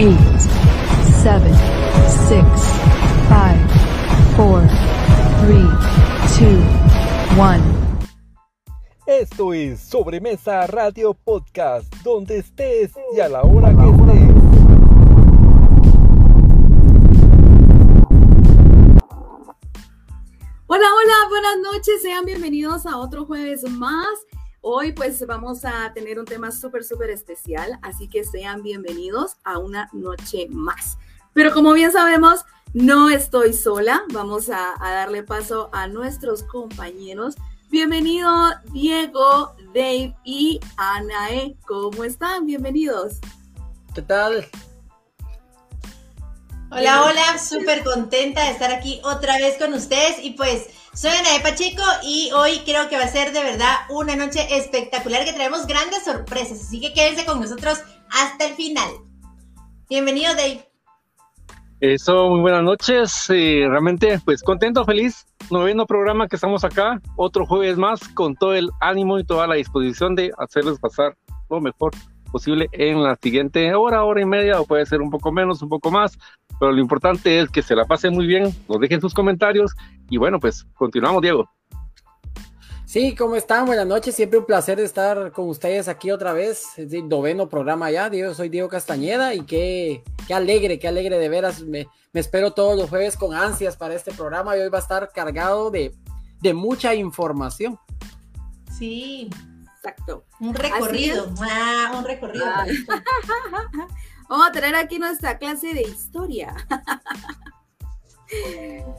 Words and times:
eight, 0.00 0.40
seven, 1.22 1.52
six, 2.26 2.46
five, 3.28 3.60
four, 4.34 4.66
three, 5.42 5.68
two, 6.38 6.58
one. 7.38 7.60
Esto 9.06 9.52
es 9.52 9.78
Sobremesa 9.78 10.66
Radio 10.68 11.12
Podcast, 11.12 11.94
donde 11.96 12.38
estés 12.38 12.92
y 13.14 13.20
a 13.20 13.28
la 13.28 13.42
hora 13.42 13.74
que 13.74 13.90
estés. 13.90 14.34
Hola, 20.66 20.86
hola, 20.96 21.14
buenas 21.28 21.58
noches, 21.62 22.00
sean 22.00 22.24
bienvenidos 22.24 22.86
a 22.86 22.96
otro 22.96 23.26
jueves 23.26 23.64
más. 23.68 24.08
Hoy 24.62 24.92
pues 24.92 25.26
vamos 25.26 25.64
a 25.64 25.90
tener 25.94 26.18
un 26.18 26.26
tema 26.26 26.52
súper, 26.52 26.84
súper 26.84 27.08
especial, 27.08 27.78
así 27.80 28.08
que 28.08 28.24
sean 28.24 28.62
bienvenidos 28.62 29.36
a 29.42 29.56
una 29.58 29.88
noche 29.94 30.48
más. 30.50 30.98
Pero 31.32 31.54
como 31.54 31.72
bien 31.72 31.92
sabemos, 31.92 32.44
no 32.74 33.08
estoy 33.08 33.54
sola, 33.54 34.02
vamos 34.12 34.50
a, 34.50 34.74
darle 34.78 35.22
paso 35.22 35.70
a 35.72 35.86
nuestros 35.86 36.42
compañeros. 36.42 37.36
Bienvenido 37.70 38.30
Diego, 38.70 39.54
Dave 39.72 40.14
y 40.24 40.60
Anae, 40.76 41.56
¿cómo 41.66 42.04
están? 42.04 42.44
Bienvenidos. 42.44 43.18
¿Qué 43.94 44.02
tal? 44.02 44.46
Hola, 46.72 47.04
hola, 47.04 47.38
súper 47.38 47.82
contenta 47.82 48.44
de 48.44 48.52
estar 48.52 48.70
aquí 48.70 49.00
otra 49.02 49.38
vez 49.38 49.58
con 49.58 49.74
ustedes 49.74 50.22
y 50.22 50.30
pues 50.34 50.68
soy 50.92 51.10
Anae 51.10 51.40
Pacheco 51.40 51.82
y 52.04 52.30
hoy 52.32 52.60
creo 52.64 52.88
que 52.88 52.96
va 52.96 53.04
a 53.04 53.08
ser 53.08 53.32
de 53.32 53.42
verdad 53.42 53.74
una 53.88 54.14
noche 54.14 54.46
espectacular 54.56 55.24
que 55.24 55.32
traemos 55.32 55.66
grandes 55.66 56.04
sorpresas, 56.04 56.60
así 56.60 56.80
que 56.80 56.92
quédense 56.92 57.26
con 57.26 57.40
nosotros 57.40 57.82
hasta 58.10 58.46
el 58.46 58.54
final. 58.54 58.88
Bienvenido 59.88 60.32
Dave. 60.36 60.64
Eso, 61.80 62.28
muy 62.28 62.40
buenas 62.40 62.62
noches. 62.62 63.28
Eh, 63.30 63.66
realmente, 63.68 64.20
pues 64.24 64.40
contento, 64.40 64.84
feliz. 64.84 65.26
Noveno 65.50 65.86
programa 65.86 66.28
que 66.28 66.36
estamos 66.36 66.62
acá, 66.62 67.00
otro 67.16 67.46
jueves 67.46 67.78
más, 67.78 68.06
con 68.14 68.36
todo 68.36 68.54
el 68.54 68.70
ánimo 68.80 69.18
y 69.18 69.24
toda 69.24 69.48
la 69.48 69.56
disposición 69.56 70.14
de 70.14 70.30
hacerles 70.38 70.78
pasar 70.78 71.16
lo 71.48 71.60
mejor 71.60 71.90
posible 72.30 72.68
en 72.72 73.02
la 73.02 73.16
siguiente 73.20 73.74
hora, 73.74 74.04
hora 74.04 74.20
y 74.20 74.26
media, 74.26 74.60
o 74.60 74.66
puede 74.66 74.86
ser 74.86 75.00
un 75.00 75.10
poco 75.10 75.32
menos, 75.32 75.62
un 75.62 75.68
poco 75.68 75.90
más, 75.90 76.18
pero 76.58 76.72
lo 76.72 76.80
importante 76.80 77.40
es 77.40 77.48
que 77.48 77.62
se 77.62 77.74
la 77.74 77.84
pasen 77.84 78.14
muy 78.14 78.26
bien, 78.26 78.54
nos 78.68 78.80
dejen 78.80 79.00
sus 79.00 79.14
comentarios 79.14 79.72
y 80.08 80.16
bueno, 80.18 80.38
pues 80.38 80.64
continuamos, 80.74 81.22
Diego. 81.22 81.48
Sí, 82.84 83.14
¿cómo 83.14 83.36
están? 83.36 83.66
Buenas 83.66 83.86
noches, 83.86 84.16
siempre 84.16 84.40
un 84.40 84.44
placer 84.44 84.80
estar 84.80 85.30
con 85.30 85.48
ustedes 85.48 85.86
aquí 85.86 86.10
otra 86.10 86.32
vez, 86.32 86.76
es 86.76 86.92
el 86.92 87.08
noveno 87.08 87.48
programa 87.48 87.88
ya, 87.90 88.10
Diego, 88.10 88.34
soy 88.34 88.48
Diego 88.48 88.68
Castañeda 88.68 89.32
y 89.32 89.42
qué, 89.42 90.02
qué 90.26 90.34
alegre, 90.34 90.80
qué 90.80 90.88
alegre 90.88 91.16
de 91.16 91.28
veras, 91.28 91.62
me, 91.62 91.86
me, 92.12 92.20
espero 92.20 92.52
todos 92.52 92.76
los 92.76 92.90
jueves 92.90 93.16
con 93.16 93.32
ansias 93.32 93.76
para 93.76 93.94
este 93.94 94.10
programa 94.12 94.56
y 94.56 94.60
hoy 94.60 94.70
va 94.70 94.78
a 94.78 94.80
estar 94.80 95.08
cargado 95.14 95.70
de, 95.70 95.94
de 96.42 96.52
mucha 96.52 96.92
información. 96.94 97.78
Sí, 98.76 99.30
Exacto. 99.82 100.26
un 100.40 100.54
recorrido, 100.54 101.32
ah, 101.40 101.94
un 101.96 102.04
recorrido. 102.04 102.44
Ah. 102.46 102.66
Vamos 104.28 104.48
a 104.48 104.52
tener 104.52 104.74
aquí 104.76 104.98
nuestra 104.98 105.38
clase 105.38 105.72
de 105.74 105.82
historia. 105.82 106.54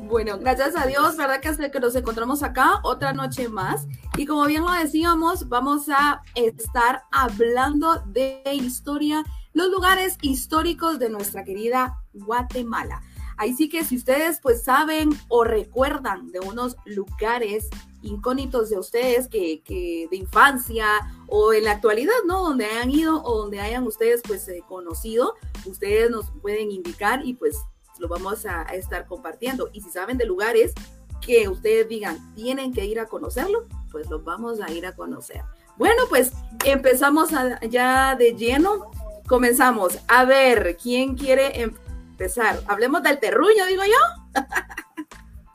Bueno, 0.01 0.37
gracias 0.39 0.75
a 0.75 0.85
Dios, 0.85 1.15
¿verdad? 1.15 1.39
Que 1.39 1.47
hasta 1.47 1.71
que 1.71 1.79
nos 1.79 1.95
encontramos 1.95 2.43
acá 2.43 2.81
otra 2.83 3.13
noche 3.13 3.47
más. 3.47 3.87
Y 4.17 4.25
como 4.25 4.45
bien 4.45 4.63
lo 4.63 4.71
decíamos, 4.71 5.47
vamos 5.47 5.87
a 5.87 6.21
estar 6.35 7.03
hablando 7.13 8.03
de 8.07 8.41
historia, 8.51 9.23
los 9.53 9.69
lugares 9.69 10.17
históricos 10.21 10.99
de 10.99 11.09
nuestra 11.09 11.45
querida 11.45 11.97
Guatemala. 12.11 13.01
Ahí 13.37 13.53
sí 13.53 13.69
que 13.69 13.85
si 13.85 13.95
ustedes 13.95 14.41
pues 14.41 14.63
saben 14.63 15.17
o 15.29 15.45
recuerdan 15.45 16.29
de 16.31 16.41
unos 16.41 16.75
lugares 16.85 17.69
incógnitos 18.01 18.69
de 18.69 18.79
ustedes 18.79 19.27
que, 19.27 19.61
de 20.09 20.17
infancia 20.17 20.87
o 21.27 21.53
en 21.53 21.65
la 21.65 21.71
actualidad, 21.71 22.13
¿no? 22.25 22.41
Donde 22.41 22.65
hayan 22.65 22.91
ido 22.91 23.23
o 23.23 23.37
donde 23.37 23.59
hayan 23.59 23.85
ustedes 23.85 24.21
pues 24.27 24.47
eh, 24.47 24.63
conocido, 24.67 25.35
ustedes 25.65 26.09
nos 26.09 26.31
pueden 26.41 26.71
indicar 26.71 27.25
y 27.25 27.33
pues 27.33 27.57
lo 27.99 28.07
vamos 28.07 28.45
a, 28.45 28.61
a, 28.61 28.75
estar 28.75 29.05
compartiendo. 29.05 29.69
Y 29.73 29.81
si 29.81 29.91
saben 29.91 30.17
de 30.17 30.25
lugares 30.25 30.73
que 31.21 31.47
ustedes 31.47 31.87
digan, 31.87 32.33
tienen 32.35 32.73
que 32.73 32.85
ir 32.85 32.99
a 32.99 33.05
conocerlo, 33.05 33.67
pues 33.91 34.09
los 34.09 34.23
vamos 34.23 34.59
a 34.59 34.71
ir 34.71 34.85
a 34.85 34.95
conocer. 34.95 35.43
Bueno, 35.77 36.03
pues 36.09 36.31
empezamos 36.65 37.33
a, 37.33 37.59
ya 37.61 38.15
de 38.15 38.35
lleno. 38.35 38.91
Comenzamos. 39.27 39.99
A 40.07 40.25
ver, 40.25 40.77
¿quién 40.81 41.15
quiere 41.15 41.61
empezar? 41.61 42.61
Hablemos 42.67 43.01
del 43.03 43.19
terruño, 43.19 43.65
digo 43.65 43.83
yo. 43.83 44.41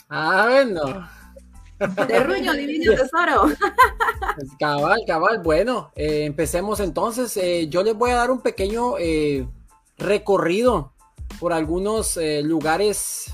ah, 0.08 0.46
bueno. 0.48 1.08
Terruño, 2.09 2.54
divino 2.54 2.94
tesoro. 2.94 3.53
cabal, 4.59 5.00
cabal. 5.06 5.41
Bueno, 5.42 5.92
eh, 5.94 6.25
empecemos 6.25 6.81
entonces. 6.81 7.37
Eh, 7.37 7.69
yo 7.69 7.82
les 7.82 7.94
voy 7.94 8.10
a 8.10 8.16
dar 8.16 8.31
un 8.31 8.41
pequeño 8.41 8.98
eh, 8.98 9.47
recorrido 9.98 10.92
por 11.38 11.53
algunos 11.53 12.19
lugares, 12.44 13.31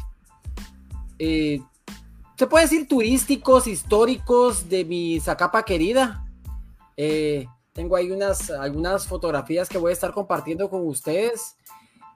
se 1.18 2.46
puede 2.48 2.64
decir 2.64 2.88
turísticos, 2.88 3.68
históricos 3.68 4.68
de 4.68 4.84
mi 4.84 5.20
Zacapa 5.20 5.64
querida. 5.64 6.24
Tengo 6.96 7.96
ahí 7.96 8.10
unas, 8.10 8.50
algunas 8.50 9.06
fotografías 9.06 9.68
que 9.68 9.78
voy 9.78 9.90
a 9.90 9.92
estar 9.92 10.12
compartiendo 10.12 10.68
con 10.68 10.84
ustedes 10.86 11.56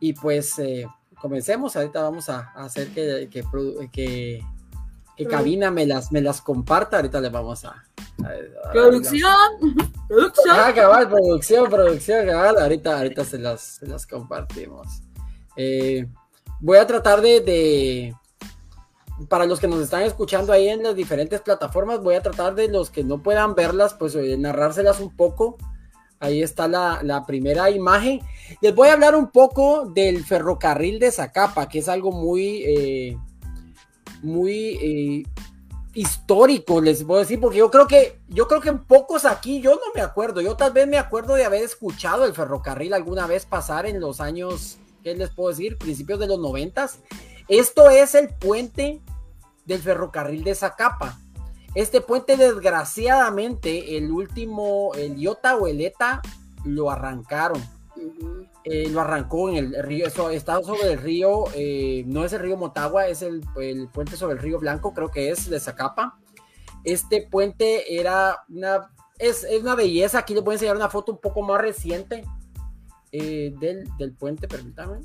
y 0.01 0.15
pues 0.15 0.55
comencemos. 1.21 1.77
Ahorita 1.77 2.03
vamos 2.03 2.29
a, 2.31 2.53
hacer 2.57 2.89
que, 2.89 3.29
que, 3.31 4.43
que 5.17 5.27
cabina 5.27 5.71
me 5.71 5.87
las, 5.87 6.13
me 6.13 6.21
las 6.21 6.41
comparta. 6.43 6.97
Ahorita 6.97 7.21
les 7.21 7.33
vamos 7.33 7.65
a, 7.65 7.71
a, 7.71 8.69
a 8.69 8.73
producción. 8.73 9.33
producción. 10.07 10.57
Ah, 10.59 10.73
cabal, 10.75 11.09
producción, 11.09 11.71
producción, 11.71 12.27
cabal. 12.27 12.59
Ahorita, 12.59 12.99
ahorita 12.99 13.25
se 13.25 13.39
las, 13.39 13.61
se 13.61 13.87
las 13.87 14.07
compartimos. 14.07 15.03
Eh, 15.57 16.07
voy 16.61 16.79
a 16.79 16.87
tratar 16.87 17.21
de, 17.23 17.41
de, 17.41 18.15
para 19.29 19.47
los 19.47 19.59
que 19.59 19.69
nos 19.69 19.81
están 19.81 20.03
escuchando 20.03 20.53
ahí 20.53 20.69
en 20.69 20.83
las 20.83 20.95
diferentes 20.95 21.41
plataformas, 21.41 22.03
voy 22.03 22.15
a 22.15 22.23
tratar 22.23 22.55
de 22.55 22.69
los 22.69 22.91
que 22.91 23.03
no 23.03 23.23
puedan 23.23 23.55
verlas, 23.55 23.95
pues 23.95 24.15
eh, 24.15 24.37
narrárselas 24.37 25.01
un 25.01 25.17
poco. 25.17 25.57
Ahí 26.19 26.43
está 26.43 26.67
la, 26.67 27.01
la, 27.03 27.27
primera 27.27 27.69
imagen. 27.71 28.21
Les 28.63 28.75
voy 28.75 28.89
a 28.89 28.95
hablar 28.95 29.15
un 29.15 29.31
poco 29.31 29.91
del 29.91 30.25
ferrocarril 30.25 30.99
de 30.99 31.11
Zacapa, 31.11 31.69
que 31.69 31.81
es 31.81 31.89
algo 31.91 32.11
muy, 32.11 32.63
eh, 32.67 33.19
muy 34.23 34.79
eh, 34.81 35.23
histórico, 35.95 36.81
les 36.81 37.05
puedo 37.05 37.21
decir, 37.21 37.41
porque 37.41 37.59
yo 37.59 37.71
creo 37.71 37.87
que, 37.87 38.21
yo 38.29 38.49
creo 38.49 38.61
que 38.61 38.69
en 38.69 38.85
pocos 38.85 39.25
aquí, 39.25 39.61
yo 39.61 39.73
no 39.73 39.93
me 39.95 40.01
acuerdo, 40.01 40.41
yo 40.41 40.57
tal 40.57 40.73
vez 40.73 40.87
me 40.87 40.99
acuerdo 40.99 41.35
de 41.35 41.45
haber 41.45 41.63
escuchado 41.63 42.25
el 42.25 42.35
ferrocarril 42.35 42.93
alguna 42.93 43.27
vez 43.27 43.47
pasar 43.47 43.87
en 43.87 44.01
los 44.01 44.21
años 44.21 44.79
¿qué 45.07 45.15
les 45.15 45.31
puedo 45.31 45.51
decir? 45.51 45.79
Principios 45.79 46.19
de 46.19 46.27
los 46.27 46.41
noventas. 46.41 46.99
Esto 47.47 47.91
es 47.91 48.17
el 48.17 48.29
puente 48.29 49.01
del 49.65 49.81
ferrocarril 49.81 50.43
de 50.43 50.57
Zacapa. 50.57 51.21
Este 51.77 52.01
puente, 52.01 52.37
desgraciadamente, 52.37 53.99
el 53.99 54.11
último, 54.11 54.91
el 54.97 55.17
Iota 55.17 55.55
o 55.55 55.69
el 55.69 55.81
ETA, 55.81 56.23
lo 56.65 56.91
arrancaron. 56.91 57.63
Eh, 58.69 58.89
lo 58.91 59.01
arrancó 59.01 59.49
en 59.49 59.59
el 59.59 59.83
río, 59.85 60.09
eso 60.09 60.29
está 60.29 60.61
sobre 60.61 60.95
el 60.95 60.99
río, 60.99 61.45
eh, 61.55 62.03
no 62.09 62.25
es 62.25 62.33
el 62.33 62.41
río 62.41 62.57
Motagua, 62.57 63.07
es 63.07 63.23
el, 63.23 63.43
puente 63.93 64.17
sobre 64.17 64.35
el 64.35 64.41
río 64.41 64.59
Blanco, 64.59 64.93
creo 64.93 65.09
que 65.09 65.31
es 65.31 65.49
de 65.49 65.61
Zacapa. 65.61 66.19
Este 66.83 67.29
puente 67.31 67.97
era 67.97 68.45
una, 68.49 68.91
es, 69.21 69.45
es 69.45 69.63
una 69.63 69.77
belleza, 69.77 70.19
aquí 70.19 70.35
les 70.35 70.43
voy 70.43 70.55
a 70.55 70.57
enseñar 70.57 70.75
una 70.75 70.89
foto 70.89 71.13
un 71.13 71.19
poco 71.19 71.43
más 71.43 71.61
reciente, 71.61 72.25
eh, 73.13 73.55
del, 73.61 73.89
del, 73.99 74.15
puente, 74.15 74.49
permítanme. 74.49 74.99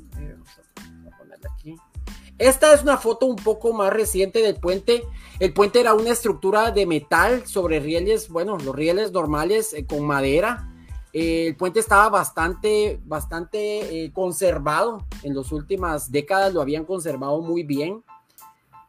Esta 2.36 2.74
es 2.74 2.82
una 2.82 2.96
foto 2.96 3.26
un 3.26 3.36
poco 3.36 3.72
más 3.72 3.92
reciente 3.92 4.40
del 4.40 4.56
puente. 4.56 5.04
El 5.38 5.52
puente 5.52 5.78
era 5.78 5.94
una 5.94 6.10
estructura 6.10 6.72
de 6.72 6.84
metal 6.84 7.46
sobre 7.46 7.78
rieles, 7.78 8.28
bueno, 8.28 8.58
los 8.58 8.74
rieles 8.74 9.12
normales 9.12 9.72
con 9.88 10.04
madera. 10.04 10.71
El 11.12 11.56
puente 11.56 11.80
estaba 11.80 12.08
bastante, 12.08 13.00
bastante 13.04 14.04
eh, 14.04 14.12
conservado. 14.12 15.06
En 15.22 15.36
las 15.36 15.52
últimas 15.52 16.10
décadas 16.10 16.54
lo 16.54 16.62
habían 16.62 16.84
conservado 16.84 17.40
muy 17.40 17.62
bien. 17.62 18.02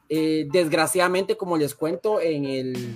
Eh, 0.10 0.48
desgraciadamente, 0.52 1.36
como 1.36 1.58
les 1.58 1.76
cuento, 1.76 2.22
en 2.22 2.46
el, 2.46 2.96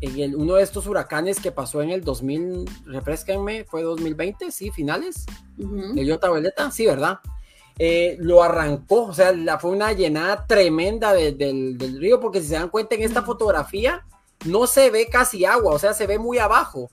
en 0.00 0.18
el, 0.18 0.36
uno 0.36 0.54
de 0.54 0.62
estos 0.62 0.86
huracanes 0.86 1.40
que 1.40 1.52
pasó 1.52 1.82
en 1.82 1.90
el 1.90 2.02
2000, 2.02 2.64
refresquenme, 2.86 3.64
fue 3.64 3.82
2020, 3.82 4.50
sí, 4.52 4.70
finales, 4.70 5.26
uh 5.58 5.64
-huh. 5.64 5.98
el 5.98 6.06
Iota 6.06 6.30
Veleta, 6.30 6.70
sí, 6.70 6.86
¿verdad? 6.86 7.18
Eh, 7.78 8.16
lo 8.20 8.42
arrancó, 8.42 9.06
o 9.06 9.12
sea, 9.12 9.32
la, 9.32 9.58
fue 9.58 9.72
una 9.72 9.92
llenada 9.92 10.46
tremenda 10.46 11.12
de, 11.12 11.32
del, 11.32 11.76
del, 11.76 11.98
río, 11.98 12.20
porque 12.20 12.40
si 12.40 12.48
se 12.48 12.54
dan 12.54 12.68
cuenta 12.68 12.94
en 12.94 13.02
esta 13.02 13.22
fotografía, 13.22 14.06
no 14.44 14.68
se 14.68 14.90
ve 14.90 15.08
casi 15.10 15.44
agua, 15.44 15.74
o 15.74 15.78
sea, 15.78 15.92
se 15.94 16.06
ve 16.06 16.18
muy 16.18 16.38
abajo, 16.38 16.90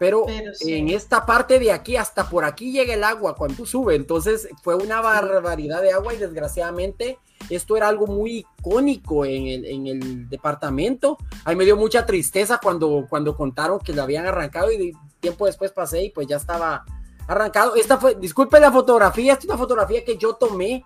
pero, 0.00 0.24
en 0.60 0.88
esta 0.88 1.26
parte 1.26 1.58
de 1.58 1.72
aquí, 1.72 1.96
hasta 1.96 2.26
por 2.30 2.46
aquí 2.46 2.72
llega 2.72 2.94
el 2.94 3.04
agua 3.04 3.34
cuando 3.34 3.66
sube, 3.66 3.94
entonces 3.94 4.48
fue 4.62 4.74
una 4.74 5.02
barbaridad 5.02 5.82
de 5.82 5.92
agua 5.92 6.14
y 6.14 6.16
desgraciadamente 6.16 7.18
esto 7.50 7.76
era 7.76 7.88
algo 7.88 8.06
muy 8.06 8.46
icónico 8.58 9.26
en 9.26 9.46
el, 9.46 9.66
en 9.66 9.86
el 9.86 10.26
departamento. 10.30 11.18
Ahí 11.44 11.54
me 11.54 11.66
dio 11.66 11.76
mucha 11.76 12.06
tristeza 12.06 12.58
cuando, 12.62 13.08
cuando 13.10 13.36
contaron 13.36 13.78
que 13.78 13.92
lo 13.92 14.02
habían 14.02 14.24
arrancado 14.24 14.72
y 14.72 14.96
tiempo 15.20 15.44
después 15.44 15.70
pasé 15.70 16.04
y 16.04 16.10
pues 16.10 16.26
ya 16.26 16.36
estaba 16.36 16.86
arrancado. 17.28 17.74
Esta 17.74 17.98
fue, 17.98 18.14
disculpe 18.14 18.58
la 18.58 18.72
fotografía, 18.72 19.34
esta 19.34 19.42
es 19.44 19.48
una 19.50 19.58
fotografía 19.58 20.02
que 20.02 20.16
yo 20.16 20.32
tomé 20.32 20.82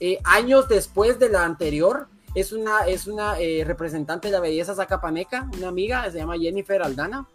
eh, 0.00 0.18
años 0.24 0.66
después 0.66 1.18
de 1.18 1.28
la 1.28 1.44
anterior. 1.44 2.08
Es 2.34 2.52
una, 2.52 2.86
es 2.86 3.06
una 3.06 3.38
eh, 3.38 3.64
representante 3.66 4.28
de 4.28 4.32
la 4.32 4.40
belleza 4.40 4.74
zacapaneca, 4.74 5.46
una 5.58 5.68
amiga, 5.68 6.10
se 6.10 6.16
llama 6.16 6.38
Jennifer 6.38 6.82
Aldana. 6.82 7.26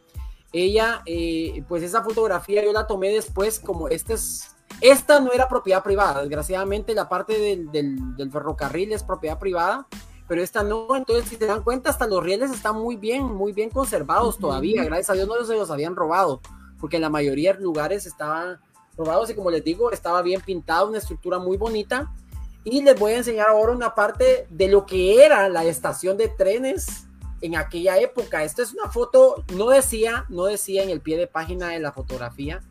Ella, 0.54 1.02
eh, 1.06 1.64
pues 1.68 1.84
esa 1.84 2.04
fotografía 2.04 2.64
yo 2.64 2.74
la 2.74 2.88
tomé 2.88 3.10
después 3.10 3.60
como 3.60 3.88
este 3.88 4.14
es, 4.14 4.56
esta 4.82 5.20
no 5.20 5.32
era 5.32 5.48
propiedad 5.48 5.84
privada, 5.84 6.22
desgraciadamente 6.22 6.94
la 6.94 7.08
parte 7.08 7.38
del, 7.38 7.72
del, 7.72 8.32
ferrocarril 8.32 8.92
es 8.92 9.04
propiedad 9.04 9.40
privada, 9.40 9.88
pero 10.28 10.42
esta 10.42 10.64
no, 10.64 10.96
entonces 10.96 11.30
si 11.30 11.36
se 11.38 11.46
dan 11.46 11.64
cuenta 11.64 11.90
hasta 11.90 12.08
los 12.08 12.24
rieles 12.24 12.52
están 12.52 12.76
muy 12.76 12.96
bien, 12.96 13.24
muy 13.24 13.54
bien 13.54 13.70
conservados 13.70 14.38
todavía, 14.38 14.84
gracias 14.84 15.10
a 15.10 15.14
Dios 15.14 15.28
no 15.28 15.44
se 15.46 15.56
los 15.56 15.72
habían 15.72 15.96
robado, 15.96 16.42
porque 16.80 16.98
en 16.98 17.04
la 17.04 17.10
mayoría 17.10 17.54
de 17.54 17.62
lugares 17.62 18.06
estaban 18.06 18.60
robados 18.98 19.30
y 19.30 19.36
como 19.36 19.52
les 19.52 19.64
digo, 19.64 19.92
estaba 19.92 20.22
bien 20.22 20.42
pintado, 20.42 20.90
una 20.90 20.98
estructura 20.98 21.40
muy 21.40 21.58
bonita. 21.58 22.12
Y 22.64 22.84
les 22.84 23.00
voy 23.00 23.14
a 23.14 23.18
enseñar 23.18 23.50
ahora 23.50 23.72
una 23.72 23.96
parte 23.96 24.46
de 24.50 24.68
lo 24.68 24.86
que 24.86 25.24
era 25.26 25.50
la 25.50 25.64
estación 25.66 26.18
de 26.18 26.28
trenes 26.28 27.08
en 27.42 27.56
aquella 27.56 27.98
época. 28.00 28.44
Esta 28.44 28.62
es 28.62 28.74
una 28.74 28.90
foto, 28.90 29.44
no 29.56 29.70
decía, 29.70 30.26
no 30.30 30.46
decía 30.46 30.84
en 30.84 30.90
el 30.90 31.02
pie 31.02 31.18
de 31.18 31.28
página 31.28 31.70
de 31.70 31.80
la 31.80 31.92
fotografía, 31.92 32.62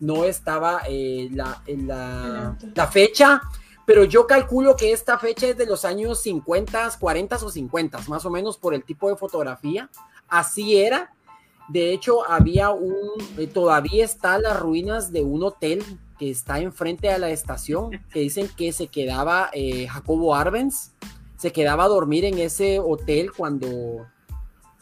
no 0.00 0.24
estaba 0.24 0.82
eh, 0.88 1.28
la, 1.32 1.62
la, 1.66 2.56
la, 2.74 2.86
fecha, 2.88 3.40
pero 3.86 4.04
yo 4.04 4.26
calculo 4.26 4.76
que 4.76 4.92
esta 4.92 5.18
fecha 5.18 5.48
es 5.48 5.56
de 5.56 5.66
los 5.66 5.84
años 5.84 6.20
50, 6.20 6.90
40 6.98 7.36
o 7.36 7.50
50, 7.50 8.00
más 8.08 8.26
o 8.26 8.30
menos 8.30 8.58
por 8.58 8.74
el 8.74 8.84
tipo 8.84 9.08
de 9.08 9.16
fotografía. 9.16 9.88
Así 10.28 10.76
era. 10.76 11.12
De 11.68 11.92
hecho, 11.92 12.28
había 12.28 12.70
un, 12.70 12.94
eh, 13.38 13.46
todavía 13.46 14.04
está 14.04 14.38
las 14.38 14.58
ruinas 14.58 15.12
de 15.12 15.22
un 15.22 15.42
hotel 15.42 15.82
que 16.18 16.30
está 16.30 16.60
enfrente 16.60 17.10
a 17.10 17.18
la 17.18 17.30
estación, 17.30 17.90
que 18.10 18.20
dicen 18.20 18.48
que 18.56 18.72
se 18.72 18.88
quedaba 18.88 19.50
eh, 19.52 19.86
Jacobo 19.86 20.34
Arbenz, 20.34 20.92
se 21.36 21.52
quedaba 21.52 21.84
a 21.84 21.88
dormir 21.88 22.24
en 22.24 22.38
ese 22.38 22.78
hotel 22.78 23.32
cuando, 23.32 24.06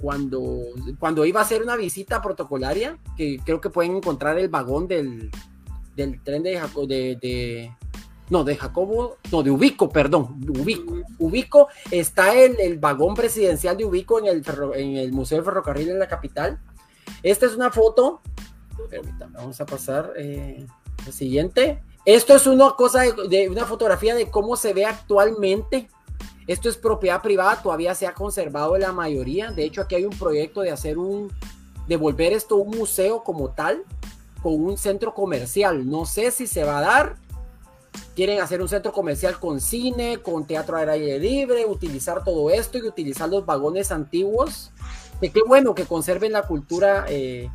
cuando, 0.00 0.62
cuando 0.98 1.24
iba 1.24 1.40
a 1.40 1.44
hacer 1.44 1.62
una 1.62 1.76
visita 1.76 2.22
protocolaria, 2.22 2.98
que 3.16 3.38
creo 3.44 3.60
que 3.60 3.70
pueden 3.70 3.96
encontrar 3.96 4.38
el 4.38 4.48
vagón 4.48 4.86
del, 4.86 5.30
del 5.96 6.22
tren 6.22 6.42
de, 6.42 6.58
Jacobo, 6.58 6.86
de, 6.86 7.72
no, 8.30 8.44
de 8.44 8.56
Jacobo, 8.56 9.16
no, 9.32 9.42
de 9.42 9.50
Ubico, 9.50 9.88
perdón, 9.88 10.40
Ubico. 10.48 11.02
Ubico 11.18 11.68
está 11.90 12.34
el, 12.34 12.58
el 12.60 12.78
vagón 12.78 13.14
presidencial 13.14 13.76
de 13.76 13.84
Ubico 13.84 14.18
en 14.18 14.26
el, 14.26 14.42
en 14.74 14.96
el 14.96 15.12
Museo 15.12 15.38
de 15.38 15.44
Ferrocarril 15.44 15.90
en 15.90 15.98
la 15.98 16.08
capital. 16.08 16.60
Esta 17.22 17.46
es 17.46 17.54
una 17.54 17.70
foto, 17.70 18.20
permítame, 18.88 19.36
vamos 19.36 19.60
a 19.60 19.66
pasar. 19.66 20.12
Eh, 20.16 20.66
el 21.06 21.12
siguiente. 21.12 21.82
Esto 22.04 22.34
es 22.34 22.46
una 22.46 22.70
cosa 22.72 23.02
de, 23.02 23.48
una 23.48 23.64
fotografía 23.64 24.14
de 24.14 24.30
cómo 24.30 24.56
se 24.56 24.72
ve 24.72 24.84
actualmente. 24.84 25.88
Esto 26.46 26.68
es 26.68 26.76
propiedad 26.76 27.22
privada, 27.22 27.62
todavía 27.62 27.94
se 27.94 28.06
ha 28.06 28.14
conservado 28.14 28.76
la 28.76 28.92
mayoría. 28.92 29.50
De 29.50 29.64
hecho, 29.64 29.82
aquí 29.82 29.94
hay 29.94 30.04
un 30.04 30.16
proyecto 30.16 30.60
de 30.60 30.70
hacer 30.70 30.98
un, 30.98 31.32
de 31.88 31.96
volver 31.96 32.32
esto 32.32 32.56
un 32.56 32.76
museo 32.76 33.22
como 33.22 33.50
tal, 33.50 33.82
con 34.42 34.62
un 34.62 34.76
centro 34.76 35.14
comercial. 35.14 35.88
No 35.88 36.04
sé 36.04 36.30
si 36.30 36.46
se 36.46 36.64
va 36.64 36.78
a 36.78 36.82
dar. 36.82 37.16
Quieren 38.14 38.40
hacer 38.40 38.60
un 38.60 38.68
centro 38.68 38.92
comercial 38.92 39.38
con 39.38 39.60
cine, 39.60 40.18
con 40.18 40.46
teatro 40.46 40.76
al 40.76 40.88
aire 40.88 41.18
libre, 41.18 41.64
utilizar 41.64 42.22
todo 42.24 42.50
esto 42.50 42.78
y 42.78 42.82
utilizar 42.82 43.28
los 43.28 43.46
vagones 43.46 43.90
antiguos. 43.90 44.70
Qué 45.20 45.42
bueno 45.46 45.74
que 45.74 45.86
conserven 45.86 46.32
la 46.32 46.42
cultura 46.42 47.06
eh, 47.08 47.48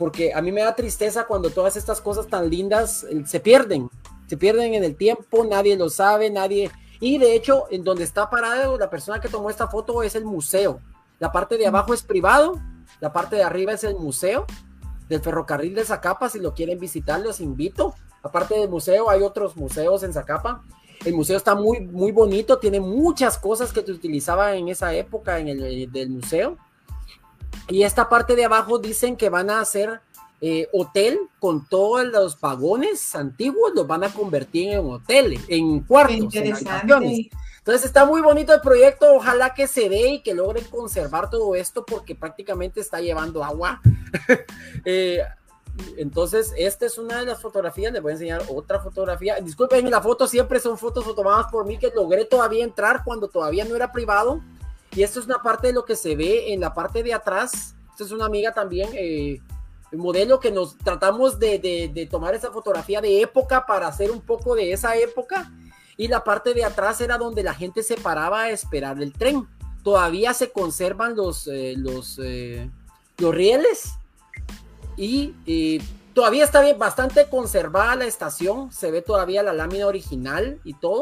porque 0.00 0.32
a 0.32 0.40
mí 0.40 0.50
me 0.50 0.62
da 0.62 0.74
tristeza 0.74 1.24
cuando 1.24 1.50
todas 1.50 1.76
estas 1.76 2.00
cosas 2.00 2.26
tan 2.26 2.48
lindas 2.48 3.04
eh, 3.04 3.22
se 3.26 3.38
pierden, 3.38 3.90
se 4.26 4.36
pierden 4.36 4.74
en 4.74 4.82
el 4.82 4.96
tiempo, 4.96 5.44
nadie 5.44 5.76
lo 5.76 5.90
sabe, 5.90 6.30
nadie... 6.30 6.70
Y 7.00 7.16
de 7.18 7.34
hecho, 7.34 7.64
en 7.70 7.82
donde 7.82 8.04
está 8.04 8.28
parado 8.28 8.78
la 8.78 8.90
persona 8.90 9.20
que 9.20 9.28
tomó 9.28 9.48
esta 9.48 9.68
foto 9.68 10.02
es 10.02 10.14
el 10.14 10.24
museo. 10.24 10.80
La 11.18 11.32
parte 11.32 11.56
de 11.56 11.66
abajo 11.66 11.94
es 11.94 12.02
privado, 12.02 12.60
la 13.00 13.12
parte 13.12 13.36
de 13.36 13.42
arriba 13.42 13.72
es 13.72 13.84
el 13.84 13.96
museo 13.96 14.46
del 15.08 15.20
ferrocarril 15.20 15.74
de 15.74 15.84
Zacapa. 15.84 16.28
Si 16.28 16.38
lo 16.38 16.54
quieren 16.54 16.78
visitar, 16.78 17.20
los 17.20 17.40
invito. 17.40 17.94
Aparte 18.22 18.58
del 18.58 18.68
museo, 18.68 19.08
hay 19.08 19.22
otros 19.22 19.56
museos 19.56 20.02
en 20.02 20.12
Zacapa. 20.12 20.62
El 21.04 21.14
museo 21.14 21.38
está 21.38 21.54
muy, 21.54 21.80
muy 21.80 22.12
bonito, 22.12 22.58
tiene 22.58 22.78
muchas 22.78 23.38
cosas 23.38 23.72
que 23.72 23.82
se 23.82 23.92
utilizaban 23.92 24.54
en 24.54 24.68
esa 24.68 24.92
época 24.92 25.38
en 25.38 25.48
el 25.48 25.90
del 25.90 26.10
museo. 26.10 26.58
Y 27.68 27.84
esta 27.84 28.10
parte 28.10 28.36
de 28.36 28.44
abajo 28.44 28.78
dicen 28.78 29.16
que 29.16 29.30
van 29.30 29.48
a 29.48 29.60
hacer 29.60 30.02
eh, 30.40 30.68
hotel 30.72 31.18
con 31.38 31.66
todos 31.66 32.04
los 32.06 32.40
vagones 32.40 33.14
antiguos, 33.14 33.72
los 33.74 33.86
van 33.86 34.04
a 34.04 34.12
convertir 34.12 34.70
en 34.70 34.86
hotel, 34.86 35.38
en 35.48 35.80
cuartos, 35.80 36.34
en 36.34 36.54
Entonces 37.58 37.84
está 37.84 38.04
muy 38.06 38.20
bonito 38.20 38.54
el 38.54 38.60
proyecto, 38.60 39.14
ojalá 39.14 39.54
que 39.54 39.66
se 39.66 39.88
dé 39.88 40.08
y 40.08 40.22
que 40.22 40.34
logren 40.34 40.64
conservar 40.64 41.30
todo 41.30 41.54
esto 41.54 41.84
porque 41.84 42.14
prácticamente 42.14 42.80
está 42.80 43.00
llevando 43.00 43.44
agua. 43.44 43.80
Eh, 44.84 45.20
entonces, 45.96 46.52
esta 46.56 46.86
es 46.86 46.98
una 46.98 47.20
de 47.20 47.26
las 47.26 47.40
fotografías, 47.40 47.92
les 47.92 48.02
voy 48.02 48.10
a 48.10 48.14
enseñar 48.14 48.42
otra 48.48 48.80
fotografía. 48.80 49.40
Disculpen, 49.40 49.90
la 49.90 50.00
foto 50.00 50.26
siempre 50.26 50.60
son 50.60 50.78
fotos 50.78 51.04
tomadas 51.14 51.46
por 51.50 51.66
mí 51.66 51.78
que 51.78 51.90
logré 51.94 52.24
todavía 52.24 52.64
entrar 52.64 53.02
cuando 53.04 53.28
todavía 53.28 53.64
no 53.64 53.76
era 53.76 53.92
privado. 53.92 54.40
Y 54.92 55.02
esto 55.02 55.20
es 55.20 55.26
una 55.26 55.42
parte 55.42 55.68
de 55.68 55.72
lo 55.72 55.84
que 55.84 55.96
se 55.96 56.16
ve 56.16 56.52
en 56.52 56.60
la 56.60 56.74
parte 56.74 57.02
de 57.02 57.14
atrás. 57.14 57.74
Esta 57.90 58.04
es 58.04 58.10
una 58.10 58.26
amiga 58.26 58.52
también, 58.52 58.90
eh, 58.94 59.40
modelo 59.92 60.40
que 60.40 60.50
nos 60.50 60.76
tratamos 60.78 61.38
de, 61.38 62.08
tomar 62.10 62.34
esa 62.34 62.50
fotografía 62.50 63.00
de 63.00 63.20
época 63.20 63.66
para 63.66 63.88
hacer 63.88 64.10
un 64.10 64.20
poco 64.20 64.54
de 64.54 64.72
esa 64.72 64.96
época. 64.96 65.52
Y 65.96 66.08
la 66.08 66.24
parte 66.24 66.54
de 66.54 66.64
atrás 66.64 67.00
era 67.00 67.18
donde 67.18 67.42
la 67.42 67.54
gente 67.54 67.82
se 67.82 67.96
paraba 67.96 68.42
a 68.42 68.50
esperar 68.50 69.00
el 69.02 69.12
tren. 69.12 69.46
Todavía 69.82 70.34
se 70.34 70.50
conservan 70.50 71.16
los, 71.16 71.46
eh, 71.46 71.74
los, 71.76 72.18
eh, 72.22 72.70
los 73.18 73.34
rieles 73.34 73.94
y 74.96 75.80
todavía 76.12 76.44
está 76.44 76.60
bien, 76.60 76.78
bastante 76.78 77.28
conservada 77.28 77.96
la 77.96 78.04
estación. 78.04 78.70
Se 78.72 78.90
ve 78.90 79.02
todavía 79.02 79.42
la 79.42 79.52
lámina 79.52 79.86
original 79.86 80.60
y 80.64 80.74
todo, 80.74 81.00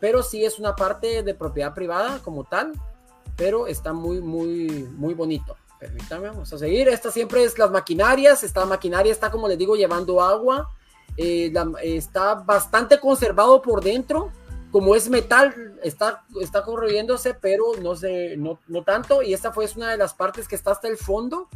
pero 0.00 0.22
sí 0.22 0.44
es 0.44 0.58
una 0.58 0.74
parte 0.74 1.22
de 1.22 1.34
propiedad 1.34 1.74
privada 1.74 2.20
como 2.22 2.44
tal 2.44 2.72
pero 3.36 3.66
está 3.66 3.92
muy, 3.92 4.20
muy, 4.20 4.88
muy 4.96 5.14
bonito. 5.14 5.56
Permítame, 5.78 6.28
vamos 6.28 6.52
a 6.52 6.58
seguir. 6.58 6.88
Esta 6.88 7.10
siempre 7.10 7.44
es 7.44 7.58
las 7.58 7.70
maquinarias. 7.70 8.42
Esta 8.42 8.64
maquinaria 8.64 9.12
está, 9.12 9.30
como 9.30 9.48
les 9.48 9.58
digo, 9.58 9.76
llevando 9.76 10.20
agua. 10.20 10.68
Eh, 11.16 11.52
está 11.82 12.34
bastante 12.34 12.98
conservado 12.98 13.60
por 13.62 13.82
dentro. 13.82 14.30
Como 14.72 14.94
es 14.94 15.08
metal, 15.08 15.78
está, 15.82 16.24
está 16.40 16.62
corroyéndose, 16.62 17.34
pero 17.34 17.64
no, 17.80 17.96
sé, 17.96 18.36
no, 18.36 18.58
no 18.68 18.82
tanto. 18.82 19.22
Y 19.22 19.32
esta 19.32 19.52
fue 19.52 19.66
una 19.76 19.90
de 19.90 19.96
las 19.96 20.12
partes 20.12 20.48
que 20.48 20.56
está 20.56 20.72
hasta 20.72 20.88
el 20.88 20.96
fondo, 20.96 21.48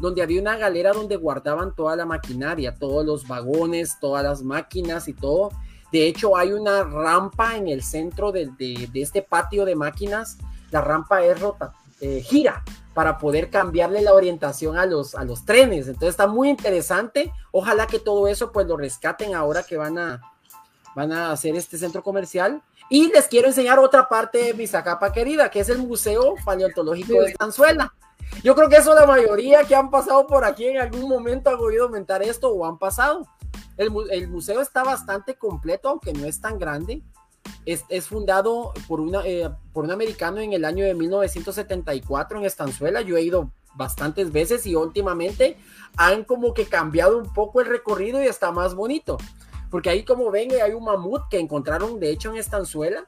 donde 0.00 0.22
había 0.22 0.40
una 0.40 0.56
galera 0.56 0.92
donde 0.92 1.16
guardaban 1.16 1.74
toda 1.74 1.94
la 1.94 2.06
maquinaria, 2.06 2.74
todos 2.74 3.04
los 3.04 3.28
vagones, 3.28 3.98
todas 4.00 4.24
las 4.24 4.42
máquinas 4.42 5.06
y 5.08 5.12
todo. 5.12 5.50
De 5.92 6.06
hecho, 6.08 6.36
hay 6.36 6.52
una 6.52 6.82
rampa 6.82 7.56
en 7.56 7.68
el 7.68 7.82
centro 7.82 8.32
de, 8.32 8.46
de, 8.58 8.88
de 8.92 9.02
este 9.02 9.22
patio 9.22 9.64
de 9.64 9.76
máquinas 9.76 10.38
la 10.74 10.80
rampa 10.80 11.24
es 11.24 11.38
rota, 11.40 11.72
eh, 12.00 12.20
gira 12.20 12.64
para 12.94 13.18
poder 13.18 13.50
cambiarle 13.50 14.00
la 14.00 14.14
orientación 14.14 14.78
a 14.78 14.86
los, 14.86 15.14
a 15.14 15.24
los 15.24 15.44
trenes. 15.44 15.88
Entonces 15.88 16.10
está 16.10 16.26
muy 16.26 16.48
interesante. 16.48 17.32
Ojalá 17.50 17.86
que 17.86 17.98
todo 17.98 18.28
eso 18.28 18.52
pues 18.52 18.66
lo 18.66 18.76
rescaten 18.76 19.34
ahora 19.34 19.64
que 19.64 19.76
van 19.76 19.98
a, 19.98 20.22
van 20.94 21.12
a 21.12 21.32
hacer 21.32 21.56
este 21.56 21.76
centro 21.76 22.02
comercial. 22.02 22.62
Y 22.88 23.12
les 23.12 23.26
quiero 23.26 23.48
enseñar 23.48 23.78
otra 23.78 24.08
parte 24.08 24.38
de 24.38 24.54
mi 24.54 24.66
Zacapa 24.66 25.12
querida, 25.12 25.50
que 25.50 25.60
es 25.60 25.68
el 25.68 25.78
Museo 25.78 26.34
Paleontológico 26.44 27.20
de 27.20 27.30
Estanzuela. 27.30 27.92
Yo 28.42 28.54
creo 28.54 28.68
que 28.68 28.76
eso 28.76 28.94
la 28.94 29.06
mayoría 29.06 29.64
que 29.64 29.74
han 29.74 29.90
pasado 29.90 30.26
por 30.26 30.44
aquí 30.44 30.66
en 30.66 30.78
algún 30.78 31.08
momento 31.08 31.50
han 31.50 31.56
oído 31.56 31.84
aumentar 31.84 32.22
esto 32.22 32.50
o 32.50 32.64
han 32.64 32.78
pasado. 32.78 33.26
El, 33.76 33.90
el 34.10 34.28
museo 34.28 34.60
está 34.60 34.84
bastante 34.84 35.34
completo, 35.36 35.88
aunque 35.88 36.12
no 36.12 36.26
es 36.26 36.40
tan 36.40 36.58
grande 36.58 37.02
es, 37.66 38.06
fundado 38.06 38.72
por, 38.86 39.00
una, 39.00 39.22
eh, 39.24 39.50
por 39.72 39.84
un 39.84 39.90
americano 39.90 40.40
en 40.40 40.52
el 40.52 40.64
año 40.64 40.84
de 40.84 40.94
1974 40.94 42.38
en 42.38 42.44
Estanzuela. 42.44 43.00
Yo 43.00 43.16
he 43.16 43.22
ido 43.22 43.50
bastantes 43.74 44.32
veces 44.32 44.66
y 44.66 44.74
últimamente 44.74 45.56
han 45.96 46.24
como 46.24 46.54
que 46.54 46.66
cambiado 46.66 47.18
un 47.18 47.32
poco 47.32 47.60
el 47.60 47.66
recorrido 47.66 48.22
y 48.22 48.26
está 48.26 48.52
más 48.52 48.74
bonito. 48.74 49.18
Porque 49.70 49.90
ahí 49.90 50.04
como 50.04 50.30
ven 50.30 50.50
hay 50.62 50.72
un 50.72 50.84
mamut 50.84 51.22
que 51.28 51.38
encontraron 51.38 51.98
de 51.98 52.10
hecho 52.10 52.30
en 52.30 52.36
Estanzuela 52.36 53.06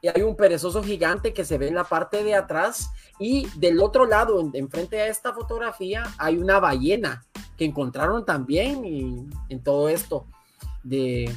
y 0.00 0.08
hay 0.08 0.22
un 0.22 0.36
perezoso 0.36 0.82
gigante 0.82 1.32
que 1.32 1.44
se 1.44 1.58
ve 1.58 1.68
en 1.68 1.74
la 1.74 1.84
parte 1.84 2.22
de 2.22 2.34
atrás 2.34 2.90
y 3.18 3.48
del 3.58 3.80
otro 3.80 4.06
lado, 4.06 4.50
enfrente 4.52 5.00
a 5.00 5.08
esta 5.08 5.32
fotografía, 5.32 6.04
hay 6.18 6.36
una 6.36 6.60
ballena 6.60 7.24
que 7.56 7.64
encontraron 7.64 8.24
también 8.24 9.30
en 9.48 9.62
todo 9.62 9.88
esto 9.88 10.26
de, 10.82 11.30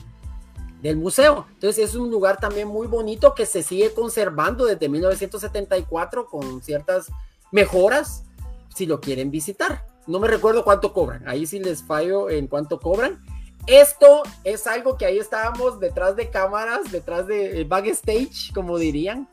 del 0.81 0.97
museo. 0.97 1.45
Entonces 1.53 1.89
es 1.89 1.95
un 1.95 2.09
lugar 2.09 2.39
también 2.39 2.67
muy 2.67 2.87
bonito 2.87 3.33
que 3.35 3.45
se 3.45 3.63
sigue 3.63 3.93
conservando 3.93 4.65
desde 4.65 4.89
1974 4.89 6.25
con 6.27 6.61
ciertas 6.61 7.07
mejoras 7.51 8.23
si 8.73 8.85
lo 8.85 8.99
quieren 9.01 9.31
visitar. 9.31 9.85
No 10.07 10.19
me 10.19 10.27
recuerdo 10.27 10.63
cuánto 10.63 10.93
cobran, 10.93 11.27
ahí 11.27 11.45
sí 11.45 11.59
les 11.59 11.83
fallo 11.83 12.29
en 12.29 12.47
cuánto 12.47 12.79
cobran. 12.79 13.23
Esto 13.67 14.23
es 14.43 14.65
algo 14.65 14.97
que 14.97 15.05
ahí 15.05 15.19
estábamos 15.19 15.79
detrás 15.79 16.15
de 16.15 16.29
cámaras, 16.29 16.91
detrás 16.91 17.27
de 17.27 17.63
backstage, 17.65 18.51
como 18.53 18.77
dirían, 18.77 19.27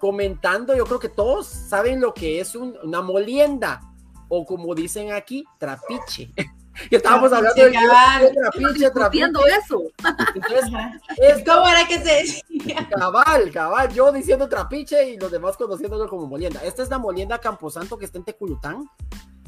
comentando. 0.00 0.74
Yo 0.74 0.84
creo 0.84 0.98
que 0.98 1.08
todos 1.08 1.46
saben 1.46 2.00
lo 2.00 2.14
que 2.14 2.40
es 2.40 2.56
una 2.56 3.02
molienda 3.02 3.80
o 4.28 4.44
como 4.44 4.74
dicen 4.74 5.12
aquí, 5.12 5.44
trapiche. 5.58 6.32
que 6.90 6.96
estábamos 6.96 7.32
hablando 7.32 7.62
de, 7.62 7.70
trapiche, 7.70 8.90
trapiche. 8.90 9.24
eso. 9.62 9.82
es, 11.16 11.44
¿Cómo 11.44 11.68
era 11.68 11.86
que 11.86 11.98
se 11.98 12.42
decía? 12.50 12.88
Cabal, 12.90 13.50
cabal, 13.50 13.92
yo 13.92 14.12
diciendo 14.12 14.48
trapiche 14.48 15.10
y 15.10 15.18
los 15.18 15.30
demás 15.30 15.56
conociéndolo 15.56 16.08
como 16.08 16.26
molienda. 16.26 16.60
Esta 16.64 16.82
es 16.82 16.90
la 16.90 16.98
molienda 16.98 17.38
Camposanto 17.38 17.98
que 17.98 18.04
está 18.04 18.18
en 18.18 18.24
Teculután. 18.24 18.88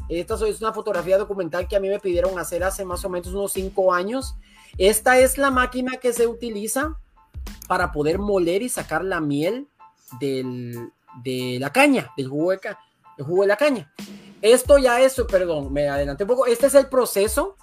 Esta 0.09 0.35
es 0.35 0.61
una 0.61 0.73
fotografía 0.73 1.19
documental 1.19 1.69
que 1.69 1.77
a 1.77 1.81
mí 1.81 1.89
me 1.89 2.01
pidieron 2.01 2.37
hacer 2.39 2.65
hace 2.65 2.85
más 2.85 3.05
o 3.05 3.09
menos 3.09 3.29
unos 3.29 3.53
cinco 3.53 3.95
años. 3.95 4.35
Esta 4.77 5.19
es 5.19 5.39
la 5.39 5.51
máquina 5.51 5.99
que 5.99 6.13
se 6.13 6.27
utiliza 6.27 6.97
para 7.69 7.93
poder 7.93 8.19
moler 8.19 8.63
y 8.63 8.69
sacar 8.69 9.05
la 9.05 9.21
miel 9.21 9.69
del, 10.19 10.91
de 11.23 11.59
la 11.61 11.71
caña, 11.71 12.11
del 12.17 12.29
jugo 12.29 12.51
de, 12.51 12.61
del 13.17 13.27
jugo 13.27 13.43
de 13.43 13.49
la 13.49 13.57
caña. 13.57 13.93
Esto 14.43 14.79
ya 14.79 15.01
es, 15.01 15.21
perdón, 15.31 15.73
me 15.73 15.89
adelanté 15.89 16.25
un 16.25 16.29
poco. 16.29 16.47
Este 16.47 16.67
es 16.67 16.75
el 16.75 16.87
proceso 16.87 17.57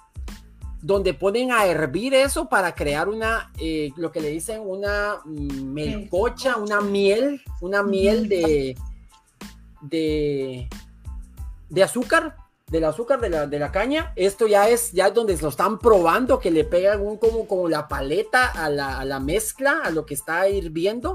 donde 0.80 1.12
ponen 1.12 1.50
a 1.50 1.66
hervir 1.66 2.14
eso 2.14 2.48
para 2.48 2.74
crear 2.74 3.08
una, 3.08 3.52
eh, 3.58 3.90
lo 3.96 4.12
que 4.12 4.20
le 4.20 4.28
dicen 4.28 4.60
una 4.64 5.20
melcocha, 5.24 6.56
una 6.56 6.80
miel, 6.80 7.42
una 7.60 7.82
miel 7.82 8.28
de, 8.28 8.76
de, 9.80 10.68
de 11.68 11.82
azúcar, 11.82 12.36
del 12.68 12.84
azúcar 12.84 13.20
de 13.20 13.30
la, 13.30 13.46
de 13.48 13.58
la 13.58 13.72
caña. 13.72 14.12
Esto 14.14 14.46
ya 14.46 14.68
es, 14.68 14.92
ya 14.92 15.10
donde 15.10 15.36
lo 15.36 15.48
están 15.48 15.80
probando, 15.80 16.38
que 16.38 16.52
le 16.52 16.64
pegan 16.64 17.00
un, 17.00 17.16
como, 17.16 17.48
como 17.48 17.68
la 17.68 17.88
paleta 17.88 18.46
a 18.46 18.70
la, 18.70 19.00
a 19.00 19.04
la 19.04 19.18
mezcla, 19.18 19.80
a 19.82 19.90
lo 19.90 20.06
que 20.06 20.14
está 20.14 20.48
hirviendo, 20.48 21.12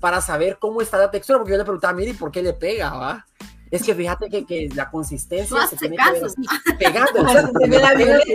para 0.00 0.22
saber 0.22 0.56
cómo 0.58 0.80
está 0.80 0.96
la 0.96 1.10
textura, 1.10 1.38
porque 1.38 1.52
yo 1.52 1.58
le 1.58 1.64
preguntaba, 1.64 1.92
mire, 1.92 2.14
¿por 2.14 2.32
qué 2.32 2.42
le 2.42 2.54
pega? 2.54 2.94
Va? 2.94 3.26
Es 3.72 3.82
que 3.82 3.94
fíjate 3.94 4.28
que, 4.28 4.44
que 4.44 4.68
la 4.74 4.90
consistencia 4.90 5.66
se 5.66 5.76
tiene 5.76 5.96
que 5.96 6.12
ver 6.12 6.24
así, 6.26 6.42
pegando, 6.78 7.22
o 7.22 7.28
sea, 7.28 7.50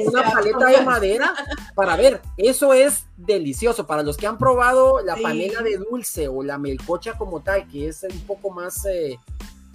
una 0.08 0.32
paleta 0.32 0.66
de 0.66 0.82
madera 0.82 1.34
para 1.76 1.96
ver, 1.96 2.22
eso 2.38 2.74
es 2.74 3.06
delicioso. 3.16 3.86
Para 3.86 4.02
los 4.02 4.18
que 4.18 4.26
han 4.26 4.40
probado 4.40 5.00
la 5.04 5.16
panela 5.16 5.62
de 5.62 5.78
dulce 5.78 6.28
o 6.28 6.42
la 6.42 6.58
melcocha 6.58 7.20
como 7.20 7.42
tal, 7.42 7.68
que 7.68 7.88
es 7.88 8.02
un 8.02 8.20
poco 8.22 8.50
más 8.50 8.84
eh, 8.86 9.20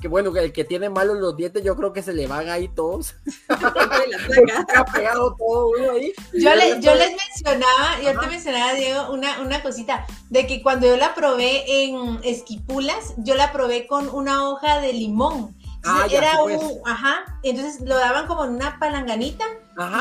que 0.02 0.08
bueno, 0.08 0.36
el 0.36 0.52
que 0.52 0.64
tiene 0.64 0.90
malos 0.90 1.18
los 1.18 1.36
dientes, 1.36 1.62
yo 1.62 1.76
creo 1.76 1.92
que 1.92 2.02
se 2.02 2.12
le 2.12 2.26
van 2.26 2.48
ahí 2.48 2.66
todos. 2.66 3.14
ha 3.48 4.84
pegado 4.92 5.36
todo 5.36 5.92
ahí. 5.92 6.12
Yo, 6.32 6.54
le, 6.56 6.80
yo 6.80 6.92
les 6.96 7.16
mencionaba, 7.16 8.00
yo 8.02 8.18
te 8.18 8.26
mencionaba, 8.26 8.74
Diego, 8.74 9.12
una, 9.12 9.40
una 9.40 9.62
cosita, 9.62 10.04
de 10.28 10.48
que 10.48 10.60
cuando 10.60 10.88
yo 10.88 10.96
la 10.96 11.14
probé 11.14 11.84
en 11.84 12.18
Esquipulas, 12.24 13.14
yo 13.18 13.36
la 13.36 13.52
probé 13.52 13.86
con 13.86 14.08
una 14.08 14.48
hoja 14.48 14.80
de 14.80 14.92
limón. 14.92 15.56
Ah, 15.84 16.06
era 16.10 16.42
un, 16.42 16.56
pues. 16.56 16.78
ajá, 16.84 17.38
entonces 17.44 17.80
lo 17.82 17.96
daban 17.96 18.26
como 18.26 18.44
en 18.44 18.56
una 18.56 18.80
palanganita 18.80 19.44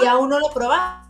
y 0.01 0.05
a 0.07 0.17
uno 0.17 0.39
lo 0.39 0.49
probaba 0.49 1.00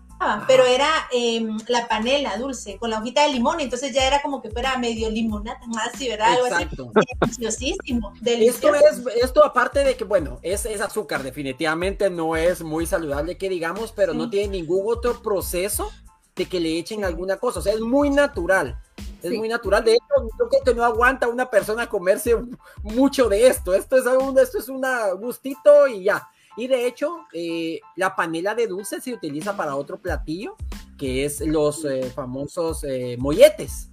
pero 0.48 0.66
era 0.66 0.90
em, 1.12 1.58
la 1.68 1.88
panela 1.88 2.38
dulce 2.38 2.78
con 2.78 2.90
la 2.90 3.00
hojita 3.00 3.24
de 3.24 3.34
limón, 3.34 3.60
entonces 3.60 3.94
ya 3.94 4.06
era 4.06 4.22
como 4.22 4.42
que 4.42 4.52
fuera 4.52 4.78
medio 4.78 5.10
limonata, 5.10 5.62
así, 5.92 6.08
¿verdad? 6.08 6.34
Algo 6.34 6.48
Exacto. 6.48 6.92
así. 6.96 7.08
Deliciosísimo, 7.20 8.14
Esto, 8.24 8.76
es, 8.76 9.02
esto 9.22 9.46
aparte 9.46 9.84
de 9.84 9.96
que, 9.96 10.04
bueno, 10.04 10.40
es, 10.42 10.66
es, 10.66 10.82
azúcar, 10.82 11.24
definitivamente 11.24 12.10
no 12.10 12.36
es 12.36 12.62
muy 12.62 12.86
saludable 12.86 13.38
que 13.38 13.50
digamos, 13.50 13.92
pero 13.92 14.14
no 14.14 14.30
tiene 14.30 14.60
ningún 14.60 14.84
otro 14.86 15.22
proceso 15.22 15.92
de 16.36 16.46
que 16.46 16.60
le 16.60 16.78
echen 16.78 17.04
alguna 17.04 17.38
cosa, 17.38 17.60
o 17.60 17.62
sea, 17.62 17.74
es 17.74 17.82
muy 17.82 18.10
natural. 18.10 18.80
Es 19.22 19.32
muy 19.38 19.48
natural. 19.48 19.84
De 19.84 19.94
hecho, 19.94 20.30
yo 20.40 20.50
creo 20.50 20.64
que 20.64 20.74
no 20.74 20.84
aguanta 20.84 21.28
una 21.28 21.50
persona 21.50 21.88
comerse 21.88 22.36
mucho 22.84 23.30
de 23.30 23.48
esto. 23.48 23.74
Esto 23.74 23.98
es 23.98 24.06
un, 24.06 24.38
esto 24.40 24.58
es 24.58 24.68
un 24.68 24.82
gustito 25.20 25.88
y 25.88 26.04
ya. 26.04 26.28
Y 26.58 26.68
de 26.68 26.88
hecho, 26.88 27.26
eh, 27.34 27.80
la 27.96 28.16
panela 28.16 28.56
de 28.56 28.68
dulce 28.68 29.00
se 29.02 29.14
utiliza 29.14 29.56
para 29.56 29.76
otro 29.76 30.00
platillo, 30.00 30.56
que 30.98 31.26
es 31.26 31.42
los 31.42 31.86
eh, 31.86 32.12
famosos 32.14 32.84
eh, 32.84 33.16
molletes. 33.20 33.88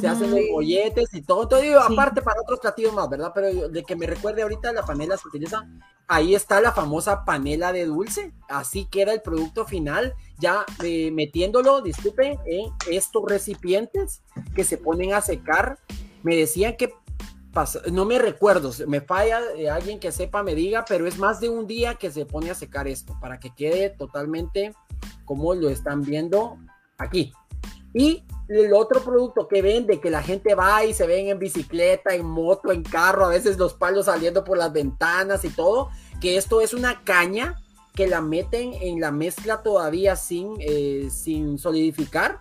Se 0.00 0.06
hacen 0.06 0.30
los 0.30 0.40
molletes 0.52 1.12
y 1.12 1.22
todo, 1.22 1.48
todo 1.48 1.80
aparte 1.80 2.22
para 2.22 2.40
otros 2.40 2.60
platillos 2.60 2.92
más, 2.92 3.10
¿verdad? 3.10 3.32
Pero 3.34 3.68
de 3.68 3.82
que 3.82 3.96
me 3.96 4.06
recuerde 4.06 4.42
ahorita 4.42 4.72
la 4.72 4.84
panela 4.84 5.16
se 5.16 5.26
utiliza, 5.26 5.68
ahí 6.06 6.36
está 6.36 6.60
la 6.60 6.70
famosa 6.70 7.24
panela 7.24 7.72
de 7.72 7.86
dulce, 7.86 8.32
así 8.48 8.84
queda 8.84 9.12
el 9.12 9.22
producto 9.22 9.66
final, 9.66 10.14
ya 10.38 10.64
metiéndolo, 11.10 11.80
disculpen, 11.80 12.38
en 12.46 12.72
estos 12.92 13.24
recipientes 13.26 14.22
que 14.54 14.62
se 14.62 14.78
ponen 14.78 15.14
a 15.14 15.20
secar. 15.20 15.80
Me 16.22 16.36
decían 16.36 16.76
que 16.76 16.94
no 17.90 18.04
me 18.04 18.18
recuerdo, 18.18 18.72
me 18.86 19.00
falla 19.00 19.40
eh, 19.56 19.68
alguien 19.68 20.00
que 20.00 20.12
sepa, 20.12 20.42
me 20.42 20.54
diga, 20.54 20.84
pero 20.88 21.06
es 21.06 21.18
más 21.18 21.40
de 21.40 21.48
un 21.48 21.66
día 21.66 21.96
que 21.96 22.10
se 22.10 22.24
pone 22.24 22.50
a 22.50 22.54
secar 22.54 22.88
esto 22.88 23.16
para 23.20 23.38
que 23.38 23.54
quede 23.54 23.90
totalmente 23.90 24.74
como 25.24 25.54
lo 25.54 25.68
están 25.68 26.02
viendo 26.02 26.58
aquí. 26.98 27.32
Y 27.94 28.24
el 28.48 28.72
otro 28.72 29.02
producto 29.02 29.48
que 29.48 29.60
vende, 29.60 30.00
que 30.00 30.10
la 30.10 30.22
gente 30.22 30.54
va 30.54 30.84
y 30.84 30.94
se 30.94 31.06
ven 31.06 31.28
en 31.28 31.38
bicicleta, 31.38 32.14
en 32.14 32.24
moto, 32.24 32.72
en 32.72 32.82
carro, 32.82 33.26
a 33.26 33.28
veces 33.28 33.58
los 33.58 33.74
palos 33.74 34.06
saliendo 34.06 34.44
por 34.44 34.56
las 34.56 34.72
ventanas 34.72 35.44
y 35.44 35.50
todo, 35.50 35.90
que 36.20 36.36
esto 36.36 36.60
es 36.62 36.72
una 36.72 37.04
caña 37.04 37.60
que 37.94 38.06
la 38.06 38.22
meten 38.22 38.72
en 38.80 39.00
la 39.00 39.12
mezcla 39.12 39.62
todavía 39.62 40.16
sin, 40.16 40.54
eh, 40.60 41.08
sin 41.10 41.58
solidificar 41.58 42.40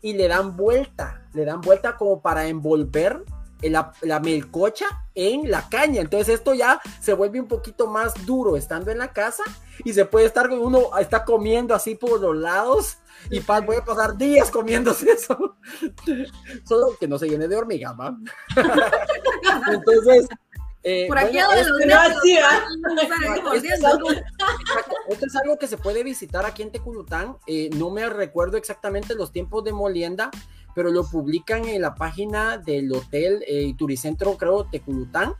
y 0.00 0.14
le 0.14 0.28
dan 0.28 0.56
vuelta, 0.56 1.28
le 1.34 1.44
dan 1.44 1.60
vuelta 1.60 1.96
como 1.96 2.22
para 2.22 2.46
envolver 2.46 3.22
la, 3.62 3.92
la, 4.02 4.20
melcocha 4.20 4.86
en 5.14 5.50
la 5.50 5.68
caña. 5.68 6.00
Entonces 6.00 6.34
esto 6.34 6.54
ya 6.54 6.80
se 7.00 7.14
vuelve 7.14 7.40
un 7.40 7.48
poquito 7.48 7.86
más 7.86 8.26
duro 8.26 8.56
estando 8.56 8.90
en 8.90 8.98
la 8.98 9.12
casa 9.12 9.44
y 9.84 9.92
se 9.92 10.04
puede 10.04 10.26
estar 10.26 10.48
con 10.48 10.60
uno, 10.60 10.90
está 10.98 11.24
comiendo 11.24 11.74
así 11.74 11.94
por 11.94 12.20
los 12.20 12.36
lados 12.36 12.98
y 13.30 13.40
voy 13.40 13.76
a 13.76 13.84
pasar 13.84 14.16
días 14.16 14.50
comiéndose 14.50 15.10
eso. 15.10 15.56
Solo 16.64 16.96
que 16.98 17.08
no 17.08 17.18
se 17.18 17.28
llene 17.28 17.48
de 17.48 17.56
hormiga, 17.56 17.92
¿va? 17.92 18.16
Entonces... 19.72 20.28
Eh, 20.88 21.06
por 21.08 21.18
aquí 21.18 21.36
esto, 21.36 21.78
esto, 23.52 23.66
es 25.26 25.34
algo, 25.34 25.58
que 25.58 25.66
se 25.66 25.78
puede 25.78 26.04
visitar 26.04 26.46
aquí 26.46 26.62
en 26.62 26.70
Teculután. 26.70 27.38
Eh, 27.48 27.70
no 27.74 27.90
me 27.90 28.08
recuerdo 28.08 28.56
exactamente 28.56 29.16
los 29.16 29.32
tiempos 29.32 29.64
de 29.64 29.72
molienda, 29.72 30.30
pero 30.76 30.90
lo 30.90 31.08
publican 31.08 31.64
en 31.64 31.80
la 31.80 31.94
página 31.94 32.58
del 32.58 32.92
hotel 32.92 33.42
eh, 33.48 33.72
Turicentro, 33.78 34.36
creo, 34.36 34.66
Teculután. 34.66 35.32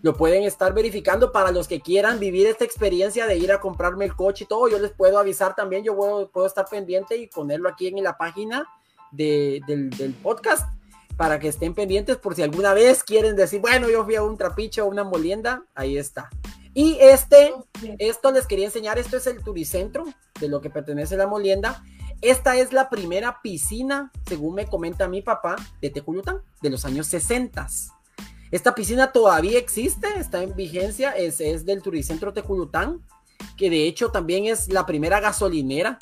Lo 0.00 0.16
pueden 0.16 0.44
estar 0.44 0.72
verificando 0.72 1.32
para 1.32 1.50
los 1.50 1.66
que 1.66 1.80
quieran 1.80 2.20
vivir 2.20 2.46
esta 2.46 2.64
experiencia 2.64 3.26
de 3.26 3.36
ir 3.36 3.50
a 3.50 3.58
comprarme 3.60 4.04
el 4.04 4.14
coche 4.14 4.44
y 4.44 4.46
todo. 4.46 4.68
Yo 4.68 4.78
les 4.78 4.92
puedo 4.92 5.18
avisar 5.18 5.56
también, 5.56 5.82
yo 5.82 5.96
puedo, 5.96 6.46
estar 6.46 6.66
pendiente 6.70 7.16
y 7.16 7.26
ponerlo 7.26 7.68
aquí 7.68 7.88
en 7.88 8.00
la 8.04 8.16
página 8.16 8.64
del, 9.10 9.60
del, 9.66 10.14
podcast 10.22 10.72
para 11.16 11.40
que 11.40 11.48
estén 11.48 11.74
pendientes 11.74 12.16
por 12.16 12.36
si 12.36 12.42
alguna 12.42 12.72
vez 12.72 13.02
quieren 13.02 13.34
decir, 13.34 13.60
bueno, 13.60 13.90
yo 13.90 14.04
fui 14.04 14.14
a 14.14 14.22
un 14.22 14.38
trapicho 14.38 14.84
o 14.84 14.88
una 14.88 15.02
molienda, 15.02 15.64
ahí 15.74 15.98
está. 15.98 16.30
Y 16.74 16.96
este, 17.00 17.54
esto 17.98 18.30
les 18.30 18.46
quería 18.46 18.66
enseñar, 18.66 19.00
esto 19.00 19.16
es 19.16 19.26
el 19.26 19.42
Turicentro, 19.42 20.04
de 20.38 20.48
lo 20.48 20.60
que 20.60 20.70
pertenece 20.70 21.16
la 21.16 21.26
molienda. 21.26 21.82
Esta 22.22 22.54
es 22.56 22.74
la 22.74 22.90
primera 22.90 23.40
piscina, 23.40 24.12
según 24.26 24.54
me 24.54 24.66
comenta 24.66 25.08
mi 25.08 25.22
papá, 25.22 25.56
de 25.80 25.88
Teculután, 25.88 26.42
de 26.60 26.68
los 26.68 26.84
años 26.84 27.06
60. 27.06 27.66
Esta 28.50 28.74
piscina 28.74 29.10
todavía 29.10 29.58
existe, 29.58 30.06
está 30.18 30.42
en 30.42 30.54
vigencia, 30.54 31.12
es, 31.12 31.40
es 31.40 31.64
del 31.64 31.80
Turicentro 31.80 32.34
Teculután, 32.34 33.00
que 33.56 33.70
de 33.70 33.86
hecho 33.86 34.10
también 34.10 34.44
es 34.44 34.68
la 34.68 34.84
primera 34.84 35.18
gasolinera, 35.18 35.98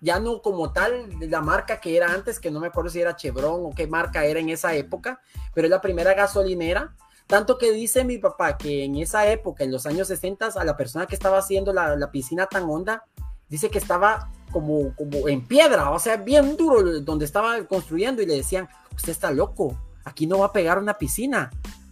ya 0.00 0.20
no 0.20 0.40
como 0.40 0.72
tal 0.72 1.08
la 1.18 1.40
marca 1.40 1.80
que 1.80 1.96
era 1.96 2.12
antes, 2.12 2.38
que 2.38 2.52
no 2.52 2.60
me 2.60 2.68
acuerdo 2.68 2.90
si 2.90 3.00
era 3.00 3.16
Chevron 3.16 3.66
o 3.66 3.74
qué 3.74 3.88
marca 3.88 4.24
era 4.24 4.38
en 4.38 4.50
esa 4.50 4.72
época, 4.74 5.20
pero 5.52 5.66
es 5.66 5.70
la 5.70 5.80
primera 5.80 6.14
gasolinera. 6.14 6.94
Tanto 7.26 7.58
que 7.58 7.72
dice 7.72 8.04
mi 8.04 8.18
papá 8.18 8.56
que 8.56 8.84
en 8.84 8.94
esa 8.96 9.26
época, 9.26 9.64
en 9.64 9.72
los 9.72 9.84
años 9.86 10.06
60, 10.06 10.46
a 10.54 10.64
la 10.64 10.76
persona 10.76 11.06
que 11.06 11.16
estaba 11.16 11.38
haciendo 11.38 11.72
la 11.72 12.10
piscina 12.12 12.46
tan 12.46 12.70
honda, 12.70 13.02
dice 13.48 13.68
que 13.68 13.78
estaba 13.78 14.30
como, 14.50 14.94
como 14.94 15.28
en 15.28 15.46
piedra, 15.46 15.90
o 15.90 15.98
sea, 15.98 16.16
bien 16.16 16.56
duro 16.56 17.00
donde 17.00 17.24
estaba 17.24 17.62
construyendo 17.64 18.22
y 18.22 18.26
le 18.26 18.36
decían, 18.36 18.68
usted 18.94 19.12
está 19.12 19.30
loco, 19.30 19.76
aquí 20.04 20.26
no 20.26 20.38
va 20.38 20.46
a 20.46 20.52
pegar 20.52 20.78
una 20.78 20.98
piscina, 20.98 21.50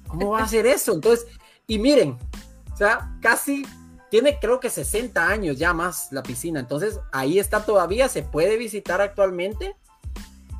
¿cómo 0.09 0.31
va 0.31 0.41
a 0.41 0.45
hacer 0.45 0.67
eso? 0.67 0.93
Entonces, 0.93 1.27
y 1.67 1.79
miren, 1.79 2.19
o 2.73 2.77
sea, 2.77 3.17
casi 3.21 3.67
tiene 4.11 4.39
creo 4.39 4.61
que 4.61 4.71
60 4.71 5.29
años 5.29 5.59
ya 5.59 5.73
más 5.73 6.13
la 6.13 6.23
piscina, 6.23 6.61
entonces 6.61 7.01
ahí 7.13 7.39
está 7.39 7.65
todavía, 7.65 8.09
se 8.09 8.23
puede 8.23 8.57
visitar 8.57 9.01
actualmente 9.01 9.77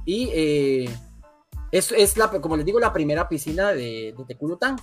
y 0.05 0.31
eh, 0.33 0.91
es, 1.71 1.93
es 1.93 2.17
la, 2.17 2.31
como 2.31 2.57
les 2.57 2.67
digo, 2.67 2.79
la 2.79 2.93
primera 2.93 3.29
piscina 3.29 3.71
de, 3.71 4.15
de 4.17 4.25
Teculután. 4.27 4.77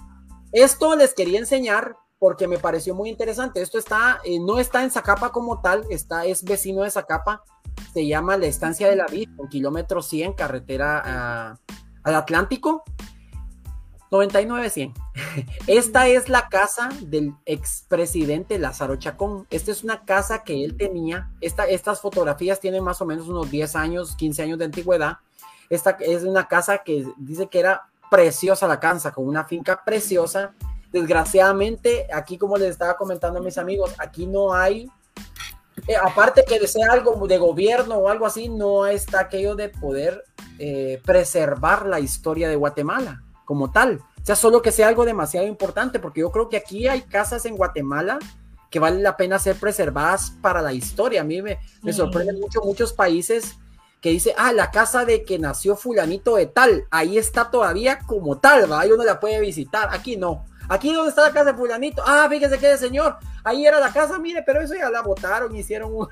Esto 0.52 0.96
les 0.96 1.14
quería 1.14 1.40
enseñar 1.40 1.96
porque 2.22 2.48
me 2.48 2.60
pareció 2.60 2.94
muy 2.94 3.10
interesante. 3.10 3.64
Esto 3.64 3.80
está, 3.80 4.22
eh, 4.24 4.40
no 4.40 4.60
está 4.60 4.84
en 4.84 4.92
Zacapa 4.92 5.32
como 5.32 5.60
tal, 5.60 5.88
está, 5.90 6.24
es 6.24 6.44
vecino 6.44 6.84
de 6.84 6.92
Zacapa, 6.92 7.44
se 7.94 8.06
llama 8.06 8.38
la 8.38 8.46
Estancia 8.46 8.88
de 8.88 8.96
la 8.96 9.08
Vid, 9.08 9.28
en 9.40 9.50
kilómetro 9.50 10.04
100, 10.04 10.34
carretera 10.34 11.58
al 12.04 12.16
Atlántico. 12.16 12.84
99-100. 14.12 14.94
Esta 15.68 16.08
es 16.10 16.30
la 16.30 16.48
casa 16.48 16.90
del 17.02 17.34
expresidente 17.48 18.60
Lázaro 18.60 18.98
Chacón. 18.98 19.48
Esta 19.50 19.72
es 19.72 19.84
una 19.84 20.06
casa 20.06 20.44
que 20.44 20.64
él 20.64 20.78
tenía. 20.78 21.32
Esta, 21.42 21.66
estas 21.66 22.02
fotografías 22.02 22.60
tienen 22.60 22.84
más 22.84 23.02
o 23.02 23.06
menos 23.08 23.30
unos 23.30 23.50
10 23.50 23.76
años, 23.76 24.16
15 24.16 24.44
años 24.44 24.60
de 24.60 24.66
antigüedad. 24.66 25.18
Esta 25.72 25.98
es 26.00 26.22
una 26.22 26.48
casa 26.48 26.84
que 26.84 27.04
dice 27.18 27.48
que 27.48 27.62
era 27.62 27.90
preciosa 28.12 28.68
la 28.68 28.80
casa, 28.80 29.12
con 29.12 29.28
una 29.28 29.44
finca 29.46 29.84
preciosa. 29.84 30.54
Desgraciadamente, 30.92 32.08
aquí 32.14 32.38
como 32.38 32.58
les 32.58 32.72
estaba 32.72 32.98
comentando 32.98 33.40
a 33.40 33.42
mis 33.42 33.58
amigos, 33.58 33.94
aquí 33.98 34.28
no 34.28 34.54
hay, 34.54 34.90
eh, 35.88 35.96
aparte 35.96 36.44
que 36.46 36.68
sea 36.68 36.92
algo 36.92 37.28
de 37.28 37.38
gobierno 37.38 37.96
o 37.96 38.10
algo 38.10 38.26
así, 38.26 38.50
no 38.50 38.86
está 38.86 39.22
aquello 39.22 39.56
de 39.56 39.70
poder 39.70 40.24
eh, 40.60 41.02
preservar 41.06 41.86
la 41.86 42.00
historia 42.00 42.50
de 42.50 42.56
Guatemala 42.56 43.24
como 43.46 43.72
tal. 43.72 44.00
O 44.22 44.26
sea, 44.26 44.36
solo 44.36 44.62
que 44.62 44.72
sea 44.72 44.88
algo 44.88 45.06
demasiado 45.06 45.48
importante, 45.48 46.00
porque 46.00 46.22
yo 46.22 46.32
creo 46.32 46.50
que 46.50 46.58
aquí 46.58 46.88
hay 46.88 47.02
casas 47.02 47.46
en 47.46 47.56
Guatemala 47.56 48.20
que 48.70 48.80
vale 48.80 49.02
la 49.02 49.18
pena 49.18 49.40
ser 49.40 49.56
preservadas 49.56 50.32
para 50.42 50.62
la 50.62 50.74
historia. 50.74 51.22
A 51.22 51.24
mí 51.24 51.42
me, 51.42 51.60
me 51.82 51.92
sorprende 51.92 52.34
mucho 52.34 52.62
muchos 52.62 52.94
países 52.94 53.58
que 54.02 54.10
dice, 54.10 54.34
ah, 54.38 54.52
la 54.52 54.72
casa 54.72 55.06
de 55.06 55.24
que 55.24 55.38
nació 55.38 55.76
fulanito 55.76 56.36
de 56.36 56.48
tal, 56.48 56.86
ahí 56.90 57.18
está 57.18 57.52
todavía 57.52 58.00
como 58.00 58.40
tal, 58.40 58.72
va, 58.72 58.82
ahí 58.82 58.92
uno 58.92 59.04
la 59.04 59.20
puede 59.20 59.40
visitar, 59.40 59.90
aquí 59.92 60.18
no. 60.18 60.46
Aquí 60.72 60.94
donde 60.94 61.10
está 61.10 61.24
la 61.24 61.34
casa 61.34 61.52
de 61.52 61.58
fulanito, 61.58 62.02
ah, 62.06 62.28
fíjese 62.30 62.58
que 62.58 62.78
señor, 62.78 63.18
ahí 63.44 63.66
era 63.66 63.78
la 63.78 63.92
casa, 63.92 64.18
mire, 64.18 64.42
pero 64.42 64.62
eso 64.62 64.74
ya 64.74 64.90
la 64.90 65.02
botaron, 65.02 65.54
hicieron 65.54 65.94
un... 65.94 66.08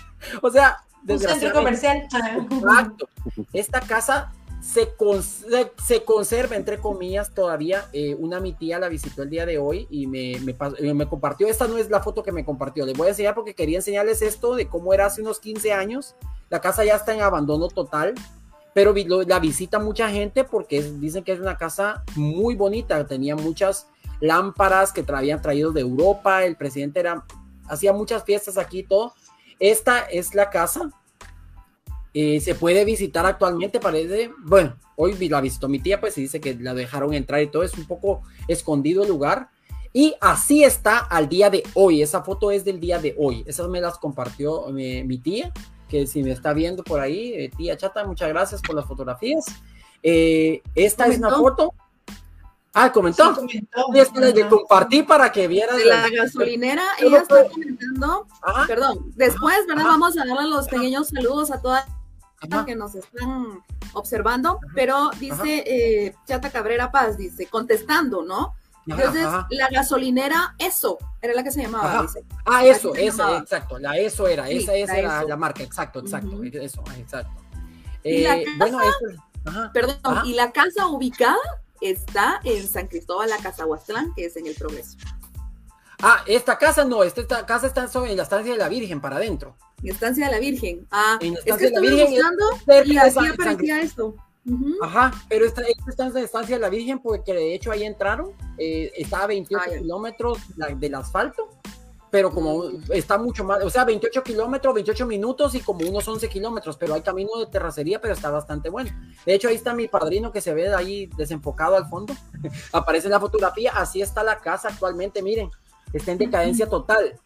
o 0.42 0.50
sea, 0.50 0.78
un 1.04 1.18
centro 1.18 1.52
comercial. 1.52 2.06
Exacto. 2.48 3.08
Esta 3.52 3.80
casa 3.80 4.32
se, 4.60 4.94
se, 5.84 6.04
conserva, 6.04 6.54
entre 6.54 6.78
comillas, 6.78 7.34
todavía. 7.34 7.86
Eh, 7.92 8.14
una 8.14 8.38
mi 8.38 8.52
tía 8.52 8.78
la 8.78 8.88
visitó 8.88 9.24
el 9.24 9.30
día 9.30 9.46
de 9.46 9.58
hoy 9.58 9.88
y 9.90 10.06
me, 10.06 10.38
me, 10.44 10.94
me, 10.94 11.08
compartió. 11.08 11.48
Esta 11.48 11.66
no 11.66 11.76
es 11.76 11.90
la 11.90 12.00
foto 12.00 12.22
que 12.22 12.30
me 12.30 12.44
compartió. 12.44 12.86
Les 12.86 12.96
voy 12.96 13.08
a 13.08 13.10
enseñar 13.10 13.34
porque 13.34 13.54
quería 13.54 13.78
enseñarles 13.78 14.22
esto 14.22 14.54
de 14.54 14.68
cómo 14.68 14.94
era 14.94 15.06
hace 15.06 15.22
unos 15.22 15.40
15 15.40 15.72
años. 15.72 16.14
La 16.50 16.60
casa 16.60 16.84
ya 16.84 16.94
está 16.94 17.12
en 17.12 17.20
abandono 17.20 17.66
total, 17.66 18.14
pero 18.74 18.94
la 19.26 19.40
visita 19.40 19.80
mucha 19.80 20.08
gente 20.08 20.44
porque 20.44 20.82
dicen 20.82 21.24
que 21.24 21.32
es 21.32 21.40
una 21.40 21.58
casa 21.58 22.04
muy 22.14 22.54
bonita. 22.54 23.04
Tenía 23.08 23.34
muchas 23.34 23.88
lámparas 24.20 24.92
que 24.92 25.04
habían 25.08 25.42
traído 25.42 25.72
de 25.72 25.80
Europa. 25.80 26.44
El 26.44 26.56
presidente 26.56 27.00
era, 27.00 27.24
hacía 27.68 27.92
muchas 27.92 28.24
fiestas 28.24 28.58
aquí 28.58 28.80
y 28.80 28.84
todo. 28.84 29.14
Esta 29.58 30.00
es 30.00 30.34
la 30.34 30.50
casa 30.50 30.90
eh, 32.16 32.40
se 32.40 32.54
puede 32.54 32.84
visitar 32.84 33.26
actualmente, 33.26 33.80
parece, 33.80 34.30
bueno, 34.38 34.76
hoy 34.94 35.14
la 35.28 35.40
visitó 35.40 35.68
mi 35.68 35.80
tía, 35.80 36.00
pues 36.00 36.16
y 36.16 36.22
dice 36.22 36.40
que 36.40 36.54
la 36.54 36.72
dejaron 36.72 37.12
entrar 37.12 37.42
y 37.42 37.48
todo, 37.48 37.64
es 37.64 37.74
un 37.76 37.86
poco 37.86 38.22
escondido 38.46 39.02
el 39.02 39.08
lugar. 39.08 39.48
Y 39.92 40.14
así 40.20 40.62
está 40.62 40.98
al 40.98 41.28
día 41.28 41.50
de 41.50 41.64
hoy, 41.74 42.02
esa 42.02 42.22
foto 42.22 42.52
es 42.52 42.64
del 42.64 42.78
día 42.78 43.00
de 43.00 43.16
hoy, 43.18 43.42
esas 43.48 43.68
me 43.68 43.80
las 43.80 43.98
compartió 43.98 44.68
eh, 44.78 45.02
mi 45.02 45.18
tía, 45.18 45.52
que 45.88 46.06
si 46.06 46.22
me 46.22 46.30
está 46.30 46.52
viendo 46.52 46.84
por 46.84 47.00
ahí, 47.00 47.32
eh, 47.34 47.50
tía 47.56 47.76
chata, 47.76 48.04
muchas 48.04 48.28
gracias 48.28 48.62
por 48.62 48.76
las 48.76 48.86
fotografías. 48.86 49.44
esta 50.00 51.06
es 51.06 51.18
una 51.18 51.30
foto. 51.30 51.74
Ah, 52.76 52.90
comentó. 52.90 53.36
Sí, 53.48 53.64
comentó. 54.12 54.48
compartí 54.50 55.04
para 55.04 55.30
que 55.30 55.46
vieran. 55.46 55.76
De 55.76 55.84
la 55.84 56.08
gasolinera, 56.08 56.82
ella 56.98 57.18
está 57.18 57.48
comentando. 57.48 58.26
Perdón, 58.66 59.12
después, 59.14 59.64
¿verdad? 59.68 59.84
Vamos 59.84 60.18
a 60.18 60.24
darle 60.24 60.48
los 60.48 60.68
pequeños 60.68 61.08
saludos 61.08 61.52
a 61.52 61.62
todas 61.62 61.86
que 62.66 62.76
nos 62.76 62.94
están 62.94 63.62
observando, 63.94 64.58
pero 64.74 65.10
dice 65.18 65.64
eh, 65.66 66.14
Chata 66.26 66.50
Cabrera 66.50 66.90
Paz, 66.90 67.16
dice, 67.16 67.46
contestando, 67.46 68.22
¿no? 68.22 68.54
Entonces, 68.86 69.26
la 69.48 69.68
gasolinera 69.70 70.54
ESO 70.58 70.98
era 71.22 71.32
la 71.32 71.42
que 71.42 71.50
se 71.50 71.62
llamaba, 71.62 72.02
dice. 72.02 72.22
Ah, 72.44 72.66
eso, 72.66 72.94
esa, 72.94 73.38
exacto, 73.38 73.78
la 73.78 73.96
ESO 73.96 74.28
era, 74.28 74.50
esa, 74.50 74.74
esa 74.74 74.98
era 74.98 75.24
la 75.24 75.36
marca, 75.36 75.62
exacto, 75.62 76.00
exacto, 76.00 76.42
eso, 76.42 76.84
exacto. 76.98 77.32
Eh, 78.02 78.44
bueno, 78.58 78.78
perdón, 79.72 80.26
y 80.26 80.34
la 80.34 80.52
casa 80.52 80.86
ubicada 80.86 81.38
está 81.80 82.40
en 82.44 82.66
San 82.66 82.86
Cristóbal, 82.86 83.30
la 83.30 83.38
Casa 83.38 83.66
Huastlán, 83.66 84.14
que 84.14 84.26
es 84.26 84.36
en 84.36 84.46
el 84.46 84.54
Progreso. 84.54 84.96
Ah, 86.00 86.22
esta 86.26 86.58
casa 86.58 86.84
no, 86.84 87.02
esta, 87.02 87.22
esta 87.22 87.46
casa 87.46 87.66
está 87.66 87.88
en 88.06 88.16
la 88.16 88.24
estancia 88.24 88.52
de 88.52 88.58
la 88.58 88.68
Virgen 88.68 89.00
para 89.00 89.16
adentro. 89.16 89.56
En 89.82 89.90
Estancia 89.90 90.26
de 90.26 90.32
la 90.32 90.38
Virgen. 90.38 90.86
Ah, 90.90 91.18
es 91.20 91.56
que 91.56 91.66
estuve 91.66 92.04
buscando 92.04 92.44
y 92.84 92.96
así 92.96 93.26
aparecía 93.26 93.80
esto. 93.80 94.14
Ajá, 94.82 95.12
pero 95.28 95.46
esta, 95.46 95.62
esta 95.62 96.06
es 96.06 96.16
Estancia 96.16 96.56
de 96.56 96.60
la 96.60 96.68
Virgen 96.68 96.98
porque 96.98 97.32
de 97.32 97.54
hecho 97.54 97.70
ahí 97.70 97.84
entraron, 97.84 98.32
eh, 98.58 98.92
está 98.96 99.22
a 99.22 99.26
28 99.26 99.64
ah, 99.64 99.78
kilómetros 99.78 100.38
del 100.78 100.94
asfalto, 100.94 101.48
pero 102.14 102.30
como 102.30 102.70
está 102.90 103.18
mucho 103.18 103.42
más, 103.42 103.64
o 103.64 103.68
sea, 103.68 103.84
28 103.84 104.22
kilómetros, 104.22 104.72
28 104.72 105.04
minutos 105.04 105.52
y 105.56 105.60
como 105.60 105.80
unos 105.80 106.06
11 106.06 106.28
kilómetros, 106.28 106.76
pero 106.76 106.94
hay 106.94 107.02
camino 107.02 107.40
de 107.40 107.46
terracería, 107.46 108.00
pero 108.00 108.14
está 108.14 108.30
bastante 108.30 108.68
bueno. 108.68 108.92
De 109.26 109.34
hecho, 109.34 109.48
ahí 109.48 109.56
está 109.56 109.74
mi 109.74 109.88
padrino 109.88 110.30
que 110.30 110.40
se 110.40 110.54
ve 110.54 110.72
ahí 110.72 111.10
desenfocado 111.16 111.74
al 111.74 111.88
fondo, 111.88 112.14
aparece 112.72 113.08
en 113.08 113.10
la 113.10 113.18
fotografía, 113.18 113.72
así 113.74 114.00
está 114.00 114.22
la 114.22 114.38
casa 114.38 114.68
actualmente, 114.68 115.22
miren, 115.22 115.50
está 115.92 116.12
en 116.12 116.18
decadencia 116.18 116.68
total 116.68 117.18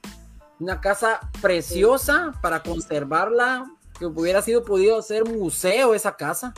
una 0.58 0.80
casa 0.80 1.20
preciosa 1.42 2.32
para 2.40 2.62
conservarla, 2.62 3.70
que 3.98 4.06
hubiera 4.06 4.40
sido 4.40 4.64
podido 4.64 5.02
ser 5.02 5.26
museo 5.26 5.92
esa 5.92 6.16
casa. 6.16 6.54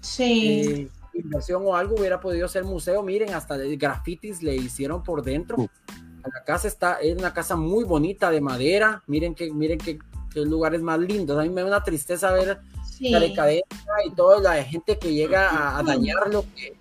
Sí. 0.00 0.62
Eh, 0.62 0.90
inversión 1.12 1.64
o 1.66 1.76
algo 1.76 1.96
hubiera 1.98 2.18
podido 2.18 2.48
ser 2.48 2.64
museo. 2.64 3.02
Miren, 3.02 3.34
hasta 3.34 3.58
grafitis 3.58 4.42
le 4.42 4.56
hicieron 4.56 5.02
por 5.02 5.22
dentro. 5.22 5.58
Uh. 5.58 5.68
La 6.24 6.44
casa 6.44 6.68
está, 6.68 6.94
es 6.94 7.16
una 7.16 7.32
casa 7.32 7.56
muy 7.56 7.84
bonita 7.84 8.30
de 8.30 8.40
madera. 8.40 9.02
Miren 9.06 9.34
que, 9.34 9.52
miren 9.52 9.78
que, 9.78 9.98
lugares 10.34 10.82
más 10.82 10.98
lindos. 11.00 11.38
A 11.38 11.42
mí 11.42 11.48
me 11.48 11.62
da 11.62 11.66
una 11.66 11.82
tristeza 11.82 12.30
ver 12.32 12.60
la 13.00 13.20
decadencia 13.20 13.92
y 14.06 14.10
toda 14.12 14.40
la 14.40 14.62
gente 14.62 14.98
que 14.98 15.12
llega 15.12 15.48
a, 15.48 15.78
a 15.78 15.82
dañar 15.82 16.28
lo 16.28 16.42
que. 16.54 16.76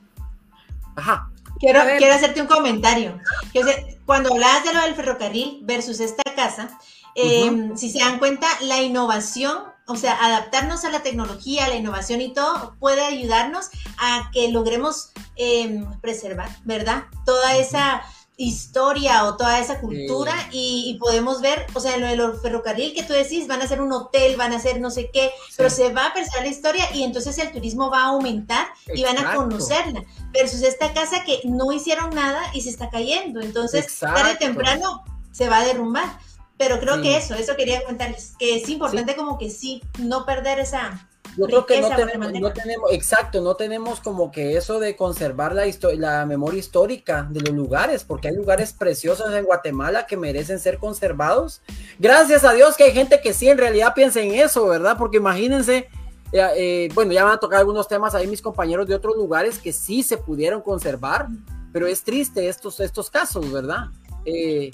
Ajá. 0.95 1.32
Quiero, 1.60 1.82
quiero 1.97 2.13
hacerte 2.13 2.41
un 2.41 2.47
comentario. 2.47 3.19
Cuando 4.06 4.32
hablabas 4.32 4.63
de 4.63 4.73
lo 4.73 4.82
del 4.82 4.95
ferrocarril 4.95 5.60
versus 5.63 6.00
esta 6.00 6.23
casa, 6.36 6.78
em, 7.15 7.76
si 7.76 7.89
se 7.89 8.00
dan 8.00 8.19
cuenta, 8.19 8.47
la 8.62 8.82
innovación, 8.82 9.58
o 9.88 9.95
sea, 9.95 10.23
adaptarnos 10.23 10.86
a 10.86 10.91
la 10.91 11.02
tecnología, 11.02 11.65
a 11.65 11.69
la 11.69 11.76
innovación 11.76 12.21
y 12.21 12.34
todo, 12.34 12.76
puede 12.80 13.04
ayudarnos 13.04 13.69
a 13.97 14.30
que 14.32 14.50
logremos 14.50 15.12
em, 15.36 15.86
preservar, 16.00 16.50
¿verdad? 16.63 17.06
Toda 17.26 17.58
esa 17.58 18.04
historia 18.39 19.26
o 19.26 19.36
toda 19.36 19.60
esa 19.60 19.80
cultura 19.80 20.34
y, 20.52 20.95
podemos 21.00 21.41
ver, 21.41 21.65
o 21.73 21.80
sea, 21.80 21.97
lo 21.97 22.06
de 22.06 22.15
los 22.15 22.39
ferrocarril 22.39 22.93
que 22.93 23.02
tú 23.02 23.13
decís, 23.13 23.47
van 23.47 23.63
a 23.63 23.67
ser 23.67 23.82
un 23.82 23.91
hotel, 23.91 24.38
van 24.38 24.54
a 24.54 24.60
ser 24.60 24.80
no 24.80 24.91
sé 24.91 25.10
qué, 25.12 25.32
pero 25.58 25.71
se 25.71 25.91
va 25.91 26.06
a 26.06 26.13
pensar 26.13 26.43
la 26.43 26.47
historia 26.47 26.86
y 26.93 27.04
entonces 27.04 27.38
el 27.39 27.52
turismo 27.52 27.89
va 27.89 28.02
a 28.02 28.08
aumentar 28.10 28.67
y 28.93 29.04
van 29.04 29.17
a 29.17 29.34
conocerla, 29.34 30.04
versus 30.32 30.62
esta 30.62 30.93
casa 30.93 31.23
que 31.26 31.41
no 31.45 31.71
hicieron 31.71 32.12
nada 32.12 32.41
y 32.54 32.62
se 32.62 32.69
está 32.69 32.91
cayendo, 32.91 33.41
entonces 33.41 33.97
tarde 34.00 34.34
o 34.34 34.38
temprano 34.38 35.04
se 35.32 35.50
va 35.50 35.58
a 35.58 35.65
derrumbar. 35.65 36.19
Pero 36.60 36.80
creo 36.80 37.02
que 37.04 37.15
eso, 37.15 37.36
eso 37.36 37.56
quería 37.56 37.84
contarles, 37.84 38.34
que 38.39 38.56
es 38.56 38.67
importante 38.69 39.15
como 39.15 39.38
que 39.38 39.52
sí, 39.52 39.84
no 40.00 40.26
perder 40.26 40.58
esa, 40.58 41.08
yo 41.38 41.45
creo 41.45 41.65
que 41.65 41.82
no 41.82 42.52
tenemos, 42.52 42.91
exacto, 42.91 43.41
no 43.41 43.56
tenemos 43.56 44.00
como 44.00 44.32
que 44.32 44.58
eso 44.58 44.80
de 44.80 44.95
conservar 44.95 45.54
la, 45.54 45.65
la 45.95 46.26
memoria 46.26 46.60
histórica 46.60 47.28
de 47.30 47.41
los 47.41 47.54
lugares, 47.54 48.04
porque 48.04 48.30
hay 48.30 48.36
lugares 48.36 48.73
preciosos 48.73 49.34
en 49.34 49.45
Guatemala 49.45 50.08
que 50.08 50.17
merecen 50.17 50.60
ser 50.60 50.78
conservados. 50.80 51.62
Gracias 52.00 52.43
a 52.43 52.54
Dios 52.54 52.76
que 52.76 52.86
hay 52.86 52.91
gente 52.91 53.21
que 53.21 53.34
sí 53.34 53.47
en 53.50 53.58
realidad 53.58 53.93
piensa 53.93 54.19
en 54.21 54.34
eso, 54.34 54.67
¿verdad? 54.67 54.97
Porque 54.97 55.17
imagínense, 55.17 55.88
eh, 56.32 56.89
bueno, 56.93 57.12
ya 57.12 57.23
van 57.23 57.34
a 57.34 57.39
tocar 57.39 57.60
algunos 57.60 57.88
temas 57.88 58.15
ahí 58.15 58.28
mis 58.28 58.41
compañeros 58.41 58.88
de 58.88 58.95
otros 58.95 59.15
lugares 59.15 59.60
que 59.60 59.71
sí 59.71 60.04
se 60.04 60.17
pudieron 60.17 60.62
conservar, 60.62 61.28
pero 61.71 61.88
es 61.88 62.04
triste 62.04 62.47
estos, 62.47 62.80
estos 62.80 63.10
casos, 63.10 63.52
¿verdad? 63.52 63.88
Eh, 64.26 64.71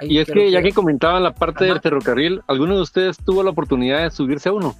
y 0.00 0.18
es 0.18 0.28
que, 0.28 0.50
ya 0.50 0.60
que 0.60 0.72
comentaban 0.72 1.22
la 1.22 1.32
parte 1.32 1.64
del 1.64 1.80
ferrocarril, 1.80 2.42
¿alguno 2.46 2.76
de 2.76 2.82
ustedes 2.82 3.16
tuvo 3.16 3.42
la 3.42 3.50
oportunidad 3.50 4.02
de 4.02 4.10
subirse 4.10 4.48
a 4.48 4.52
uno? 4.52 4.74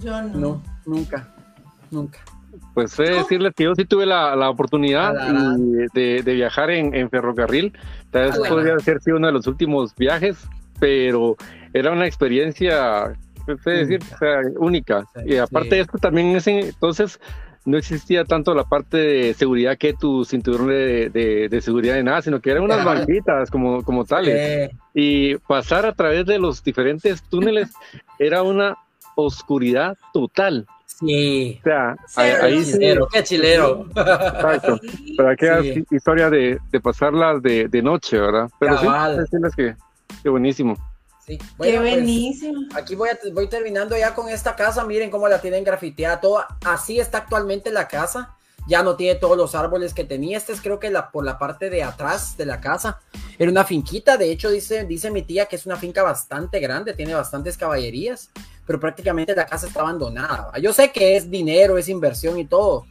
Yo 0.00 0.22
no. 0.22 0.38
No, 0.38 0.62
nunca, 0.86 1.28
nunca. 1.90 2.18
Pues 2.74 2.98
he 2.98 3.10
decirles 3.10 3.52
que 3.54 3.64
yo 3.64 3.74
sí 3.74 3.84
tuve 3.84 4.06
la, 4.06 4.34
la 4.36 4.50
oportunidad 4.50 5.12
de, 5.94 6.22
de, 6.22 6.34
viajar 6.34 6.70
en, 6.70 6.94
en 6.94 7.10
ferrocarril. 7.10 7.72
Tal 8.10 8.30
vez 8.30 8.38
podría 8.48 8.78
ser 8.78 9.00
sido 9.00 9.16
uno 9.16 9.26
de 9.26 9.32
los 9.32 9.46
últimos 9.46 9.94
viajes, 9.94 10.38
pero 10.80 11.36
era 11.72 11.92
una 11.92 12.06
experiencia, 12.06 13.12
sé 13.64 13.70
decir, 13.70 14.00
o 14.14 14.18
sea, 14.18 14.40
única. 14.58 15.04
y 15.24 15.36
aparte 15.36 15.76
de 15.76 15.80
esto, 15.82 15.98
también 15.98 16.36
ese, 16.36 16.60
entonces 16.60 17.20
no 17.64 17.76
existía 17.76 18.24
tanto 18.24 18.54
la 18.54 18.64
parte 18.64 18.96
de 18.96 19.34
seguridad 19.34 19.76
que 19.76 19.92
tu 19.92 20.24
cinturón 20.24 20.68
de, 20.68 21.48
de, 21.50 21.60
seguridad 21.60 21.94
de 21.94 22.02
nada, 22.02 22.22
sino 22.22 22.40
que 22.40 22.50
eran 22.50 22.62
unas 22.62 22.84
banquitas 22.84 23.50
como, 23.50 23.82
como 23.82 24.04
tales. 24.04 24.70
Y 24.94 25.36
pasar 25.36 25.84
a 25.84 25.92
través 25.92 26.24
de 26.24 26.38
los 26.38 26.64
diferentes 26.64 27.22
túneles 27.22 27.70
era 28.18 28.42
una 28.42 28.76
oscuridad 29.18 29.96
total. 30.12 30.66
Sí. 30.86 31.60
O 31.60 31.64
sea, 31.64 31.96
ahí, 32.16 32.64
chilero, 32.64 33.08
qué 33.08 33.22
chilero. 33.22 33.86
Exacto. 33.90 34.80
Pero 35.16 35.28
hay 35.28 35.84
historia 35.90 36.30
de, 36.30 36.58
de 36.70 36.80
pasarlas 36.80 37.42
de, 37.42 37.68
de, 37.68 37.82
noche, 37.82 38.18
¿verdad? 38.18 38.48
Pero 38.58 38.78
sí, 38.78 38.86
decirles 39.16 39.54
que, 39.54 39.76
qué 40.22 40.28
buenísimo. 40.28 40.76
Sí. 41.24 41.36
Qué 41.38 41.44
pues, 41.56 41.78
buenísimo. 41.78 42.60
aquí 42.74 42.94
voy, 42.94 43.10
a, 43.10 43.18
voy 43.32 43.48
terminando 43.48 43.96
ya 43.96 44.14
con 44.14 44.28
esta 44.28 44.56
casa. 44.56 44.84
Miren 44.84 45.10
cómo 45.10 45.28
la 45.28 45.40
tienen 45.40 45.62
grafiteada. 45.62 46.20
Todo, 46.20 46.44
así 46.64 46.98
está 46.98 47.18
actualmente 47.18 47.70
la 47.70 47.86
casa. 47.86 48.34
Ya 48.66 48.82
no 48.82 48.96
tiene 48.96 49.18
todos 49.18 49.36
los 49.36 49.54
árboles 49.54 49.94
que 49.94 50.04
tenía. 50.04 50.36
Este 50.36 50.52
es 50.52 50.60
creo 50.60 50.78
que 50.78 50.90
la, 50.90 51.10
por 51.10 51.24
la 51.24 51.38
parte 51.38 51.70
de 51.70 51.82
atrás 51.82 52.36
de 52.36 52.46
la 52.46 52.60
casa. 52.60 53.00
Era 53.38 53.50
una 53.50 53.64
finquita. 53.64 54.16
De 54.16 54.30
hecho, 54.30 54.50
dice, 54.50 54.84
dice 54.84 55.10
mi 55.10 55.22
tía 55.22 55.46
que 55.46 55.56
es 55.56 55.66
una 55.66 55.76
finca 55.76 56.02
bastante 56.02 56.60
grande. 56.60 56.94
Tiene 56.94 57.14
bastantes 57.14 57.56
caballerías 57.56 58.30
pero 58.68 58.78
prácticamente 58.78 59.34
la 59.34 59.46
casa 59.46 59.66
está 59.66 59.80
abandonada. 59.80 60.52
Yo 60.60 60.74
sé 60.74 60.92
que 60.92 61.16
es 61.16 61.30
dinero, 61.30 61.78
es 61.78 61.88
inversión 61.88 62.38
y 62.38 62.44
todo, 62.44 62.84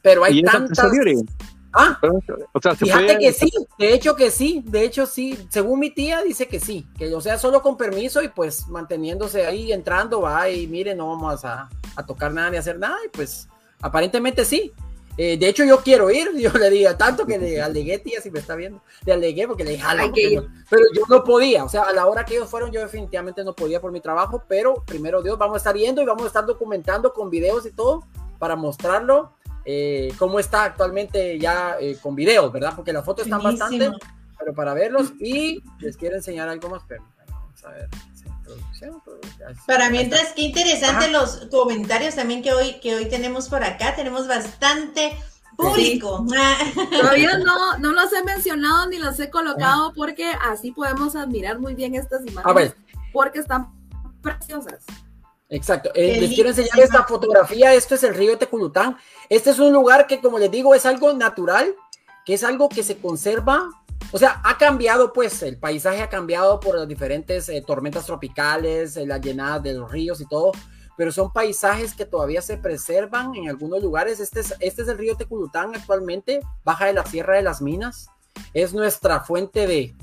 pero 0.00 0.24
hay 0.24 0.42
tantas... 0.42 0.78
Ah, 1.72 2.00
o 2.52 2.60
sea, 2.60 2.74
fíjate 2.74 3.18
que 3.18 3.32
sí, 3.32 3.52
de 3.78 3.92
hecho 3.92 4.16
que 4.16 4.30
sí, 4.30 4.64
de 4.66 4.82
hecho 4.82 5.06
sí, 5.06 5.38
según 5.50 5.78
mi 5.78 5.90
tía 5.90 6.22
dice 6.22 6.48
que 6.48 6.58
sí, 6.58 6.84
que 6.98 7.14
o 7.14 7.20
sea, 7.20 7.38
solo 7.38 7.62
con 7.62 7.76
permiso 7.76 8.22
y 8.22 8.28
pues 8.28 8.66
manteniéndose 8.66 9.46
ahí, 9.46 9.70
entrando, 9.70 10.22
va 10.22 10.48
y 10.48 10.66
mire, 10.66 10.96
no 10.96 11.08
vamos 11.08 11.44
a, 11.44 11.68
a 11.94 12.06
tocar 12.06 12.32
nada 12.32 12.50
ni 12.50 12.56
hacer 12.56 12.78
nada, 12.78 12.96
y 13.06 13.08
pues 13.10 13.46
aparentemente 13.80 14.44
sí, 14.44 14.72
eh, 15.16 15.36
de 15.36 15.48
hecho, 15.48 15.64
yo 15.64 15.80
quiero 15.80 16.10
ir, 16.10 16.30
yo 16.38 16.50
le 16.52 16.70
digo 16.70 16.94
tanto 16.96 17.26
que 17.26 17.38
le 17.38 17.60
alegué, 17.60 17.98
tía, 17.98 18.20
si 18.20 18.30
me 18.30 18.38
está 18.38 18.54
viendo, 18.54 18.82
le 19.04 19.12
alegué 19.12 19.46
porque 19.46 19.64
le 19.64 19.72
dije, 19.72 19.84
pero 20.68 20.82
yo 20.94 21.02
no 21.08 21.24
podía, 21.24 21.64
o 21.64 21.68
sea, 21.68 21.82
a 21.82 21.92
la 21.92 22.06
hora 22.06 22.24
que 22.24 22.34
ellos 22.36 22.48
fueron, 22.48 22.70
yo 22.70 22.80
definitivamente 22.80 23.44
no 23.44 23.54
podía 23.54 23.80
por 23.80 23.92
mi 23.92 24.00
trabajo, 24.00 24.42
pero 24.48 24.82
primero 24.86 25.22
Dios, 25.22 25.38
vamos 25.38 25.54
a 25.54 25.58
estar 25.58 25.76
yendo 25.76 26.02
y 26.02 26.06
vamos 26.06 26.24
a 26.24 26.28
estar 26.28 26.46
documentando 26.46 27.12
con 27.12 27.30
videos 27.30 27.66
y 27.66 27.72
todo 27.72 28.04
para 28.38 28.56
mostrarlo 28.56 29.32
eh, 29.64 30.12
cómo 30.18 30.40
está 30.40 30.64
actualmente 30.64 31.38
ya 31.38 31.76
eh, 31.78 31.96
con 32.00 32.14
videos, 32.14 32.50
¿verdad? 32.52 32.72
Porque 32.74 32.92
las 32.92 33.04
fotos 33.04 33.26
están 33.26 33.42
bastante, 33.42 33.90
pero 34.38 34.54
para 34.54 34.74
verlos 34.74 35.12
y 35.20 35.62
les 35.80 35.96
quiero 35.96 36.16
enseñar 36.16 36.48
algo 36.48 36.70
más, 36.70 36.82
pero 36.88 37.04
vamos 37.28 37.64
a 37.64 37.70
ver. 37.70 37.88
Para 39.66 39.90
mientras, 39.90 40.32
qué 40.34 40.42
interesante 40.42 41.10
los 41.10 41.46
comentarios 41.50 42.14
también 42.14 42.42
que 42.42 42.52
hoy, 42.52 42.80
que 42.80 42.94
hoy 42.94 43.08
tenemos 43.08 43.48
por 43.48 43.62
acá. 43.62 43.94
Tenemos 43.94 44.26
bastante 44.26 45.16
público. 45.56 46.24
Todavía 46.90 47.38
no, 47.38 47.78
no 47.78 47.92
los 47.92 48.12
he 48.12 48.24
mencionado 48.24 48.88
ni 48.88 48.98
los 48.98 49.18
he 49.20 49.30
colocado 49.30 49.92
porque 49.94 50.32
así 50.42 50.72
podemos 50.72 51.16
admirar 51.16 51.58
muy 51.58 51.74
bien 51.74 51.94
estas 51.94 52.26
imágenes. 52.26 52.74
Porque 53.12 53.40
están 53.40 53.72
preciosas. 54.22 54.84
Exacto. 55.48 55.90
Eh, 55.94 56.20
les 56.20 56.32
quiero 56.32 56.50
enseñar 56.50 56.78
esta 56.78 57.04
fotografía. 57.04 57.74
Esto 57.74 57.96
es 57.96 58.04
el 58.04 58.14
río 58.14 58.30
de 58.30 58.36
Teculután. 58.36 58.96
Este 59.28 59.50
es 59.50 59.58
un 59.58 59.72
lugar 59.72 60.06
que, 60.06 60.20
como 60.20 60.38
les 60.38 60.50
digo, 60.50 60.74
es 60.74 60.86
algo 60.86 61.12
natural, 61.12 61.74
que 62.24 62.34
es 62.34 62.44
algo 62.44 62.68
que 62.68 62.84
se 62.84 62.98
conserva 62.98 63.68
o 64.12 64.18
sea, 64.18 64.40
ha 64.44 64.58
cambiado, 64.58 65.12
pues, 65.12 65.42
el 65.42 65.58
paisaje 65.58 66.02
ha 66.02 66.08
cambiado 66.08 66.58
por 66.58 66.76
las 66.76 66.88
diferentes 66.88 67.48
eh, 67.48 67.62
tormentas 67.64 68.06
tropicales, 68.06 68.96
eh, 68.96 69.06
las 69.06 69.20
llenadas 69.20 69.62
de 69.62 69.74
los 69.74 69.90
ríos 69.90 70.20
y 70.20 70.26
todo, 70.26 70.52
pero 70.96 71.12
son 71.12 71.32
paisajes 71.32 71.94
que 71.94 72.04
todavía 72.04 72.42
se 72.42 72.58
preservan 72.58 73.34
en 73.34 73.48
algunos 73.48 73.82
lugares. 73.82 74.20
Este 74.20 74.40
es, 74.40 74.54
este 74.60 74.82
es 74.82 74.88
el 74.88 74.98
río 74.98 75.16
Teculután 75.16 75.74
actualmente, 75.74 76.40
baja 76.64 76.86
de 76.86 76.92
la 76.92 77.06
Sierra 77.06 77.36
de 77.36 77.42
las 77.42 77.62
Minas. 77.62 78.08
Es 78.52 78.74
nuestra 78.74 79.20
fuente 79.20 79.66
de, 79.66 79.94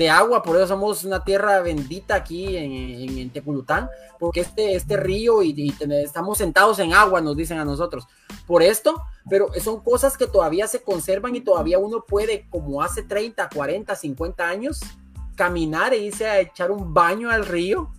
de 0.00 0.08
agua, 0.08 0.42
por 0.42 0.56
eso 0.56 0.66
somos 0.66 1.04
una 1.04 1.22
tierra 1.22 1.60
bendita 1.60 2.14
aquí 2.14 2.56
en, 2.56 3.18
en, 3.18 3.28
Teculután, 3.28 3.90
porque 4.18 4.40
este, 4.40 4.74
este 4.74 4.96
río 4.96 5.42
y, 5.42 5.74
estamos 6.02 6.38
sentados 6.38 6.78
en 6.78 6.94
agua, 6.94 7.20
nos 7.20 7.36
dicen 7.36 7.58
a 7.58 7.66
nosotros. 7.66 8.08
Por 8.46 8.62
esto, 8.62 9.02
pero 9.28 9.48
son 9.62 9.80
cosas 9.82 10.16
que 10.16 10.26
todavía 10.26 10.66
se 10.68 10.82
conservan 10.82 11.36
y 11.36 11.42
todavía 11.42 11.78
uno 11.78 12.02
puede, 12.08 12.46
como 12.48 12.80
hace 12.80 13.02
30, 13.02 13.50
40, 13.50 13.94
50 13.94 14.48
años, 14.48 14.80
caminar 15.36 15.92
e 15.92 15.98
irse 15.98 16.26
a 16.26 16.40
echar 16.40 16.70
un 16.70 16.94
baño 16.94 17.28
al 17.28 17.44
río, 17.44 17.92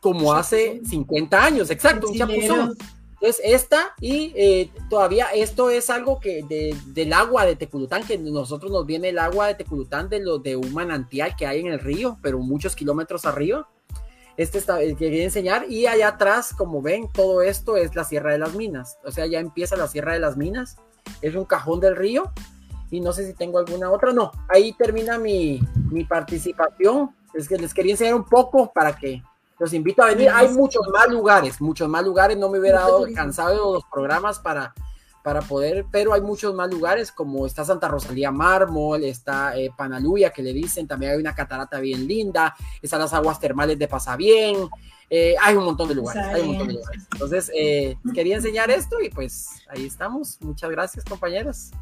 como 0.00 0.32
hace 0.32 0.80
50 0.84 1.44
años, 1.44 1.70
exacto, 1.70 2.08
un 2.08 2.18
chapuzón. 2.18 2.76
Entonces, 3.20 3.40
esta 3.44 3.94
y 3.98 4.32
eh, 4.36 4.70
todavía 4.90 5.26
esto 5.34 5.70
es 5.70 5.88
algo 5.88 6.20
que 6.20 6.44
del 6.86 7.12
agua 7.14 7.46
de 7.46 7.56
Teculután, 7.56 8.06
que 8.06 8.18
nosotros 8.18 8.70
nos 8.70 8.84
viene 8.84 9.08
el 9.08 9.18
agua 9.18 9.46
de 9.46 9.54
Teculután 9.54 10.10
de, 10.10 10.20
lo, 10.20 10.38
de 10.38 10.54
un 10.56 10.74
manantial 10.74 11.34
que 11.34 11.46
hay 11.46 11.60
en 11.60 11.68
el 11.68 11.78
río, 11.78 12.18
pero 12.20 12.38
muchos 12.40 12.76
kilómetros 12.76 13.24
arriba. 13.24 13.68
Este 14.36 14.58
está 14.58 14.82
el 14.82 14.98
que 14.98 15.06
quería 15.06 15.24
enseñar. 15.24 15.64
Y 15.70 15.86
allá 15.86 16.08
atrás, 16.08 16.52
como 16.52 16.82
ven, 16.82 17.10
todo 17.10 17.40
esto 17.40 17.78
es 17.78 17.94
la 17.96 18.04
Sierra 18.04 18.32
de 18.32 18.38
las 18.38 18.54
Minas. 18.54 18.98
O 19.02 19.10
sea, 19.10 19.24
ya 19.24 19.40
empieza 19.40 19.76
la 19.76 19.88
Sierra 19.88 20.12
de 20.12 20.18
las 20.18 20.36
Minas. 20.36 20.76
Es 21.22 21.34
un 21.34 21.46
cajón 21.46 21.80
del 21.80 21.96
río. 21.96 22.30
Y 22.90 23.00
no 23.00 23.14
sé 23.14 23.26
si 23.26 23.32
tengo 23.32 23.58
alguna 23.58 23.90
otra. 23.90 24.12
No, 24.12 24.30
ahí 24.50 24.74
termina 24.74 25.18
mi, 25.18 25.60
mi 25.90 26.04
participación. 26.04 27.16
Es 27.32 27.48
que 27.48 27.56
les 27.56 27.72
quería 27.72 27.92
enseñar 27.92 28.14
un 28.14 28.24
poco 28.24 28.70
para 28.74 28.94
que 28.94 29.22
los 29.58 29.72
invito 29.72 30.02
a 30.02 30.06
venir. 30.06 30.30
Hay 30.30 30.48
muchos 30.48 30.82
más 30.92 31.08
lugares, 31.08 31.60
muchos 31.60 31.88
más 31.88 32.04
lugares. 32.04 32.36
No 32.36 32.48
me 32.48 32.58
hubiera 32.58 32.80
dado 32.80 33.06
cansado 33.14 33.50
de 33.50 33.72
los 33.74 33.84
programas 33.84 34.38
para, 34.38 34.74
para 35.22 35.40
poder, 35.42 35.86
pero 35.90 36.12
hay 36.12 36.20
muchos 36.20 36.54
más 36.54 36.70
lugares, 36.70 37.10
como 37.10 37.46
está 37.46 37.64
Santa 37.64 37.88
Rosalía 37.88 38.30
Mármol, 38.30 39.02
está 39.04 39.56
eh, 39.58 39.72
Panaluya, 39.76 40.30
que 40.30 40.42
le 40.42 40.52
dicen, 40.52 40.86
también 40.86 41.12
hay 41.12 41.18
una 41.18 41.34
catarata 41.34 41.80
bien 41.80 42.06
linda, 42.06 42.54
están 42.80 43.00
las 43.00 43.12
aguas 43.12 43.40
termales 43.40 43.78
de 43.78 43.88
Pasabien. 43.88 44.68
Eh, 45.08 45.34
hay 45.40 45.56
un 45.56 45.64
montón 45.64 45.88
de 45.88 45.94
lugares, 45.94 46.22
hay 46.26 46.42
un 46.42 46.48
montón 46.48 46.68
de 46.68 46.74
lugares. 46.74 47.02
Entonces, 47.12 47.50
eh, 47.56 47.96
quería 48.14 48.36
enseñar 48.36 48.70
esto 48.70 49.00
y 49.00 49.08
pues 49.08 49.48
ahí 49.68 49.86
estamos. 49.86 50.38
Muchas 50.40 50.70
gracias, 50.70 51.04
compañeros. 51.04 51.72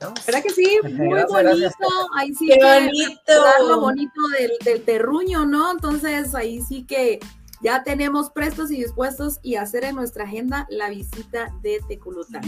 ¿Verdad 0.00 0.42
que 0.42 0.50
sí? 0.50 0.78
Muy 0.82 1.22
bonito. 1.24 1.74
Ahí 2.16 2.34
sí 2.34 2.48
Qué 2.48 2.58
bonito. 2.62 3.66
lo 3.66 3.80
bonito 3.80 4.20
del, 4.64 4.82
terruño, 4.84 5.44
¿no? 5.44 5.72
Entonces 5.72 6.34
ahí 6.34 6.60
sí 6.62 6.84
que 6.84 7.20
ya 7.60 7.82
tenemos 7.82 8.30
prestos 8.30 8.70
y 8.70 8.76
dispuestos 8.76 9.40
y 9.42 9.56
hacer 9.56 9.84
en 9.84 9.96
nuestra 9.96 10.24
agenda 10.24 10.66
la 10.70 10.90
visita 10.90 11.52
de 11.62 11.80
Teculután. 11.88 12.42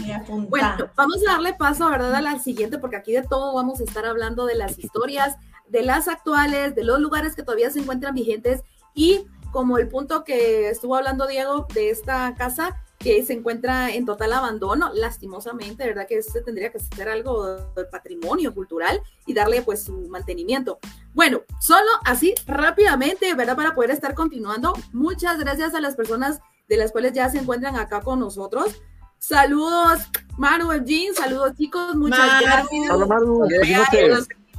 Bueno, 0.49 0.89
vamos 0.95 1.17
a 1.27 1.33
darle 1.33 1.53
paso, 1.53 1.89
¿verdad? 1.89 2.15
A 2.15 2.21
la 2.21 2.39
siguiente, 2.39 2.77
porque 2.77 2.95
aquí 2.95 3.11
de 3.11 3.23
todo 3.23 3.53
vamos 3.53 3.81
a 3.81 3.83
estar 3.83 4.05
hablando 4.05 4.45
de 4.45 4.55
las 4.55 4.79
historias, 4.79 5.35
de 5.67 5.83
las 5.83 6.07
actuales, 6.07 6.75
de 6.75 6.83
los 6.83 6.99
lugares 6.99 7.35
que 7.35 7.43
todavía 7.43 7.71
se 7.71 7.79
encuentran 7.79 8.15
vigentes 8.15 8.61
y 8.93 9.25
como 9.51 9.77
el 9.77 9.89
punto 9.89 10.23
que 10.23 10.69
estuvo 10.69 10.95
hablando 10.95 11.27
Diego 11.27 11.67
de 11.73 11.89
esta 11.89 12.33
casa, 12.35 12.81
que 13.01 13.23
se 13.25 13.33
encuentra 13.33 13.89
en 13.91 14.05
total 14.05 14.33
abandono, 14.33 14.91
lastimosamente, 14.93 15.85
¿verdad? 15.85 16.07
Que 16.07 16.21
se 16.21 16.41
tendría 16.41 16.71
que 16.71 16.79
ser 16.79 17.09
algo 17.09 17.57
del 17.75 17.87
patrimonio 17.87 18.53
cultural 18.53 19.01
y 19.25 19.33
darle 19.33 19.61
pues 19.61 19.83
su 19.83 20.07
mantenimiento. 20.07 20.79
Bueno, 21.13 21.41
solo 21.59 21.89
así 22.05 22.35
rápidamente, 22.45 23.33
¿verdad? 23.33 23.55
Para 23.55 23.73
poder 23.73 23.91
estar 23.91 24.13
continuando, 24.13 24.73
muchas 24.93 25.39
gracias 25.39 25.73
a 25.73 25.81
las 25.81 25.95
personas 25.95 26.39
de 26.67 26.77
las 26.77 26.91
cuales 26.91 27.13
ya 27.13 27.29
se 27.29 27.39
encuentran 27.39 27.75
acá 27.75 28.01
con 28.01 28.19
nosotros. 28.19 28.81
Saludos, 29.17 30.01
Maru 30.37 30.71
Jean, 30.83 31.13
saludos 31.15 31.53
chicos, 31.57 31.95
muchas 31.95 32.41
gracias. 32.41 32.91
Hola 32.91 33.05
Maru, 33.05 33.43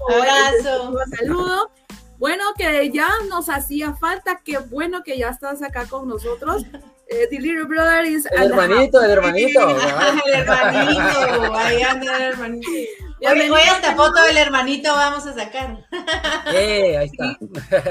abrazo. 0.09 0.95
Saludo. 1.17 1.71
Bueno, 2.19 2.45
que 2.57 2.91
ya 2.93 3.09
nos 3.29 3.49
hacía 3.49 3.95
falta, 3.95 4.43
qué 4.45 4.59
bueno 4.59 5.03
que 5.03 5.19
ya 5.19 5.31
estás 5.31 5.63
acá 5.63 5.87
con 5.87 6.07
nosotros. 6.07 6.65
Eh, 7.09 7.27
the 7.31 7.39
little 7.39 7.67
brother 7.67 8.05
is 8.05 8.27
el 8.31 8.51
hermanito, 8.51 9.01
el 9.03 9.11
hermanito. 9.11 9.71
el 9.71 10.35
hermanito, 10.35 11.55
ahí 11.55 11.83
anda 11.83 12.17
el 12.17 12.23
hermanito. 12.23 12.69
Hoy, 13.25 13.61
hasta 13.71 13.95
foto 13.95 14.21
del 14.23 14.37
hermanito 14.37 14.93
vamos 14.93 15.27
a 15.27 15.35
sacar. 15.35 15.87
Eh, 16.55 16.99
ahí 16.99 17.07
está. 17.07 17.39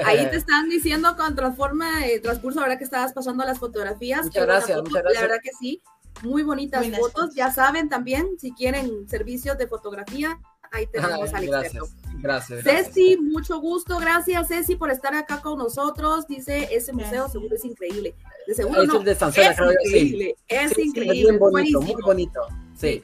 Ahí 0.05 0.29
te 0.29 0.35
están 0.35 0.69
diciendo 0.69 1.15
con 1.15 1.35
transforma 1.35 2.01
de 2.01 2.19
transcurso, 2.19 2.59
ahora 2.59 2.77
que 2.77 2.83
estabas 2.83 3.13
pasando 3.13 3.43
las 3.45 3.59
fotografías. 3.59 4.25
Muchas 4.25 4.45
gracias, 4.45 4.77
muchas 4.77 5.03
gracias. 5.03 5.13
La 5.13 5.21
verdad 5.21 5.41
que 5.41 5.51
sí, 5.57 5.81
muy 6.21 6.43
bonitas 6.43 6.85
fotos. 6.89 7.33
Ya 7.33 7.51
saben 7.51 7.89
también, 7.89 8.27
si 8.39 8.51
quieren 8.51 9.07
servicios 9.07 9.57
de 9.57 9.67
fotografía, 9.67 10.39
ahí 10.71 10.85
tenemos 10.91 11.33
al 11.33 11.43
experto. 11.43 11.87
Gracias. 12.21 12.63
Ceci, 12.63 13.17
mucho 13.17 13.59
gusto. 13.59 13.97
Gracias, 13.97 14.47
Ceci, 14.47 14.75
por 14.75 14.91
estar 14.91 15.15
acá 15.15 15.41
con 15.41 15.57
nosotros. 15.57 16.27
Dice, 16.27 16.67
ese 16.71 16.93
museo 16.93 17.29
seguro 17.29 17.55
es 17.55 17.65
increíble. 17.65 18.15
No. 18.59 18.99
de 18.99 19.15
Sanzuela, 19.15 19.49
es 19.51 19.57
creo 19.57 19.71
yo, 19.71 19.77
sí. 19.83 19.97
increíble, 19.97 20.35
es 20.47 20.69
Sí, 20.69 20.75
sí, 20.75 20.81
increíble, 20.87 21.13
bien 21.13 21.39
bonito, 21.39 21.79
buenísimo. 21.79 21.81
muy 21.81 22.01
bonito. 22.03 22.39
Sí. 22.77 23.03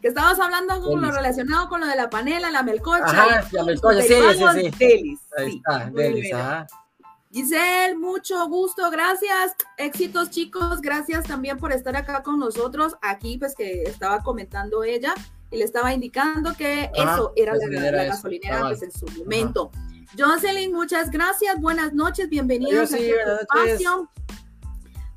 Que 0.00 0.08
estabas 0.08 0.40
hablando 0.40 0.80
con 0.82 1.02
lo 1.02 1.10
relacionado 1.10 1.68
con 1.68 1.80
lo 1.80 1.86
de 1.86 1.96
la 1.96 2.08
panela, 2.08 2.50
la 2.50 2.62
melcocha. 2.62 3.04
Ajá, 3.04 3.48
la 3.52 3.64
melcocha, 3.64 4.00
sí, 4.02 4.08
sí, 4.08 4.44
sí. 4.54 4.70
Delis, 4.78 5.20
Ahí 5.36 5.50
sí, 5.50 5.56
está, 5.58 5.90
Delis, 5.90 6.32
ajá. 6.32 6.66
Giselle, 7.32 7.96
mucho 7.96 8.48
gusto, 8.48 8.90
gracias. 8.90 9.54
Éxitos, 9.76 10.30
chicos. 10.30 10.80
Gracias 10.80 11.24
también 11.26 11.58
por 11.58 11.72
estar 11.72 11.94
acá 11.96 12.22
con 12.22 12.38
nosotros. 12.40 12.96
Aquí, 13.02 13.38
pues 13.38 13.54
que 13.54 13.82
estaba 13.84 14.20
comentando 14.22 14.82
ella 14.82 15.14
y 15.50 15.58
le 15.58 15.64
estaba 15.64 15.92
indicando 15.92 16.54
que 16.56 16.90
Ajá, 16.98 17.14
eso 17.14 17.32
era 17.36 17.54
la, 17.54 18.04
gasolinera 18.04 18.60
la 18.60 18.68
pues, 18.68 18.82
en 18.82 18.90
su 18.90 19.06
momento. 19.18 19.70
Jocelyn, 20.18 20.72
muchas 20.72 21.10
gracias. 21.10 21.60
Buenas 21.60 21.92
noches, 21.92 22.28
bienvenidos 22.28 22.92
Adiós, 22.92 23.00
sí, 23.00 23.10
a 23.12 23.24
buenas 23.24 23.46
noches. 23.54 23.70
espacio. 23.74 24.10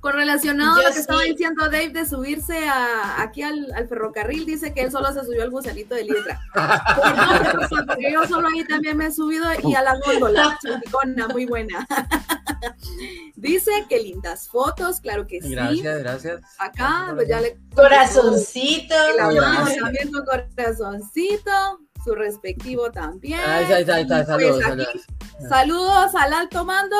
Con 0.03 0.15
relacionado 0.15 0.73
a 0.73 0.75
lo 0.79 0.89
Yo 0.89 0.93
que 0.93 0.99
estaba 0.99 1.21
diciendo 1.21 1.63
Dave 1.63 1.87
de 1.87 2.05
subirse 2.05 2.67
a, 2.67 3.21
aquí 3.21 3.41
al, 3.41 3.71
al 3.73 3.87
ferrocarril, 3.87 4.45
dice 4.45 4.73
que 4.73 4.81
él 4.81 4.91
solo 4.91 5.13
se 5.13 5.23
subió 5.23 5.43
al 5.43 5.49
gusanito 5.49 5.95
de 5.95 6.03
Liedra. 6.03 6.41
Porque 7.69 8.11
yo 8.11 8.27
solo 8.27 8.49
ahí 8.49 8.65
también 8.65 8.97
me 8.97 9.05
he 9.05 9.11
subido 9.13 9.45
y 9.63 9.73
a 9.75 9.81
la 9.81 9.97
góndola, 10.05 10.59
chimpicona, 10.61 11.29
muy 11.29 11.45
buena. 11.45 11.87
Dice 13.37 13.71
que 13.87 13.99
lindas 13.99 14.49
fotos, 14.49 14.99
claro 14.99 15.25
que 15.25 15.41
sí. 15.41 15.51
Gracias, 15.51 15.99
gracias. 15.99 16.41
Acá, 16.59 17.13
pues 17.15 17.29
ya 17.29 17.39
le 17.39 17.57
Corazoncito. 17.73 18.95
también 19.17 20.11
con 20.11 20.25
corazoncito, 20.25 21.79
su 22.03 22.13
respectivo 22.13 22.91
también. 22.91 23.39
Ahí 23.39 23.63
está, 23.63 23.95
ahí 23.95 24.01
está, 24.01 24.15
ahí 24.17 24.21
está. 24.21 24.35
Y, 24.35 24.51
pues, 24.51 24.65
Saludos, 24.65 24.65
aquí, 24.65 24.99
saludos. 25.39 25.49
saludos 25.49 26.15
al 26.15 26.33
alto 26.33 26.65
mando. 26.65 26.97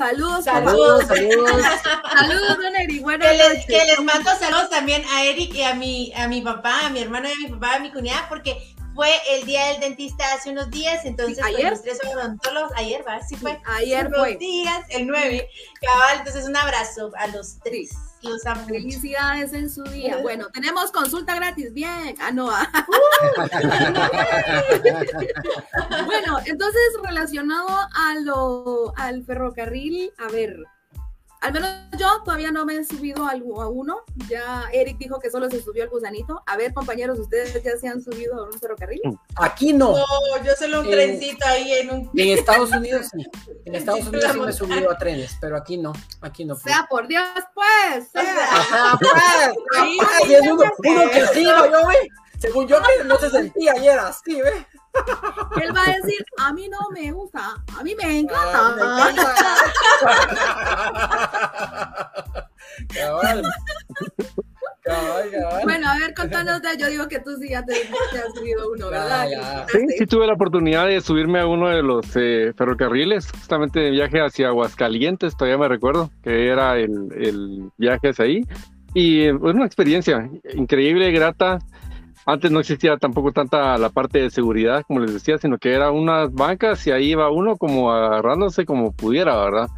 Saludos, 0.00 0.44
Saludos. 0.46 1.04
Saludos, 1.04 1.04
saludos. 1.44 1.62
Saludos, 2.10 2.56
don 2.56 2.76
Eri. 2.76 3.00
Buenas 3.00 3.28
Que 3.28 3.36
les, 3.36 3.48
noches. 3.48 3.66
que 3.66 3.84
les 3.84 4.00
mando 4.02 4.30
saludos 4.38 4.70
también 4.70 5.04
a 5.12 5.24
Eric 5.24 5.54
y 5.54 5.62
a 5.62 5.74
mi, 5.74 6.10
a 6.16 6.26
mi 6.26 6.40
papá, 6.40 6.86
a 6.86 6.88
mi 6.88 7.00
hermano 7.02 7.28
y 7.28 7.32
a 7.32 7.36
mi 7.36 7.48
papá, 7.48 7.74
a 7.74 7.78
mi 7.80 7.92
cuñada, 7.92 8.26
porque 8.30 8.74
fue 8.94 9.10
el 9.32 9.44
día 9.44 9.66
del 9.66 9.80
dentista 9.80 10.24
hace 10.32 10.48
unos 10.50 10.70
días, 10.70 11.04
entonces 11.04 11.36
Sí, 11.36 11.42
pues, 11.42 11.54
ayer. 11.54 11.70
los 11.70 11.82
tres 11.82 11.98
odontólogos, 12.14 12.72
ayer, 12.76 13.04
¿va? 13.06 13.20
Sí 13.22 13.36
fue. 13.36 13.60
Ayer 13.66 14.08
fue. 14.08 14.36
días, 14.36 14.84
el 14.88 15.06
9, 15.06 15.46
cabal, 15.82 16.16
entonces 16.18 16.46
un 16.46 16.56
abrazo 16.56 17.10
a 17.18 17.26
los 17.26 17.58
tres. 17.62 17.90
Los 18.22 18.46
amo 18.46 18.62
mucho. 18.62 18.74
Felicidades 18.74 19.52
en 19.52 19.70
su 19.70 19.82
día. 19.84 20.18
Bueno, 20.22 20.48
tenemos 20.52 20.90
consulta 20.92 21.34
gratis. 21.34 21.72
Bien. 21.72 22.14
Ah, 22.20 22.30
no. 22.32 22.50
Bueno, 26.06 26.38
entonces 26.44 26.80
relacionado 27.02 27.68
a 27.68 28.14
lo, 28.20 28.92
al 28.96 29.24
ferrocarril, 29.24 30.12
a 30.18 30.28
ver, 30.28 30.56
al 31.40 31.52
menos 31.54 31.70
yo 31.96 32.22
todavía 32.22 32.52
no 32.52 32.66
me 32.66 32.76
he 32.76 32.84
subido 32.84 33.26
a 33.26 33.34
uno. 33.68 34.00
Ya 34.28 34.68
Eric 34.72 34.98
dijo 34.98 35.18
que 35.18 35.30
solo 35.30 35.48
se 35.50 35.62
subió 35.62 35.84
al 35.84 35.88
gusanito. 35.88 36.42
A 36.46 36.56
ver, 36.56 36.74
compañeros, 36.74 37.18
¿ustedes 37.18 37.62
ya 37.62 37.76
se 37.78 37.88
han 37.88 38.02
subido 38.02 38.34
a 38.38 38.44
un 38.44 38.52
ferrocarril? 38.58 39.00
Aquí 39.36 39.72
no. 39.72 39.92
No, 39.92 40.44
yo 40.44 40.52
solo 40.58 40.80
un 40.80 40.86
Eh, 40.86 40.90
trencito 40.90 41.46
ahí 41.46 41.72
en 41.72 41.90
un. 41.90 42.10
En 42.14 42.38
Estados 42.38 42.70
Unidos 42.72 43.08
sí. 43.10 43.26
En 43.64 43.74
Estados 43.74 44.00
Unidos 44.06 44.32
sí 44.32 44.38
me 44.38 44.50
he 44.50 44.52
subido 44.52 44.90
a 44.90 44.98
trenes, 44.98 45.36
pero 45.40 45.56
aquí 45.56 45.78
no. 45.78 45.92
Aquí 46.20 46.44
no. 46.44 46.54
pues. 46.54 46.64
Sea 46.74 46.86
por 46.90 47.08
Dios, 47.08 47.24
pues. 47.54 48.10
sea. 48.10 48.22
Ajá, 48.22 48.98
pues. 48.98 49.56
Ahí, 49.78 49.98
es 50.34 50.42
uno, 50.42 50.62
que 51.10 51.26
sí, 51.32 51.44
¿no? 51.44 51.66
yo, 51.70 51.86
ve. 51.86 52.08
Según 52.38 52.66
yo 52.68 52.78
que 52.80 53.04
no 53.04 53.18
se 53.18 53.30
sentía 53.30 53.76
y 53.78 53.86
era 53.86 54.08
así, 54.08 54.40
ve. 54.40 54.66
Él 55.62 55.74
va 55.76 55.82
a 55.84 55.96
decir, 55.96 56.24
a 56.38 56.52
mí 56.52 56.68
no 56.68 56.78
me 56.92 57.12
gusta, 57.12 57.62
a 57.78 57.82
mí 57.82 57.94
me 57.96 58.04
Ah, 58.04 58.12
encanta. 58.18 58.74
me 58.76 58.82
encanta. 58.82 59.34
Cabal. 62.94 63.42
Cabal, 64.82 65.30
cabal. 65.30 65.60
Bueno, 65.64 65.88
a 65.90 65.98
ver, 65.98 66.14
contanos 66.14 66.62
de, 66.62 66.68
yo 66.78 66.88
digo 66.88 67.08
que 67.08 67.20
tú 67.20 67.36
sí 67.36 67.50
ya 67.50 67.64
te, 67.64 67.74
te 67.74 68.18
has 68.18 68.34
subido 68.34 68.70
uno, 68.72 68.90
¿verdad? 68.90 69.28
Ya, 69.30 69.40
ya. 69.40 69.66
Sí, 69.68 69.78
sí 69.98 70.06
tuve 70.06 70.26
la 70.26 70.32
oportunidad 70.34 70.86
de 70.86 71.00
subirme 71.00 71.40
a 71.40 71.46
uno 71.46 71.68
de 71.68 71.82
los 71.82 72.06
eh, 72.16 72.52
ferrocarriles, 72.56 73.30
justamente 73.30 73.80
de 73.80 73.90
viaje 73.90 74.20
hacia 74.20 74.48
Aguascalientes, 74.48 75.36
todavía 75.36 75.58
me 75.58 75.68
recuerdo 75.68 76.10
que 76.22 76.48
era 76.48 76.76
el, 76.78 76.90
el 77.16 77.70
viaje 77.76 78.08
hacia 78.08 78.24
ahí. 78.24 78.40
Y 78.94 79.22
eh, 79.26 79.38
fue 79.38 79.52
una 79.52 79.66
experiencia 79.66 80.28
increíble, 80.54 81.12
grata. 81.12 81.58
Antes 82.30 82.50
no 82.52 82.60
existía 82.60 82.96
tampoco 82.96 83.32
tanta 83.32 83.76
la 83.76 83.88
parte 83.90 84.20
de 84.20 84.30
seguridad, 84.30 84.84
como 84.86 85.00
les 85.00 85.12
decía, 85.12 85.36
sino 85.38 85.58
que 85.58 85.72
eran 85.72 85.94
unas 85.94 86.32
bancas 86.32 86.86
y 86.86 86.92
ahí 86.92 87.10
iba 87.10 87.28
uno 87.28 87.56
como 87.56 87.90
agarrándose 87.90 88.64
como 88.64 88.92
pudiera, 88.92 89.36
¿verdad? 89.36 89.68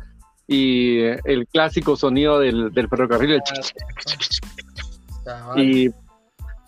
Y 0.47 0.99
eh, 0.99 1.19
el 1.25 1.47
clásico 1.47 1.97
sonido 1.97 2.39
del, 2.39 2.71
del 2.73 2.89
ferrocarril, 2.89 3.33
el 3.33 3.43
y 5.57 5.91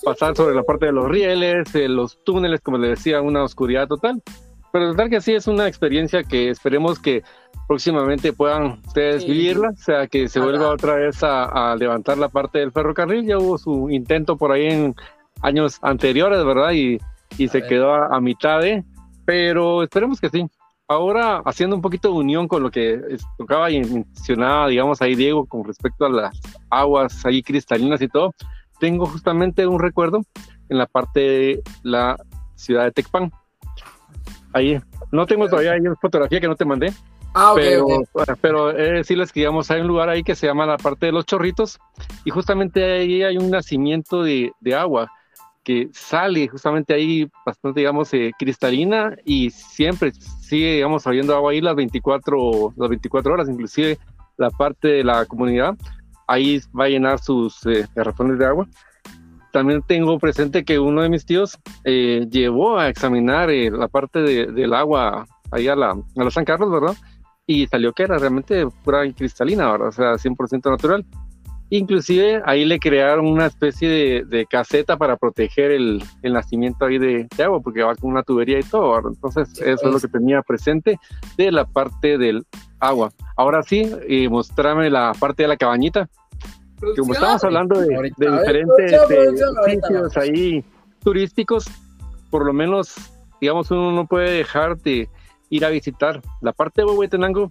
pasar 0.03 0.35
sobre 0.35 0.55
la 0.55 0.63
parte 0.63 0.87
de 0.87 0.93
los 0.93 1.07
rieles, 1.09 1.71
de 1.73 1.89
los 1.89 2.23
túneles, 2.25 2.61
como 2.63 2.79
les 2.79 2.91
decía, 2.91 3.21
una 3.21 3.43
oscuridad 3.43 3.87
total. 3.87 4.23
Pero 4.73 4.91
total 4.91 5.11
que 5.11 5.21
sí 5.21 5.35
es 5.35 5.47
una 5.47 5.69
experiencia 5.69 6.23
que 6.25 6.49
esperemos 6.51 6.99
que 6.99 7.23
próximamente 7.69 8.33
puedan 8.33 8.81
ustedes 8.87 9.23
Sí. 9.23 9.31
vivirla, 9.31 9.71
o 9.71 9.77
sea, 9.77 10.07
que 10.07 10.29
se 10.29 10.41
vuelva 10.41 10.71
otra 10.71 10.95
vez 10.97 11.23
a, 11.23 11.73
a 11.73 11.77
levantar 11.77 12.17
la 12.19 12.29
parte 12.29 12.59
del 12.59 12.73
ferrocarril. 12.73 13.27
Ya 13.27 13.39
hubo 13.39 13.59
su 13.59 13.91
intento 13.91 14.37
por 14.37 14.51
ahí 14.51 14.67
en 14.67 14.95
años 15.45 15.79
anteriores, 15.83 16.45
¿verdad? 16.45 16.73
Y, 16.73 16.99
y 17.39 17.49
se 17.49 17.61
ver. 17.61 17.69
quedó 17.69 17.95
a, 17.95 18.17
a 18.17 18.21
mitad 18.21 18.61
de, 18.61 18.85
pero 19.25 19.83
esperemos 19.83 20.21
que 20.21 20.31
sí. 20.31 20.47
Ahora, 20.87 21.43
haciendo 21.47 21.77
un 21.77 21.83
poquito 21.83 22.09
de 22.09 22.15
unión 22.15 22.47
con 22.47 22.63
lo 22.63 22.71
que 22.71 23.01
tocaba 23.39 23.71
y 23.71 23.81
mencionaba, 23.83 24.69
digamos, 24.69 25.01
ahí 25.01 25.15
Diego, 25.15 25.47
con 25.47 25.65
respecto 25.65 26.05
a 26.05 26.11
las 26.11 26.39
aguas 26.69 27.25
ahí 27.25 27.43
cristalinas 27.43 28.03
y 28.03 28.09
todo, 28.09 28.35
tengo 28.81 29.07
justamente 29.07 29.67
un 29.67 29.81
recuerdo 29.81 30.23
en 30.69 30.79
la 30.79 30.87
parte 30.87 31.21
de 31.21 31.63
la 31.83 32.17
ciudad 32.55 32.85
de 32.85 32.93
Tecpan. 32.93 33.33
Ahí, 34.53 34.79
no 35.11 35.27
tengo 35.27 35.49
todavía 35.49 35.73
ahí 35.73 35.81
una 35.81 35.97
fotografía 35.97 36.41
que 36.41 36.49
no 36.49 36.55
te 36.57 36.65
mandé, 36.65 36.93
Ah, 37.37 37.53
pero, 37.57 37.87
ok. 37.87 38.31
pero 38.41 38.71
he 38.71 38.83
de 38.83 38.93
decirles 38.93 39.33
que 39.33 39.41
digamos, 39.41 39.69
hay 39.71 39.81
un 39.81 39.89
lugar 39.89 40.09
ahí 40.09 40.23
que 40.23 40.37
se 40.37 40.47
llama 40.47 40.67
la 40.67 40.77
parte 40.77 41.07
de 41.07 41.13
los 41.13 41.27
chorritos 41.27 41.81
y 42.25 42.31
justamente 42.31 42.85
ahí 42.85 43.25
hay 43.25 43.37
un 43.37 43.51
nacimiento 43.51 44.23
de, 44.23 44.53
de 44.61 44.75
agua 44.77 45.11
que 45.65 45.89
sale 45.93 46.47
justamente 46.49 46.93
ahí 46.95 47.27
bastante, 47.45 47.81
digamos, 47.81 48.13
eh, 48.15 48.31
cristalina 48.39 49.17
y 49.25 49.51
siempre 49.51 50.13
sigue, 50.13 50.75
digamos, 50.75 51.07
habiendo 51.07 51.35
agua 51.35 51.53
ahí 51.53 51.61
las 51.61 51.75
24, 51.75 52.75
las 52.77 52.89
24 52.89 53.33
horas, 53.33 53.49
inclusive 53.49 53.99
la 54.37 54.51
parte 54.51 54.89
de 54.89 55.05
la 55.05 55.25
comunidad, 55.25 55.75
ahí 56.27 56.61
va 56.79 56.85
a 56.85 56.89
llenar 56.89 57.19
sus 57.19 57.65
eh, 57.67 57.87
garrafones 57.95 58.39
de 58.39 58.47
agua. 58.47 58.69
También 59.53 59.83
tengo 59.87 60.19
presente 60.19 60.65
que 60.65 60.79
uno 60.79 61.03
de 61.03 61.09
mis 61.09 61.25
tíos 61.25 61.57
eh, 61.85 62.27
llevó 62.31 62.77
a 62.79 62.89
examinar 62.89 63.51
eh, 63.51 63.71
la 63.71 63.87
parte 63.89 64.21
de- 64.21 64.47
del 64.47 64.75
agua 64.75 65.27
ahí 65.53 65.69
a 65.69 65.77
la, 65.77 65.91
a 65.93 66.25
la 66.25 66.31
San 66.31 66.45
Carlos, 66.45 66.71
¿verdad? 66.73 66.97
Y 67.47 67.67
salió 67.69 67.93
que 67.93 68.03
era 68.03 68.19
realmente 68.19 68.67
pura 68.85 69.07
y 69.07 69.13
cristalina, 69.13 69.71
¿verdad? 69.71 69.89
O 69.89 69.93
sea, 69.93 70.15
100% 70.19 70.71
natural. 70.71 71.05
Inclusive 71.71 72.43
ahí 72.45 72.65
le 72.65 72.79
crearon 72.79 73.27
una 73.27 73.47
especie 73.47 73.89
de, 73.89 74.25
de 74.27 74.47
caseta 74.47 74.97
para 74.97 75.17
proteger 75.17 75.71
el, 75.73 76.05
el 76.23 76.33
nacimiento 76.33 76.85
ahí 76.85 76.99
de, 76.99 77.27
de 77.37 77.45
agua, 77.45 77.61
porque 77.61 77.83
va 77.83 77.95
con 77.97 78.11
una 78.11 78.23
tubería 78.23 78.59
y 78.59 78.63
todo, 78.63 78.93
¿verdad? 78.93 79.13
Entonces, 79.15 79.49
Sí, 79.55 79.63
eso 79.67 79.87
es 79.87 79.93
lo 79.93 79.99
que 79.99 80.09
tenía 80.09 80.43
presente 80.43 80.99
de 81.37 81.51
la 81.51 81.65
parte 81.65 82.19
del 82.19 82.45
agua. 82.79 83.11
Ahora 83.37 83.63
sí, 83.63 83.91
eh, 84.09 84.29
mostrame 84.29 84.91
la 84.91 85.13
parte 85.19 85.43
de 85.45 85.49
la 85.49 85.57
cabañita. 85.57 86.09
Como 86.97 87.15
estamos 87.15 87.43
hablando 87.43 87.81
de, 87.81 87.95
Ahorita, 87.95 88.17
de 88.19 88.27
ahorita, 88.29 88.41
diferentes 88.43 89.01
producción, 89.07 89.55
eh, 89.67 89.71
sitios 89.71 89.91
vamos. 89.91 90.17
ahí 90.19 90.65
turísticos, 91.03 91.67
por 92.31 92.45
lo 92.45 92.53
menos, 92.53 92.95
digamos, 93.41 93.71
uno 93.71 93.93
no 93.93 94.07
puede 94.07 94.31
dejar 94.31 94.77
de 94.79 95.09
ir 95.51 95.65
a 95.65 95.71
visitar 95.71 96.21
la 96.41 96.53
parte 96.53 96.83
de 96.83 96.87
Huehuetenango 96.87 97.51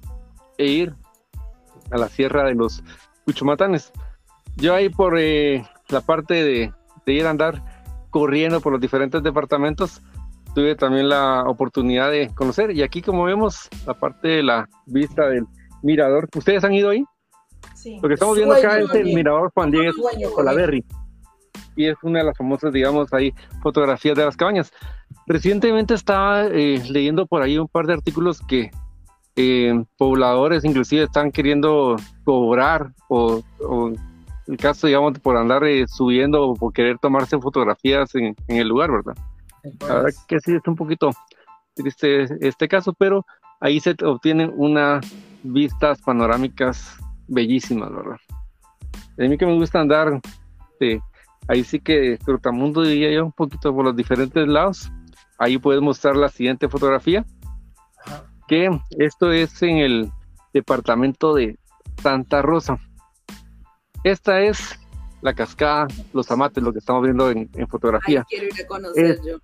e 0.58 0.68
ir 0.68 0.94
a 1.92 1.98
la 1.98 2.10
Sierra 2.10 2.44
de 2.44 2.56
los 2.56 2.84
Cuchumatanes. 3.26 3.92
Yo 4.56 4.76
ahí 4.76 4.90
por 4.90 5.18
eh, 5.18 5.66
la 5.90 6.02
parte 6.02 6.34
de, 6.34 6.74
de 7.06 7.14
ir 7.14 7.26
a 7.26 7.32
andar 7.32 7.64
corriendo 8.10 8.62
por 8.62 8.72
los 8.72 8.82
diferentes 8.82 9.24
departamentos, 9.24 10.02
tuve 10.54 10.76
también 10.76 11.10
la 11.10 11.44
oportunidad 11.48 12.12
de 12.12 12.30
conocer. 12.36 12.72
Y 12.72 12.84
aquí, 12.84 13.02
como 13.02 13.24
vemos, 13.24 13.70
la 13.86 13.96
parte 13.96 14.28
de 14.28 14.44
la 14.44 14.70
vista 14.86 15.28
del 15.28 15.46
mirador. 15.82 16.30
¿Ustedes 16.36 16.64
han 16.64 16.74
ido 16.74 16.92
ahí? 16.92 17.04
Sí. 17.74 17.98
Lo 18.02 18.08
que 18.08 18.14
estamos 18.14 18.38
viendo 18.38 18.54
acá 18.54 18.78
es 18.78 18.84
el 18.84 18.88
sueño. 18.90 19.16
mirador 19.16 19.52
Juan 19.54 19.72
Diego 19.72 19.94
Colaberry. 20.36 20.86
Y 21.76 21.88
es 21.88 21.96
una 22.04 22.20
de 22.20 22.26
las 22.26 22.38
famosas, 22.38 22.72
digamos, 22.72 23.12
ahí 23.14 23.34
fotografías 23.64 24.16
de 24.16 24.26
las 24.26 24.38
cabañas. 24.38 24.72
Recientemente 25.26 25.96
estaba 25.96 26.46
eh, 26.46 26.82
leyendo 26.88 27.26
por 27.26 27.42
ahí 27.42 27.58
un 27.58 27.68
par 27.68 27.88
de 27.88 27.94
artículos 27.94 28.42
que 28.48 28.70
eh, 29.36 29.84
pobladores 29.98 30.64
inclusive 30.64 31.04
están 31.04 31.32
queriendo 31.32 31.96
cobrar 32.24 32.94
o, 33.08 33.42
o 33.60 33.92
el 34.48 34.58
caso, 34.58 34.88
digamos, 34.88 35.18
por 35.20 35.38
andar 35.38 35.64
eh, 35.64 35.88
subiendo 35.88 36.50
o 36.50 36.56
por 36.56 36.74
querer 36.74 36.98
tomarse 37.00 37.40
fotografías 37.40 38.14
en, 38.16 38.36
en 38.48 38.58
el 38.58 38.68
lugar, 38.68 38.92
¿verdad? 38.92 39.16
La 39.82 39.96
verdad 39.96 40.10
que 40.28 40.40
sí 40.40 40.54
es 40.54 40.62
un 40.68 40.76
poquito 40.76 41.12
triste 41.74 42.28
este 42.46 42.68
caso, 42.68 42.94
pero 42.94 43.26
ahí 43.60 43.80
se 43.80 43.96
obtienen 44.04 44.52
unas 44.56 45.06
vistas 45.44 46.02
panorámicas 46.02 46.98
bellísimas, 47.28 47.92
¿verdad? 47.92 48.18
A 49.18 49.24
mí 49.24 49.38
que 49.38 49.46
me 49.46 49.56
gusta 49.56 49.80
andar, 49.80 50.22
de, 50.80 51.02
ahí 51.48 51.64
sí 51.64 51.80
que 51.80 52.18
trotamundo 52.26 52.82
diría 52.82 53.12
yo, 53.12 53.26
un 53.26 53.32
poquito 53.32 53.74
por 53.74 53.86
los 53.86 53.96
diferentes 53.96 54.48
lados. 54.48 54.92
Ahí 55.40 55.58
puedes 55.58 55.82
mostrar 55.82 56.16
la 56.16 56.30
siguiente 56.30 56.68
fotografía, 56.68 57.26
que 58.48 58.70
esto 58.98 59.32
es 59.32 59.62
en 59.62 59.78
el 59.78 60.12
departamento 60.54 61.34
de 61.34 61.58
Santa 62.02 62.42
Rosa. 62.42 62.78
Esta 64.04 64.42
es 64.42 64.80
la 65.22 65.34
cascada, 65.34 65.88
los 66.12 66.30
amates, 66.30 66.64
lo 66.64 66.74
que 66.74 66.80
estamos 66.80 67.04
viendo 67.04 67.32
en, 67.32 67.50
fotografía. 67.70 68.26
quiero 68.28 68.46
ir 68.46 68.62
a 68.64 68.68
conocer 68.68 69.20
yo. 69.26 69.38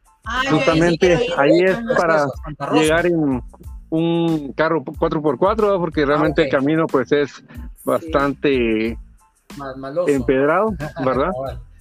justamente 0.50 1.18
ahí, 1.38 1.62
es 1.62 1.78
para 1.98 2.28
llegar 2.74 3.06
en 3.06 3.42
un 3.90 4.54
carro 4.54 4.84
4x4, 4.84 5.80
porque 5.80 6.06
realmente 6.06 6.44
el 6.44 6.50
camino 6.50 6.86
pues 6.86 7.12
es 7.14 7.44
bastante 7.86 8.98
empedrado, 10.08 10.76
¿verdad? 11.06 11.32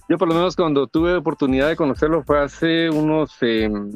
Yo 0.07 0.17
por 0.17 0.27
lo 0.27 0.33
menos 0.33 0.55
cuando 0.55 0.87
tuve 0.87 1.15
oportunidad 1.15 1.67
de 1.67 1.75
conocerlo 1.75 2.23
fue 2.23 2.41
hace 2.41 2.89
unos, 2.89 3.35
em, 3.41 3.91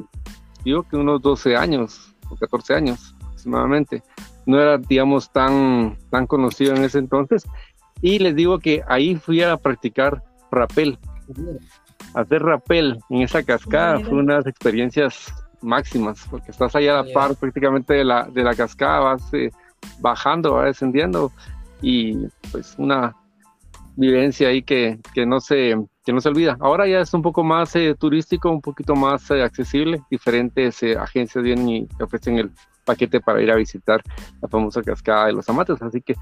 digo 0.63 0.83
que 0.83 0.97
unos 0.97 1.21
12 1.21 1.55
años 1.55 2.13
o 2.29 2.35
14 2.35 2.75
años 2.75 3.12
aproximadamente. 3.43 4.03
No 4.45 4.59
era, 4.59 4.77
digamos, 4.77 5.31
tan, 5.31 5.97
tan 6.09 6.27
conocido 6.27 6.75
en 6.75 6.83
ese 6.83 6.99
entonces. 6.99 7.45
Y 8.01 8.19
les 8.19 8.35
digo 8.35 8.59
que 8.59 8.81
ahí 8.87 9.15
fui 9.15 9.41
a 9.41 9.57
practicar 9.57 10.21
rapel. 10.51 10.97
Hacer 12.13 12.43
rapel 12.43 12.99
en 13.09 13.21
esa 13.21 13.43
cascada 13.43 13.99
fue 13.99 14.17
unas 14.19 14.45
experiencias 14.45 15.33
máximas, 15.61 16.25
porque 16.29 16.51
estás 16.51 16.75
allá 16.75 16.99
a 16.99 17.03
la 17.03 17.13
par 17.13 17.35
prácticamente 17.35 17.93
de 17.93 18.03
la, 18.03 18.25
de 18.25 18.43
la 18.43 18.53
cascada, 18.53 18.99
vas 18.99 19.33
eh, 19.33 19.49
bajando, 19.99 20.55
vas 20.55 20.65
descendiendo 20.65 21.31
y 21.81 22.27
pues 22.51 22.75
una 22.77 23.15
vivencia 23.95 24.49
ahí 24.49 24.61
que, 24.61 24.99
que, 25.13 25.25
no 25.25 25.39
se, 25.39 25.75
que 26.05 26.11
no 26.11 26.19
se 26.19 26.27
olvida. 26.27 26.57
Ahora 26.59 26.85
ya 26.85 26.99
es 26.99 27.13
un 27.13 27.21
poco 27.21 27.43
más 27.43 27.73
eh, 27.77 27.95
turístico, 27.97 28.51
un 28.51 28.61
poquito 28.61 28.95
más 28.95 29.31
eh, 29.31 29.41
accesible, 29.41 30.01
diferentes 30.11 30.83
agencias 30.83 31.43
vienen 31.43 31.69
y 31.69 31.87
te 31.87 32.03
ofrecen 32.03 32.37
el 32.39 32.51
paquete 32.85 33.21
para 33.21 33.41
ir 33.41 33.51
a 33.51 33.55
visitar 33.55 34.01
la 34.41 34.47
famosa 34.47 34.81
cascada 34.81 35.27
de 35.27 35.33
los 35.33 35.47
amates, 35.49 35.81
así 35.81 36.01
que 36.01 36.15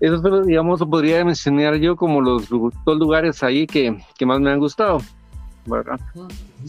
eso 0.00 0.42
digamos, 0.42 0.80
podría 0.80 1.24
mencionar 1.24 1.76
yo 1.76 1.96
como 1.96 2.20
los 2.20 2.48
dos 2.48 2.98
lugares 2.98 3.42
ahí 3.42 3.66
que, 3.66 3.96
que 4.18 4.26
más 4.26 4.40
me 4.40 4.50
han 4.50 4.58
gustado. 4.58 4.98
¿verdad? 5.66 6.00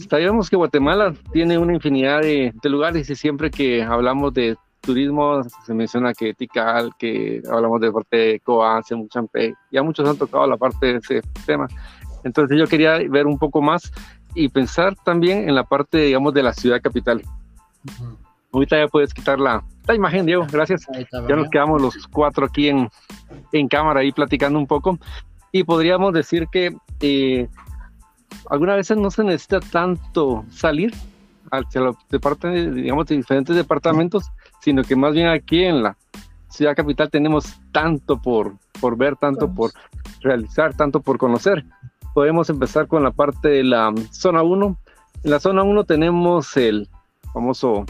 Sabemos 0.08 0.48
que 0.48 0.56
Guatemala 0.56 1.14
tiene 1.32 1.58
una 1.58 1.74
infinidad 1.74 2.20
de, 2.20 2.52
lugares 2.64 3.08
y 3.10 3.16
siempre 3.16 3.50
que 3.50 3.82
hablamos 3.82 4.32
de 4.34 4.56
turismo 4.80 5.42
se 5.64 5.74
menciona 5.74 6.12
que 6.12 6.34
Tikal, 6.34 6.92
que 6.98 7.42
hablamos 7.50 7.80
de 7.80 7.90
parte 7.90 8.16
de 8.16 8.40
Coance, 8.40 8.94
Muchampe, 8.94 9.54
ya 9.70 9.82
muchos 9.82 10.08
han 10.08 10.16
tocado 10.16 10.46
la 10.46 10.56
parte 10.56 10.86
de 10.86 10.96
ese 10.98 11.22
tema. 11.46 11.66
Entonces 12.22 12.58
yo 12.58 12.66
quería 12.66 12.98
ver 13.08 13.26
un 13.26 13.38
poco 13.38 13.60
más 13.62 13.90
y 14.34 14.48
pensar 14.48 14.94
también 15.04 15.48
en 15.48 15.54
la 15.54 15.64
parte, 15.64 15.98
digamos, 15.98 16.34
de 16.34 16.42
la 16.42 16.52
ciudad 16.52 16.80
capital. 16.82 17.22
Ahorita 18.54 18.78
ya 18.78 18.86
puedes 18.86 19.12
quitar 19.12 19.40
la, 19.40 19.64
la 19.84 19.94
imagen, 19.96 20.26
Diego, 20.26 20.46
gracias. 20.50 20.86
Ya 21.10 21.34
nos 21.34 21.50
quedamos 21.50 21.82
los 21.82 22.06
cuatro 22.06 22.46
aquí 22.46 22.68
en, 22.68 22.88
en 23.50 23.66
cámara 23.66 24.00
ahí 24.00 24.12
platicando 24.12 24.60
un 24.60 24.66
poco. 24.68 24.96
Y 25.50 25.64
podríamos 25.64 26.12
decir 26.14 26.46
que 26.52 26.72
eh, 27.00 27.48
algunas 28.48 28.76
veces 28.76 28.96
no 28.96 29.10
se 29.10 29.24
necesita 29.24 29.58
tanto 29.58 30.44
salir 30.50 30.94
hacia 31.50 31.80
parte, 32.20 32.70
digamos, 32.70 33.06
de 33.06 33.16
diferentes 33.16 33.56
departamentos, 33.56 34.30
sino 34.60 34.84
que 34.84 34.94
más 34.94 35.14
bien 35.14 35.26
aquí 35.26 35.64
en 35.64 35.82
la 35.82 35.96
ciudad 36.48 36.76
capital 36.76 37.10
tenemos 37.10 37.60
tanto 37.72 38.22
por, 38.22 38.54
por 38.80 38.96
ver, 38.96 39.16
tanto 39.16 39.52
por 39.52 39.72
realizar, 40.20 40.74
tanto 40.76 41.00
por 41.00 41.18
conocer. 41.18 41.64
Podemos 42.14 42.48
empezar 42.50 42.86
con 42.86 43.02
la 43.02 43.10
parte 43.10 43.48
de 43.48 43.64
la 43.64 43.92
zona 44.12 44.44
1. 44.44 44.76
En 45.24 45.30
la 45.30 45.40
zona 45.40 45.64
1 45.64 45.84
tenemos 45.84 46.56
el 46.56 46.88
famoso 47.32 47.84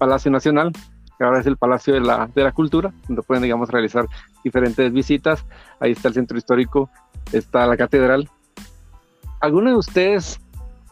Palacio 0.00 0.30
Nacional, 0.30 0.72
que 1.16 1.24
ahora 1.24 1.40
es 1.40 1.46
el 1.46 1.56
Palacio 1.56 1.94
de 1.94 2.00
la, 2.00 2.28
de 2.34 2.42
la 2.42 2.52
Cultura, 2.52 2.92
donde 3.06 3.22
pueden, 3.22 3.42
digamos, 3.42 3.68
realizar 3.68 4.06
diferentes 4.42 4.92
visitas. 4.92 5.44
Ahí 5.78 5.92
está 5.92 6.08
el 6.08 6.14
centro 6.14 6.36
histórico, 6.36 6.90
está 7.32 7.66
la 7.66 7.76
catedral, 7.76 8.28
¿Alguno 9.40 9.70
de 9.70 9.76
ustedes 9.76 10.38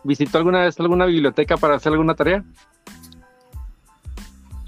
visitó 0.04 0.38
alguna 0.38 0.64
vez 0.64 0.80
alguna 0.80 1.04
biblioteca 1.04 1.58
para 1.58 1.76
hacer 1.76 1.92
alguna 1.92 2.14
tarea? 2.14 2.42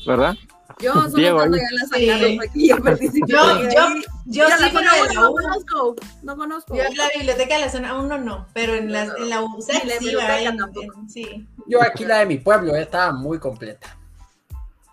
¿Verdad? 0.06 0.34
Yo 0.80 0.92
solo 0.94 1.16
Diego, 1.16 1.42
en 1.42 1.52
las 1.52 1.60
sí. 1.94 2.10
aquí, 2.10 2.68
yo 2.68 2.82
participé. 2.82 3.26
Yo, 3.26 3.62
yo, 3.62 3.88
yo 4.26 4.46
sí, 4.48 4.64
pero 4.72 4.80
en 4.80 5.14
la 5.14 5.14
no 5.14 5.32
conozco, 5.32 5.96
no 6.22 6.36
conozco. 6.36 6.76
Yo 6.76 6.82
en 6.82 6.96
la 6.96 7.08
biblioteca 7.16 7.54
de 7.54 7.60
la 7.60 7.70
zona 7.70 7.98
1 7.98 8.18
no, 8.18 8.46
pero 8.52 8.74
en 8.74 8.92
la, 8.92 9.04
en 9.04 9.30
la 9.30 9.42
UCEC 9.42 9.82
sí, 9.82 10.04
biblioteca 10.04 10.56
tampoco. 10.56 11.02
sí. 11.08 11.48
Yo 11.66 11.82
aquí 11.82 12.04
la 12.04 12.18
de 12.18 12.26
mi 12.26 12.36
pueblo 12.36 12.76
estaba 12.76 13.12
muy 13.12 13.38
completa. 13.38 13.96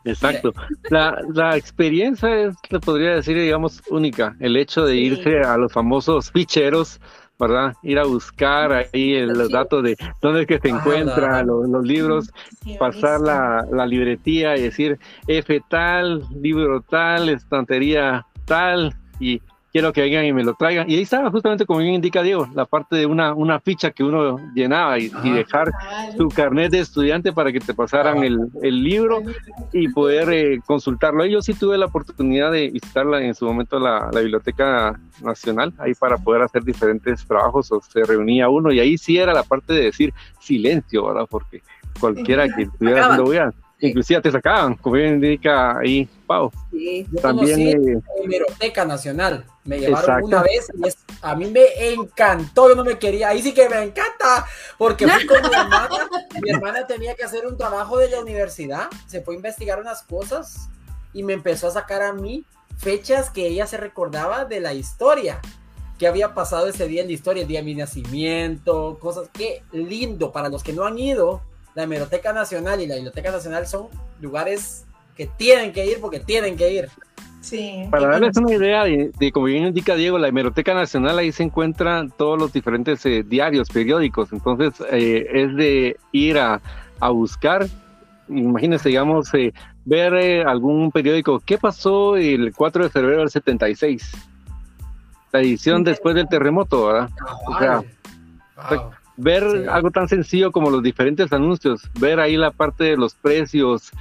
Exacto. 0.07 0.53
La, 0.89 1.21
la 1.33 1.57
experiencia 1.57 2.33
es, 2.33 2.55
le 2.69 2.79
podría 2.79 3.15
decir, 3.15 3.37
digamos, 3.39 3.81
única. 3.89 4.35
El 4.39 4.57
hecho 4.57 4.85
de 4.85 4.95
irse 4.95 5.41
a 5.41 5.57
los 5.57 5.71
famosos 5.71 6.31
ficheros 6.31 6.99
¿verdad? 7.39 7.73
Ir 7.83 7.99
a 7.99 8.05
buscar 8.05 8.71
ahí 8.71 9.13
el, 9.13 9.29
los 9.29 9.49
datos 9.51 9.83
de 9.83 9.95
dónde 10.21 10.41
es 10.41 10.47
que 10.47 10.59
se 10.59 10.71
ah, 10.71 10.75
encuentran 10.75 11.47
los, 11.47 11.69
los, 11.69 11.85
libros, 11.85 12.31
pasar 12.79 13.21
la, 13.21 13.65
la, 13.71 13.85
libretía 13.85 14.57
y 14.57 14.63
decir 14.63 14.97
F 15.27 15.61
tal, 15.69 16.23
libro 16.41 16.81
tal, 16.81 17.29
estantería 17.29 18.25
tal, 18.45 18.95
y 19.19 19.41
quiero 19.77 19.93
que 19.93 20.01
vengan 20.01 20.25
y 20.25 20.33
me 20.33 20.43
lo 20.43 20.55
traigan. 20.55 20.89
Y 20.89 20.95
ahí 20.95 21.03
estaba 21.03 21.29
justamente 21.29 21.63
como 21.63 21.81
bien 21.81 21.93
indica 21.93 22.23
Diego, 22.23 22.47
la 22.55 22.65
parte 22.65 22.95
de 22.95 23.05
una, 23.05 23.35
una 23.35 23.59
ficha 23.59 23.91
que 23.91 24.03
uno 24.03 24.39
llenaba 24.55 24.97
y, 24.97 25.09
dejar 25.37 25.71
su 26.17 26.29
carnet 26.29 26.71
de 26.71 26.79
estudiante 26.79 27.31
para 27.31 27.51
que 27.51 27.59
te 27.59 27.75
pasaran 27.75 28.23
el, 28.23 28.39
el 28.63 28.83
libro 28.83 29.21
y 29.71 29.87
poder 29.89 30.29
eh, 30.31 30.59
consultarlo. 30.65 31.27
Yo 31.27 31.43
sí 31.43 31.53
tuve 31.53 31.77
la 31.77 31.85
oportunidad 31.85 32.51
de 32.51 32.71
visitarla 32.71 33.21
en 33.21 33.35
su 33.35 33.45
momento 33.45 33.77
la, 33.77 34.09
la, 34.11 34.21
Biblioteca 34.21 34.99
Nacional, 35.21 35.71
ahí 35.77 35.93
para 35.93 36.17
poder 36.17 36.41
hacer 36.41 36.63
diferentes 36.63 37.23
trabajos, 37.27 37.71
o 37.71 37.79
se 37.79 38.03
reunía 38.03 38.49
uno 38.49 38.71
y 38.71 38.79
ahí 38.79 38.97
sí 38.97 39.19
era 39.19 39.31
la 39.31 39.43
parte 39.43 39.73
de 39.73 39.83
decir 39.83 40.11
silencio, 40.39 41.05
¿verdad? 41.05 41.27
Porque 41.29 41.61
cualquiera 41.99 42.47
que 42.49 42.63
estuviera 42.63 43.05
haciendo 43.05 43.29
inclusive 43.79 44.21
te 44.21 44.31
sacaban, 44.31 44.75
como 44.75 44.95
bien 44.95 45.15
indica 45.15 45.77
ahí 45.77 46.07
Pau. 46.25 46.51
Sí, 46.71 47.05
también 47.21 47.61
eh, 47.61 48.01
Biblioteca 48.21 48.85
Nacional, 48.85 49.45
me 49.63 49.79
llevaron 49.79 50.23
una 50.23 50.41
vez 50.41 50.71
y 50.73 50.89
a 51.21 51.35
mí 51.35 51.45
me 51.51 51.93
encantó, 51.93 52.69
yo 52.69 52.75
no 52.75 52.83
me 52.83 52.97
quería, 52.97 53.29
ahí 53.29 53.41
sí 53.41 53.53
que 53.53 53.69
me 53.69 53.81
encanta, 53.83 54.45
porque 54.77 55.07
fui 55.07 55.25
con 55.25 55.41
mi 55.41 55.47
hermana, 55.47 55.89
mi 56.41 56.49
hermana 56.49 56.87
tenía 56.87 57.15
que 57.15 57.23
hacer 57.23 57.45
un 57.45 57.57
trabajo 57.57 57.97
de 57.97 58.09
la 58.09 58.19
universidad, 58.19 58.87
se 59.05 59.21
fue 59.21 59.35
a 59.35 59.37
investigar 59.37 59.79
unas 59.79 60.03
cosas 60.03 60.69
y 61.13 61.23
me 61.23 61.33
empezó 61.33 61.67
a 61.67 61.71
sacar 61.71 62.01
a 62.01 62.13
mí 62.13 62.45
fechas 62.77 63.29
que 63.29 63.47
ella 63.47 63.65
se 63.67 63.77
recordaba 63.77 64.45
de 64.45 64.59
la 64.59 64.73
historia 64.73 65.39
que 65.97 66.07
había 66.07 66.33
pasado 66.33 66.67
ese 66.67 66.87
día 66.87 67.01
en 67.01 67.07
la 67.07 67.13
historia, 67.13 67.41
el 67.41 67.47
día 67.47 67.59
de 67.59 67.65
mi 67.65 67.75
nacimiento, 67.75 68.97
cosas, 68.99 69.29
qué 69.33 69.63
lindo 69.71 70.31
para 70.31 70.49
los 70.49 70.63
que 70.63 70.73
no 70.73 70.85
han 70.85 70.99
ido, 70.99 71.41
la 71.77 71.83
Hemeroteca 71.83 72.33
Nacional 72.33 72.81
y 72.81 72.87
la 72.87 72.95
Biblioteca 72.95 73.31
Nacional 73.31 73.67
son 73.67 73.89
lugares 74.19 74.87
que 75.15 75.27
tienen 75.27 75.71
que 75.71 75.85
ir 75.85 76.01
porque 76.01 76.19
tienen 76.19 76.57
que 76.57 76.73
ir. 76.73 76.89
Sí. 77.39 77.87
Para 77.91 78.07
darles 78.07 78.35
una 78.35 78.51
idea 78.51 78.83
de, 78.83 79.31
como 79.31 79.45
bien 79.45 79.67
indica 79.67 79.93
Diego, 79.93 80.17
la 80.17 80.27
Hemeroteca 80.27 80.73
Nacional 80.73 81.19
ahí 81.19 81.31
se 81.31 81.43
encuentran 81.43 82.09
todos 82.09 82.39
los 82.39 82.51
diferentes 82.51 83.05
eh, 83.05 83.21
diarios, 83.23 83.69
periódicos, 83.69 84.33
entonces 84.33 84.73
eh, 84.91 85.27
es 85.31 85.55
de 85.55 85.97
ir 86.13 86.39
a, 86.39 86.59
buscar, 87.11 87.67
imagínense, 88.27 88.89
digamos, 88.89 89.31
eh, 89.35 89.53
ver 89.85 90.47
algún 90.47 90.91
periódico, 90.91 91.39
¿qué 91.45 91.59
pasó 91.59 92.17
el 92.17 92.55
4 92.55 92.85
de 92.85 92.89
febrero 92.89 93.19
del 93.19 93.29
76? 93.29 94.13
La 95.31 95.41
edición 95.41 95.83
después 95.83 96.15
del 96.15 96.27
terremoto, 96.27 96.87
¿verdad? 96.87 97.09
O 97.45 97.59
sea, 97.59 97.83
ver 99.17 99.67
algo 99.69 99.91
tan 99.91 100.07
sencillo 100.07 100.51
como 100.51 100.69
los 100.69 100.83
diferentes 100.83 101.33
anuncios, 101.33 101.89
ver 101.99 102.19
ahí 102.19 102.37
la 102.37 102.51
parte 102.51 102.85
de 102.85 102.97
los 102.97 103.15
precios 103.15 103.91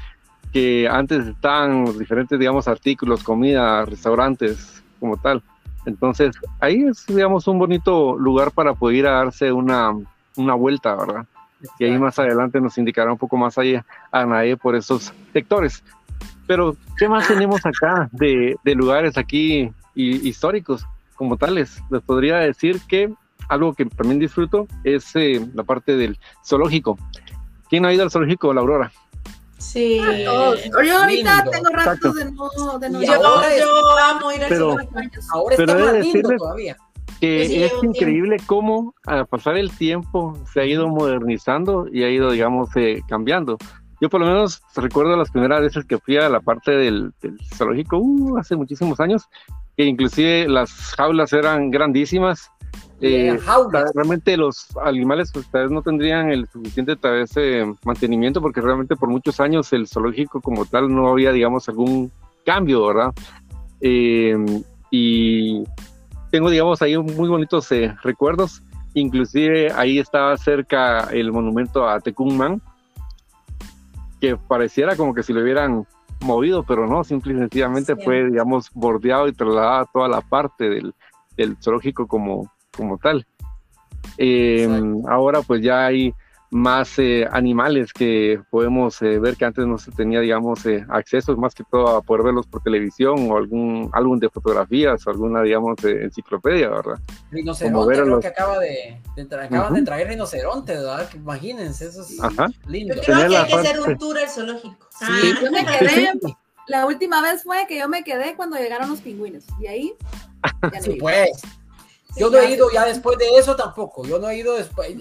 que 0.52 0.88
antes 0.88 1.26
estaban 1.26 1.84
los 1.84 1.98
diferentes, 1.98 2.38
digamos, 2.38 2.68
artículos, 2.68 3.22
comida, 3.24 3.84
restaurantes, 3.84 4.82
como 5.00 5.16
tal. 5.16 5.42
Entonces, 5.86 6.36
ahí 6.60 6.84
es, 6.84 7.06
digamos, 7.06 7.46
un 7.48 7.58
bonito 7.58 8.16
lugar 8.16 8.50
para 8.52 8.74
poder 8.74 8.96
ir 8.96 9.06
a 9.06 9.12
darse 9.12 9.52
una, 9.52 9.92
una 10.36 10.54
vuelta, 10.54 10.94
¿verdad? 10.94 11.26
Y 11.78 11.84
ahí 11.84 11.98
más 11.98 12.18
adelante 12.18 12.60
nos 12.60 12.76
indicará 12.78 13.12
un 13.12 13.18
poco 13.18 13.36
más 13.36 13.56
allá 13.58 13.84
a 14.10 14.24
nadie 14.26 14.56
por 14.56 14.74
esos 14.76 15.12
sectores. 15.32 15.82
Pero, 16.46 16.76
¿qué 16.98 17.08
más 17.08 17.26
tenemos 17.28 17.64
acá 17.64 18.08
de, 18.12 18.56
de 18.64 18.74
lugares 18.74 19.16
aquí 19.16 19.72
históricos 19.94 20.86
como 21.14 21.36
tales? 21.36 21.82
Les 21.90 22.02
podría 22.02 22.38
decir 22.38 22.80
que 22.88 23.12
algo 23.48 23.74
que 23.74 23.84
también 23.86 24.18
disfruto 24.18 24.66
es 24.84 25.14
eh, 25.16 25.44
la 25.54 25.62
parte 25.64 25.96
del 25.96 26.18
zoológico. 26.44 26.98
¿Quién 27.68 27.84
ha 27.86 27.92
ido 27.92 28.02
al 28.04 28.10
zoológico, 28.10 28.52
la 28.54 28.60
Aurora? 28.60 28.92
Sí. 29.58 30.00
Todos. 30.24 30.60
Yo 30.64 30.98
ahorita 30.98 31.36
Lindo. 31.36 31.50
tengo 31.50 31.68
rato 31.70 31.90
Exacto. 31.92 32.12
de 32.12 32.24
no, 32.32 32.78
de 32.78 32.90
no. 32.90 33.02
Yo, 33.02 33.26
ahora 33.26 33.54
es- 33.54 33.60
yo 33.62 33.98
amo 33.98 34.32
ir 34.32 34.42
al 34.42 34.48
Pero- 34.48 34.70
zoológico. 34.72 35.20
Ahora 35.32 35.54
está 35.54 35.66
Pero 35.66 35.78
más 35.84 35.92
lindo 35.94 36.06
decirles- 36.06 36.38
todavía. 36.38 36.76
que 37.20 37.46
sí 37.48 37.62
es 37.62 37.72
increíble 37.82 38.36
cómo 38.46 38.94
al 39.06 39.26
pasar 39.26 39.56
el 39.56 39.70
tiempo 39.70 40.38
se 40.52 40.60
ha 40.60 40.64
ido 40.66 40.86
modernizando 40.88 41.86
y 41.90 42.02
ha 42.04 42.10
ido, 42.10 42.30
digamos, 42.30 42.68
eh, 42.76 43.00
cambiando. 43.08 43.56
Yo 44.00 44.10
por 44.10 44.20
lo 44.20 44.26
menos 44.26 44.60
recuerdo 44.74 45.16
las 45.16 45.30
primeras 45.30 45.62
veces 45.62 45.86
que 45.86 45.96
fui 45.98 46.18
a 46.18 46.28
la 46.28 46.40
parte 46.40 46.72
del, 46.72 47.12
del 47.22 47.38
zoológico, 47.54 47.96
uh, 47.96 48.36
hace 48.38 48.54
muchísimos 48.54 49.00
años, 49.00 49.22
que 49.74 49.84
inclusive 49.84 50.46
las 50.48 50.70
jaulas 50.94 51.32
eran 51.32 51.70
grandísimas. 51.70 52.50
Eh, 53.00 53.38
jaulas. 53.44 53.90
realmente 53.94 54.36
los 54.38 54.66
animales 54.82 55.30
pues, 55.32 55.46
tal 55.50 55.64
vez 55.64 55.70
no 55.70 55.82
tendrían 55.82 56.30
el 56.30 56.48
suficiente 56.48 56.96
tal 56.96 57.12
vez, 57.12 57.30
eh, 57.36 57.66
mantenimiento 57.84 58.40
porque 58.40 58.62
realmente 58.62 58.96
por 58.96 59.10
muchos 59.10 59.38
años 59.38 59.70
el 59.74 59.86
zoológico 59.86 60.40
como 60.40 60.64
tal 60.64 60.92
no 60.94 61.08
había 61.08 61.30
digamos 61.32 61.68
algún 61.68 62.10
cambio, 62.46 62.86
¿verdad? 62.86 63.12
Eh, 63.82 64.34
y 64.90 65.62
tengo 66.30 66.48
digamos 66.48 66.80
ahí 66.80 66.96
muy 66.96 67.28
bonitos 67.28 67.70
eh, 67.72 67.94
recuerdos, 68.02 68.62
inclusive 68.94 69.70
ahí 69.72 69.98
estaba 69.98 70.36
cerca 70.38 71.08
el 71.12 71.32
monumento 71.32 71.86
a 71.86 72.00
Tecumán, 72.00 72.62
que 74.20 74.36
pareciera 74.36 74.96
como 74.96 75.12
que 75.12 75.22
si 75.22 75.34
lo 75.34 75.42
hubieran 75.42 75.86
movido, 76.20 76.62
pero 76.62 76.86
no, 76.86 77.04
simple 77.04 77.34
y 77.34 77.36
sencillamente 77.36 77.94
Sí. 77.94 78.00
fue 78.02 78.24
digamos 78.30 78.70
bordeado 78.72 79.28
y 79.28 79.32
trasladado 79.34 79.80
a 79.82 79.86
toda 79.92 80.08
la 80.08 80.22
parte 80.22 80.70
del, 80.70 80.94
del 81.36 81.56
zoológico 81.62 82.06
como, 82.06 82.50
como 82.76 82.98
tal. 82.98 83.26
Eh, 84.18 84.68
ahora 85.08 85.42
pues 85.42 85.62
ya 85.62 85.86
hay 85.86 86.12
más 86.50 86.96
eh, 87.00 87.26
animales 87.32 87.92
que 87.92 88.40
podemos 88.50 89.02
eh, 89.02 89.18
ver 89.18 89.36
que 89.36 89.44
antes 89.44 89.66
no 89.66 89.78
se 89.78 89.90
tenía, 89.90 90.20
digamos, 90.20 90.64
eh, 90.64 90.86
acceso 90.88 91.36
más 91.36 91.54
que 91.54 91.64
todo 91.70 91.88
a 91.96 92.02
poder 92.02 92.22
verlos 92.24 92.46
por 92.46 92.62
televisión 92.62 93.28
o 93.30 93.36
algún 93.36 93.90
álbum 93.92 94.18
de 94.20 94.30
fotografías 94.30 95.04
o 95.06 95.10
alguna, 95.10 95.42
digamos, 95.42 95.82
eh, 95.84 96.04
enciclopedia, 96.04 96.70
¿verdad? 96.70 96.98
Rinoceronte, 97.32 97.94
creo 97.94 98.06
los- 98.06 98.20
que 98.20 98.28
acaba 98.28 98.60
de, 98.60 99.02
de 99.16 99.28
tra- 99.28 99.44
acaban 99.46 99.66
Ujú. 99.66 99.74
de 99.74 99.82
traer 99.82 100.08
rinoceronte, 100.08 100.72
¿verdad? 100.74 101.08
Que 101.08 101.16
imagínense, 101.16 101.86
eso 101.88 102.02
es 102.02 102.22
Ajá. 102.22 102.46
lindo. 102.68 102.94
Yo 102.94 103.02
creo 103.02 103.18
que 103.22 103.28
la 103.28 103.42
hay 103.42 103.48
que 103.48 103.54
hacer 103.56 103.80
un 103.80 103.98
tour 103.98 104.16
al 104.16 104.28
zoológico. 104.28 104.86
Sí, 104.98 105.04
Ah. 105.08 105.38
Yo 105.42 105.50
me 105.50 105.66
quedé, 105.66 106.12
sí. 106.22 106.36
la 106.68 106.86
última 106.86 107.22
vez 107.22 107.42
fue 107.42 107.66
que 107.66 107.76
yo 107.80 107.88
me 107.88 108.04
quedé 108.04 108.36
cuando 108.36 108.56
llegaron 108.56 108.88
los 108.88 109.00
pingüinos. 109.00 109.44
Y 109.60 109.66
ahí, 109.66 109.92
ya 110.62 110.70
no 110.78 110.80
Sí, 110.80 110.96
pues. 111.00 111.42
Yo 112.16 112.30
no 112.30 112.38
he 112.38 112.52
ido 112.52 112.68
ya 112.72 112.84
después 112.86 113.18
de 113.18 113.26
eso 113.38 113.54
tampoco. 113.54 114.06
Yo 114.06 114.18
no 114.18 114.28
he 114.28 114.38
ido 114.38 114.54
después. 114.54 114.96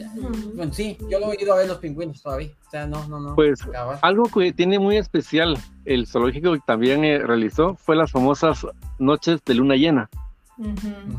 Bueno, 0.53 0.73
sí, 0.73 0.97
yo 1.09 1.19
no 1.19 1.31
he 1.31 1.41
ido 1.41 1.53
a 1.53 1.57
ver 1.57 1.67
los 1.67 1.77
pingüinos 1.77 2.21
todavía. 2.21 2.49
O 2.67 2.69
sea, 2.69 2.85
no, 2.87 3.07
no, 3.07 3.19
no. 3.19 3.35
Pues 3.35 3.59
algo 4.01 4.25
que 4.25 4.51
tiene 4.51 4.79
muy 4.79 4.97
especial 4.97 5.57
el 5.85 6.07
zoológico 6.07 6.53
que 6.53 6.59
también 6.65 7.05
eh, 7.05 7.19
realizó 7.19 7.75
fue 7.75 7.95
las 7.95 8.11
famosas 8.11 8.65
noches 8.99 9.43
de 9.45 9.53
luna 9.53 9.75
llena. 9.75 10.09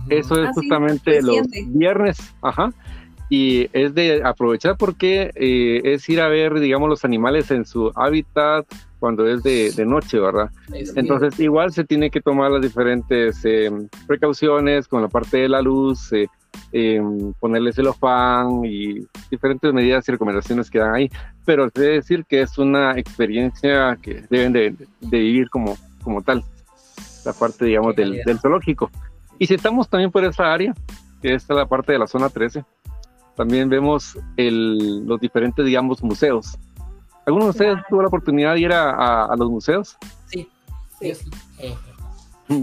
Eso 0.08 0.40
es 0.40 0.48
Ah, 0.48 0.52
sí, 0.54 0.60
justamente 0.60 1.22
los 1.22 1.46
viernes, 1.68 2.18
ajá. 2.42 2.72
Y 3.28 3.68
es 3.72 3.94
de 3.94 4.22
aprovechar 4.24 4.76
porque 4.76 5.30
eh, 5.34 5.80
es 5.84 6.08
ir 6.08 6.20
a 6.20 6.28
ver, 6.28 6.60
digamos, 6.60 6.88
los 6.88 7.04
animales 7.04 7.50
en 7.50 7.64
su 7.64 7.90
hábitat 7.94 8.66
cuando 8.98 9.26
es 9.26 9.42
de, 9.42 9.72
de 9.72 9.84
noche, 9.86 10.18
¿verdad? 10.18 10.50
Es- 10.72 10.96
Entonces, 10.96 11.38
igual 11.40 11.72
se 11.72 11.84
tiene 11.84 12.10
que 12.10 12.20
tomar 12.20 12.50
las 12.50 12.62
diferentes 12.62 13.40
eh, 13.44 13.70
precauciones 14.06 14.88
con 14.88 15.02
la 15.02 15.08
parte 15.08 15.38
de 15.38 15.48
la 15.48 15.60
luz, 15.62 16.12
eh, 16.12 16.26
eh, 16.72 17.00
ponerle 17.38 17.72
celofán 17.72 18.64
y 18.64 19.06
diferentes 19.30 19.72
medidas 19.72 20.08
y 20.08 20.12
recomendaciones 20.12 20.70
que 20.70 20.78
dan 20.78 20.94
ahí. 20.94 21.10
Pero 21.44 21.68
debe 21.74 21.94
decir 21.94 22.24
que 22.26 22.40
es 22.42 22.56
una 22.58 22.98
experiencia 22.98 23.96
que 24.00 24.24
deben 24.30 24.52
de, 24.52 24.74
de 25.00 25.18
vivir 25.18 25.48
como, 25.50 25.76
como 26.02 26.22
tal, 26.22 26.42
la 27.24 27.32
parte, 27.32 27.64
digamos, 27.66 27.94
del, 27.96 28.22
del 28.24 28.38
zoológico. 28.38 28.90
Y 29.38 29.46
si 29.46 29.54
estamos 29.54 29.88
también 29.88 30.10
por 30.10 30.24
esa 30.24 30.52
área, 30.52 30.74
que 31.20 31.34
es 31.34 31.46
la 31.48 31.66
parte 31.66 31.92
de 31.92 31.98
la 31.98 32.06
zona 32.06 32.28
13, 32.30 32.64
también 33.36 33.68
vemos 33.68 34.18
el, 34.38 35.04
los 35.06 35.20
diferentes, 35.20 35.64
digamos, 35.66 36.02
museos. 36.02 36.56
¿Alguno 37.26 37.44
de 37.46 37.50
ustedes 37.50 37.78
tuvo 37.88 38.02
la 38.02 38.08
oportunidad 38.08 38.54
de 38.54 38.60
ir 38.60 38.72
a, 38.72 38.90
a- 38.90 39.24
a 39.32 39.36
los 39.36 39.50
museos? 39.50 39.96
Sí. 40.26 40.48
Sí. 41.00 41.08
yo 41.08 41.14
sí. 41.14 41.30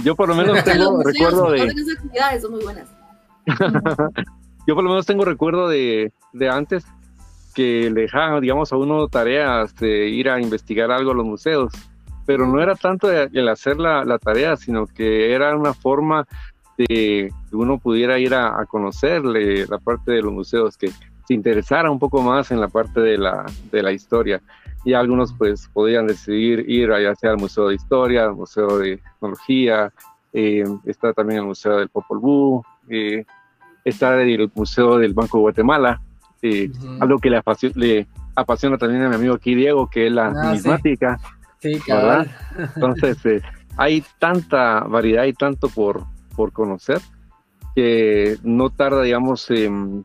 Yo 0.03 0.15
por 0.15 0.29
lo 0.29 0.35
menos 0.35 0.55
Los 0.55 0.63
tengo 0.63 0.91
museos 0.93 1.13
recuerdo 1.13 1.45
que 1.47 1.51
de, 1.61 1.67
esas 1.67 1.97
actividades 1.97 2.41
son 2.41 2.51
muy 2.51 2.63
buenas. 2.63 2.87
yo 4.67 4.75
por 4.75 4.83
lo 4.83 4.89
menos 4.91 5.05
tengo 5.05 5.25
recuerdo 5.25 5.67
de, 5.67 6.13
de 6.31 6.49
antes 6.49 6.85
que 7.53 7.91
le 7.93 8.01
dejaban, 8.01 8.41
digamos, 8.41 8.71
a 8.73 8.77
uno 8.77 9.07
tareas 9.09 9.75
de 9.75 10.07
ir 10.09 10.29
a 10.29 10.39
investigar 10.41 10.89
algo 10.91 11.11
a 11.11 11.15
los 11.15 11.25
museos, 11.25 11.71
pero 12.25 12.47
no 12.47 12.61
era 12.61 12.75
tanto 12.75 13.11
el 13.11 13.29
el 13.37 13.47
hacer 13.49 13.77
la, 13.77 14.05
la 14.05 14.17
tarea, 14.17 14.55
sino 14.55 14.87
que 14.87 15.33
era 15.33 15.55
una 15.55 15.73
forma 15.73 16.25
de 16.77 16.85
que 16.87 17.29
uno 17.51 17.77
pudiera 17.77 18.17
ir 18.17 18.33
a, 18.33 18.59
a 18.59 18.65
conocerle 18.65 19.67
la 19.67 19.77
parte 19.77 20.13
de 20.13 20.21
los 20.21 20.31
museos, 20.33 20.77
que 20.77 20.89
se 21.25 21.33
interesara 21.33 21.89
un 21.89 21.99
poco 21.99 22.21
más 22.21 22.51
en 22.51 22.59
la 22.59 22.67
parte 22.67 22.99
de 23.01 23.17
la, 23.17 23.45
de 23.71 23.81
la 23.83 23.91
historia. 23.91 24.41
Y 24.85 24.93
algunos 24.93 25.33
pues 25.33 25.69
podían 25.73 26.07
decidir 26.07 26.69
ir 26.69 26.89
ya 27.01 27.15
sea 27.15 27.31
al 27.31 27.37
Museo 27.37 27.69
de 27.69 27.75
Historia, 27.75 28.25
al 28.25 28.35
Museo 28.35 28.77
de 28.77 28.97
Tecnología, 28.97 29.93
eh, 30.33 30.63
está 30.85 31.13
también 31.13 31.39
el 31.39 31.45
Museo 31.45 31.77
del 31.77 31.89
Popol 31.89 32.19
Vuh, 32.19 32.61
eh, 32.89 33.23
está 33.85 34.21
el 34.21 34.51
Museo 34.55 34.97
del 34.97 35.13
Banco 35.13 35.37
de 35.37 35.41
Guatemala, 35.43 36.01
eh, 36.41 36.69
Ujú. 36.69 36.97
algo 36.99 37.19
que 37.19 37.29
le, 37.29 37.37
apasion- 37.41 37.73
le 37.75 38.07
apasiona 38.35 38.77
también 38.77 39.03
a 39.03 39.09
mi 39.09 39.15
amigo 39.15 39.35
aquí 39.35 39.55
Diego, 39.55 39.87
que 39.89 40.07
es 40.07 40.11
la 40.11 40.27
Ah, 40.27 40.33
sí. 40.33 40.47
numismática. 40.47 41.17
Sí, 41.59 41.79
cabal. 41.87 42.29
Entonces, 42.75 43.25
eh, 43.25 43.41
hay 43.77 44.03
tanta 44.19 44.81
variedad 44.81 45.23
y 45.23 45.31
tanto 45.33 45.69
por, 45.69 46.03
por 46.35 46.51
conocer 46.51 46.99
que 47.75 48.37
no 48.43 48.69
tarda, 48.69 49.01
digamos, 49.01 49.49
em, 49.49 50.03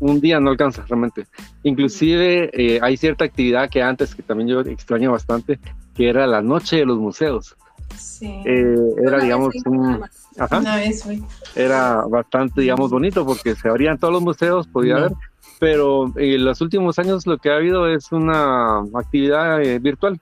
un 0.00 0.20
día 0.20 0.40
no 0.40 0.50
alcanza 0.50 0.84
realmente. 0.88 1.26
Inclusive 1.62 2.50
eh, 2.52 2.78
hay 2.82 2.96
cierta 2.96 3.24
actividad 3.24 3.68
que 3.70 3.82
antes, 3.82 4.14
que 4.14 4.22
también 4.22 4.48
yo 4.48 4.60
extraño 4.60 5.12
bastante, 5.12 5.58
que 5.94 6.08
era 6.08 6.26
la 6.26 6.42
noche 6.42 6.76
de 6.78 6.86
los 6.86 6.98
museos. 6.98 7.56
Sí. 7.96 8.26
Eh, 8.44 8.76
era, 9.06 9.20
digamos, 9.20 9.54
un, 9.66 10.02
ajá, 10.38 10.58
Una 10.58 10.76
vez 10.76 11.02
fui. 11.04 11.22
era 11.54 12.04
bastante, 12.08 12.60
digamos, 12.60 12.90
bonito 12.90 13.24
porque 13.24 13.54
se 13.54 13.68
abrían 13.68 13.98
todos 13.98 14.12
los 14.14 14.22
museos, 14.22 14.66
podía 14.66 14.94
No. 14.94 14.98
haber, 15.00 15.12
pero 15.60 16.12
en 16.16 16.44
los 16.44 16.60
últimos 16.60 16.98
años 16.98 17.26
lo 17.26 17.38
que 17.38 17.50
ha 17.50 17.56
habido 17.56 17.86
es 17.88 18.10
una 18.10 18.78
actividad 18.94 19.62
eh, 19.62 19.78
virtual. 19.78 20.20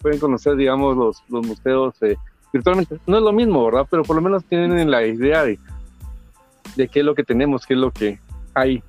Pueden 0.00 0.18
conocer, 0.18 0.56
digamos, 0.56 0.96
los, 0.96 1.22
los 1.28 1.46
museos 1.46 1.94
eh, 2.02 2.16
virtualmente. 2.52 2.98
No 3.06 3.18
es 3.18 3.22
lo 3.22 3.32
mismo, 3.32 3.64
¿verdad? 3.66 3.86
Pero 3.90 4.02
por 4.04 4.16
lo 4.16 4.22
menos 4.22 4.44
tienen 4.44 4.90
la 4.90 5.04
idea 5.06 5.44
de, 5.44 5.58
de 6.76 6.88
qué 6.88 7.00
es 7.00 7.04
lo 7.06 7.14
que 7.14 7.24
tenemos, 7.24 7.66
qué 7.66 7.74
es 7.74 7.80
lo 7.80 7.90
que 7.90 8.18
hay, 8.54 8.82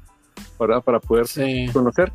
¿verdad? 0.67 0.83
Para 0.83 0.99
poder 0.99 1.27
Sí. 1.27 1.67
conocer. 1.71 2.11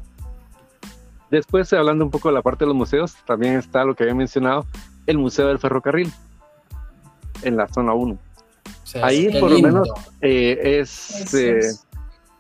Después, 1.31 1.73
hablando 1.73 2.05
un 2.05 2.11
poco 2.11 2.29
de 2.29 2.35
la 2.35 2.43
parte 2.43 2.65
de 2.65 2.69
los 2.69 2.77
museos, 2.77 3.15
también 3.27 3.55
está 3.55 3.85
lo 3.85 3.95
que 3.95 4.05
había 4.05 4.15
mencionado, 4.15 4.65
el 5.07 5.19
Museo 5.19 5.49
del 5.49 5.59
Ferrocarril, 5.59 6.11
en 7.43 7.57
la 7.57 7.69
zona 7.69 7.93
1. 7.93 8.15
O 8.15 8.87
sea, 8.87 9.05
Ahí, 9.07 9.29
por 9.39 9.51
lo 9.51 9.61
menos, 9.61 9.89
Eh, 10.23 10.79
es 10.81 11.35
eh, 11.35 11.61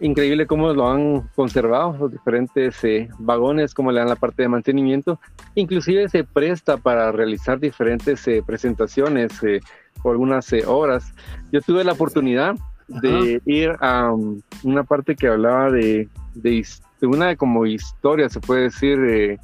increíble 0.00 0.46
cómo 0.46 0.72
lo 0.72 0.88
han 0.88 1.28
conservado, 1.36 1.96
los 1.98 2.12
diferentes 2.12 2.82
eh, 2.84 3.08
vagones, 3.18 3.74
cómo 3.74 3.92
le 3.92 4.00
dan 4.00 4.08
la 4.08 4.16
parte 4.16 4.42
de 4.42 4.48
mantenimiento. 4.48 5.20
Inclusive 5.54 6.08
se 6.08 6.24
presta 6.24 6.76
para 6.78 7.12
realizar 7.12 7.60
diferentes 7.60 8.26
eh, 8.26 8.42
presentaciones 8.44 9.32
eh, 9.42 9.60
o 10.02 10.10
algunas 10.10 10.50
eh, 10.52 10.64
obras. 10.66 11.12
Yo 11.52 11.60
tuve 11.60 11.84
la 11.84 11.92
oportunidad 11.92 12.54
de 12.88 13.40
ir 13.44 13.72
a 13.80 14.12
um, 14.12 14.40
una 14.64 14.82
parte 14.82 15.14
que 15.14 15.28
hablaba 15.28 15.70
de, 15.70 16.08
de, 16.34 16.66
de 17.00 17.06
una 17.06 17.36
como 17.36 17.66
historia, 17.66 18.28
se 18.28 18.40
puede 18.40 18.62
decir, 18.62 18.98
de, 18.98 19.38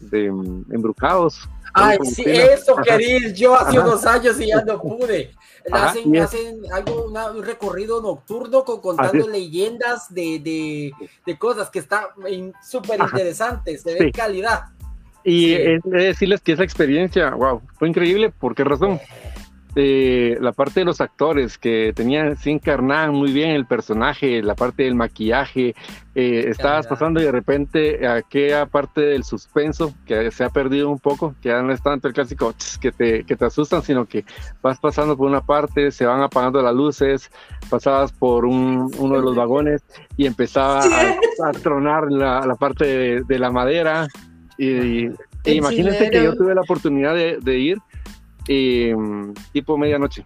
de 0.00 0.30
um, 0.30 0.64
embrujados. 0.70 1.48
Ay, 1.76 1.98
sí, 2.04 2.22
eso 2.26 2.76
quería 2.76 3.16
ir 3.16 3.34
yo 3.34 3.56
hace 3.56 3.76
Ajá. 3.78 3.86
unos 3.88 4.06
años 4.06 4.40
y 4.40 4.46
ya 4.46 4.62
no 4.64 4.80
pude. 4.80 5.32
Hacen, 5.72 6.16
hacen 6.18 6.60
algo, 6.72 7.06
una- 7.06 7.30
un 7.32 7.42
recorrido 7.42 8.00
nocturno 8.00 8.64
con, 8.64 8.80
contando 8.80 9.26
leyendas 9.28 10.12
de, 10.14 10.38
de, 10.38 10.92
de 11.26 11.38
cosas 11.38 11.70
que 11.70 11.80
están 11.80 12.04
súper 12.62 13.00
interesantes, 13.00 13.82
de 13.82 13.98
Sí. 13.98 14.12
calidad. 14.12 14.64
Y 15.24 15.46
Sí. 15.46 15.54
es 15.54 15.82
de 15.84 16.04
decirles 16.04 16.42
que 16.42 16.52
esa 16.52 16.62
experiencia, 16.62 17.30
wow, 17.30 17.60
fue 17.78 17.88
increíble. 17.88 18.30
¿Por 18.30 18.54
qué 18.54 18.62
razón? 18.62 18.92
Eh, 18.92 19.33
la 19.74 20.52
parte 20.52 20.80
de 20.80 20.86
los 20.86 21.00
actores 21.00 21.58
que 21.58 21.92
tenían, 21.94 22.36
se 22.36 22.50
encarnaban 22.50 23.14
muy 23.14 23.32
bien 23.32 23.50
el 23.50 23.66
personaje, 23.66 24.42
la 24.42 24.54
parte 24.54 24.84
del 24.84 24.94
maquillaje, 24.94 25.74
eh, 26.14 26.44
estabas 26.48 26.86
pasando 26.86 27.20
y 27.20 27.24
de 27.24 27.32
repente 27.32 28.06
aquella 28.06 28.66
parte 28.66 29.00
del 29.00 29.24
suspenso 29.24 29.92
que 30.06 30.30
se 30.30 30.44
ha 30.44 30.48
perdido 30.48 30.88
un 30.90 31.00
poco, 31.00 31.34
que 31.42 31.48
ya 31.48 31.60
no 31.62 31.72
es 31.72 31.82
tanto 31.82 32.06
el 32.06 32.14
clásico 32.14 32.54
que 32.80 32.92
te, 32.92 33.24
que 33.24 33.34
te 33.34 33.44
asustan, 33.44 33.82
sino 33.82 34.06
que 34.06 34.24
vas 34.62 34.78
pasando 34.78 35.16
por 35.16 35.28
una 35.28 35.40
parte, 35.40 35.90
se 35.90 36.06
van 36.06 36.22
apagando 36.22 36.62
las 36.62 36.74
luces, 36.74 37.30
pasabas 37.68 38.12
por 38.12 38.44
un, 38.44 38.92
uno 38.98 39.16
de 39.16 39.22
los 39.22 39.34
vagones 39.34 39.82
y 40.16 40.26
empezaba 40.26 40.80
a, 40.80 40.84
a 41.48 41.52
tronar 41.52 42.04
la, 42.10 42.46
la 42.46 42.54
parte 42.54 42.86
de, 42.86 43.22
de 43.22 43.38
la 43.38 43.50
madera. 43.50 44.06
Y, 44.56 45.06
e 45.44 45.54
imagínense 45.54 46.10
que 46.10 46.22
yo 46.22 46.36
tuve 46.36 46.54
la 46.54 46.60
oportunidad 46.60 47.14
de, 47.14 47.38
de 47.42 47.58
ir 47.58 47.78
eh, 48.48 48.94
tipo 49.52 49.76
medianoche. 49.78 50.24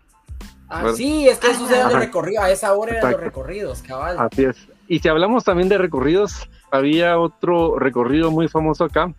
Ah, 0.69 0.93
sí, 0.95 1.29
es 1.29 1.39
que 1.39 1.51
eso 1.51 1.69
era 1.69 1.89
de 1.89 1.99
recorrido, 1.99 2.43
a 2.43 2.51
esa 2.51 2.75
hora 2.75 2.99
eran 2.99 3.13
los 3.13 3.21
recorridos, 3.21 3.83
cabal. 3.83 4.17
Así 4.19 4.45
es. 4.45 4.57
Y 4.87 4.99
si 4.99 5.09
hablamos 5.09 5.45
también 5.45 5.69
de 5.69 5.79
recorridos, 5.79 6.49
había 6.71 7.19
otro 7.19 7.79
recorrido 7.79 8.31
muy 8.31 8.49
famoso 8.49 8.85
acá, 8.85 9.13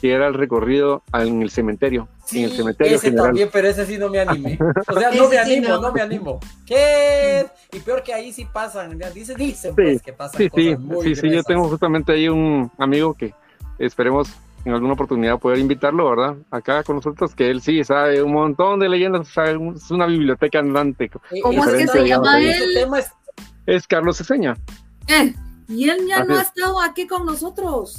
que 0.00 0.12
era 0.12 0.26
el 0.26 0.34
recorrido 0.34 1.02
en 1.12 1.42
el 1.42 1.50
cementerio. 1.50 2.08
en 2.32 2.44
el 2.44 2.52
cementerio 2.52 2.96
ese 2.96 3.12
también, 3.12 3.48
pero 3.52 3.68
ese 3.68 3.84
sí 3.84 3.98
no 3.98 4.08
me 4.08 4.20
animé. 4.20 4.58
O 4.88 4.98
sea, 4.98 5.10
no 5.10 5.28
me 5.28 5.38
animo, 5.38 5.68
no. 5.78 5.92
me 5.92 6.00
animo. 6.00 6.40
¿Qué? 6.66 7.46
Y 7.72 7.80
peor 7.80 8.02
que 8.02 8.14
ahí 8.14 8.32
sí 8.32 8.46
pasan, 8.50 8.98
dice, 9.14 9.34
dice 9.34 9.72
pues 9.74 10.00
que 10.02 10.12
pasan 10.12 10.38
sí, 10.38 10.48
cosas 10.48 10.64
sí, 10.64 10.76
muy 10.76 11.04
sí, 11.04 11.14
sí, 11.16 11.30
yo 11.30 11.42
tengo 11.42 11.68
justamente 11.68 12.12
ahí 12.12 12.28
un 12.28 12.70
amigo 12.78 13.14
que 13.14 13.34
esperemos 13.78 14.28
en 14.64 14.72
alguna 14.72 14.94
oportunidad 14.94 15.38
poder 15.38 15.58
invitarlo, 15.58 16.08
¿verdad? 16.10 16.36
Acá 16.50 16.82
con 16.82 16.96
nosotros, 16.96 17.34
que 17.34 17.50
él 17.50 17.60
sí 17.60 17.84
sabe 17.84 18.22
un 18.22 18.32
montón 18.32 18.80
de 18.80 18.88
leyendas, 18.88 19.28
sabe, 19.28 19.58
es 19.74 19.90
una 19.90 20.06
biblioteca 20.06 20.58
andante. 20.58 21.10
¿Cómo 21.42 21.64
es 21.64 21.72
que 21.74 21.86
se 21.86 22.08
llama 22.08 22.40
él? 22.40 22.88
Es 23.66 23.86
Carlos 23.86 24.18
Ceseña. 24.18 24.56
Eh, 25.08 25.34
y 25.68 25.88
él 25.88 26.06
ya 26.08 26.24
no 26.24 26.36
ha 26.36 26.42
estado 26.42 26.80
aquí 26.80 27.06
con 27.06 27.26
nosotros. 27.26 27.96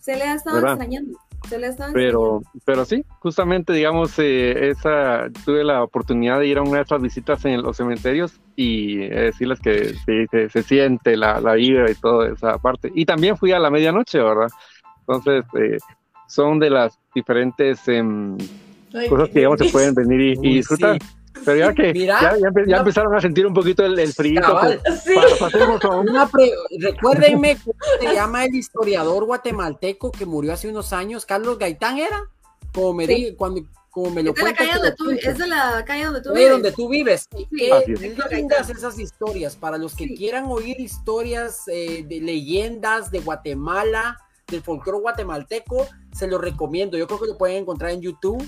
Se 0.00 0.16
le 0.16 0.24
ha 0.24 0.34
estado 0.34 0.58
extrañando. 0.58 1.18
Se 1.48 1.58
le 1.58 1.66
ha 1.66 1.70
estado 1.70 1.92
pero, 1.92 2.42
pero 2.64 2.84
sí, 2.84 3.04
justamente, 3.20 3.72
digamos, 3.72 4.18
eh, 4.18 4.70
esa, 4.70 5.28
tuve 5.44 5.62
la 5.62 5.84
oportunidad 5.84 6.40
de 6.40 6.48
ir 6.48 6.58
a 6.58 6.62
una 6.62 6.78
de 6.78 6.82
esas 6.82 7.00
visitas 7.00 7.44
en 7.44 7.62
los 7.62 7.76
cementerios 7.76 8.40
y 8.56 8.96
decirles 8.96 9.60
que 9.60 9.94
sí, 10.04 10.26
se, 10.50 10.62
siente 10.64 11.16
la, 11.16 11.40
la 11.40 11.54
vida 11.54 11.88
y 11.88 11.94
toda 11.94 12.28
esa 12.28 12.58
parte. 12.58 12.90
Y 12.92 13.06
también 13.06 13.36
fui 13.36 13.52
a 13.52 13.60
la 13.60 13.70
medianoche, 13.70 14.18
¿verdad? 14.18 14.48
Entonces, 15.08 15.44
eh, 15.54 15.78
son 16.28 16.60
de 16.60 16.70
las 16.70 16.98
diferentes 17.14 17.88
em, 17.88 18.36
cosas 19.08 19.28
que 19.30 19.40
digamos 19.40 19.58
se 19.58 19.70
pueden 19.70 19.94
venir 19.94 20.38
y, 20.40 20.54
disfrutar. 20.54 20.98
Pero 21.44 21.56
ya 21.56 21.72
que 21.72 21.94
ya, 21.94 22.36
ya, 22.66 22.76
empezaron 22.78 23.14
a 23.14 23.20
sentir 23.20 23.46
un 23.46 23.54
poquito 23.54 23.84
el, 23.84 23.98
el 23.98 24.12
frío. 24.12 24.42
Sí. 25.04 25.14
Recuérdenme 26.78 27.56
cómo 27.64 27.76
se 28.00 28.14
llama 28.14 28.44
el 28.44 28.54
historiador 28.54 29.24
guatemalteco 29.24 30.10
que 30.10 30.26
murió 30.26 30.52
hace 30.52 30.68
unos 30.68 30.92
años, 30.92 31.24
Carlos 31.24 31.58
Gaitán 31.58 31.98
era, 31.98 32.24
como 32.74 32.92
me, 32.92 33.06
di, 33.06 33.34
cuando, 33.34 33.62
como 33.90 34.10
me 34.10 34.22
lo 34.22 34.32
es 34.32 34.40
cuenta. 34.40 34.94
Tú, 34.96 35.10
es 35.10 35.38
de 35.38 35.46
la 35.46 35.84
calle 35.84 36.06
donde 36.06 36.22
tú 36.22 36.32
vives. 36.32 36.50
donde 36.50 36.72
tú 36.72 36.88
vives. 36.88 37.28
Qué 37.56 38.26
lindas 38.30 38.68
esas 38.68 38.98
historias 38.98 39.56
para 39.56 39.78
los 39.78 39.94
que 39.94 40.12
quieran 40.14 40.46
oír 40.46 40.78
historias 40.80 41.68
eh, 41.68 42.04
de 42.06 42.20
leyendas 42.20 43.10
de 43.10 43.20
Guatemala 43.20 44.18
del 44.48 44.62
folclore 44.62 45.00
guatemalteco, 45.00 45.86
se 46.12 46.26
lo 46.26 46.38
recomiendo. 46.38 46.96
Yo 46.96 47.06
creo 47.06 47.20
que 47.20 47.26
lo 47.26 47.38
pueden 47.38 47.58
encontrar 47.58 47.90
en 47.90 48.00
YouTube. 48.00 48.42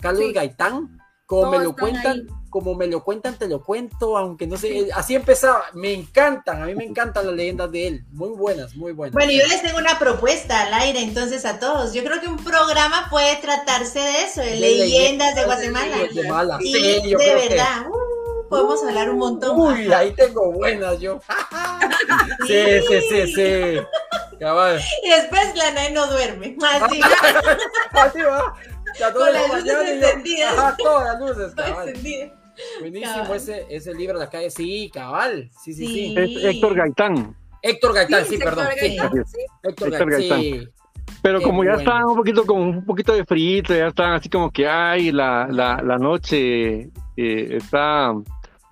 Carlos 0.00 0.32
Gaitán, 0.32 0.98
como 1.26 1.50
me 1.50 1.58
lo 1.58 1.74
cuentan, 1.74 2.26
como 2.50 2.74
me 2.74 2.86
lo 2.86 3.02
cuentan, 3.02 3.38
te 3.38 3.48
lo 3.48 3.62
cuento, 3.62 4.18
aunque 4.18 4.46
no 4.46 4.56
sé, 4.56 4.88
así 4.94 5.14
empezaba. 5.14 5.64
Me 5.74 5.92
encantan, 5.92 6.62
a 6.62 6.66
mí 6.66 6.74
me 6.74 6.84
encantan 6.84 7.26
las 7.26 7.34
leyendas 7.34 7.70
de 7.70 7.86
él. 7.86 8.04
Muy 8.10 8.30
buenas, 8.30 8.74
muy 8.76 8.92
buenas. 8.92 9.14
Bueno, 9.14 9.32
yo 9.32 9.46
les 9.46 9.62
tengo 9.62 9.78
una 9.78 9.98
propuesta 9.98 10.62
al 10.62 10.74
aire 10.74 11.00
entonces 11.00 11.44
a 11.44 11.58
todos. 11.58 11.94
Yo 11.94 12.04
creo 12.04 12.20
que 12.20 12.28
un 12.28 12.36
programa 12.36 13.08
puede 13.10 13.36
tratarse 13.36 14.00
de 14.00 14.24
eso, 14.24 14.40
de, 14.40 14.56
leyendas, 14.56 15.34
de 15.34 15.44
Guatemala. 15.44 15.96
De 15.96 16.08
Guatemala. 16.08 16.58
Sí, 16.60 16.72
de 16.72 17.16
verdad. 17.16 17.86
Uh, 17.88 18.11
podemos 18.52 18.84
hablar 18.84 19.08
un 19.08 19.18
montón. 19.18 19.58
Uy, 19.58 19.90
ahí 19.94 20.12
tengo 20.12 20.52
buenas 20.52 21.00
yo. 21.00 21.20
sí, 22.46 22.80
sí, 22.86 23.00
sí, 23.08 23.26
sí. 23.34 23.80
Y 25.02 25.08
después 25.08 25.56
la 25.56 25.70
NAE 25.70 25.92
no 25.92 26.06
duerme. 26.06 26.56
Así, 26.62 27.00
Así 27.92 28.20
va. 28.20 28.54
Con 29.14 29.32
las 29.32 29.64
luces 29.64 29.88
encendidas. 29.88 30.58
Ajá, 30.58 30.76
todas 30.76 31.04
las 31.04 31.20
luces, 31.20 31.54
cabal. 31.54 31.94
Buenísimo 32.80 33.34
ese, 33.34 33.66
ese 33.70 33.94
libro 33.94 34.18
de 34.18 34.26
la 34.26 34.30
calle. 34.30 34.50
Sí, 34.50 34.90
cabal. 34.92 35.50
Sí, 35.64 35.72
sí, 35.72 35.86
sí. 35.86 36.14
Es 36.18 36.44
Héctor 36.44 36.74
Gaitán. 36.74 37.34
Héctor 37.62 37.94
Gaitán, 37.94 38.26
sí, 38.26 38.36
perdón. 38.36 38.66
Héctor, 39.62 40.10
Gaitán. 40.10 40.70
Pero 41.22 41.40
como 41.40 41.64
ya 41.64 41.74
está 41.74 42.04
un 42.04 42.16
poquito, 42.16 42.44
como 42.44 42.62
un 42.64 42.84
poquito 42.84 43.14
de 43.14 43.24
frío, 43.24 43.62
ya 43.62 43.86
está 43.86 44.16
así 44.16 44.28
como 44.28 44.50
que 44.50 44.68
ay, 44.68 45.10
la, 45.10 45.46
la, 45.48 45.80
la 45.82 45.96
noche 45.96 46.90
eh, 47.16 47.56
está 47.56 48.12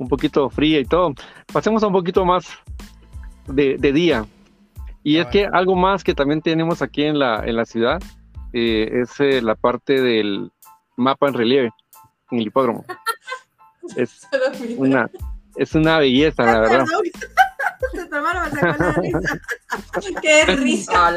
un 0.00 0.08
poquito 0.08 0.48
fría 0.50 0.80
y 0.80 0.84
todo. 0.84 1.14
Pasemos 1.52 1.82
a 1.82 1.86
un 1.86 1.92
poquito 1.92 2.24
más 2.24 2.48
de, 3.46 3.76
de 3.78 3.92
día. 3.92 4.26
Y 5.02 5.18
es 5.18 5.26
que 5.26 5.46
algo 5.46 5.76
más 5.76 6.02
que 6.02 6.14
también 6.14 6.42
tenemos 6.42 6.82
aquí 6.82 7.04
en 7.04 7.18
la, 7.18 7.42
en 7.44 7.56
la 7.56 7.64
ciudad 7.64 8.02
eh, 8.52 9.02
es 9.02 9.20
eh, 9.20 9.40
la 9.42 9.54
parte 9.54 10.00
del 10.00 10.50
mapa 10.96 11.28
en 11.28 11.34
relieve 11.34 11.70
en 12.30 12.38
el 12.40 12.46
hipódromo. 12.46 12.84
Es 13.96 14.28
una, 14.76 15.10
es 15.56 15.74
una 15.74 15.98
belleza, 15.98 16.44
la 16.44 16.60
verdad. 16.60 16.84
Qué 20.22 20.44
risa. 20.46 21.08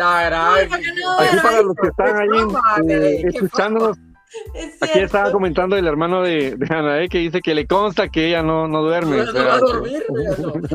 Aquí 1.20 1.38
para 1.44 1.62
los 1.62 1.76
que 1.76 1.88
están 1.88 2.18
ahí 2.18 2.90
eh, 2.90 3.22
escuchándonos, 3.28 3.98
Aquí 4.82 5.00
estaba 5.00 5.32
comentando 5.32 5.76
el 5.78 5.88
hermano 5.88 6.22
de, 6.22 6.56
de 6.56 6.76
Anae 6.76 7.10
que 7.10 7.20
dice 7.20 7.42
que 7.42 7.54
le 7.54 7.68
consta 7.68 8.10
que 8.10 8.28
ella 8.28 8.44
no, 8.44 8.68
no 8.68 8.82
duerme. 8.82 9.18
No, 9.18 9.34
no 9.34 9.46
va 9.46 9.54
a 9.56 9.60
dormir. 9.60 10.04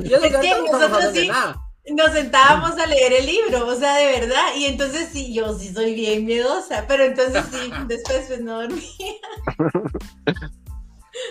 Es 0.04 0.36
que 0.36 0.54
nosotros 0.70 1.04
sí, 1.12 1.30
nos 1.94 2.12
sentábamos 2.12 2.78
a 2.78 2.86
leer 2.86 3.12
el 3.14 3.26
libro, 3.26 3.66
o 3.66 3.74
sea, 3.74 3.96
de 3.96 4.20
verdad, 4.20 4.54
y 4.56 4.66
entonces 4.66 5.08
sí, 5.10 5.32
yo 5.32 5.52
sí 5.54 5.72
soy 5.72 5.94
bien 5.94 6.26
miedosa, 6.26 6.84
pero 6.86 7.04
entonces 7.04 7.44
sí, 7.50 7.70
después 7.88 8.24
pues 8.28 8.40
no 8.40 8.60
dormía. 8.60 8.82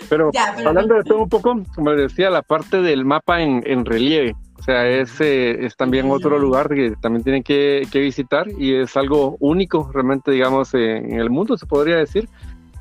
Pero, 0.08 0.30
hablando 0.66 0.96
de 0.96 1.04
todo 1.04 1.22
un 1.22 1.28
poco, 1.28 1.62
como 1.74 1.92
les 1.92 2.10
decía, 2.10 2.30
la 2.30 2.42
parte 2.42 2.82
del 2.82 3.04
mapa 3.04 3.40
en, 3.40 3.62
en 3.66 3.84
relieve, 3.84 4.34
sea, 4.68 4.86
es, 4.86 5.18
eh, 5.22 5.64
es 5.64 5.76
también 5.76 6.10
otro 6.10 6.38
lugar 6.38 6.68
que 6.68 6.94
también 7.00 7.24
tienen 7.24 7.42
que, 7.42 7.88
que, 7.90 8.00
visitar 8.00 8.46
y 8.58 8.74
es 8.74 8.98
algo 8.98 9.38
único 9.40 9.90
realmente, 9.94 10.30
digamos, 10.30 10.74
en 10.74 11.18
el 11.18 11.30
mundo, 11.30 11.56
se 11.56 11.64
podría 11.64 11.96
decir, 11.96 12.28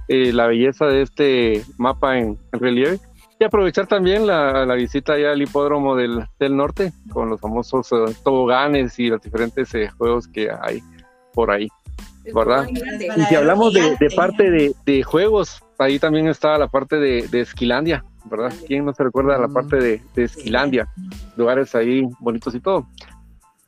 eh, 0.10 0.34
la 0.34 0.48
belleza 0.48 0.86
de 0.88 1.04
este 1.04 1.64
mapa 1.78 2.18
en, 2.18 2.38
en 2.52 2.60
relieve. 2.60 3.00
Y 3.40 3.46
aprovechar 3.46 3.88
también 3.88 4.28
la, 4.28 4.66
la 4.66 4.74
visita 4.74 5.18
ya 5.18 5.32
al 5.32 5.42
hipódromo 5.42 5.96
del, 5.96 6.26
del, 6.40 6.58
norte 6.58 6.92
con 7.10 7.30
los 7.30 7.40
famosos 7.40 7.90
uh, 7.94 8.14
toboganes 8.22 9.00
y 9.00 9.08
los 9.08 9.22
diferentes 9.22 9.74
uh, 9.74 9.88
juegos 9.98 10.28
que 10.28 10.50
hay 10.50 10.82
por 11.34 11.52
ahí, 11.52 11.70
¿verdad? 12.34 12.68
Y 12.68 13.22
si 13.22 13.36
hablamos 13.36 13.74
de, 13.74 13.96
de 13.98 14.10
parte 14.10 14.52
de, 14.52 14.74
de, 14.86 15.04
juegos, 15.04 15.64
ahí 15.78 16.00
también 16.00 16.28
está 16.28 16.58
la 16.58 16.68
parte 16.68 16.98
de, 16.98 17.28
de 17.28 17.42
Esquilandia, 17.42 18.04
¿verdad? 18.30 18.54
¿Quién 18.66 18.86
no 18.86 18.94
se 18.94 19.04
recuerda 19.04 19.38
la 19.38 19.48
parte 19.48 19.78
de, 19.78 20.02
de 20.16 20.24
Esquilandia? 20.24 20.88
Lugares 21.36 21.74
ahí 21.76 22.08
bonitos 22.20 22.54
y 22.56 22.60
todo. 22.60 22.88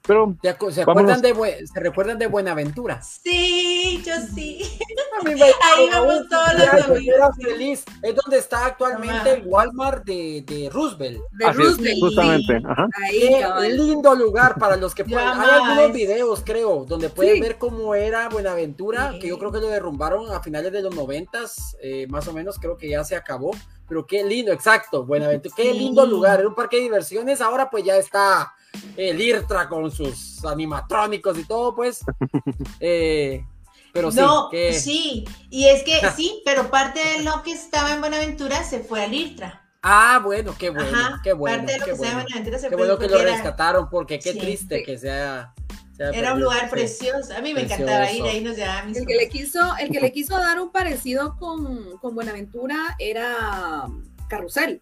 Pero, 0.10 0.36
¿Se, 0.72 0.82
acuerdan 0.82 1.22
de, 1.22 1.68
¿Se 1.72 1.80
recuerdan 1.80 2.18
de 2.18 2.26
Buenaventura? 2.26 3.00
Sí, 3.00 4.02
yo 4.04 4.16
sí. 4.34 4.60
Ahí 5.24 5.90
vamos 5.92 6.28
todos 6.28 6.48
los 6.58 6.88
domingos. 6.88 7.36
feliz. 7.38 7.86
Es 8.02 8.16
donde 8.16 8.40
está 8.40 8.66
actualmente 8.66 9.34
el 9.34 9.44
Walmart 9.46 10.04
de, 10.06 10.44
de 10.48 10.68
Roosevelt. 10.72 11.22
De 11.34 11.46
Así 11.46 11.60
Roosevelt. 11.60 11.94
Es, 11.94 12.00
justamente. 12.00 12.60
Ajá. 12.66 12.88
Ahí, 13.04 13.20
Qué 13.20 13.70
lindo 13.70 14.16
lugar 14.16 14.56
para 14.58 14.78
los 14.78 14.96
que 14.96 15.06
pueden. 15.06 15.28
Hay 15.28 15.48
algunos 15.48 15.94
videos, 15.94 16.42
creo, 16.44 16.86
donde 16.86 17.10
pueden 17.10 17.36
sí. 17.36 17.42
ver 17.42 17.60
cómo 17.60 17.94
era 17.94 18.30
Buenaventura, 18.30 19.12
sí. 19.12 19.20
que 19.20 19.28
yo 19.28 19.38
creo 19.38 19.52
que 19.52 19.60
lo 19.60 19.68
derrumbaron 19.68 20.32
a 20.32 20.42
finales 20.42 20.72
de 20.72 20.82
los 20.82 20.96
noventas, 20.96 21.78
eh, 21.84 22.08
más 22.10 22.28
o 22.28 22.34
menos, 22.34 22.58
creo 22.58 22.80
que 22.80 22.90
ya 22.90 23.04
se 23.04 23.16
acabó. 23.16 23.52
Pero 23.88 24.08
qué 24.08 24.24
lindo, 24.24 24.52
exacto, 24.52 25.06
Buenaventura. 25.06 25.54
Qué 25.56 25.72
lindo 25.72 26.04
lugar. 26.08 26.40
Era 26.40 26.50
un 26.50 26.56
parque 26.56 26.78
de 26.78 26.84
diversiones. 26.84 27.42
Ahora 27.42 27.70
pues 27.70 27.84
ya 27.84 27.96
está 27.96 28.56
el 28.98 29.22
IRTRA 29.22 29.70
con 29.70 29.90
sus 29.92 30.44
animatrónicos 30.46 31.38
y 31.38 31.46
todo, 31.46 31.76
pues. 31.76 32.04
Eh, 32.80 33.46
pero 33.92 34.12
sí, 34.12 34.20
no, 34.20 34.50
que... 34.50 34.74
sí, 34.74 35.26
y 35.50 35.66
es 35.66 35.84
que 35.84 36.00
sí, 36.16 36.42
pero 36.46 36.70
parte 36.70 37.00
de 37.00 37.24
lo 37.24 37.42
que 37.44 37.52
estaba 37.52 37.94
en 37.94 38.02
Buenaventura 38.02 38.64
se 38.64 38.82
fue 38.82 39.04
al 39.04 39.14
IRTRA. 39.14 39.66
Ah, 39.82 40.22
bueno, 40.24 40.54
qué 40.58 40.70
bueno, 40.70 40.98
Ajá, 40.98 41.22
qué 41.24 41.34
bueno. 41.34 41.58
Parte 41.58 41.74
de 41.74 41.80
lo 41.80 41.86
qué 41.86 41.92
que 41.92 41.98
bueno. 41.98 42.06
estaba 42.06 42.22
en 42.22 42.26
Buenaventura 42.26 42.60
se 42.60 42.70
qué 42.70 42.76
fue 42.76 42.86
bueno 42.86 43.00
que 43.00 43.08
lo 43.08 43.20
era... 43.20 43.32
rescataron, 43.32 43.90
porque 43.90 44.20
qué 44.20 44.34
sí, 44.34 44.40
triste 44.40 44.84
que 44.84 44.98
sea. 44.98 45.54
sea 45.96 46.10
era 46.10 46.34
un 46.34 46.42
lugar 46.42 46.70
precioso. 46.70 47.34
A 47.34 47.42
mí 47.42 47.54
me 47.54 47.62
precioso. 47.62 47.84
encantaba 47.84 48.12
ir 48.12 48.24
ahí, 48.24 48.44
nos 48.44 48.56
llevaba 48.56 48.84
mis 48.84 48.98
el 48.98 49.06
que 49.08 49.16
le 49.16 49.30
quiso, 49.30 49.60
el 49.78 49.90
que 49.90 50.02
le 50.02 50.12
quiso 50.12 50.38
dar 50.38 50.60
un 50.60 50.72
parecido 50.72 51.38
con, 51.38 51.98
con 51.98 52.14
Buenaventura 52.14 52.96
era 53.00 53.88
Carrusel. 54.28 54.80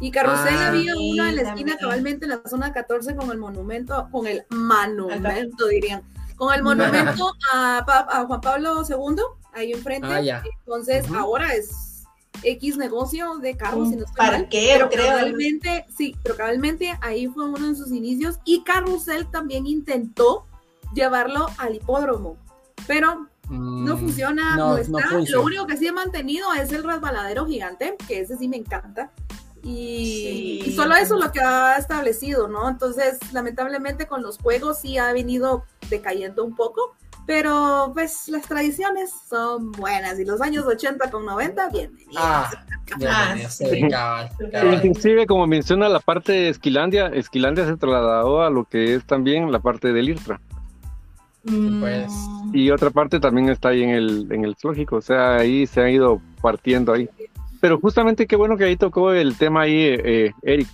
Y 0.00 0.10
Carrusel 0.10 0.54
ah, 0.58 0.68
había 0.68 0.94
uno 0.96 1.26
en 1.26 1.36
la 1.36 1.42
esquina, 1.42 1.76
cabalmente 1.78 2.26
en 2.26 2.30
la 2.30 2.42
zona 2.46 2.72
14, 2.72 3.16
con 3.16 3.30
el 3.30 3.38
monumento, 3.38 4.08
con 4.12 4.26
el 4.26 4.44
monumento, 4.50 5.66
dirían, 5.68 6.02
con 6.36 6.52
el 6.54 6.62
monumento 6.62 7.32
a, 7.52 7.78
a, 8.08 8.26
Juan 8.26 8.40
Pablo 8.40 8.82
II, 8.86 9.22
ahí 9.54 9.72
enfrente. 9.72 10.06
Ah, 10.08 10.20
ya. 10.20 10.42
Entonces, 10.60 11.08
uh 11.08 11.14
-huh. 11.14 11.18
ahora 11.18 11.54
es 11.54 12.04
X 12.42 12.76
negocio 12.76 13.38
de 13.38 13.56
carros, 13.56 13.88
si 13.88 13.96
no 13.96 14.04
estoy 14.04 14.26
mal. 14.26 14.48
Pero 14.50 14.90
creo. 14.90 15.06
cabalmente, 15.06 15.86
sí, 15.96 16.14
pero 16.22 16.36
cabalmente 16.36 16.98
ahí 17.00 17.26
fue 17.28 17.46
uno 17.48 17.68
de 17.68 17.74
sus 17.74 17.90
inicios. 17.90 18.38
Y 18.44 18.62
Carrusel 18.64 19.30
también 19.30 19.66
intentó 19.66 20.46
llevarlo 20.94 21.46
al 21.58 21.74
hipódromo. 21.74 22.36
pero 22.86 23.26
no 23.48 23.96
Mm, 23.96 23.98
funciona, 24.00 24.56
no, 24.56 24.56
no, 24.56 24.70
no 24.70 24.76
está. 24.78 25.08
funciona. 25.08 25.30
Lo 25.30 25.42
único 25.44 25.66
que 25.66 25.76
sí 25.76 25.86
he 25.86 25.92
mantenido 25.92 26.52
es 26.54 26.72
el 26.72 26.82
resbaladero 26.84 27.46
gigante, 27.46 27.96
que 28.08 28.20
ese 28.20 28.36
sí 28.36 28.48
me 28.48 28.56
encanta. 28.56 29.10
Y, 29.66 30.60
Sí. 30.62 30.70
y 30.70 30.72
solo 30.76 30.94
eso 30.94 31.16
es 31.18 31.24
lo 31.24 31.32
que 31.32 31.40
ha 31.40 31.76
establecido, 31.76 32.46
¿no? 32.46 32.68
Entonces, 32.68 33.18
lamentablemente 33.32 34.06
con 34.06 34.22
los 34.22 34.38
juegos 34.38 34.78
sí 34.78 34.96
ha 34.96 35.12
venido 35.12 35.64
decayendo 35.90 36.44
un 36.44 36.54
poco, 36.54 36.94
pero 37.26 37.90
pues 37.92 38.28
las 38.28 38.46
tradiciones 38.46 39.10
son 39.28 39.72
buenas 39.72 40.20
y 40.20 40.24
los 40.24 40.40
años 40.40 40.64
80 40.66 41.10
con 41.10 41.26
90, 41.26 41.68
bienvenidos. 41.70 42.14
Ah, 42.16 42.50
Ah, 43.04 43.34
sí, 43.48 43.88
cabal, 43.90 44.30
cabal. 44.52 44.74
Inclusive, 44.74 45.26
como 45.26 45.48
menciona 45.48 45.88
la 45.88 45.98
parte 45.98 46.30
de 46.30 46.48
Esquilandia, 46.50 47.08
Esquilandia 47.08 47.66
se 47.66 47.76
trasladó 47.76 48.42
a 48.42 48.50
lo 48.50 48.64
que 48.64 48.94
es 48.94 49.04
también 49.04 49.50
la 49.50 49.58
parte 49.58 49.92
del 49.92 50.10
IRTRA. 50.10 50.40
Mm, 51.42 51.80
pues. 51.80 52.12
Y 52.52 52.70
otra 52.70 52.90
parte 52.90 53.18
también 53.18 53.48
está 53.48 53.70
ahí 53.70 53.82
en 53.82 53.90
el, 53.90 54.28
en 54.30 54.44
el 54.44 54.54
zoológico, 54.54 54.96
o 54.96 55.00
sea, 55.02 55.34
ahí 55.34 55.66
se 55.66 55.80
ha 55.80 55.90
ido 55.90 56.20
partiendo 56.40 56.92
ahí. 56.92 57.10
Pero 57.66 57.80
justamente 57.80 58.28
qué 58.28 58.36
bueno 58.36 58.56
que 58.56 58.62
ahí 58.62 58.76
tocó 58.76 59.10
el 59.12 59.36
tema 59.36 59.62
ahí, 59.62 59.74
eh, 59.76 60.32
Eric. 60.42 60.68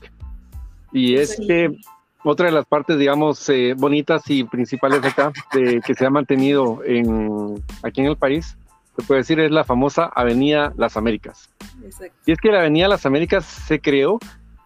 Y 0.92 1.14
es 1.14 1.36
Sí. 1.36 1.46
que 1.46 1.74
otra 2.22 2.44
de 2.44 2.52
las 2.52 2.66
partes, 2.66 2.98
digamos, 2.98 3.48
eh, 3.48 3.72
bonitas 3.74 4.22
y 4.28 4.44
principales 4.44 5.02
acá, 5.02 5.32
de, 5.54 5.80
que 5.80 5.94
se 5.94 6.04
ha 6.04 6.10
mantenido 6.10 6.82
en, 6.84 7.54
aquí 7.82 8.02
en 8.02 8.08
el 8.08 8.16
país, 8.18 8.58
se 8.94 9.02
puede 9.06 9.20
decir, 9.20 9.40
es 9.40 9.50
la 9.50 9.64
famosa 9.64 10.04
Avenida 10.14 10.74
Las 10.76 10.98
Américas. 10.98 11.48
Exacto. 11.82 12.14
Y 12.26 12.32
es 12.32 12.38
que 12.38 12.50
la 12.50 12.58
Avenida 12.58 12.88
Las 12.88 13.06
Américas 13.06 13.46
se 13.46 13.80
creó 13.80 14.18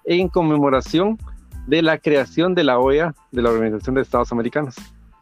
en 0.05 0.27
conmemoración 0.27 1.19
de 1.69 1.83
la 1.83 1.99
creación 1.99 2.57
de 2.57 2.65
la 2.65 2.81
OEA, 2.81 3.15
de 3.31 3.41
la 3.43 3.51
Organización 3.51 3.95
de 3.95 4.01
Estados 4.03 4.33
Americanos. 4.33 4.75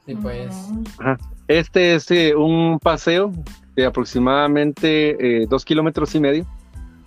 Sí, 0.06 0.14
pues. 0.14 0.56
mm, 1.00 1.12
Este 1.48 1.96
es 1.96 2.10
eh, 2.10 2.34
un 2.34 2.78
paseo 2.78 3.30
de 3.76 3.84
aproximadamente 3.84 5.42
eh, 5.42 5.46
dos 5.50 5.66
kilómetros 5.66 6.14
y 6.14 6.20
medio, 6.20 6.46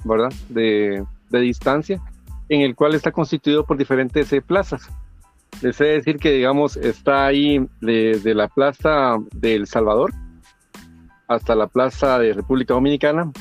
¿verdad? 0.03 0.33
De, 0.49 1.03
de 1.29 1.39
distancia, 1.39 2.01
en 2.49 2.61
el 2.61 2.75
cual 2.75 2.95
está 2.95 3.11
constituido 3.11 3.65
por 3.65 3.77
diferentes 3.77 4.31
eh, 4.33 4.41
plazas. 4.41 4.89
Les 5.61 5.79
he 5.81 5.85
de 5.85 5.93
decir 5.93 6.17
que, 6.17 6.31
digamos, 6.31 6.77
está 6.77 7.25
ahí 7.25 7.67
de, 7.81 8.19
de 8.19 8.35
la 8.35 8.47
plaza 8.47 9.17
de 9.33 9.55
El 9.55 9.67
Salvador 9.67 10.13
hasta 11.27 11.55
la 11.55 11.67
plaza 11.67 12.19
de 12.19 12.33
República 12.33 12.73
Dominicana, 12.73 13.31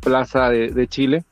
plaza 0.00 0.50
de, 0.50 0.70
de 0.70 0.86
Chile. 0.86 1.24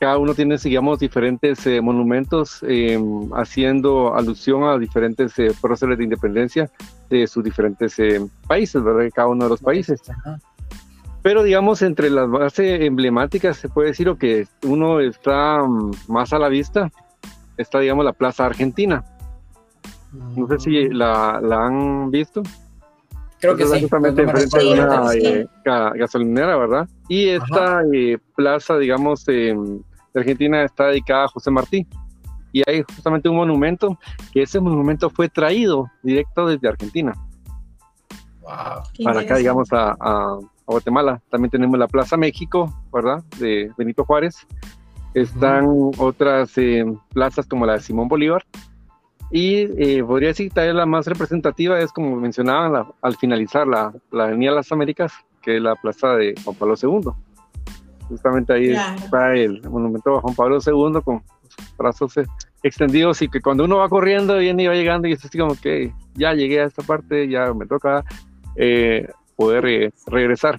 Cada 0.00 0.18
uno 0.18 0.34
tiene, 0.34 0.56
digamos, 0.58 0.98
diferentes 0.98 1.66
eh, 1.66 1.80
monumentos 1.80 2.60
eh, 2.62 2.98
haciendo 3.34 4.14
alusión 4.14 4.62
a 4.64 4.78
diferentes 4.78 5.38
eh, 5.38 5.52
próceres 5.60 5.98
de 5.98 6.04
independencia 6.04 6.70
de 7.10 7.26
sus 7.26 7.42
diferentes 7.42 7.98
eh, 7.98 8.20
países, 8.46 8.82
¿verdad? 8.82 9.10
Cada 9.14 9.28
uno 9.28 9.44
de 9.44 9.50
los 9.50 9.60
países. 9.60 10.00
Pero 11.28 11.42
digamos, 11.42 11.82
entre 11.82 12.08
las 12.08 12.26
bases 12.30 12.80
emblemáticas 12.80 13.58
se 13.58 13.68
puede 13.68 13.88
decir 13.88 14.08
o 14.08 14.16
que 14.16 14.46
uno 14.64 14.98
está 15.00 15.62
mm, 15.62 15.90
más 16.08 16.32
a 16.32 16.38
la 16.38 16.48
vista, 16.48 16.90
está, 17.58 17.80
digamos, 17.80 18.02
la 18.06 18.14
Plaza 18.14 18.46
Argentina. 18.46 19.04
No 20.34 20.48
sé 20.48 20.58
si 20.58 20.88
la, 20.88 21.38
la 21.42 21.66
han 21.66 22.10
visto. 22.10 22.42
Creo 23.40 23.56
que 23.56 23.64
Está 23.64 23.74
sí. 23.76 23.82
Justamente 23.82 24.22
enfrente 24.22 24.58
de 24.58 24.72
una 24.72 25.14
eh, 25.16 25.46
ga- 25.66 25.98
gasolinera, 25.98 26.56
¿verdad? 26.56 26.88
Y 27.10 27.28
esta 27.28 27.82
eh, 27.92 28.16
plaza, 28.34 28.78
digamos, 28.78 29.28
eh, 29.28 29.54
de 30.14 30.20
Argentina 30.20 30.62
está 30.62 30.86
dedicada 30.86 31.24
a 31.24 31.28
José 31.28 31.50
Martí. 31.50 31.86
Y 32.54 32.62
hay 32.66 32.82
justamente 32.84 33.28
un 33.28 33.36
monumento, 33.36 33.98
que 34.32 34.44
ese 34.44 34.60
monumento 34.60 35.10
fue 35.10 35.28
traído 35.28 35.90
directo 36.02 36.46
desde 36.46 36.68
Argentina 36.68 37.12
Wow. 38.40 39.04
para 39.04 39.20
acá, 39.20 39.36
digamos, 39.36 39.70
a, 39.74 39.94
a- 40.00 40.38
a 40.68 40.72
Guatemala. 40.72 41.20
También 41.30 41.50
tenemos 41.50 41.78
la 41.78 41.88
Plaza 41.88 42.16
México, 42.16 42.72
¿verdad? 42.92 43.22
De 43.38 43.72
Benito 43.76 44.04
Juárez. 44.04 44.46
Están 45.14 45.66
otras 45.98 46.56
eh, 46.58 46.84
plazas 47.12 47.46
como 47.46 47.66
la 47.66 47.74
de 47.74 47.80
Simón 47.80 48.08
Bolívar. 48.08 48.44
Y 49.30 49.56
eh, 49.82 50.02
podría 50.06 50.28
decir 50.28 50.50
que 50.50 50.72
la 50.72 50.86
más 50.86 51.06
representativa 51.06 51.78
es, 51.80 51.92
como 51.92 52.16
mencionaban, 52.16 52.72
la- 52.72 52.86
al 53.02 53.16
finalizar 53.16 53.66
la, 53.66 53.92
la 54.10 54.24
Avenida 54.24 54.52
Las 54.52 54.70
Américas, 54.72 55.12
que 55.42 55.56
es 55.56 55.62
la 55.62 55.74
plaza 55.76 56.14
de 56.16 56.34
Juan 56.44 56.56
Pablo 56.56 56.74
II. 56.82 57.10
Justamente 58.08 58.52
ahí 58.54 58.70
Claro. 58.70 59.00
está 59.04 59.34
el 59.34 59.62
monumento 59.68 60.16
a 60.16 60.20
Juan 60.22 60.34
Pablo 60.34 60.58
II 60.64 61.00
con 61.04 61.22
sus 61.48 61.76
brazos 61.76 62.16
eh, 62.16 62.26
extendidos 62.62 63.20
y 63.20 63.28
que 63.28 63.40
cuando 63.40 63.64
uno 63.64 63.76
va 63.78 63.88
corriendo, 63.88 64.38
viene 64.38 64.62
y 64.62 64.66
va 64.66 64.74
llegando 64.74 65.08
y 65.08 65.12
es 65.12 65.24
así 65.24 65.38
como 65.38 65.54
que 65.56 65.92
ya 66.14 66.32
llegué 66.32 66.60
a 66.60 66.64
esta 66.64 66.82
parte, 66.82 67.28
ya 67.28 67.52
me 67.52 67.66
toca 67.66 68.04
eh, 68.56 69.08
poder 69.38 69.64
eh, 69.66 69.92
regresar. 70.08 70.58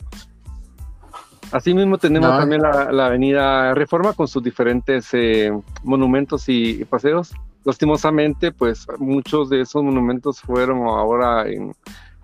Asimismo 1.52 1.98
tenemos 1.98 2.30
No. 2.30 2.38
también 2.38 2.62
la, 2.62 2.92
la 2.92 3.08
avenida 3.08 3.74
Reforma 3.74 4.14
con 4.14 4.28
sus 4.28 4.42
diferentes 4.42 5.10
eh, 5.14 5.52
monumentos 5.84 6.48
y, 6.48 6.82
y 6.82 6.86
paseos. 6.86 7.34
Lastimosamente, 7.66 8.52
pues 8.54 8.88
muchos 9.00 9.50
de 9.50 9.62
esos 9.62 9.84
monumentos 9.84 10.40
fueron 10.40 10.88
ahora 10.88 11.48
en 11.50 11.74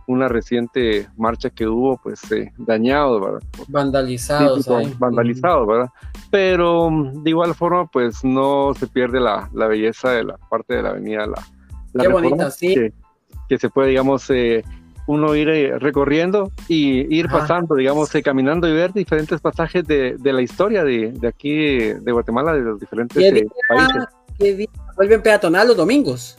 una 0.07 0.27
reciente 0.29 1.09
marcha 1.17 1.49
que 1.49 1.67
hubo, 1.67 1.97
pues 1.97 2.31
eh, 2.31 2.53
dañados, 2.57 3.19
¿verdad? 3.19 3.39
Vandalizados. 3.67 4.57
Sí, 4.59 4.63
tipo, 4.63 4.77
ahí. 4.77 4.93
vandalizado, 4.97 5.65
¿verdad? 5.65 5.89
Pero 6.31 6.89
de 7.15 7.29
igual 7.29 7.53
forma, 7.55 7.87
pues 7.87 8.23
no 8.23 8.73
se 8.79 8.87
pierde 8.87 9.19
la, 9.19 9.49
la 9.53 9.67
belleza 9.67 10.11
de 10.11 10.23
la 10.23 10.37
parte 10.49 10.75
de 10.75 10.83
la 10.83 10.89
avenida, 10.91 11.25
la, 11.25 11.41
la 11.93 12.03
Qué 12.03 12.07
Reforma, 12.07 12.29
bonita, 12.29 12.51
sí. 12.51 12.73
que, 12.75 12.93
que 13.49 13.57
se 13.57 13.69
puede, 13.69 13.89
digamos, 13.89 14.29
eh, 14.29 14.63
uno 15.07 15.35
ir 15.35 15.49
eh, 15.49 15.77
recorriendo 15.79 16.51
y 16.67 17.15
ir 17.15 17.27
Ajá. 17.27 17.39
pasando, 17.39 17.75
digamos, 17.75 18.13
eh, 18.15 18.23
caminando 18.23 18.67
y 18.67 18.73
ver 18.73 18.91
diferentes 18.93 19.39
pasajes 19.39 19.85
de, 19.85 20.15
de 20.17 20.33
la 20.33 20.41
historia 20.41 20.83
de, 20.83 21.11
de 21.11 21.27
aquí, 21.27 21.77
de 21.93 22.11
Guatemala, 22.11 22.53
de 22.53 22.61
los 22.61 22.79
diferentes 22.79 23.17
¿Qué 23.17 23.27
eh, 23.27 23.31
día? 23.33 23.45
países. 23.67 24.03
¿Qué 24.37 24.53
día? 24.55 24.67
Vuelven 24.95 25.21
peatonal 25.21 25.67
los 25.67 25.77
domingos. 25.77 26.37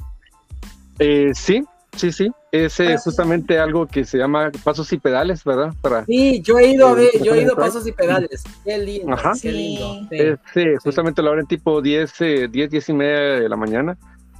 Eh, 0.98 1.30
sí, 1.34 1.62
sí, 1.94 2.10
sí, 2.10 2.30
es 2.50 2.80
eh, 2.80 2.94
Ah, 2.94 2.98
justamente 3.02 3.58
algo 3.58 3.86
que 3.86 4.04
se 4.04 4.18
llama 4.18 4.50
pasos 4.64 4.92
y 4.92 4.98
pedales, 4.98 5.44
¿verdad? 5.44 5.74
Para 5.80 6.04
Sí, 6.06 6.40
yo 6.42 6.58
he 6.58 6.68
ido 6.72 6.88
a 6.88 6.94
ver, 6.94 7.10
yo 7.22 7.34
he 7.34 7.42
ido 7.42 7.52
a 7.52 7.56
pasos 7.56 7.86
y 7.86 7.92
pedales. 7.92 8.42
Qué 8.64 8.78
lindo, 8.78 9.12
Ajá. 9.12 9.32
qué 9.40 9.52
lindo. 9.52 9.94
Sí. 10.10 10.16
Es, 10.18 10.38
sí, 10.54 10.64
justamente 10.82 11.22
la 11.22 11.30
hora 11.30 11.40
en 11.42 11.46
tipo 11.46 11.80
10, 11.82 12.20
eh, 12.22 12.48
10, 12.50 12.70
10 12.70 12.88
y 12.88 12.92
media 12.94 13.20
de 13.40 13.48
la 13.48 13.56
mañana. 13.56 13.96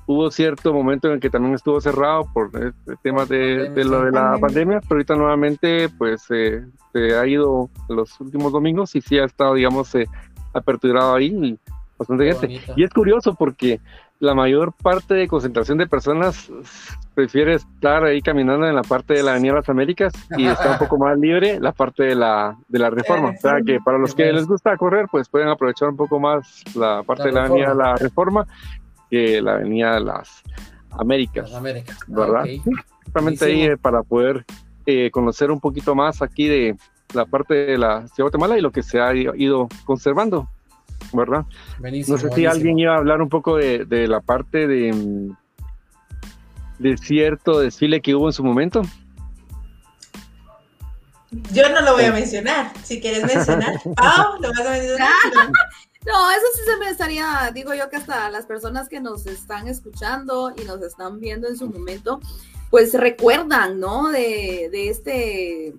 Hubo 0.06 0.30
cierto 0.30 0.72
momento 0.72 1.12
en 1.12 1.18
que 1.18 1.30
también 1.30 1.54
estuvo 1.54 1.80
cerrado 1.80 2.26
por 2.32 2.50
eh, 2.54 2.72
temas 3.02 3.28
de, 3.28 3.70
de 3.70 3.84
lo 3.84 4.04
de 4.04 4.12
la 4.12 4.38
Pandemia. 4.38 4.80
pero 4.80 4.94
ahorita 4.94 5.16
nuevamente 5.16 5.88
pues 5.88 6.24
eh, 6.30 6.64
se 6.92 7.16
ha 7.16 7.26
ido 7.26 7.68
los 7.88 8.20
últimos 8.20 8.52
domingos 8.52 8.94
y 8.94 9.00
sí 9.00 9.18
ha 9.18 9.24
estado, 9.24 9.54
digamos, 9.54 9.94
eh, 9.96 10.06
aperturado 10.54 11.14
ahí 11.14 11.26
y 11.26 11.58
bastante 11.98 12.24
Qué 12.24 12.32
gente. 12.32 12.46
bonito. 12.46 12.72
Y 12.76 12.84
es 12.84 12.90
curioso 12.90 13.34
porque 13.34 13.80
la 14.18 14.34
mayor 14.34 14.72
parte 14.72 15.14
de 15.14 15.28
concentración 15.28 15.76
de 15.76 15.86
personas 15.86 16.50
prefiere 17.14 17.54
estar 17.54 18.04
ahí 18.04 18.22
caminando 18.22 18.66
en 18.66 18.74
la 18.74 18.82
parte 18.82 19.14
de 19.14 19.22
la 19.22 19.32
Avenida 19.32 19.54
Las 19.54 19.68
Américas 19.68 20.12
y 20.36 20.46
está 20.46 20.72
un 20.72 20.78
poco 20.78 20.98
más 20.98 21.18
libre 21.18 21.58
la 21.60 21.72
parte 21.72 22.04
de 22.04 22.14
la, 22.14 22.56
de 22.68 22.78
la 22.78 22.90
reforma. 22.90 23.30
O 23.30 23.40
sea 23.40 23.58
que 23.64 23.78
para 23.84 23.98
los 23.98 24.14
que 24.14 24.32
les 24.32 24.46
gusta 24.46 24.76
correr, 24.76 25.06
pues 25.10 25.28
pueden 25.28 25.48
aprovechar 25.48 25.88
un 25.88 25.96
poco 25.96 26.20
más 26.20 26.62
la 26.74 27.02
parte 27.02 27.24
La 27.24 27.28
de 27.28 27.32
la 27.34 27.44
Avenida 27.44 27.66
Reforma. 27.66 27.84
La 27.84 27.96
Reforma 27.96 28.46
que 29.10 29.40
la 29.42 29.52
Avenida 29.54 29.98
Las 30.00 30.42
Américas. 30.90 31.50
Las 31.50 31.58
Américas. 31.58 31.98
Ah, 32.02 32.04
¿Verdad? 32.08 32.44
ok. 32.44 32.74
Justamente 33.04 33.44
ahí 33.44 33.62
eh, 33.62 33.76
para 33.76 34.02
poder 34.02 34.44
eh, 34.86 35.10
conocer 35.10 35.50
un 35.50 35.60
poquito 35.60 35.94
más 35.94 36.22
aquí 36.22 36.48
de 36.48 36.76
la 37.14 37.24
parte 37.24 37.54
de 37.54 37.78
la 37.78 38.00
ciudad 38.08 38.16
de 38.16 38.22
Guatemala 38.24 38.58
y 38.58 38.60
lo 38.60 38.72
que 38.72 38.82
se 38.82 39.00
ha 39.00 39.14
ido 39.14 39.68
conservando, 39.84 40.48
¿verdad? 41.12 41.44
Buenísimo, 41.78 42.16
No 42.16 42.20
sé 42.20 42.26
si 42.26 42.28
buenísimo. 42.30 42.52
alguien 42.52 42.78
iba 42.80 42.94
a 42.94 42.98
hablar 42.98 43.22
un 43.22 43.28
poco 43.28 43.56
de, 43.56 43.84
de 43.84 44.08
la 44.08 44.20
parte 44.20 44.66
de, 44.66 44.92
mm, 44.92 45.36
de 46.80 46.96
cierto 46.98 47.60
desfile 47.60 48.00
que 48.00 48.14
hubo 48.14 48.26
en 48.28 48.32
su 48.32 48.42
momento. 48.44 48.82
Yo 51.52 51.68
no 51.70 51.80
lo 51.82 51.92
voy 51.94 52.04
a 52.04 52.12
mencionar. 52.12 52.72
Si 52.82 53.00
quieres 53.00 53.24
mencionar, 53.24 53.74
Pau, 53.96 54.40
¿lo 54.40 54.48
vas 54.50 54.60
a 54.60 54.70
mencionar? 54.70 55.08
No, 56.06 56.30
eso 56.30 56.46
sí 56.54 56.62
se 56.64 56.76
me 56.76 56.88
estaría, 56.88 57.50
digo 57.52 57.74
yo 57.74 57.90
que 57.90 57.96
hasta 57.96 58.30
las 58.30 58.46
personas 58.46 58.88
que 58.88 59.00
nos 59.00 59.26
están 59.26 59.66
escuchando 59.66 60.54
y 60.56 60.64
nos 60.64 60.80
están 60.82 61.18
viendo 61.18 61.48
en 61.48 61.56
su 61.56 61.68
momento, 61.68 62.20
pues 62.70 62.94
recuerdan, 62.94 63.80
¿no? 63.80 64.08
De, 64.10 64.68
de 64.70 64.88
este 64.88 65.74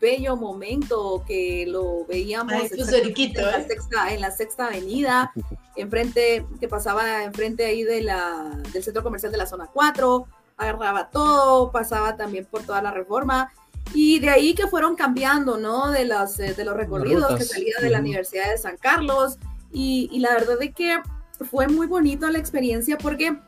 bello 0.00 0.36
momento 0.36 1.24
que 1.26 1.64
lo 1.66 2.04
veíamos 2.06 2.52
Ay, 2.54 2.68
riquito, 3.04 3.40
en, 3.40 3.46
la 3.46 3.58
¿eh? 3.58 3.66
sexta, 3.68 4.12
en 4.12 4.20
la 4.20 4.30
sexta 4.30 4.66
avenida, 4.66 5.32
enfrente, 5.76 6.44
que 6.60 6.68
pasaba 6.68 7.24
enfrente 7.24 7.64
ahí 7.64 7.84
de 7.84 8.02
la, 8.02 8.60
del 8.72 8.82
centro 8.82 9.02
comercial 9.02 9.32
de 9.32 9.38
la 9.38 9.46
zona 9.46 9.68
4, 9.72 10.26
agarraba 10.56 11.10
todo, 11.10 11.70
pasaba 11.70 12.16
también 12.16 12.46
por 12.46 12.62
toda 12.64 12.82
la 12.82 12.90
reforma. 12.90 13.52
Y 13.94 14.18
de 14.18 14.28
ahí 14.28 14.54
que 14.54 14.66
fueron 14.66 14.96
cambiando, 14.96 15.56
¿no? 15.56 15.90
De 15.90 16.04
los, 16.04 16.38
eh, 16.40 16.52
de 16.52 16.64
los 16.64 16.76
recorridos 16.76 17.34
que 17.36 17.44
salía 17.44 17.74
de 17.80 17.88
la. 17.88 18.00
Universidad 18.00 18.50
de 18.50 18.58
San 18.58 18.76
Carlos. 18.76 19.38
Y, 19.72 20.18
la 20.18 20.34
verdad 20.34 20.60
es 20.62 20.74
que 20.74 20.98
fue 21.50 21.68
muy 21.68 21.86
bonito 21.86 22.28
la 22.28 22.38
experiencia 22.38 22.98
porque 22.98 23.38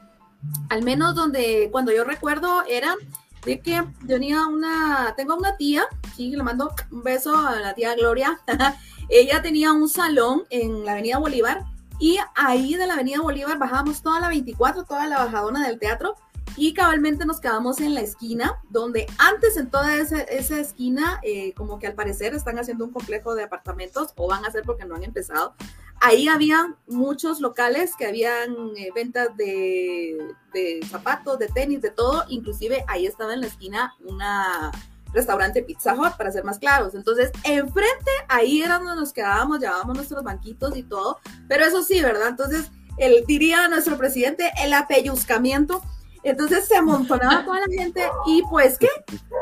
al 0.69 0.83
menos 0.83 1.15
donde 1.15 1.69
cuando 1.73 1.93
yo 1.93 2.05
recuerdo 2.05 2.63
era 2.69 2.95
de 3.45 3.61
que 3.61 3.83
tenía 4.07 4.47
una, 4.47 5.15
tengo 5.17 5.35
una 5.37 5.57
tía, 5.57 5.85
sí, 6.15 6.31
le 6.31 6.43
mando 6.43 6.73
un 6.91 7.03
beso 7.03 7.37
a 7.37 7.59
la 7.59 7.75
tía 7.75 7.95
Gloria. 7.95 8.41
Ella 9.09 9.43
tenía 9.43 9.73
un 9.73 9.89
salón 9.89 10.45
en 10.51 10.85
la 10.85 10.93
Avenida 10.93 11.19
Bolívar 11.19 11.65
y 11.99 12.19
ahí 12.35 12.75
de 12.75 12.87
la 12.87 12.95
Avenida 12.95 13.21
Bolívar 13.21 13.59
bajábamos 13.59 14.03
toda 14.03 14.21
la 14.21 14.29
24, 14.29 14.85
toda 14.85 15.07
la 15.07 15.19
bajadona 15.19 15.67
del 15.67 15.79
teatro 15.79 16.17
y 16.61 16.75
cabalmente 16.75 17.25
nos 17.25 17.41
quedamos 17.41 17.81
en 17.81 17.95
la 17.95 18.03
esquina, 18.03 18.61
donde 18.69 19.07
antes 19.17 19.57
en 19.57 19.71
toda 19.71 19.97
esa, 19.97 20.21
esquina, 20.61 21.19
eh, 21.23 21.55
como 21.55 21.79
que 21.79 21.87
al 21.87 21.95
parecer 21.95 22.35
están 22.35 22.59
haciendo 22.59 22.85
un 22.85 22.93
complejo 22.93 23.35
de 23.35 23.45
apartamentos 23.45 24.13
o 24.15 24.29
van 24.29 24.45
a 24.45 24.49
hacer 24.49 24.65
porque 24.67 24.85
no 24.85 24.95
han 24.95 25.03
empezado. 25.03 25.55
Ahí 26.03 26.29
había 26.29 26.77
muchos 26.87 27.41
locales 27.41 27.97
que 27.97 28.05
habían 28.05 28.77
eh, 28.77 28.91
ventas 28.95 29.35
de, 29.39 30.19
de 30.53 30.81
zapatos, 30.87 31.39
de 31.39 31.49
tenis, 31.49 31.81
de 31.81 31.93
todo. 31.93 32.27
Inclusive 32.29 32.85
ahí 32.89 33.07
estaba 33.07 33.33
en 33.33 33.41
la 33.41 33.47
esquina 33.47 33.95
una 34.05 34.71
restaurante 35.15 35.63
Pizza 35.63 35.95
Hut, 35.95 36.19
para 36.19 36.31
ser 36.31 36.45
más 36.45 36.59
claros. 36.59 36.95
Entonces, 36.95 37.33
enfrente, 37.45 38.11
ahí 38.29 38.61
era 38.61 38.79
donde 38.79 38.97
nos 38.97 39.15
quedábamos, 39.15 39.61
llevábamos 39.61 39.97
nuestros 39.97 40.23
banquitos 40.23 40.77
y 40.77 40.83
todo. 40.83 41.21
Pero 41.49 41.65
eso 41.65 41.83
sí, 41.83 42.03
¿verdad? 42.03 42.29
Entonces, 42.29 42.71
él 42.99 43.25
diría 43.27 43.67
nuestro 43.69 43.97
presidente, 43.97 44.53
el 44.63 44.75
apelluzcamiento 44.75 45.83
entonces 46.23 46.67
se 46.67 46.77
amontonaba 46.77 47.45
toda 47.45 47.61
la 47.61 47.83
gente 47.83 48.03
y 48.27 48.43
pues 48.51 48.79
qué, 48.79 48.89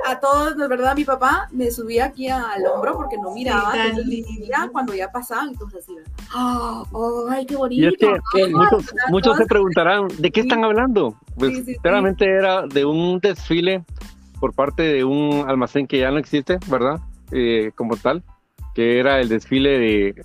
a 0.07 0.19
todos, 0.21 0.57
de 0.57 0.69
verdad, 0.69 0.97
mi 0.97 1.05
papá 1.05 1.49
me 1.51 1.71
subía 1.71 2.07
aquí 2.07 2.29
al 2.29 2.65
hombro 2.67 2.97
porque 2.97 3.17
no 3.17 3.33
miraba, 3.33 3.75
entonces 3.87 4.25
cuando 4.73 4.95
ya 4.95 5.11
pasaban, 5.11 5.49
entonces 5.49 5.85
así, 5.85 5.97
¡Ah! 6.35 6.85
¡ay, 7.31 7.47
qué 7.47 7.57
bonito! 7.57 7.83
Y 7.83 7.87
es 7.87 7.95
que, 7.99 8.49
muchos, 8.49 8.95
muchos 9.11 9.37
se 9.37 9.47
preguntarán, 9.47 10.09
¿de 10.19 10.31
qué 10.31 10.41
están 10.41 10.65
hablando? 10.65 11.17
Pues 11.37 11.65
claramente 11.83 12.25
era 12.25 12.67
de 12.67 12.85
un 12.85 13.19
desfile 13.21 13.85
por 14.41 14.55
parte 14.55 14.83
de 14.83 15.05
un 15.05 15.45
almacén 15.49 15.87
que 15.87 15.99
ya 15.99 16.11
no 16.11 16.19
existe, 16.19 16.59
¿verdad? 16.69 17.01
Eh, 17.33 17.73
como 17.75 17.97
tal, 17.97 18.23
que 18.75 18.99
era 18.99 19.21
el 19.21 19.29
desfile 19.29 19.79
de 19.79 20.23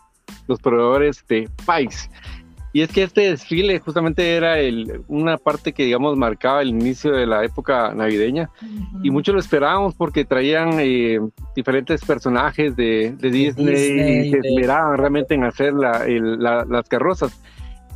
los 0.47 0.60
proveedores 0.60 1.26
de 1.28 1.49
Pais. 1.66 2.10
Y 2.76 2.82
es 2.82 2.91
que 2.91 3.03
este 3.03 3.30
desfile 3.30 3.78
justamente 3.80 4.36
era 4.36 4.57
el, 4.57 5.03
una 5.07 5.38
parte 5.38 5.74
que, 5.74 5.86
digamos, 5.86 6.17
marcaba 6.17 6.63
el 6.63 6.69
inicio 6.69 7.11
de 7.11 7.28
la 7.28 7.45
época 7.45 7.93
navideña. 7.93 8.49
Y 9.03 9.11
muchos 9.11 9.36
lo 9.36 9.39
esperábamos 9.39 9.93
porque 9.93 10.26
traían 10.26 10.80
eh, 10.80 11.19
diferentes 11.55 12.03
personajes 12.03 12.76
de, 12.76 13.15
Disney, 13.21 14.28
y 14.28 14.32
se 14.32 14.39
esmeraban 14.39 14.97
realmente 14.97 15.36
en 15.36 15.43
hacer 15.43 15.71
las 15.76 16.89
carrozas. 16.89 17.39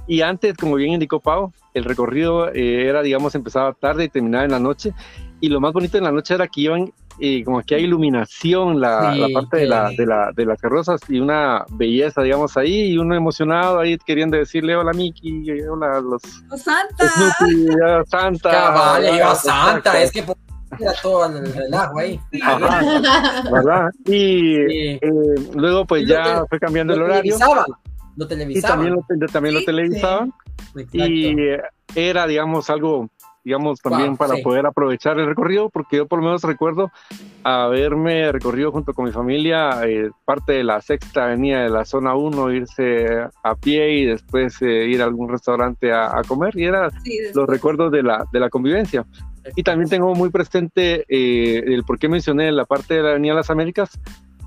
Y 0.06 0.22
antes, 0.22 0.56
como 0.56 0.76
bien 0.76 0.94
indicó 0.94 1.20
Pau, 1.20 1.52
el 1.74 1.84
recorrido 1.84 2.54
eh, 2.54 2.88
era, 2.88 3.02
digamos, 3.02 3.34
empezaba 3.34 3.74
tarde 3.74 4.06
y 4.06 4.10
terminaba 4.10 4.46
en 4.46 4.52
la 4.52 4.60
noche. 4.60 4.94
Y 5.42 5.50
lo 5.50 5.60
más 5.60 5.74
bonito 5.74 5.98
en 5.98 6.04
la 6.04 6.12
noche 6.12 6.36
era 6.36 6.48
que 6.48 6.62
iban 6.62 6.94
y 7.20 7.44
como 7.44 7.62
que 7.62 7.76
hay 7.76 7.84
iluminación, 7.84 8.80
la, 8.80 9.16
la 9.16 9.28
parte 9.34 9.58
de, 9.58 9.68
la, 9.68 9.90
de, 9.90 10.06
la, 10.06 10.32
de 10.36 10.46
las 10.46 10.60
carrozas 10.60 11.02
y 11.10 11.20
una 11.20 11.66
belleza, 11.70 12.22
digamos, 12.22 12.56
ahí, 12.58 12.94
y 12.94 12.98
uno 12.98 13.16
emocionado 13.16 13.80
ahí 13.80 13.98
queriendo 13.98 14.38
decirle 14.38 14.76
hola 14.76 14.94
Miki, 14.94 15.44
hola 15.64 16.00
los... 16.00 16.22
Santa! 16.62 17.08
Snoopy, 17.08 17.66
Santa. 18.08 18.52
Cabal, 18.52 19.16
iba 19.16 19.36
Santa, 19.36 20.02
es 20.02 20.12
que 20.12 20.24
era 20.80 20.94
todo 21.02 21.26
el 21.26 21.54
relajo 21.54 22.00
ahí. 22.00 22.20
¿Verdad? 23.52 23.90
Y 24.06 24.56
eh, 24.56 25.00
luego 25.56 25.86
pues 25.86 26.08
ya 26.08 26.44
fue 26.50 26.60
cambiando 26.60 26.94
el 26.94 27.02
horario. 27.02 27.36
Lo 28.16 28.28
televisaban. 28.28 28.80
Y 28.80 28.90
también 28.90 29.20
lo, 29.20 29.28
también 29.28 29.56
lo 29.56 29.64
televisaban. 29.64 30.34
Y 30.92 31.36
era, 31.96 32.28
digamos, 32.28 32.70
algo 32.70 33.10
digamos, 33.48 33.80
también 33.80 34.18
para 34.18 34.36
poder 34.44 34.66
aprovechar 34.66 35.18
el 35.20 35.26
recorrido, 35.26 35.70
porque 35.70 35.96
yo 35.96 36.06
por 36.06 36.20
lo 36.20 36.26
menos 36.26 36.44
recuerdo 36.44 36.92
haberme 37.46 38.30
recorrido 38.30 38.74
junto 38.74 38.94
con 38.94 39.06
mi 39.06 39.14
familia 39.14 39.80
eh, 39.86 40.12
parte 40.26 40.52
de 40.52 40.66
la 40.66 40.82
sexta 40.82 41.28
avenida 41.28 41.64
de 41.64 41.70
la 41.70 41.86
zona 41.86 42.14
1, 42.14 42.52
irse 42.52 43.08
a 43.44 43.56
pie 43.56 44.00
y 44.00 44.06
después 44.06 44.62
eh, 44.62 44.88
ir 44.90 45.02
a 45.02 45.06
algún 45.06 45.30
restaurante 45.30 45.94
a, 45.94 46.22
comer, 46.28 46.58
y 46.58 46.66
era 46.66 46.90
los 47.34 47.48
recuerdos 47.48 47.90
de 47.90 48.04
la, 48.04 48.26
de 48.34 48.40
la 48.42 48.50
convivencia. 48.50 49.06
Y 49.56 49.64
también 49.64 49.90
tengo 49.90 50.14
muy 50.14 50.30
presente 50.30 51.06
eh, 51.08 51.64
el 51.68 51.86
por 51.86 52.00
qué 52.00 52.10
mencioné 52.10 52.52
la 52.52 52.66
parte 52.66 52.96
de 52.96 53.02
la 53.02 53.12
Avenida 53.12 53.34
Las 53.34 53.50
Américas, 53.50 53.98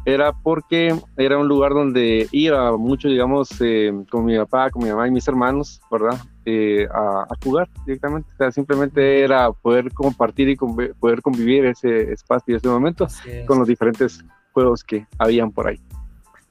era 0.04 0.32
porque 0.32 0.94
era 1.16 1.38
un 1.38 1.48
lugar 1.48 1.72
donde 1.72 2.28
iba 2.32 2.76
mucho, 2.76 3.08
digamos, 3.08 3.48
eh, 3.60 3.92
con 4.10 4.24
mi 4.24 4.36
papá, 4.36 4.70
con 4.70 4.82
mi 4.82 4.90
mamá 4.90 5.08
y 5.08 5.10
mis 5.10 5.26
hermanos, 5.28 5.80
¿verdad? 5.90 6.18
Eh, 6.52 6.88
a, 6.92 7.26
jugar 7.44 7.68
directamente. 7.86 8.28
O 8.32 8.36
sea, 8.36 8.50
simplemente 8.50 9.20
era 9.22 9.52
poder 9.52 9.92
compartir 9.92 10.48
y 10.48 10.56
poder 10.56 11.22
convivir 11.22 11.64
ese 11.64 12.12
espacio 12.12 12.54
y 12.54 12.56
ese 12.56 12.66
momento 12.66 13.06
con 13.46 13.60
los 13.60 13.68
diferentes 13.68 14.24
juegos 14.52 14.82
que 14.82 15.06
habían 15.16 15.52
por 15.52 15.68
ahí. 15.68 15.80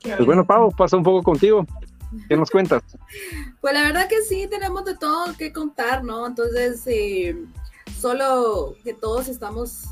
pues 0.02 0.26
bueno, 0.26 0.46
Pau, 0.46 0.72
pasa 0.72 0.96
un 0.96 1.04
poco 1.04 1.22
contigo. 1.22 1.66
¿Qué 2.30 2.38
nos 2.38 2.50
cuentas? 2.50 2.84
Pues 3.62 3.74
la 3.74 3.82
verdad 3.82 4.08
que 4.08 4.22
sí, 4.22 4.48
tenemos 4.50 4.86
de 4.86 4.96
todo 4.96 5.36
que 5.38 5.52
contar, 5.52 6.02
¿no? 6.02 6.26
Entonces, 6.26 6.82
eh, 6.88 7.36
solo 8.00 8.74
que 8.86 8.94
todos 8.94 9.28
estamos 9.28 9.84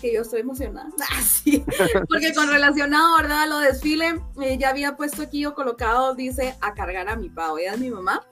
que 0.00 0.14
yo 0.14 0.22
estoy 0.22 0.42
emocionada. 0.42 0.88
Así, 1.18 1.64
porque 2.08 2.32
con 2.32 2.48
relacionado, 2.48 3.16
¿verdad? 3.16 3.42
A 3.42 3.46
lo 3.46 3.58
desfile, 3.58 4.20
eh, 4.40 4.56
ya 4.56 4.68
había 4.68 4.96
puesto 4.96 5.22
aquí 5.22 5.44
o 5.44 5.54
colocado, 5.54 6.14
dice, 6.14 6.54
a 6.60 6.74
cargar 6.74 7.08
a 7.08 7.16
mi 7.16 7.28
pavo, 7.28 7.58
ella 7.58 7.74
es 7.74 7.80
mi 7.80 7.90
mamá. 7.90 8.22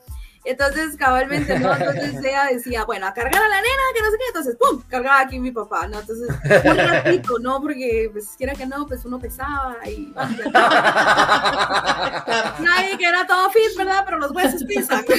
Entonces, 0.44 0.96
cabalmente, 0.96 1.58
¿no? 1.58 1.72
Entonces 1.72 2.14
ella 2.24 2.46
decía, 2.50 2.84
bueno, 2.84 3.06
a 3.06 3.12
cargar 3.12 3.42
a 3.42 3.48
la 3.48 3.56
nena, 3.56 3.82
que 3.94 4.02
no 4.02 4.10
sé 4.10 4.16
qué, 4.18 4.24
entonces, 4.28 4.56
¡pum! 4.56 4.82
Cargaba 4.88 5.20
aquí 5.20 5.38
mi 5.38 5.50
papá, 5.50 5.86
¿no? 5.86 6.00
Entonces, 6.00 6.28
un 6.64 6.76
ratito, 6.76 7.38
¿no? 7.38 7.60
Porque, 7.60 8.08
pues, 8.10 8.30
quiera 8.38 8.54
que 8.54 8.66
no, 8.66 8.86
pues 8.86 9.04
uno 9.04 9.18
pesaba 9.18 9.76
y... 9.86 10.12
Nadie 12.60 12.96
que 12.98 13.04
era 13.04 13.26
todo 13.26 13.50
fit, 13.50 13.76
¿verdad? 13.76 14.02
Pero 14.06 14.18
los 14.18 14.30
huesos 14.32 14.64
pisan. 14.64 15.04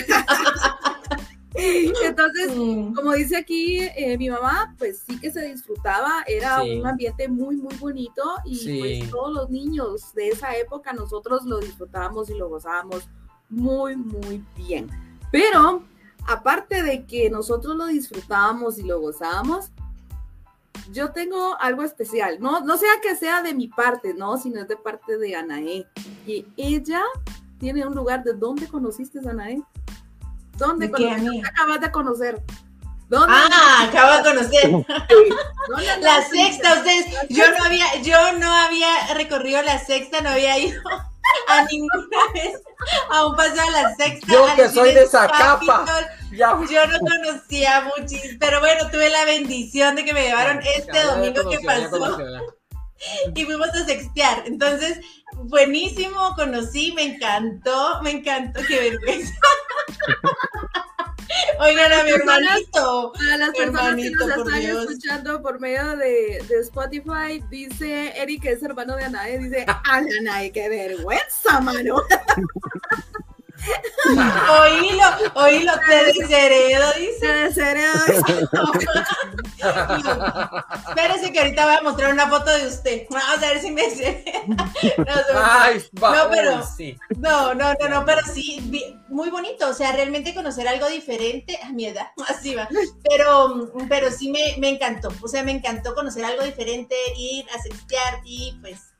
Entonces, 1.54 2.48
como 2.96 3.12
dice 3.12 3.36
aquí 3.38 3.80
eh, 3.82 4.18
mi 4.18 4.30
mamá, 4.30 4.74
pues 4.78 5.04
sí 5.06 5.20
que 5.20 5.32
se 5.32 5.42
disfrutaba, 5.42 6.24
era 6.26 6.64
un 6.64 6.88
ambiente 6.88 7.28
muy, 7.28 7.58
muy 7.58 7.76
bonito 7.76 8.24
y 8.46 8.80
pues 8.80 9.10
todos 9.12 9.34
los 9.34 9.50
niños 9.50 10.14
de 10.14 10.30
esa 10.30 10.56
época 10.56 10.94
nosotros 10.94 11.44
lo 11.44 11.60
disfrutábamos 11.60 12.30
y 12.30 12.36
lo 12.36 12.48
gozábamos 12.48 13.10
muy, 13.50 13.98
muy 13.98 14.44
bien. 14.56 14.90
Pero, 15.32 15.84
aparte 16.28 16.84
de 16.84 17.06
que 17.06 17.30
nosotros 17.30 17.76
lo 17.76 17.86
disfrutábamos 17.88 18.78
y 18.78 18.84
lo 18.84 19.00
gozábamos, 19.00 19.72
yo 20.92 21.12
tengo 21.12 21.58
algo 21.60 21.84
especial, 21.84 22.38
no, 22.40 22.62
no 22.62 22.78
sea 22.78 22.92
que 23.02 23.16
sea 23.16 23.42
de 23.42 23.54
mi 23.54 23.68
parte, 23.68 24.14
no, 24.14 24.38
sino 24.38 24.62
es 24.62 24.68
de 24.68 24.76
parte 24.76 25.18
de 25.18 25.36
Anaé. 25.36 25.88
Y 26.26 26.46
ella 26.58 27.02
tiene 27.60 27.86
un 27.86 27.96
lugar 27.96 28.24
de 28.24 28.34
dónde 28.34 28.68
conociste 28.68 29.20
a 29.20 29.32
Anaé. 29.32 29.62
¿Dónde 30.58 30.88
acabas 30.88 31.82
de 31.82 31.92
conocer? 31.92 32.42
¿Dónde? 33.08 33.34
Ah, 33.36 33.88
acabo 33.90 34.18
de 34.18 34.36
conocer. 34.36 34.72
la 36.02 36.24
sexta, 36.30 36.76
ustedes, 36.76 37.06
yo 37.30 37.44
no 37.58 37.66
había, 37.66 38.02
yo 38.02 38.34
no 38.38 38.52
había 38.54 39.14
recorrido 39.16 39.62
la 39.64 39.80
sexta, 39.80 40.22
no 40.22 40.30
había 40.30 40.58
ido 40.60 40.82
a 41.48 41.64
ninguna 41.66 42.18
vez 42.34 42.62
a 43.10 43.26
un 43.26 43.36
paseo 43.36 43.64
a 43.64 43.72
la 43.72 43.96
sexta. 43.96 44.28
Yo 44.32 44.46
que 44.56 44.70
soy 44.70 44.94
de 44.94 45.04
esa 45.04 45.28
capa. 45.28 45.86
Yo 46.32 46.88
no 46.88 47.00
conocía 47.00 47.90
muchísimo, 47.98 48.38
pero 48.40 48.60
bueno, 48.60 48.90
tuve 48.90 49.10
la 49.10 49.26
bendición 49.26 49.96
de 49.96 50.06
que 50.06 50.14
me 50.14 50.24
llevaron 50.24 50.60
este 50.64 51.04
domingo 51.04 51.50
que 51.50 51.60
pasó. 51.60 52.18
Y 53.36 53.46
fuimos 53.46 53.70
a 53.70 53.86
sextear. 53.86 54.44
Entonces, 54.46 55.00
buenísimo, 55.34 56.36
conocí, 56.36 56.92
me 56.94 57.04
encantó, 57.16 58.02
me 58.04 58.12
encantó, 58.12 58.62
qué 58.68 58.92
vergüenza. 58.92 59.34
Oigan 61.60 61.94
a 61.94 62.04
mi 62.04 62.12
hermanito. 62.12 63.14
Para 63.14 63.38
las 63.38 63.50
personas 63.52 63.96
que 63.96 64.10
nos 64.12 64.30
están 64.30 64.62
escuchando 64.62 65.42
por 65.42 65.60
medio 65.60 65.98
de, 65.98 66.44
de, 66.48 66.60
Spotify, 66.62 67.44
dice 67.50 68.14
Eric, 68.22 68.44
que 68.44 68.52
es 68.52 68.64
hermano 68.64 68.96
de 68.96 69.06
Anae, 69.06 69.38
dice, 69.38 69.66
¡Ah, 69.68 69.82
Anae, 70.20 70.52
qué 70.52 70.70
vergüenza, 70.70 71.60
mano! 71.62 72.04
oílo, 74.60 75.04
oílo, 75.36 75.74
te 75.88 76.06
desheredo, 76.06 76.92
dice. 76.98 77.20
Te 77.20 77.34
desheredo, 77.34 77.94
Espérese 80.90 81.32
que 81.32 81.40
ahorita 81.40 81.66
voy 81.66 81.76
a 81.76 81.82
mostrar 81.82 82.14
una 82.14 82.28
foto 82.28 82.52
de 82.52 82.68
usted. 82.68 83.06
Vamos 83.10 83.44
a 83.44 83.48
ver 83.48 83.62
si 83.62 83.72
me 83.72 83.90
se 83.90 84.24
No, 84.98 85.16
no, 86.14 86.30
pero 86.30 86.64
no, 87.18 87.54
no, 87.54 87.74
no, 87.74 87.90
no, 87.90 88.06
pero 88.06 88.22
sí, 88.34 88.94
muy 89.10 89.30
bonito. 89.30 89.70
O 89.70 89.74
sea, 89.74 89.92
realmente 89.92 90.34
conocer 90.34 90.68
algo 90.68 90.88
diferente 90.90 91.60
a 91.64 91.70
mi 91.70 91.86
edad, 91.86 92.08
así 92.28 92.56
va. 92.56 92.68
Pero, 93.10 93.72
pero 93.88 94.12
sí 94.12 94.32
me, 94.32 94.56
me 94.58 94.70
encantó. 94.70 95.10
O 95.22 95.28
sea, 95.28 95.44
me 95.44 95.52
encantó 95.52 95.94
conocer 95.96 96.26
algo 96.26 96.44
diferente, 96.44 96.96
ir 97.16 97.46
a 97.56 97.62
sextear 97.62 98.22
y 98.24 98.58
pues 98.62 98.94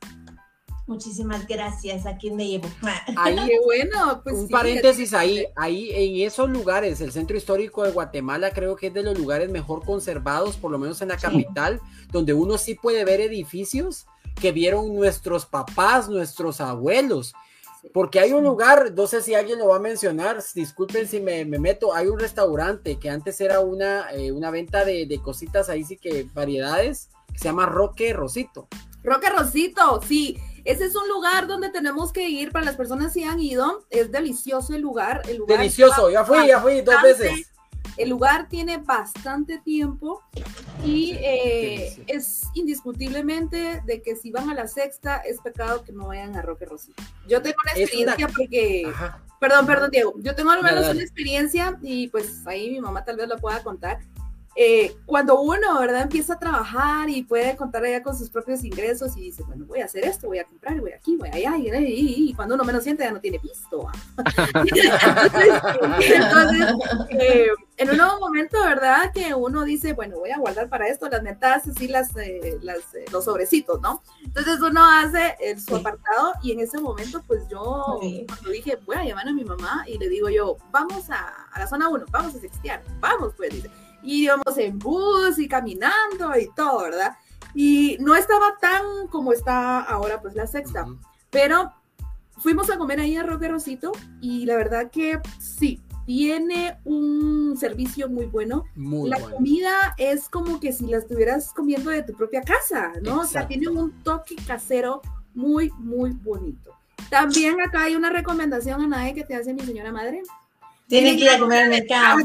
Muchísimas 0.92 1.46
gracias. 1.46 2.04
¿A 2.04 2.18
quién 2.18 2.36
me 2.36 2.46
llevo? 2.46 2.68
Ahí, 3.16 3.34
Qué 3.34 3.58
bueno. 3.64 4.20
Pues 4.22 4.36
un 4.36 4.46
sí, 4.46 4.52
paréntesis 4.52 5.14
ahí, 5.14 5.46
ahí 5.56 5.90
en 5.90 6.26
esos 6.26 6.50
lugares, 6.50 7.00
el 7.00 7.12
centro 7.12 7.34
histórico 7.34 7.82
de 7.82 7.92
Guatemala 7.92 8.50
creo 8.50 8.76
que 8.76 8.88
es 8.88 8.94
de 8.94 9.02
los 9.02 9.18
lugares 9.18 9.50
mejor 9.50 9.86
conservados, 9.86 10.58
por 10.58 10.70
lo 10.70 10.78
menos 10.78 11.00
en 11.00 11.08
la 11.08 11.16
capital, 11.16 11.80
donde 12.10 12.34
uno 12.34 12.58
sí 12.58 12.74
puede 12.74 13.06
ver 13.06 13.22
edificios 13.22 14.04
que 14.38 14.52
vieron 14.52 14.94
nuestros 14.94 15.46
papás, 15.46 16.10
nuestros 16.10 16.60
abuelos. 16.60 17.32
Porque 17.94 18.20
hay 18.20 18.32
un 18.32 18.44
lugar, 18.44 18.92
no 18.94 19.06
sé 19.06 19.22
si 19.22 19.34
alguien 19.34 19.58
lo 19.58 19.68
va 19.68 19.76
a 19.76 19.80
mencionar, 19.80 20.44
disculpen 20.54 21.08
si 21.08 21.20
me, 21.20 21.46
me 21.46 21.58
meto, 21.58 21.94
hay 21.94 22.08
un 22.08 22.18
restaurante 22.18 22.98
que 22.98 23.08
antes 23.08 23.40
era 23.40 23.60
una, 23.60 24.12
eh, 24.12 24.30
una 24.30 24.50
venta 24.50 24.84
de, 24.84 25.06
de 25.06 25.22
cositas 25.22 25.70
ahí 25.70 25.84
sí 25.84 25.96
que 25.96 26.28
variedades, 26.34 27.08
que 27.32 27.38
se 27.38 27.46
llama 27.46 27.64
Roque 27.64 28.12
Rosito. 28.12 28.68
Roque 29.02 29.30
Rosito, 29.30 30.00
sí. 30.06 30.38
Ese 30.64 30.84
es 30.84 30.94
un 30.94 31.08
lugar 31.08 31.46
donde 31.46 31.70
tenemos 31.70 32.12
que 32.12 32.28
ir 32.28 32.52
para 32.52 32.64
las 32.64 32.76
personas 32.76 33.12
que 33.12 33.24
han 33.24 33.40
ido. 33.40 33.84
Es 33.90 34.10
delicioso 34.12 34.74
el 34.74 34.80
lugar. 34.80 35.22
El 35.28 35.38
lugar 35.38 35.58
Delicioso, 35.58 36.10
ya 36.10 36.24
fui, 36.24 36.46
ya 36.46 36.60
fui 36.60 36.80
dos 36.80 37.02
veces. 37.02 37.48
El 37.96 38.08
lugar 38.08 38.48
tiene 38.48 38.78
bastante 38.78 39.58
tiempo 39.58 40.22
y 40.82 41.12
eh, 41.20 42.02
es 42.06 42.44
indiscutiblemente 42.54 43.82
de 43.84 44.00
que 44.00 44.16
si 44.16 44.30
van 44.30 44.48
a 44.48 44.54
la 44.54 44.66
sexta 44.66 45.18
es 45.18 45.40
pecado 45.40 45.84
que 45.84 45.92
no 45.92 46.06
vayan 46.06 46.34
a 46.36 46.42
Roque 46.42 46.64
Rosito. 46.64 47.02
Yo 47.28 47.42
tengo 47.42 47.56
una 47.62 47.72
experiencia 47.72 48.28
porque, 48.28 48.84
Ajá. 48.88 49.22
perdón, 49.38 49.66
perdón 49.66 49.90
Diego, 49.90 50.14
yo 50.18 50.34
tengo 50.34 50.52
al 50.52 50.62
menos 50.62 50.88
una 50.88 51.02
experiencia 51.02 51.78
y 51.82 52.08
pues 52.08 52.46
ahí 52.46 52.70
mi 52.70 52.80
mamá 52.80 53.04
tal 53.04 53.16
vez 53.16 53.28
lo 53.28 53.36
pueda 53.38 53.62
contar. 53.62 54.00
Eh, 54.54 54.94
cuando 55.06 55.40
uno, 55.40 55.80
¿verdad? 55.80 56.02
Empieza 56.02 56.34
a 56.34 56.38
trabajar 56.38 57.08
y 57.08 57.22
puede 57.24 57.56
contar 57.56 57.84
allá 57.84 58.02
con 58.02 58.14
sus 58.16 58.28
propios 58.28 58.62
ingresos 58.64 59.16
y 59.16 59.22
dice, 59.22 59.42
bueno, 59.44 59.64
voy 59.64 59.80
a 59.80 59.86
hacer 59.86 60.04
esto, 60.04 60.26
voy 60.28 60.40
a 60.40 60.44
comprar, 60.44 60.78
voy 60.80 60.92
aquí, 60.92 61.16
voy 61.16 61.30
allá, 61.30 61.56
y, 61.56 61.68
y- 61.68 61.74
y- 61.74 62.30
y 62.30 62.34
cuando 62.34 62.54
uno 62.54 62.64
menos 62.64 62.82
siente 62.84 63.02
ya 63.02 63.10
no 63.12 63.20
tiene 63.20 63.38
pisto. 63.38 63.88
Entonces, 66.00 66.74
eh, 67.10 67.46
en 67.78 67.90
un 67.90 67.96
nuevo 67.96 68.20
momento, 68.20 68.58
¿verdad? 68.62 69.10
Que 69.12 69.34
uno 69.34 69.64
dice, 69.64 69.92
bueno, 69.94 70.18
voy 70.18 70.30
a 70.30 70.38
guardar 70.38 70.68
para 70.68 70.86
esto 70.88 71.08
las 71.08 71.22
metadas, 71.22 71.66
así 71.68 71.88
las, 71.88 72.14
eh, 72.16 72.58
las, 72.62 72.94
eh, 72.94 73.04
los 73.10 73.24
sobrecitos, 73.24 73.80
¿no? 73.80 74.02
Entonces 74.24 74.60
uno 74.60 74.84
hace 74.84 75.34
el, 75.40 75.60
su 75.60 75.76
apartado 75.76 76.32
y 76.42 76.52
en 76.52 76.60
ese 76.60 76.78
momento, 76.80 77.22
pues 77.26 77.48
yo, 77.48 77.98
Sí. 78.02 78.26
cuando 78.28 78.50
dije, 78.50 78.78
voy 78.84 78.96
a 78.96 79.04
llamar 79.04 79.28
a 79.28 79.32
mi 79.32 79.44
mamá 79.44 79.84
y 79.86 79.98
le 79.98 80.08
digo 80.08 80.28
yo, 80.28 80.56
vamos 80.70 81.08
a, 81.10 81.46
a 81.52 81.58
la 81.58 81.66
zona 81.66 81.88
1, 81.88 82.04
vamos 82.10 82.34
a 82.34 82.38
sextear, 82.38 82.82
vamos, 83.00 83.32
pues, 83.36 83.50
dice. 83.50 83.70
Íbamos 84.02 84.56
en 84.58 84.78
bus 84.78 85.38
y 85.38 85.48
caminando 85.48 86.36
y 86.38 86.50
todo, 86.54 86.82
¿verdad? 86.82 87.16
Y 87.54 87.96
no 88.00 88.14
estaba 88.14 88.56
tan 88.60 89.06
como 89.10 89.32
está 89.32 89.80
ahora, 89.80 90.20
pues, 90.20 90.34
la 90.34 90.46
sexta. 90.46 90.84
Ujú. 90.84 90.98
Pero 91.30 91.72
fuimos 92.38 92.70
a 92.70 92.78
comer 92.78 93.00
ahí 93.00 93.16
a 93.16 93.22
Roque 93.22 93.48
Rosito 93.48 93.92
y 94.20 94.46
la 94.46 94.56
verdad 94.56 94.90
que 94.90 95.20
sí, 95.38 95.82
tiene 96.06 96.78
un 96.84 97.56
servicio 97.56 98.08
muy 98.08 98.26
bueno. 98.26 98.64
Muy 98.74 99.08
la 99.08 99.18
bueno. 99.18 99.36
comida 99.36 99.94
es 99.98 100.28
como 100.28 100.58
que 100.60 100.72
si 100.72 100.86
la 100.86 100.98
estuvieras 100.98 101.52
comiendo 101.52 101.90
de 101.90 102.02
tu 102.02 102.14
propia 102.14 102.42
casa, 102.42 102.92
¿no? 103.02 103.20
O 103.20 103.24
sea, 103.24 103.42
Exacto. 103.42 103.48
tiene 103.48 103.68
un 103.68 104.02
toque 104.02 104.36
casero 104.46 105.00
muy, 105.34 105.70
muy 105.78 106.10
bonito. 106.10 106.72
También 107.10 107.60
acá 107.60 107.84
hay 107.84 107.96
una 107.96 108.10
recomendación, 108.10 108.80
Anae, 108.80 109.14
que 109.14 109.24
te 109.24 109.34
hace 109.34 109.54
mi 109.54 109.60
señora 109.60 109.92
madre. 109.92 110.22
Tienen 110.92 111.16
que 111.16 111.24
ir 111.24 111.30
a 111.30 111.38
comer 111.38 111.62
al 111.62 111.68
mercado. 111.70 112.18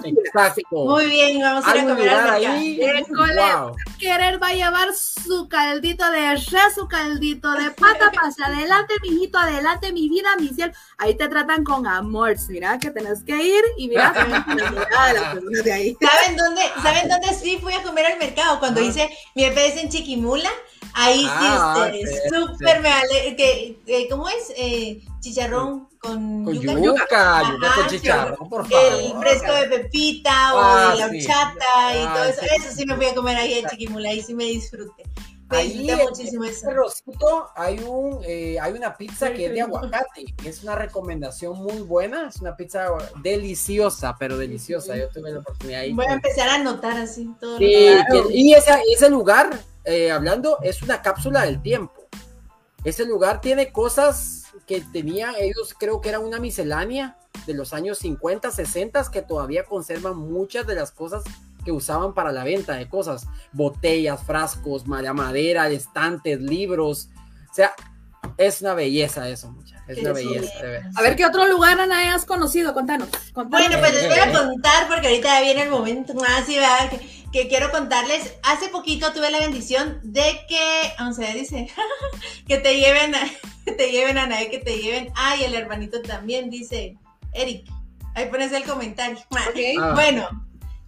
Muy 0.72 1.06
bien, 1.06 1.40
vamos 1.40 1.66
a 1.66 1.74
ir 1.78 1.84
a 1.84 1.88
comer 1.88 2.10
al 2.10 2.42
mercado. 2.76 3.76
Querer 3.98 4.44
va 4.44 4.48
a 4.50 4.54
llevar 4.54 4.90
su 4.94 5.48
caldito 5.48 6.12
de 6.12 6.36
res, 6.36 6.76
su 6.76 6.86
caldito 6.86 7.50
de 7.54 7.72
pata, 7.72 8.12
pase 8.22 8.44
adelante, 8.44 8.96
mijito, 9.02 9.38
adelante, 9.38 9.94
mi 9.94 10.10
vida, 10.10 10.36
mi 10.38 10.50
cielo. 10.50 10.74
Ahí 10.98 11.16
te 11.16 11.30
tratan 11.30 11.64
con 11.64 11.88
amor, 11.88 12.36
mira 12.50 12.78
que 12.78 12.92
tenés 12.92 13.24
que 13.24 13.42
ir 13.42 13.64
y 13.78 13.88
mira 13.88 14.12
de 15.54 15.64
de 15.64 15.72
ahí. 15.72 15.98
¿Saben 16.02 16.36
dónde, 16.36 16.62
¿Saben 16.84 17.08
dónde 17.08 17.34
sí 17.36 17.60
fui 17.62 17.74
a 17.74 17.82
comer 17.84 18.06
al 18.08 18.20
mercado? 18.20 18.60
Cuando 18.60 18.82
Ah. 18.82 18.84
hice 18.84 19.10
mi 19.34 19.46
EPS 19.46 19.78
en 19.78 19.90
Chiquimula. 19.90 20.50
Ahí 20.94 21.22
sí, 21.22 21.28
Ah, 21.30 21.74
ustedes, 21.86 22.22
sí, 22.24 22.30
súper 22.36 22.82
me 22.82 23.36
que, 23.36 23.78
eh, 23.86 24.08
¿Cómo 24.10 24.28
es? 24.30 24.52
Eh, 24.58 25.02
chicharrón 25.28 25.88
con, 26.00 26.44
Con 26.46 26.54
yuca. 26.54 26.74
yuca, 26.74 26.84
yuca 26.84 27.42
Ajá, 27.68 27.76
con 27.82 27.88
chicharrón, 27.88 28.50
por 28.50 28.62
El 28.66 28.72
favor. 28.72 29.20
fresco 29.22 29.54
de 29.54 29.68
pepita 29.68 30.56
o 30.56 30.60
Ah, 30.60 30.92
de 30.94 31.00
la 31.00 31.06
horchata 31.06 31.96
y 31.96 31.98
Ah, 32.06 32.14
todo 32.16 32.24
eso. 32.26 32.42
sí. 32.42 32.48
Eso 32.56 32.76
sí 32.76 32.86
me 32.86 32.96
fui 32.96 33.06
a 33.08 33.16
comer 33.16 33.38
ahí 33.38 33.54
en 33.60 33.66
Chiquimula, 33.68 34.10
ahí 34.10 34.22
sí 34.22 34.34
me 34.34 34.46
disfruté. 34.46 35.04
Me 35.50 35.58
Ahí 35.60 35.90
en 35.90 35.98
muchísimo 36.00 36.44
eso. 36.44 36.54
este 36.54 36.74
Rosito 36.74 37.48
hay 37.56 37.80
un 37.80 38.20
eh, 38.26 38.58
hay 38.60 38.74
una 38.74 38.98
pizza 38.98 39.32
que 39.32 39.46
es 39.46 39.54
de 39.54 39.62
aguacate, 39.62 40.26
es 40.44 40.62
una 40.64 40.76
recomendación 40.76 41.58
muy 41.58 41.80
buena, 41.84 42.28
es 42.28 42.42
una 42.42 42.56
pizza 42.58 42.90
deliciosa, 43.24 44.16
pero 44.20 44.38
deliciosa. 44.38 44.98
Yo 44.98 45.08
tuve 45.10 45.32
la 45.32 45.40
oportunidad 45.40 45.82
ahí. 45.82 45.94
Voy 45.94 46.06
a 46.06 46.14
empezar 46.14 46.50
a 46.50 46.56
anotar 46.56 46.98
así 46.98 47.30
todo. 47.40 47.58
Sí, 47.60 47.66
que- 48.12 48.26
y 48.34 48.54
ese, 48.54 48.74
ese 48.94 49.10
lugar, 49.10 49.58
eh, 49.86 50.12
hablando, 50.12 50.58
es 50.64 50.82
una 50.82 51.02
cápsula 51.02 51.44
del 51.46 51.62
tiempo. 51.62 51.94
Ese 52.84 53.06
lugar 53.06 53.40
tiene 53.40 53.72
cosas 53.72 54.37
que 54.66 54.82
tenían, 54.82 55.36
ellos 55.40 55.76
creo 55.78 56.02
que 56.02 56.10
era 56.10 56.20
una 56.20 56.40
miscelánea 56.40 57.18
de 57.46 57.54
los 57.54 57.74
años 57.74 58.00
50, 58.00 58.52
60, 58.52 59.12
que 59.12 59.22
todavía 59.22 59.66
conservan 59.66 60.18
muchas 60.18 60.66
de 60.66 60.76
las 60.76 60.92
cosas 60.92 61.24
que 61.64 61.72
usaban 61.72 62.14
para 62.14 62.32
la 62.32 62.44
venta 62.44 62.76
de 62.76 62.88
cosas, 62.88 63.28
botellas, 63.52 64.24
frascos, 64.24 64.88
ma- 64.88 65.02
madera, 65.14 65.70
estantes, 65.70 66.40
libros. 66.40 67.10
O 67.52 67.54
sea, 67.54 67.74
es 68.38 68.62
una 68.62 68.74
belleza 68.74 69.28
eso. 69.30 69.54
Es 69.88 70.00
una 70.00 70.14
belleza. 70.14 70.54
A 70.96 71.02
ver, 71.02 71.16
¿qué 71.16 71.26
otro 71.26 71.46
lugar, 71.48 71.80
Anae, 71.80 72.10
has 72.10 72.26
conocido? 72.26 72.74
Contanos. 72.74 73.10
contanos. 73.34 73.68
Bueno, 73.68 73.80
pues 73.80 73.94
les 73.94 74.08
voy 74.08 74.20
a 74.20 74.30
eh. 74.30 74.34
contar 74.34 74.88
porque 74.88 75.08
ahorita 75.08 75.28
ya 75.28 75.42
viene 75.42 75.64
el 75.64 75.70
momento 75.70 76.14
más 76.14 76.48
y. 76.48 76.56
Que, 76.90 77.18
que 77.32 77.48
quiero 77.48 77.72
contarles. 77.72 78.34
Hace 78.44 78.70
poquito 78.70 79.12
tuve 79.14 79.32
la 79.32 79.40
bendición 79.40 80.00
de 80.04 80.40
que, 80.48 80.94
o 81.04 81.14
sea, 81.14 81.34
dice, 81.34 81.70
que 82.48 82.58
te 82.58 82.76
lleven, 82.76 83.16
a, 83.16 83.20
que 83.68 83.74
te 83.74 83.92
lleven 83.92 84.18
a 84.18 84.28
nadie, 84.28 84.50
que 84.50 84.60
te 84.60 84.78
lleven. 84.78 85.12
Ay, 85.14 85.44
el 85.44 85.54
hermanito 85.54 86.02
también 86.02 86.50
dice, 86.50 86.98
Eric. 87.34 87.70
Ahí 88.16 88.30
pones 88.30 88.52
el 88.54 88.64
comentario. 88.64 89.18
Ok. 89.30 89.60
Ah. 89.80 89.92
Bueno, 89.94 90.28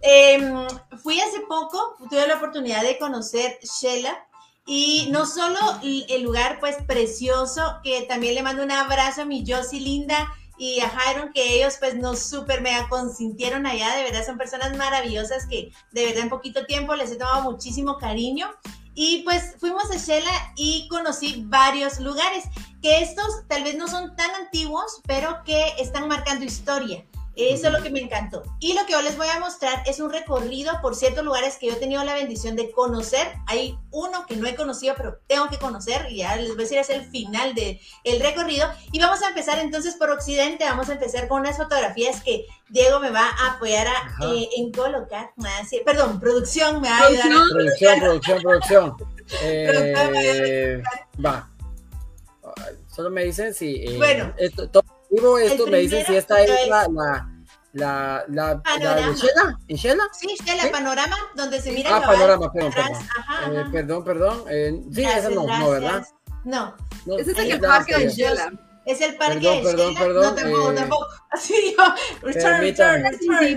em, 0.00 0.66
fui 1.02 1.20
hace 1.20 1.40
poco, 1.40 1.96
tuve 2.08 2.26
la 2.26 2.36
oportunidad 2.36 2.82
de 2.82 2.98
conocer 2.98 3.58
Shela 3.62 4.26
y 4.66 5.08
no 5.10 5.26
solo 5.26 5.58
el 5.82 6.22
lugar 6.22 6.58
pues 6.58 6.76
precioso, 6.86 7.80
que 7.84 8.02
también 8.02 8.34
le 8.34 8.42
mando 8.42 8.62
un 8.62 8.70
abrazo 8.70 9.22
a 9.22 9.24
mi 9.26 9.44
Josie 9.46 9.80
linda 9.80 10.32
y 10.58 10.80
a 10.80 10.88
Jairon, 10.88 11.32
que 11.32 11.56
ellos 11.56 11.76
pues 11.78 11.96
nos 11.96 12.18
súper 12.20 12.62
mega 12.62 12.88
consintieron 12.88 13.66
allá, 13.66 13.94
de 13.94 14.04
verdad 14.04 14.24
son 14.24 14.38
personas 14.38 14.76
maravillosas 14.76 15.46
que 15.46 15.70
de 15.92 16.06
verdad 16.06 16.22
en 16.22 16.30
poquito 16.30 16.64
tiempo 16.66 16.94
les 16.94 17.10
he 17.10 17.16
tomado 17.16 17.42
muchísimo 17.42 17.98
cariño. 17.98 18.50
Y 18.94 19.22
pues 19.22 19.56
fuimos 19.58 19.90
a 19.90 19.96
Shela 19.96 20.52
y 20.56 20.88
conocí 20.88 21.44
varios 21.46 22.00
lugares, 22.00 22.44
que 22.82 23.02
estos 23.02 23.46
tal 23.48 23.64
vez 23.64 23.76
no 23.76 23.88
son 23.88 24.16
tan 24.16 24.30
antiguos, 24.34 25.00
pero 25.06 25.42
que 25.44 25.74
están 25.78 26.08
marcando 26.08 26.44
historia. 26.44 27.04
Eso 27.36 27.68
es 27.68 27.72
lo 27.72 27.82
que 27.82 27.90
me 27.90 28.00
encantó. 28.00 28.42
Y 28.58 28.74
lo 28.74 28.84
que 28.86 28.92
yo 28.92 29.02
les 29.02 29.16
voy 29.16 29.28
a 29.28 29.38
mostrar 29.38 29.82
es 29.86 30.00
un 30.00 30.10
recorrido 30.12 30.72
por 30.82 30.94
ciertos 30.96 31.24
lugares 31.24 31.56
que 31.58 31.68
yo 31.68 31.72
he 31.74 31.76
tenido 31.76 32.02
la 32.04 32.14
bendición 32.14 32.56
de 32.56 32.70
conocer. 32.72 33.28
Hay 33.46 33.78
uno 33.92 34.26
que 34.26 34.36
no 34.36 34.46
he 34.46 34.54
conocido, 34.56 34.94
pero 34.96 35.18
tengo 35.26 35.48
que 35.48 35.56
conocer 35.58 36.06
y 36.10 36.16
ya 36.18 36.36
les 36.36 36.48
voy 36.48 36.56
a 36.56 36.62
decir, 36.62 36.78
es 36.78 36.90
el 36.90 37.04
final 37.08 37.54
del 37.54 37.80
el 38.04 38.20
recorrido. 38.20 38.68
Y 38.92 38.98
vamos 38.98 39.22
a 39.22 39.28
empezar 39.28 39.58
entonces 39.60 39.94
por 39.94 40.10
Occidente. 40.10 40.64
Vamos 40.64 40.88
a 40.88 40.94
empezar 40.94 41.28
con 41.28 41.40
unas 41.40 41.56
fotografías 41.56 42.22
que 42.22 42.46
Diego 42.68 43.00
me 43.00 43.10
va 43.10 43.26
a 43.28 43.52
apoyar 43.54 43.86
a, 43.86 44.26
eh, 44.34 44.48
en 44.56 44.72
colocar. 44.72 45.30
Ah, 45.42 45.62
perdón, 45.86 46.20
producción 46.20 46.80
me 46.80 46.90
va 46.90 46.98
a 46.98 47.06
ayudar. 47.06 47.26
a- 47.26 47.44
Producción, 47.54 48.00
producción, 48.00 48.42
producción. 48.42 48.96
Eh, 49.42 50.82
va. 51.24 51.48
Ay, 52.56 52.74
Solo 52.92 53.10
me 53.10 53.24
dicen 53.24 53.54
si. 53.54 53.76
eh, 53.86 53.96
Bueno. 53.96 54.34
esto, 54.36 54.68
vivo, 55.10 55.38
esto 55.38 55.64
El 55.66 55.70
me 55.70 55.78
dicen 55.78 55.98
si 56.00 56.04
primero 56.04 56.20
esta 56.20 56.40
es 56.42 56.68
la. 56.68 56.88
la 56.88 57.26
la, 57.72 58.24
la, 58.28 58.46
la 58.54 58.62
Panorama. 58.62 59.08
de 59.10 59.14
Shela, 59.14 59.58
¿en 59.68 59.76
Shela? 59.76 60.08
Sí, 60.12 60.26
Shela, 60.44 60.62
¿Sí? 60.64 60.68
panorama, 60.70 61.16
donde 61.36 61.60
se 61.60 61.70
mira 61.70 61.96
Ah, 61.98 62.02
panorama, 62.04 62.50
perdón, 62.52 62.72
atrás. 62.72 62.88
perdón. 62.88 63.08
Ajá, 63.16 63.52
Eh, 63.52 63.58
ajá. 63.60 63.70
perdón, 63.70 64.04
perdón. 64.04 64.44
eh, 64.50 64.80
sí, 64.92 65.02
Gracias, 65.02 65.24
esa 65.26 65.34
no, 65.34 65.46
no, 65.46 65.70
¿verdad? 65.70 66.04
No, 66.44 66.76
No, 67.06 67.16
Ese 67.18 67.30
es 67.30 67.38
el 67.38 67.60
parque 67.60 67.96
de. 67.96 68.08
Shela. 68.08 68.50
Es 68.92 69.00
el 69.00 69.16
parque 69.16 69.62
Perdón, 69.62 69.94
de 69.94 70.00
perdón, 70.00 70.22
no, 70.22 70.34
tampoco, 70.34 70.72
eh, 70.72 70.74
tampoco. 70.74 71.06
Así 71.30 71.74
yo, 71.76 71.84
return, 72.22 72.60
return, 72.60 73.04
return. 73.04 73.34
Ahí 73.34 73.52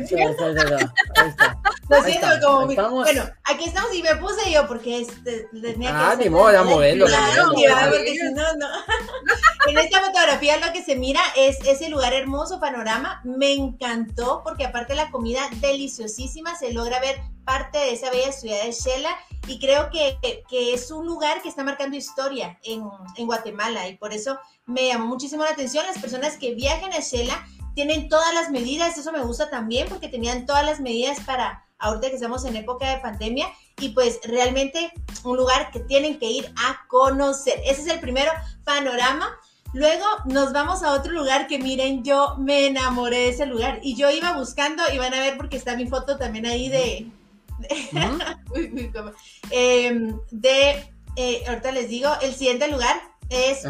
está. 1.28 1.58
Lo 1.90 2.04
siento, 2.04 2.28
como 2.44 2.70
estamos. 2.70 3.04
Bueno, 3.04 3.24
aquí 3.46 3.66
estamos 3.66 3.96
y 3.96 4.04
me 4.04 4.16
puse 4.18 4.52
yo 4.52 4.68
porque 4.68 5.02
este, 5.02 5.48
tenía 5.60 5.90
que 5.90 5.96
Ah, 5.96 6.16
ni 6.18 6.30
modo, 6.30 6.52
la 6.52 6.64
modelo, 6.64 7.08
Claro, 7.08 7.50
porque 7.50 8.16
si 8.16 8.34
no, 8.34 8.56
no. 8.56 8.68
en 9.68 9.78
esta 9.78 10.02
fotografía 10.02 10.58
lo 10.58 10.72
que 10.72 10.84
se 10.84 10.96
mira 10.96 11.22
es 11.36 11.58
ese 11.66 11.90
lugar 11.90 12.14
hermoso, 12.14 12.60
panorama. 12.60 13.22
Me 13.24 13.54
encantó 13.54 14.42
porque 14.44 14.66
aparte 14.66 14.94
la 14.96 15.10
comida 15.10 15.42
deliciosísima, 15.60 16.56
se 16.56 16.74
logra 16.74 17.00
ver 17.00 17.18
parte 17.44 17.78
de 17.78 17.94
esa 17.94 18.10
bella 18.10 18.32
ciudad 18.32 18.64
de 18.64 18.72
Shela 18.72 19.10
y 19.48 19.60
creo 19.60 19.90
que, 19.90 20.18
que 20.50 20.74
es 20.74 20.90
un 20.92 21.06
lugar 21.06 21.42
que 21.42 21.50
está 21.50 21.64
marcando 21.64 21.98
historia 21.98 22.58
en, 22.64 22.84
en, 23.18 23.26
Guatemala 23.26 23.88
y 23.88 23.98
por 23.98 24.14
eso 24.14 24.40
me 24.66 24.88
llamó 24.88 25.06
muchísimo 25.06 25.44
la 25.44 25.52
atención. 25.52 25.86
Las 25.86 26.00
personas 26.00 26.38
que 26.38 26.54
viajan 26.54 26.94
a 26.94 27.00
Shela 27.00 27.46
tienen 27.76 28.08
todas 28.08 28.34
las 28.34 28.52
medidas, 28.52 28.98
eso 28.98 29.12
me 29.12 29.24
gusta 29.24 29.50
también 29.50 29.88
porque 29.90 30.08
tenían 30.08 30.46
todas 30.46 30.66
las 30.66 30.80
medidas 30.80 31.20
para 31.22 31.66
ahorita 31.80 32.10
que 32.10 32.16
estamos 32.16 32.46
en 32.46 32.56
época 32.56 32.90
de 32.90 33.02
pandemia 33.02 33.48
y 33.80 33.90
pues 33.90 34.20
realmente 34.24 34.94
un 35.24 35.38
lugar 35.38 35.72
que 35.72 35.80
tienen 35.82 36.18
que 36.20 36.28
ir 36.28 36.54
a 36.56 36.88
conocer. 36.88 37.60
Ese 37.66 37.82
es 37.82 37.88
el 37.88 38.00
primero 38.00 38.32
panorama. 38.64 39.30
Luego 39.74 40.06
nos 40.26 40.54
vamos 40.54 40.84
a 40.84 40.94
otro 40.94 41.12
lugar 41.12 41.48
que 41.48 41.60
miren, 41.60 42.04
yo 42.04 42.36
me 42.38 42.68
enamoré 42.68 43.18
de 43.18 43.30
ese 43.30 43.46
lugar 43.46 43.80
y 43.82 43.96
yo 43.96 44.10
iba 44.12 44.38
buscando 44.38 44.84
y 44.94 44.98
van 45.00 45.14
a 45.14 45.20
ver 45.20 45.36
porque 45.36 45.58
está 45.58 45.76
mi 45.76 45.88
foto 45.88 46.18
también 46.18 46.46
ahí 46.46 46.70
de... 46.70 47.12
Em, 49.52 50.18
de, 50.32 50.84
eh, 51.16 51.44
ahorita 51.48 51.72
les 51.72 51.90
digo, 51.90 52.10
el 52.22 52.34
siguiente 52.34 52.68
lugar 52.68 53.02
es 53.30 53.66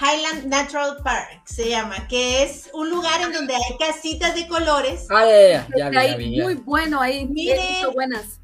Highland 0.00 0.46
Natural 0.46 0.96
Park 1.02 1.42
se 1.44 1.68
llama, 1.68 2.08
que 2.08 2.42
es 2.42 2.70
un 2.72 2.90
lugar 2.90 3.20
en 3.20 3.32
donde 3.32 3.54
hay 3.54 3.76
casitas 3.78 4.34
de 4.34 4.48
colores. 4.48 5.06
Ah, 5.10 5.24
ya, 5.26 5.68
ya, 5.76 5.90
ya, 5.90 6.16
Muy 6.16 6.54
bueno 6.54 7.00
ahí, 7.00 7.26
miren, 7.26 7.92
buenas. 7.92 8.39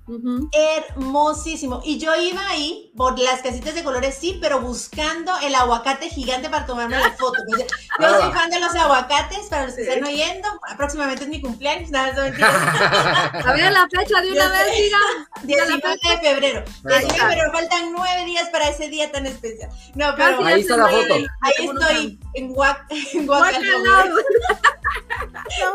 Hermosísimo. 0.52 1.80
Y 1.84 1.98
yo 1.98 2.14
iba 2.14 2.40
ahí 2.48 2.92
por 2.96 3.18
las 3.18 3.42
casitas 3.42 3.74
de 3.74 3.82
colores, 3.82 4.16
sí, 4.18 4.38
pero 4.40 4.60
buscando 4.60 5.32
el 5.42 5.54
aguacate 5.54 6.08
gigante 6.08 6.48
para 6.48 6.64
tomarme 6.64 6.96
la 6.96 7.12
foto. 7.12 7.38
Yo 7.48 7.56
soy 8.20 8.32
fan 8.32 8.50
de 8.50 8.60
los 8.60 8.74
aguacates, 8.74 9.48
para 9.50 9.66
los 9.66 9.74
que 9.74 9.82
están 9.82 10.04
oyendo. 10.04 10.48
Próximamente 10.76 11.24
es 11.24 11.28
mi 11.28 11.40
cumpleaños. 11.40 11.90
Nada, 11.90 12.12
A 13.44 13.52
ver 13.52 13.72
la 13.72 13.88
fecha 13.88 14.20
de 14.20 14.32
una 14.32 14.48
vez, 14.48 14.76
diga. 14.76 14.98
19 15.42 15.98
de 16.02 16.18
febrero. 16.18 16.64
19 16.84 17.12
de 17.12 17.20
febrero, 17.20 17.52
faltan 17.52 17.92
nueve 17.92 18.24
días 18.26 18.48
para 18.50 18.68
ese 18.68 18.88
día 18.88 19.10
tan 19.10 19.26
especial. 19.26 19.70
No, 19.94 20.14
pero 20.16 20.44
ahí 20.44 20.60
está 20.60 20.76
la 20.76 20.88
foto. 20.88 21.14
Ahí 21.14 21.66
estoy 21.66 22.20
en, 22.34 22.52
Guac 22.52 22.86
en 22.90 23.26
Guacalón. 23.26 24.10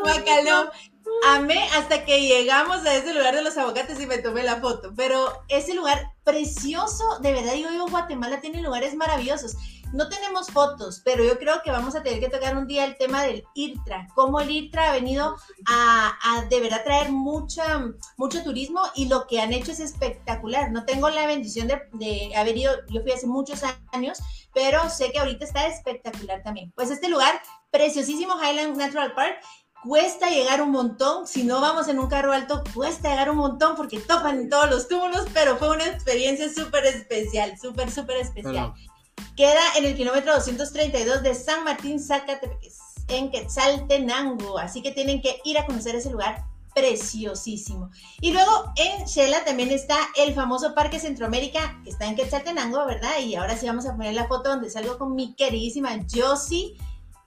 Guacalón 0.03 0.69
amé 1.27 1.63
hasta 1.75 2.05
que 2.05 2.21
llegamos 2.21 2.85
a 2.85 2.95
ese 2.95 3.13
lugar 3.13 3.35
de 3.35 3.41
los 3.41 3.57
aguacates 3.57 3.99
y 3.99 4.07
me 4.07 4.17
tomé 4.17 4.43
la 4.43 4.57
foto. 4.57 4.93
Pero 4.95 5.43
ese 5.47 5.73
lugar 5.73 6.11
precioso, 6.23 7.19
de 7.19 7.33
verdad, 7.33 7.55
yo 7.55 7.69
digo, 7.69 7.87
Guatemala 7.87 8.41
tiene 8.41 8.61
lugares 8.61 8.95
maravillosos. 8.95 9.55
No 9.93 10.07
tenemos 10.07 10.47
fotos, 10.47 11.01
pero 11.03 11.23
yo 11.25 11.37
creo 11.37 11.61
que 11.63 11.71
vamos 11.71 11.95
a 11.95 12.03
tener 12.03 12.21
que 12.21 12.29
tocar 12.29 12.55
un 12.55 12.65
día 12.65 12.85
el 12.85 12.97
tema 12.97 13.23
del 13.23 13.43
IRTRA, 13.55 14.07
cómo 14.15 14.39
el 14.39 14.49
IRTRA 14.49 14.89
ha 14.89 14.93
venido 14.93 15.35
a, 15.67 16.17
a 16.23 16.45
de 16.45 16.61
verdad 16.61 16.85
traer 16.85 17.11
mucha, 17.11 17.91
mucho 18.15 18.41
turismo 18.41 18.81
y 18.95 19.09
lo 19.09 19.27
que 19.27 19.41
han 19.41 19.51
hecho 19.51 19.73
es 19.73 19.81
espectacular. 19.81 20.71
No 20.71 20.85
tengo 20.85 21.09
la 21.09 21.27
bendición 21.27 21.67
de, 21.67 21.81
de 21.91 22.33
haber 22.37 22.57
ido, 22.57 22.73
yo 22.87 23.01
fui 23.01 23.11
hace 23.11 23.27
muchos 23.27 23.63
años, 23.91 24.19
pero 24.53 24.89
sé 24.89 25.11
que 25.11 25.19
ahorita 25.19 25.43
está 25.43 25.67
espectacular 25.67 26.41
también. 26.41 26.71
Pues 26.73 26.89
este 26.89 27.09
lugar, 27.09 27.41
preciosísimo 27.69 28.35
Highland 28.41 28.77
Natural 28.77 29.13
Park, 29.13 29.41
cuesta 29.83 30.29
llegar 30.29 30.61
un 30.61 30.71
montón, 30.71 31.27
si 31.27 31.43
no 31.43 31.59
vamos 31.61 31.87
en 31.87 31.99
un 31.99 32.07
carro 32.07 32.33
alto, 32.33 32.63
cuesta 32.73 33.09
llegar 33.09 33.29
un 33.29 33.37
montón 33.37 33.75
porque 33.75 33.99
topan 33.99 34.39
en 34.39 34.49
todos 34.49 34.69
los 34.69 34.87
túmulos, 34.87 35.25
pero 35.33 35.57
fue 35.57 35.69
una 35.69 35.85
experiencia 35.85 36.53
súper 36.53 36.85
especial, 36.85 37.57
súper, 37.59 37.91
súper 37.91 38.17
especial. 38.17 38.73
Queda 39.35 39.61
en 39.77 39.85
el 39.85 39.95
kilómetro 39.95 40.33
232 40.33 41.23
de 41.23 41.35
San 41.35 41.63
Martín, 41.63 41.99
Zacatepec, 41.99 42.71
en 43.07 43.31
Quetzaltenango, 43.31 44.57
así 44.57 44.81
que 44.81 44.91
tienen 44.91 45.21
que 45.21 45.41
ir 45.43 45.57
a 45.57 45.65
conocer 45.65 45.95
ese 45.95 46.11
lugar 46.11 46.45
preciosísimo. 46.73 47.89
Y 48.21 48.31
luego 48.31 48.71
en 48.77 49.05
Shela 49.05 49.43
también 49.43 49.71
está 49.71 49.97
el 50.15 50.33
famoso 50.33 50.73
Parque 50.73 50.99
Centroamérica, 50.99 51.81
que 51.83 51.89
está 51.89 52.05
en 52.05 52.15
Quetzaltenango, 52.15 52.85
¿verdad? 52.85 53.19
Y 53.19 53.35
ahora 53.35 53.57
sí 53.57 53.65
vamos 53.65 53.85
a 53.85 53.95
poner 53.95 54.13
la 54.13 54.27
foto 54.27 54.49
donde 54.49 54.69
salgo 54.69 54.97
con 54.97 55.15
mi 55.15 55.35
queridísima 55.35 55.99
Josie 56.09 56.77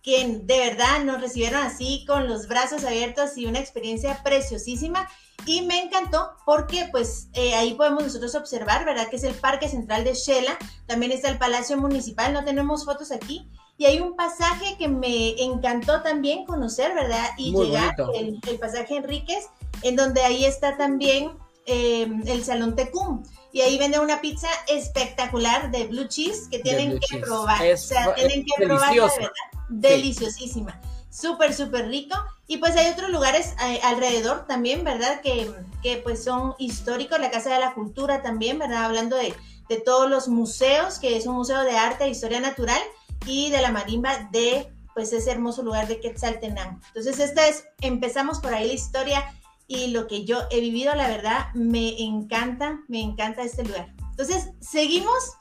que 0.04 0.40
de 0.42 0.58
verdad 0.58 1.02
nos 1.02 1.20
recibieron 1.22 1.62
así 1.62 2.04
con 2.06 2.28
los 2.28 2.46
brazos 2.46 2.84
abiertos 2.84 3.38
y 3.38 3.46
una 3.46 3.58
experiencia 3.58 4.22
preciosísima. 4.22 5.08
Y 5.46 5.62
me 5.62 5.80
encantó 5.80 6.32
porque 6.44 6.88
pues 6.92 7.28
eh, 7.32 7.54
ahí 7.54 7.72
podemos 7.74 8.04
nosotros 8.04 8.34
observar, 8.34 8.84
¿verdad? 8.84 9.08
Que 9.08 9.16
es 9.16 9.24
el 9.24 9.34
Parque 9.34 9.66
Central 9.66 10.04
de 10.04 10.12
Shela, 10.12 10.58
también 10.86 11.10
está 11.10 11.30
el 11.30 11.38
Palacio 11.38 11.78
Municipal, 11.78 12.34
no 12.34 12.44
tenemos 12.44 12.84
fotos 12.84 13.12
aquí. 13.12 13.48
Y 13.78 13.86
hay 13.86 14.00
un 14.00 14.14
pasaje 14.14 14.76
que 14.78 14.88
me 14.88 15.42
encantó 15.42 16.02
también 16.02 16.44
conocer, 16.44 16.94
¿verdad? 16.94 17.30
Y 17.38 17.52
llegar, 17.52 17.96
el, 18.14 18.40
pasaje 18.60 18.96
Enríquez, 18.96 19.46
en 19.82 19.96
donde 19.96 20.20
ahí 20.20 20.44
está 20.44 20.76
también 20.76 21.32
em, 21.66 22.22
el 22.26 22.44
Salón 22.44 22.76
Tecum. 22.76 23.24
Y 23.52 23.62
ahí 23.62 23.78
vende 23.78 23.98
una 23.98 24.20
pizza 24.20 24.48
espectacular 24.68 25.70
de 25.70 25.86
blue 25.86 26.08
cheese 26.08 26.46
que 26.50 26.58
tienen 26.58 27.00
que 27.00 27.18
probar. 27.18 27.72
o 27.72 27.76
sea, 27.76 28.14
tienen 28.14 28.44
que 28.44 28.66
probar, 28.66 28.94
verdad 28.94 29.30
deliciosísima. 29.68 30.80
Súper, 31.10 31.54
súper 31.54 31.88
rico. 31.88 32.16
Y 32.46 32.58
pues 32.58 32.76
hay 32.76 32.90
otros 32.90 33.10
lugares 33.10 33.54
eh, 33.64 33.80
alrededor 33.84 34.46
también, 34.46 34.84
¿verdad? 34.84 35.20
Que, 35.20 35.50
que, 35.82 35.98
pues 35.98 36.24
son 36.24 36.54
históricos, 36.58 37.20
la 37.20 37.30
Casa 37.30 37.54
de 37.54 37.60
la 37.60 37.74
Cultura 37.74 38.22
también, 38.22 38.58
¿verdad? 38.58 38.84
Hablando 38.84 39.16
de, 39.16 39.32
de 39.68 39.80
todos 39.80 40.10
los 40.10 40.28
museos, 40.28 40.98
que 40.98 41.16
es 41.16 41.26
un 41.26 41.36
museo 41.36 41.62
de 41.62 41.76
arte 41.78 42.04
e 42.04 42.10
historia 42.10 42.40
natural, 42.40 42.80
y 43.26 43.50
de 43.50 43.62
la 43.62 43.70
marimba 43.70 44.28
de 44.32 44.70
pues 44.94 45.12
ese 45.12 45.32
hermoso 45.32 45.62
lugar 45.62 45.88
de 45.88 46.00
Quetzaltenango. 46.00 46.80
Entonces, 46.88 47.18
esta 47.18 47.46
es, 47.48 47.64
empezamos 47.80 48.38
por 48.40 48.54
ahí 48.54 48.68
la 48.68 48.74
historia 48.74 49.34
y 49.66 49.88
lo 49.88 50.06
que 50.06 50.24
yo 50.24 50.38
he 50.50 50.60
vivido, 50.60 50.94
la 50.94 51.08
verdad, 51.08 51.52
me 51.54 52.00
encanta, 52.00 52.80
me 52.86 53.00
encanta 53.00 53.42
este 53.42 53.64
lugar. 53.64 53.92
Entonces, 54.10 54.50
seguimos 54.60 55.32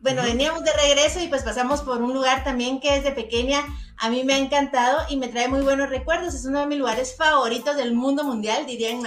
bueno, 0.00 0.22
veníamos 0.22 0.62
de 0.64 0.72
regreso 0.72 1.20
y 1.20 1.28
pues 1.28 1.42
pasamos 1.42 1.82
por 1.82 2.00
un 2.00 2.14
lugar 2.14 2.44
también 2.44 2.80
que 2.80 2.92
desde 2.92 3.12
pequeña 3.12 3.64
a 3.96 4.10
mí 4.10 4.22
me 4.24 4.34
ha 4.34 4.38
encantado 4.38 5.00
y 5.08 5.16
me 5.16 5.28
trae 5.28 5.48
muy 5.48 5.60
buenos 5.60 5.90
recuerdos. 5.90 6.34
Es 6.34 6.44
uno 6.44 6.60
de 6.60 6.66
mis 6.66 6.78
lugares 6.78 7.16
favoritos 7.16 7.76
del 7.76 7.94
mundo 7.94 8.22
mundial, 8.22 8.66
dirían. 8.66 9.00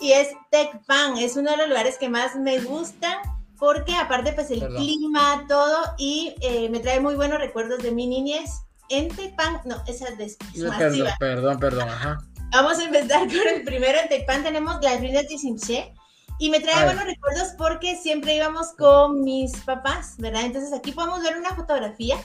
Y 0.00 0.12
es 0.12 0.28
Tecpan, 0.50 1.16
es 1.16 1.36
uno 1.36 1.52
de 1.52 1.58
los 1.58 1.68
lugares 1.68 1.96
que 1.96 2.08
más 2.08 2.34
me 2.34 2.58
gustan 2.58 3.18
porque 3.58 3.94
aparte 3.94 4.32
pues 4.32 4.50
el 4.50 4.66
clima, 4.74 5.44
todo 5.46 5.94
y 5.96 6.34
eh, 6.40 6.68
me 6.68 6.80
trae 6.80 6.98
muy 6.98 7.14
buenos 7.14 7.38
recuerdos 7.38 7.80
de 7.82 7.92
mi 7.92 8.08
niñez. 8.08 8.50
En 8.88 9.08
Tecpan, 9.14 9.60
no, 9.64 9.80
esa 9.86 10.08
es 10.08 10.18
después. 10.18 10.50
Perdón, 10.54 11.08
perdón, 11.20 11.58
perdón, 11.60 11.88
ajá. 11.88 12.18
Vamos 12.50 12.80
a 12.80 12.84
empezar 12.84 13.20
con 13.28 13.48
el 13.48 13.62
primero. 13.62 13.98
En 14.00 14.08
Tecpan 14.08 14.42
tenemos 14.42 14.82
las 14.82 14.98
ruinas 14.98 15.28
de 15.28 15.38
Simché 15.38 15.94
y 16.42 16.50
me 16.50 16.58
trae 16.58 16.84
buenos 16.84 17.04
recuerdos 17.04 17.50
porque 17.56 17.94
siempre 17.94 18.34
íbamos 18.34 18.72
con 18.72 19.22
mis 19.22 19.56
papás, 19.58 20.16
¿verdad? 20.18 20.42
Entonces 20.42 20.72
aquí 20.72 20.90
podemos 20.90 21.22
ver 21.22 21.36
una 21.36 21.54
fotografía 21.54 22.16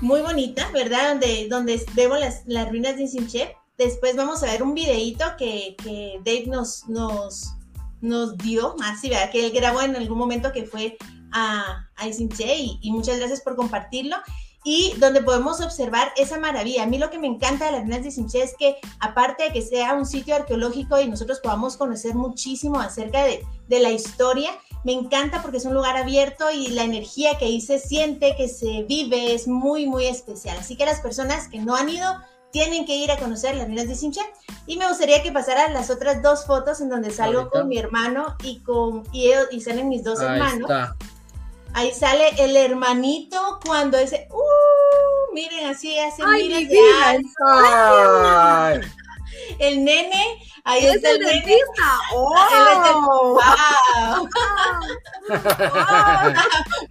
muy 0.00 0.22
bonita, 0.22 0.68
¿verdad? 0.72 1.10
Donde, 1.10 1.46
donde 1.48 1.80
vemos 1.94 2.18
las, 2.18 2.42
las 2.46 2.68
ruinas 2.68 2.96
de 2.96 3.06
Sinche. 3.06 3.56
Después 3.78 4.16
vamos 4.16 4.42
a 4.42 4.46
ver 4.46 4.64
un 4.64 4.74
videito 4.74 5.24
que, 5.38 5.76
que 5.80 6.20
Dave 6.24 6.46
nos, 6.48 6.88
nos, 6.88 7.54
nos 8.00 8.36
dio, 8.38 8.74
así, 8.82 9.08
¿verdad? 9.08 9.30
Que 9.30 9.46
él 9.46 9.52
grabó 9.52 9.82
en 9.82 9.94
algún 9.94 10.18
momento 10.18 10.50
que 10.50 10.64
fue 10.64 10.96
a, 11.30 11.88
a 11.94 12.08
Isinche 12.08 12.56
y, 12.56 12.80
y 12.82 12.90
muchas 12.90 13.18
gracias 13.18 13.40
por 13.40 13.54
compartirlo 13.54 14.16
y 14.64 14.94
donde 14.98 15.22
podemos 15.22 15.60
observar 15.60 16.12
esa 16.16 16.38
maravilla. 16.38 16.82
A 16.82 16.86
mí 16.86 16.98
lo 16.98 17.10
que 17.10 17.18
me 17.18 17.26
encanta 17.26 17.66
de 17.66 17.72
las 17.72 17.82
ruinas 17.82 18.02
de 18.02 18.10
Simché 18.10 18.42
es 18.42 18.54
que 18.58 18.76
aparte 18.98 19.44
de 19.44 19.52
que 19.52 19.62
sea 19.62 19.94
un 19.94 20.06
sitio 20.06 20.34
arqueológico 20.34 20.98
y 20.98 21.06
nosotros 21.06 21.40
podamos 21.40 21.76
conocer 21.76 22.14
muchísimo 22.14 22.80
acerca 22.80 23.24
de, 23.24 23.44
de 23.68 23.80
la 23.80 23.90
historia, 23.90 24.50
me 24.84 24.92
encanta 24.92 25.42
porque 25.42 25.58
es 25.58 25.64
un 25.64 25.74
lugar 25.74 25.96
abierto 25.96 26.50
y 26.50 26.68
la 26.68 26.84
energía 26.84 27.36
que 27.38 27.44
ahí 27.44 27.60
se 27.60 27.78
siente, 27.78 28.34
que 28.36 28.48
se 28.48 28.84
vive, 28.84 29.34
es 29.34 29.46
muy, 29.46 29.86
muy 29.86 30.06
especial. 30.06 30.56
Así 30.58 30.76
que 30.76 30.86
las 30.86 31.00
personas 31.00 31.48
que 31.48 31.58
no 31.58 31.74
han 31.74 31.88
ido 31.88 32.16
tienen 32.54 32.86
que 32.86 32.94
ir 32.94 33.10
a 33.10 33.18
conocer 33.18 33.56
las 33.56 33.66
ruinas 33.66 33.88
de 33.88 33.96
Simché. 33.96 34.20
Y 34.66 34.76
me 34.76 34.86
gustaría 34.88 35.22
que 35.22 35.32
pasaran 35.32 35.74
las 35.74 35.90
otras 35.90 36.22
dos 36.22 36.46
fotos 36.46 36.80
en 36.80 36.88
donde 36.88 37.10
salgo 37.10 37.50
con 37.50 37.68
mi 37.68 37.78
hermano 37.78 38.36
y 38.44 38.60
con 38.60 39.02
y, 39.12 39.30
y 39.50 39.60
salen 39.60 39.88
mis 39.88 40.04
dos 40.04 40.20
hermanos. 40.20 40.70
Ahí 41.74 41.92
sale 41.92 42.28
el 42.38 42.56
hermanito 42.56 43.58
cuando 43.64 43.98
dice, 43.98 44.28
¡uh! 44.30 45.34
Miren, 45.34 45.66
así 45.66 45.98
hace 45.98 46.22
Ay, 46.24 46.44
miles 46.44 46.68
de 46.68 46.78
años. 47.04 47.32
El 49.58 49.84
nene, 49.84 50.38
ahí 50.64 50.86
es 50.86 50.94
está 50.96 51.10
el, 51.10 51.16
el 51.16 51.22
nene. 51.26 51.40
dentista. 51.40 52.00
¡Oh! 52.14 52.34
Él 52.52 52.62
es 52.72 52.78
el, 52.88 52.94
wow. 53.02 54.28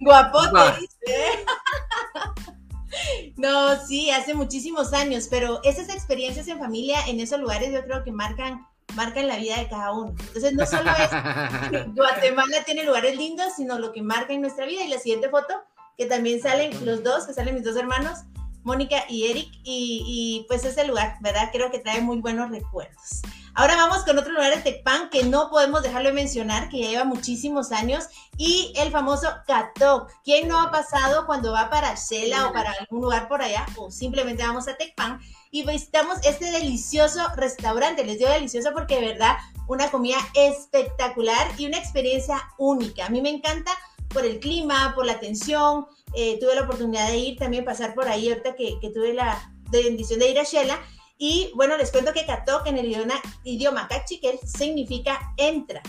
Guapote, 0.00 0.80
dice. 0.80 1.44
No, 3.36 3.76
sí, 3.84 4.12
hace 4.12 4.34
muchísimos 4.34 4.92
años, 4.92 5.26
pero 5.28 5.60
esas 5.64 5.88
experiencias 5.88 6.46
en 6.46 6.60
familia 6.60 7.00
en 7.08 7.18
esos 7.18 7.40
lugares 7.40 7.72
yo 7.72 7.82
creo 7.82 8.04
que 8.04 8.12
marcan 8.12 8.64
marcan 8.94 9.28
la 9.28 9.36
vida 9.36 9.58
de 9.58 9.68
cada 9.68 9.92
uno. 9.92 10.14
Entonces, 10.18 10.52
no 10.54 10.66
solo 10.66 10.90
es 10.90 11.86
Guatemala 11.94 12.64
tiene 12.64 12.84
lugares 12.84 13.16
lindos, 13.16 13.54
sino 13.56 13.78
lo 13.78 13.92
que 13.92 14.02
marca 14.02 14.32
en 14.32 14.40
nuestra 14.40 14.66
vida. 14.66 14.84
Y 14.84 14.88
la 14.88 14.98
siguiente 14.98 15.28
foto, 15.28 15.54
que 15.96 16.06
también 16.06 16.40
salen 16.40 16.84
los 16.84 17.02
dos, 17.02 17.26
que 17.26 17.34
salen 17.34 17.54
mis 17.54 17.64
dos 17.64 17.76
hermanos, 17.76 18.20
Mónica 18.62 19.04
y 19.08 19.30
Eric, 19.30 19.50
y, 19.62 20.04
y 20.06 20.46
pues 20.48 20.64
ese 20.64 20.86
lugar, 20.86 21.16
¿verdad? 21.20 21.50
Creo 21.52 21.70
que 21.70 21.78
trae 21.78 22.00
muy 22.00 22.20
buenos 22.20 22.50
recuerdos. 22.50 23.22
Ahora 23.56 23.76
vamos 23.76 24.02
con 24.02 24.18
otro 24.18 24.32
lugar 24.32 24.52
de 24.52 24.62
Tecpan 24.62 25.10
que 25.10 25.22
no 25.22 25.48
podemos 25.48 25.80
dejarlo 25.80 26.08
de 26.08 26.14
mencionar, 26.14 26.68
que 26.68 26.80
ya 26.80 26.88
lleva 26.88 27.04
muchísimos 27.04 27.70
años, 27.70 28.08
y 28.36 28.72
el 28.76 28.90
famoso 28.90 29.28
Katok. 29.46 30.10
¿Quién 30.24 30.48
no 30.48 30.60
ha 30.60 30.72
pasado 30.72 31.24
cuando 31.24 31.52
va 31.52 31.70
para 31.70 31.94
Shela 31.94 32.48
o 32.48 32.52
para 32.52 32.72
algún 32.72 33.02
lugar 33.02 33.28
por 33.28 33.42
allá? 33.42 33.64
O 33.76 33.92
simplemente 33.92 34.42
vamos 34.42 34.66
a 34.66 34.76
Tecpan 34.76 35.20
y 35.54 35.64
visitamos 35.64 36.18
este 36.24 36.50
delicioso 36.50 37.20
restaurante. 37.36 38.04
Les 38.04 38.18
digo 38.18 38.28
delicioso 38.28 38.70
porque 38.72 38.96
de 38.96 39.12
verdad 39.12 39.36
una 39.68 39.88
comida 39.88 40.16
espectacular 40.34 41.48
y 41.56 41.66
una 41.66 41.78
experiencia 41.78 42.42
única. 42.58 43.06
A 43.06 43.08
mí 43.08 43.22
me 43.22 43.30
encanta 43.30 43.70
por 44.08 44.24
el 44.26 44.40
clima, 44.40 44.92
por 44.96 45.06
la 45.06 45.12
atención. 45.12 45.86
Eh, 46.12 46.40
tuve 46.40 46.56
la 46.56 46.62
oportunidad 46.62 47.06
de 47.06 47.18
ir 47.18 47.38
también, 47.38 47.64
pasar 47.64 47.94
por 47.94 48.08
ahí 48.08 48.30
ahorita 48.30 48.56
que, 48.56 48.80
tuve 48.92 49.14
la 49.14 49.48
bendición 49.70 50.18
de 50.18 50.32
ir 50.32 50.40
a 50.40 50.42
Shela 50.42 50.76
y 51.18 51.52
bueno, 51.54 51.76
les 51.76 51.92
cuento 51.92 52.12
que 52.12 52.26
Katok 52.26 52.66
en 52.66 52.78
el 52.78 52.86
idioma, 52.86 53.14
idioma 53.44 53.86
cachiquel 53.86 54.40
significa 54.44 55.34
entra. 55.36 55.82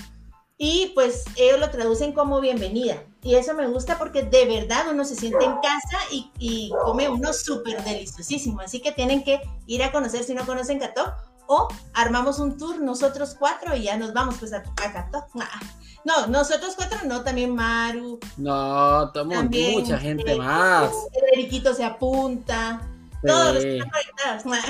Y 0.58 0.91
pues 0.95 1.26
ellos 1.36 1.60
lo 1.60 1.70
traducen 1.70 2.14
como 2.14 2.39
bienvenida. 2.39 3.03
Y 3.22 3.36
eso 3.36 3.53
me 3.53 3.68
gusta 3.68 3.97
porque 3.97 4.24
de 4.24 4.45
verdad 4.45 4.86
uno 4.89 5.03
se 5.03 5.16
siente 5.16 5.43
en 5.43 5.56
casa 5.56 5.97
y, 6.12 6.72
come 6.84 7.10
uno 7.10 7.34
súper 7.34 7.84
deliciosísimo. 7.84 8.62
Así 8.62 8.82
que 8.82 8.91
tienen 8.91 9.24
que 9.24 9.41
ir 9.68 9.84
a 9.84 9.91
conocer 9.91 10.24
si 10.24 10.34
no 10.34 10.45
conocen 10.45 10.80
Katok 10.80 11.14
o 11.47 11.68
armamos 11.93 12.39
un 12.39 12.58
tour 12.58 12.80
nosotros 12.80 13.36
cuatro 13.38 13.76
y 13.76 13.84
ya 13.84 13.97
nos 13.97 14.14
vamos 14.14 14.36
pues 14.39 14.53
a, 14.53 14.58
a 14.58 14.93
Katok. 14.93 15.26
Ah, 15.41 15.60
no, 16.06 16.28
nosotros 16.28 16.74
cuatro 16.76 16.99
no, 17.06 17.22
también 17.24 17.53
Maru. 17.53 18.20
No, 18.38 19.12
también, 19.12 19.74
mucha 19.74 19.97
gente 19.97 20.36
más. 20.36 20.91
El 21.14 21.39
Eriquito 21.39 21.74
se 21.74 21.84
apunta. 21.84 22.88
Todos 23.26 23.58
están 23.58 23.89
conectados. 23.89 24.68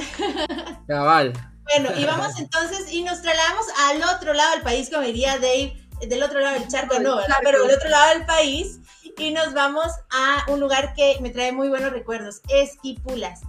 Cabal. 0.87 1.33
Bueno, 1.65 1.89
y 1.97 2.05
vamos 2.05 2.39
entonces 2.39 2.91
y 2.93 3.01
nos 3.01 3.21
trasladamos 3.21 3.65
al 3.87 4.03
otro 4.15 4.33
lado 4.33 4.51
del 4.51 4.61
país, 4.61 4.89
como 4.89 5.01
diría 5.01 5.33
Dave, 5.39 5.75
del 6.07 6.23
otro 6.23 6.39
lado 6.39 6.59
del 6.59 6.67
charco, 6.67 6.99
no, 6.99 7.17
pero 7.43 7.65
del 7.65 7.75
otro 7.75 7.89
lado 7.89 8.13
del 8.13 8.25
país, 8.25 8.79
y 9.17 9.31
nos 9.31 9.53
vamos 9.53 9.87
a 10.11 10.45
un 10.51 10.59
lugar 10.59 10.93
que 10.93 11.17
me 11.21 11.29
trae 11.31 11.51
muy 11.51 11.69
buenos 11.69 11.91
recuerdos, 11.91 12.41
Esquipulas. 12.49 13.41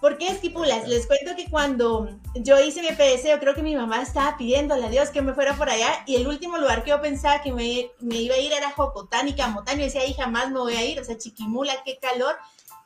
¿Por 0.00 0.18
qué 0.18 0.28
Esquipulas? 0.28 0.88
Les 0.88 1.06
cuento 1.06 1.36
que 1.36 1.48
cuando 1.48 2.10
yo 2.34 2.58
hice 2.58 2.82
mi 2.82 2.88
EPS, 2.88 3.24
yo 3.24 3.38
creo 3.38 3.54
que 3.54 3.62
mi 3.62 3.76
mamá 3.76 4.02
estaba 4.02 4.36
pidiéndole 4.36 4.86
a 4.86 4.90
Dios 4.90 5.10
que 5.10 5.22
me 5.22 5.32
fuera 5.32 5.54
por 5.54 5.70
allá, 5.70 6.02
y 6.06 6.16
el 6.16 6.26
último 6.26 6.58
lugar 6.58 6.82
que 6.82 6.90
yo 6.90 7.00
pensaba 7.00 7.40
que 7.40 7.52
me, 7.52 7.90
me 8.00 8.16
iba 8.16 8.34
a 8.34 8.38
ir 8.38 8.52
era 8.52 8.70
Jocotán 8.72 9.28
y 9.28 9.34
Camotán, 9.34 9.80
y 9.80 9.84
decía, 9.84 10.00
ahí 10.00 10.14
jamás 10.14 10.50
me 10.50 10.58
voy 10.58 10.74
a 10.74 10.84
ir, 10.84 11.00
o 11.00 11.04
sea, 11.04 11.16
Chiquimula, 11.16 11.82
qué 11.84 11.98
calor, 11.98 12.36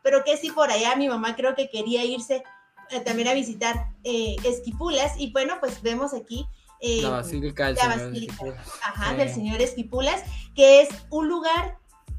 pero 0.02 0.24
que 0.24 0.36
sí 0.36 0.50
por 0.50 0.70
allá 0.70 0.94
mi 0.96 1.08
mamá 1.08 1.34
creo 1.36 1.54
que 1.54 1.70
quería 1.70 2.04
irse 2.04 2.44
eh, 2.90 3.00
también 3.00 3.28
a 3.28 3.34
visitar 3.34 3.90
eh, 4.04 4.36
Esquipulas 4.44 5.12
y 5.18 5.32
bueno, 5.32 5.54
pues 5.60 5.82
vemos 5.82 6.14
aquí 6.14 6.46
eh, 6.80 7.02
la 7.02 7.10
Basílica, 7.10 7.66
del, 7.66 7.76
señor 7.76 8.56
Ajá, 8.82 9.14
del 9.14 9.32
señor 9.32 9.60
Esquipulas, 9.60 10.22
que 10.54 10.82
es 10.82 10.88
un 11.10 11.28
lugar 11.28 11.78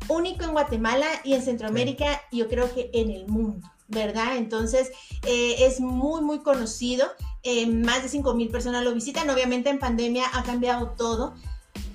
único 0.09 0.43
en 0.43 0.51
Guatemala 0.51 1.07
y 1.23 1.33
en 1.33 1.41
Centroamérica, 1.41 2.21
y 2.29 2.39
yo 2.39 2.49
creo 2.49 2.73
que 2.73 2.89
en 2.93 3.09
el 3.09 3.27
mundo, 3.27 3.69
¿verdad? 3.87 4.35
Entonces 4.35 4.91
es 5.23 5.79
muy, 5.79 6.21
muy 6.21 6.39
conocido. 6.39 7.07
más 7.69 8.03
de 8.03 8.09
5 8.09 8.33
mil 8.33 8.49
personas 8.49 8.83
lo 8.83 8.93
visitan. 8.93 9.29
Obviamente 9.29 9.69
en 9.69 9.79
pandemia 9.79 10.25
ha 10.33 10.43
cambiado 10.43 10.89
todo, 10.97 11.35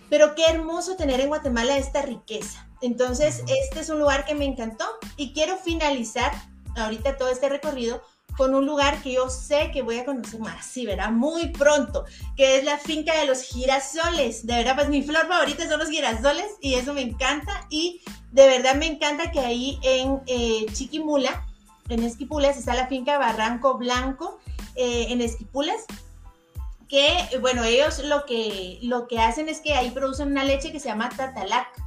pero 0.09 0.35
qué 0.35 0.47
hermoso 0.47 0.97
tener 0.97 1.20
en 1.20 1.29
Guatemala 1.29 1.77
esta 1.77 2.01
riqueza. 2.01 2.66
Entonces, 2.81 3.43
este 3.47 3.81
es 3.81 3.89
un 3.89 3.99
lugar 3.99 4.25
que 4.25 4.35
me 4.35 4.45
encantó 4.45 4.85
y 5.16 5.33
quiero 5.33 5.57
finalizar 5.57 6.33
ahorita 6.77 7.16
todo 7.16 7.29
este 7.29 7.49
recorrido 7.49 8.03
con 8.37 8.55
un 8.55 8.66
lugar 8.66 9.03
que 9.03 9.12
yo 9.12 9.30
sé 9.30 9.70
que 9.72 9.82
voy 9.82 9.99
a 9.99 10.05
conocer 10.05 10.41
más, 10.41 10.64
sí, 10.66 10.87
verá, 10.87 11.11
muy 11.11 11.49
pronto, 11.49 12.05
que 12.37 12.59
es 12.59 12.64
la 12.64 12.78
finca 12.78 13.18
de 13.18 13.26
los 13.26 13.43
girasoles. 13.43 14.47
De 14.47 14.55
verdad, 14.55 14.74
pues 14.74 14.89
mi 14.89 15.03
flor 15.03 15.26
favorita 15.26 15.68
son 15.68 15.78
los 15.78 15.89
girasoles 15.89 16.47
y 16.61 16.74
eso 16.74 16.95
me 16.95 17.03
encanta. 17.03 17.66
Y 17.70 18.03
de 18.32 18.47
verdad 18.47 18.74
me 18.74 18.87
encanta 18.87 19.30
que 19.30 19.41
ahí 19.41 19.78
en 19.82 20.20
eh, 20.26 20.66
Chiquimula, 20.72 21.47
en 21.89 22.03
Esquipulas, 22.03 22.57
está 22.57 22.74
la 22.74 22.89
finca 22.89 23.18
Barranco 23.18 23.78
Blanco, 23.78 24.41
eh, 24.74 25.07
en 25.11 25.20
Esquipulas, 25.20 25.85
que, 26.89 27.39
bueno, 27.41 27.64
ellos 27.64 28.01
lo 28.05 28.24
que, 28.24 28.78
lo 28.82 29.07
que 29.07 29.20
hacen 29.20 29.49
es 29.49 29.61
que 29.61 29.74
ahí 29.74 29.91
producen 29.91 30.28
una 30.28 30.45
leche 30.45 30.72
que 30.72 30.80
se 30.80 30.89
llama 30.89 31.11
Tatalac 31.11 31.84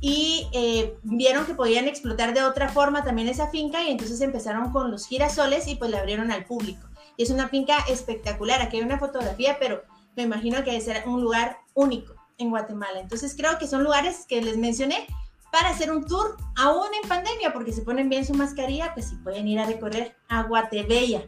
y 0.00 0.48
eh, 0.52 0.96
vieron 1.02 1.44
que 1.44 1.54
podían 1.54 1.86
explotar 1.86 2.32
de 2.32 2.42
otra 2.42 2.68
forma 2.68 3.04
también 3.04 3.28
esa 3.28 3.48
finca 3.48 3.82
y 3.82 3.90
entonces 3.90 4.20
empezaron 4.20 4.72
con 4.72 4.90
los 4.90 5.06
girasoles 5.06 5.66
y 5.68 5.76
pues 5.76 5.90
la 5.90 5.98
abrieron 5.98 6.30
al 6.30 6.44
público. 6.44 6.88
Y 7.16 7.24
es 7.24 7.30
una 7.30 7.48
finca 7.48 7.78
espectacular, 7.88 8.62
aquí 8.62 8.78
hay 8.78 8.82
una 8.82 8.98
fotografía, 8.98 9.58
pero 9.60 9.82
me 10.16 10.22
imagino 10.22 10.64
que 10.64 10.70
debe 10.70 10.80
ser 10.80 11.02
un 11.06 11.22
lugar 11.22 11.58
único 11.74 12.14
en 12.38 12.50
Guatemala. 12.50 13.00
Entonces 13.00 13.34
creo 13.36 13.58
que 13.58 13.66
son 13.66 13.84
lugares 13.84 14.24
que 14.26 14.40
les 14.40 14.56
mencioné 14.56 15.06
para 15.52 15.68
hacer 15.68 15.90
un 15.90 16.06
tour 16.06 16.36
aún 16.56 16.88
en 17.02 17.08
pandemia, 17.08 17.52
porque 17.52 17.72
se 17.72 17.82
ponen 17.82 18.08
bien 18.08 18.24
su 18.24 18.32
mascarilla, 18.34 18.94
pues 18.94 19.08
si 19.10 19.16
pueden 19.16 19.48
ir 19.48 19.58
a 19.58 19.66
recorrer 19.66 20.16
a 20.28 20.44
Guatebella. 20.44 21.24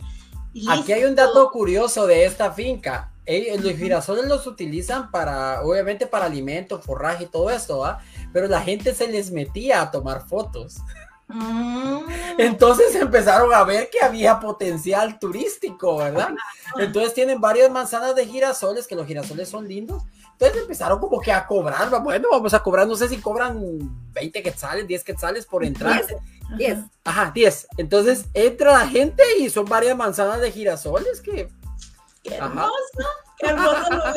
Aquí 0.71 0.93
hay 0.93 1.05
un 1.05 1.15
dato 1.15 1.51
curioso 1.51 2.07
de 2.07 2.25
esta 2.25 2.53
finca. 2.53 3.12
Los 3.27 3.77
girasoles 3.77 4.27
los 4.27 4.47
utilizan 4.47 5.11
para, 5.11 5.63
obviamente, 5.63 6.07
para 6.07 6.27
alimento, 6.27 6.81
forraje 6.81 7.25
y 7.25 7.29
todo 7.29 7.51
esto, 7.51 7.85
¿ah? 7.85 8.01
pero 8.33 8.49
la 8.49 8.61
gente 8.61 8.95
se 8.95 9.09
les 9.09 9.31
metía 9.31 9.83
a 9.83 9.91
tomar 9.91 10.27
fotos. 10.27 10.79
Mm. 11.29 11.99
Entonces 12.39 12.95
empezaron 12.95 13.53
a 13.53 13.65
ver 13.65 13.89
que 13.91 14.01
había 14.01 14.41
potencial 14.41 15.19
turístico, 15.19 15.97
¿verdad? 15.99 16.31
Entonces 16.79 17.15
tienen 17.15 17.41
varias 17.41 17.71
manzanas 17.71 18.15
de 18.15 18.27
girasoles, 18.27 18.87
que 18.87 18.95
los 18.95 19.07
girasoles 19.07 19.49
son 19.49 19.67
lindos. 19.67 20.03
Entonces 20.33 20.63
empezaron 20.63 20.99
como 20.99 21.21
que 21.21 21.31
a 21.31 21.47
cobrar, 21.47 21.89
bueno, 22.03 22.29
vamos 22.31 22.53
a 22.53 22.63
cobrar, 22.63 22.87
no 22.87 22.97
sé 22.97 23.09
si 23.09 23.19
cobran 23.19 23.61
20 24.13 24.43
quetzales, 24.43 24.87
10 24.89 25.05
quetzales 25.05 25.47
por 25.47 25.65
entrar. 25.65 26.05
10. 26.57 26.79
Ajá, 27.05 27.31
10. 27.33 27.69
Entonces 27.77 28.27
entra 28.35 28.73
la 28.73 28.89
gente 28.89 29.23
y 29.39 29.49
son 29.51 29.67
varias 29.67 29.97
manzanas 29.97 30.41
de 30.41 30.51
girasoles 30.51 31.21
que... 31.21 31.49
Qué 32.23 32.35
hermoso, 32.37 32.73
qué 33.39 33.47
hermoso 33.47 33.91
lugar. 33.91 34.15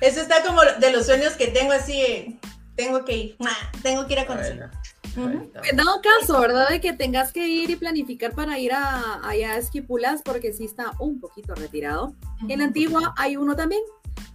Eso 0.00 0.20
está 0.20 0.42
como 0.42 0.60
de 0.62 0.92
los 0.92 1.06
sueños 1.06 1.34
que 1.34 1.48
tengo 1.48 1.72
así 1.72 2.38
tengo 2.76 3.04
que 3.04 3.16
ir, 3.16 3.36
tengo 3.82 4.06
que 4.06 4.12
ir 4.12 4.18
a 4.20 4.26
conocer. 4.26 4.70
En 5.16 5.76
dado 5.76 6.02
caso, 6.02 6.38
¿verdad? 6.40 6.68
De 6.68 6.80
que 6.80 6.92
tengas 6.92 7.32
que 7.32 7.48
ir 7.48 7.70
y 7.70 7.76
planificar 7.76 8.34
para 8.34 8.58
ir 8.58 8.72
a, 8.72 9.26
allá 9.26 9.52
a 9.52 9.56
Esquipulas, 9.56 10.20
porque 10.22 10.52
sí 10.52 10.66
está 10.66 10.92
un 10.98 11.18
poquito 11.18 11.54
retirado. 11.54 12.14
En 12.48 12.60
Antigua 12.60 13.14
hay 13.16 13.38
uno 13.38 13.56
también. 13.56 13.80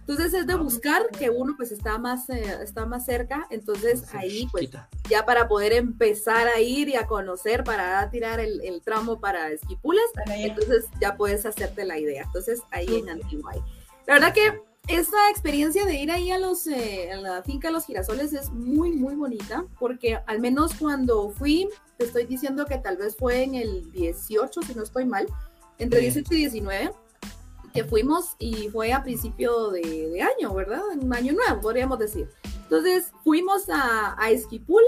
Entonces 0.00 0.34
es 0.34 0.46
de 0.46 0.54
buscar 0.56 1.08
que 1.08 1.30
uno 1.30 1.54
pues 1.56 1.72
está 1.72 1.98
más, 1.98 2.28
eh, 2.28 2.58
está 2.62 2.86
más 2.86 3.04
cerca. 3.04 3.46
Entonces 3.50 4.04
ahí 4.14 4.48
pues 4.50 4.68
ya 5.08 5.24
para 5.24 5.48
poder 5.48 5.72
empezar 5.72 6.48
a 6.48 6.60
ir 6.60 6.88
y 6.88 6.96
a 6.96 7.06
conocer, 7.06 7.64
para 7.64 8.08
tirar 8.10 8.40
el, 8.40 8.60
el 8.62 8.82
tramo 8.82 9.20
para 9.20 9.50
Esquipulas, 9.50 10.04
entonces 10.26 10.86
ya 11.00 11.16
puedes 11.16 11.46
hacerte 11.46 11.84
la 11.84 11.98
idea. 11.98 12.24
Entonces 12.24 12.62
ahí 12.70 12.96
en 12.96 13.10
Antigua. 13.10 13.52
La 14.06 14.14
verdad 14.14 14.34
que 14.34 14.60
esta 14.88 15.30
experiencia 15.30 15.86
de 15.86 15.94
ir 15.94 16.10
ahí 16.10 16.30
a, 16.30 16.38
los, 16.38 16.66
eh, 16.66 17.12
a 17.12 17.16
la 17.16 17.42
finca 17.42 17.68
de 17.68 17.74
los 17.74 17.86
girasoles 17.86 18.32
es 18.32 18.50
muy, 18.50 18.90
muy 18.90 19.14
bonita, 19.14 19.64
porque 19.78 20.18
al 20.26 20.40
menos 20.40 20.74
cuando 20.74 21.30
fui, 21.30 21.68
te 21.98 22.06
estoy 22.06 22.26
diciendo 22.26 22.66
que 22.66 22.78
tal 22.78 22.96
vez 22.96 23.16
fue 23.16 23.44
en 23.44 23.54
el 23.54 23.92
18, 23.92 24.62
si 24.62 24.74
no 24.74 24.82
estoy 24.82 25.04
mal, 25.04 25.26
entre 25.78 26.00
18 26.00 26.34
y 26.34 26.36
19, 26.38 26.92
que 27.72 27.84
fuimos 27.84 28.36
y 28.38 28.68
fue 28.68 28.92
a 28.92 29.02
principio 29.02 29.70
de, 29.70 30.20
año, 30.22 30.54
¿verdad? 30.54 30.82
Un 31.00 31.14
año 31.14 31.32
nuevo, 31.32 31.60
podríamos 31.60 31.98
decir. 31.98 32.28
Entonces 32.62 33.12
fuimos 33.24 33.64
a, 33.68 34.16
Esquipulas 34.30 34.86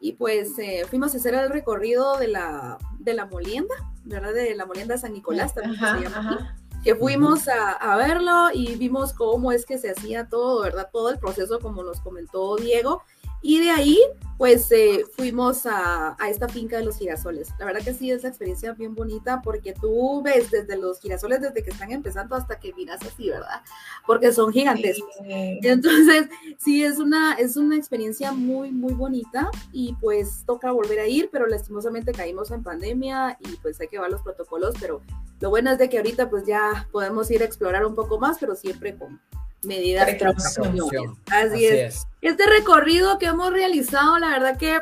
y 0.00 0.12
pues 0.12 0.58
eh, 0.58 0.84
fuimos 0.88 1.14
a 1.14 1.18
hacer 1.18 1.34
el 1.34 1.50
recorrido 1.50 2.16
de 2.18 2.28
la, 2.28 2.78
de 2.98 3.14
la 3.14 3.26
molienda, 3.26 3.74
¿verdad? 4.04 4.32
De 4.32 4.54
la 4.54 4.66
molienda 4.66 4.96
San 4.98 5.12
Nicolás, 5.12 5.54
también 5.54 5.78
se 5.78 6.02
llama 6.02 6.56
que 6.82 6.94
fuimos 6.94 7.46
a, 7.48 7.96
verlo 7.96 8.48
y 8.52 8.76
vimos 8.76 9.12
cómo 9.12 9.52
es 9.52 9.66
que 9.66 9.78
se 9.78 9.90
hacía 9.90 10.28
todo, 10.28 10.62
¿verdad? 10.62 10.88
Todo 10.92 11.10
el 11.10 11.18
proceso, 11.18 11.60
como 11.60 11.82
nos 11.82 12.00
comentó 12.00 12.56
Diego. 12.56 13.02
Y 13.42 13.60
de 13.60 13.70
ahí, 13.70 13.98
pues 14.40 14.72
eh, 14.72 15.04
fuimos 15.18 15.66
a, 15.66 16.16
esta 16.30 16.48
finca 16.48 16.78
de 16.78 16.84
los 16.86 16.96
girasoles. 16.96 17.50
La 17.58 17.66
verdad 17.66 17.82
que 17.82 17.92
sí 17.92 18.10
es 18.10 18.20
una 18.20 18.30
experiencia 18.30 18.72
bien 18.72 18.94
bonita 18.94 19.42
porque 19.44 19.74
tú 19.74 20.22
ves 20.22 20.50
desde 20.50 20.78
los 20.78 20.98
girasoles, 20.98 21.42
desde 21.42 21.62
que 21.62 21.68
están 21.68 21.92
empezando 21.92 22.34
hasta 22.34 22.58
que 22.58 22.72
miras 22.72 23.02
así, 23.02 23.28
¿verdad? 23.28 23.60
Porque 24.06 24.32
son 24.32 24.50
gigantes. 24.50 24.96
Entonces, 25.22 26.30
sí, 26.56 26.82
es 26.82 26.98
una, 26.98 27.34
es 27.34 27.58
una 27.58 27.76
experiencia 27.76 28.32
muy, 28.32 28.70
muy 28.70 28.94
bonita 28.94 29.50
y 29.72 29.94
pues 30.00 30.42
toca 30.46 30.70
volver 30.70 31.00
a 31.00 31.06
ir, 31.06 31.28
pero 31.30 31.46
lastimosamente 31.46 32.12
caímos 32.12 32.50
en 32.50 32.62
pandemia 32.62 33.36
y 33.40 33.56
pues 33.56 33.78
hay 33.82 33.88
que 33.88 34.00
ver 34.00 34.10
los 34.10 34.22
protocolos, 34.22 34.74
pero 34.80 35.02
lo 35.40 35.50
bueno 35.50 35.70
es 35.70 35.76
de 35.76 35.90
que 35.90 35.98
ahorita 35.98 36.30
pues 36.30 36.46
ya 36.46 36.88
podemos 36.92 37.30
ir 37.30 37.42
a 37.42 37.44
explorar 37.44 37.84
un 37.84 37.94
poco 37.94 38.18
más, 38.18 38.38
pero 38.40 38.56
siempre 38.56 38.96
con 38.96 39.20
medidas 39.62 40.06
de 40.06 40.24
Así, 40.26 40.60
Así 41.30 41.66
es. 41.66 42.06
Este 42.20 42.44
recorrido 42.46 43.18
que 43.18 43.26
hemos 43.26 43.50
realizado, 43.52 44.18
la 44.18 44.29
verdad 44.30 44.56
que, 44.58 44.78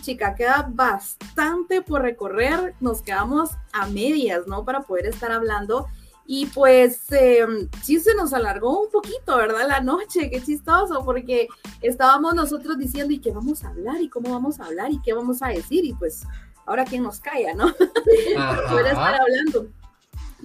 chica, 0.00 0.34
queda 0.34 0.68
bastante 0.70 1.82
por 1.82 2.02
recorrer. 2.02 2.74
Nos 2.80 3.02
quedamos 3.02 3.50
a 3.72 3.86
medias, 3.86 4.46
¿no? 4.46 4.64
Para 4.64 4.82
poder 4.82 5.06
estar 5.06 5.32
hablando. 5.32 5.86
Y 6.24 6.46
pues 6.46 7.10
em, 7.10 7.68
sí 7.82 7.98
se 7.98 8.14
nos 8.14 8.32
alargó 8.32 8.80
un 8.80 8.90
poquito, 8.90 9.36
¿verdad? 9.36 9.66
La 9.66 9.80
noche, 9.80 10.30
qué 10.30 10.40
chistoso, 10.40 11.04
porque 11.04 11.48
estábamos 11.80 12.34
nosotros 12.34 12.78
diciendo, 12.78 13.12
¿y 13.12 13.18
qué 13.18 13.32
vamos 13.32 13.64
a 13.64 13.70
hablar? 13.70 14.00
¿Y 14.00 14.08
cómo 14.08 14.30
vamos 14.30 14.60
a 14.60 14.66
hablar? 14.66 14.92
¿Y 14.92 15.02
qué 15.02 15.12
vamos 15.12 15.42
a 15.42 15.48
decir? 15.48 15.84
Y 15.84 15.94
pues 15.94 16.24
ahora 16.64 16.84
quién 16.84 17.02
nos 17.02 17.18
calla, 17.18 17.54
¿no? 17.54 17.72
Poder 18.68 18.86
estar 18.86 19.20
hablando. 19.20 19.66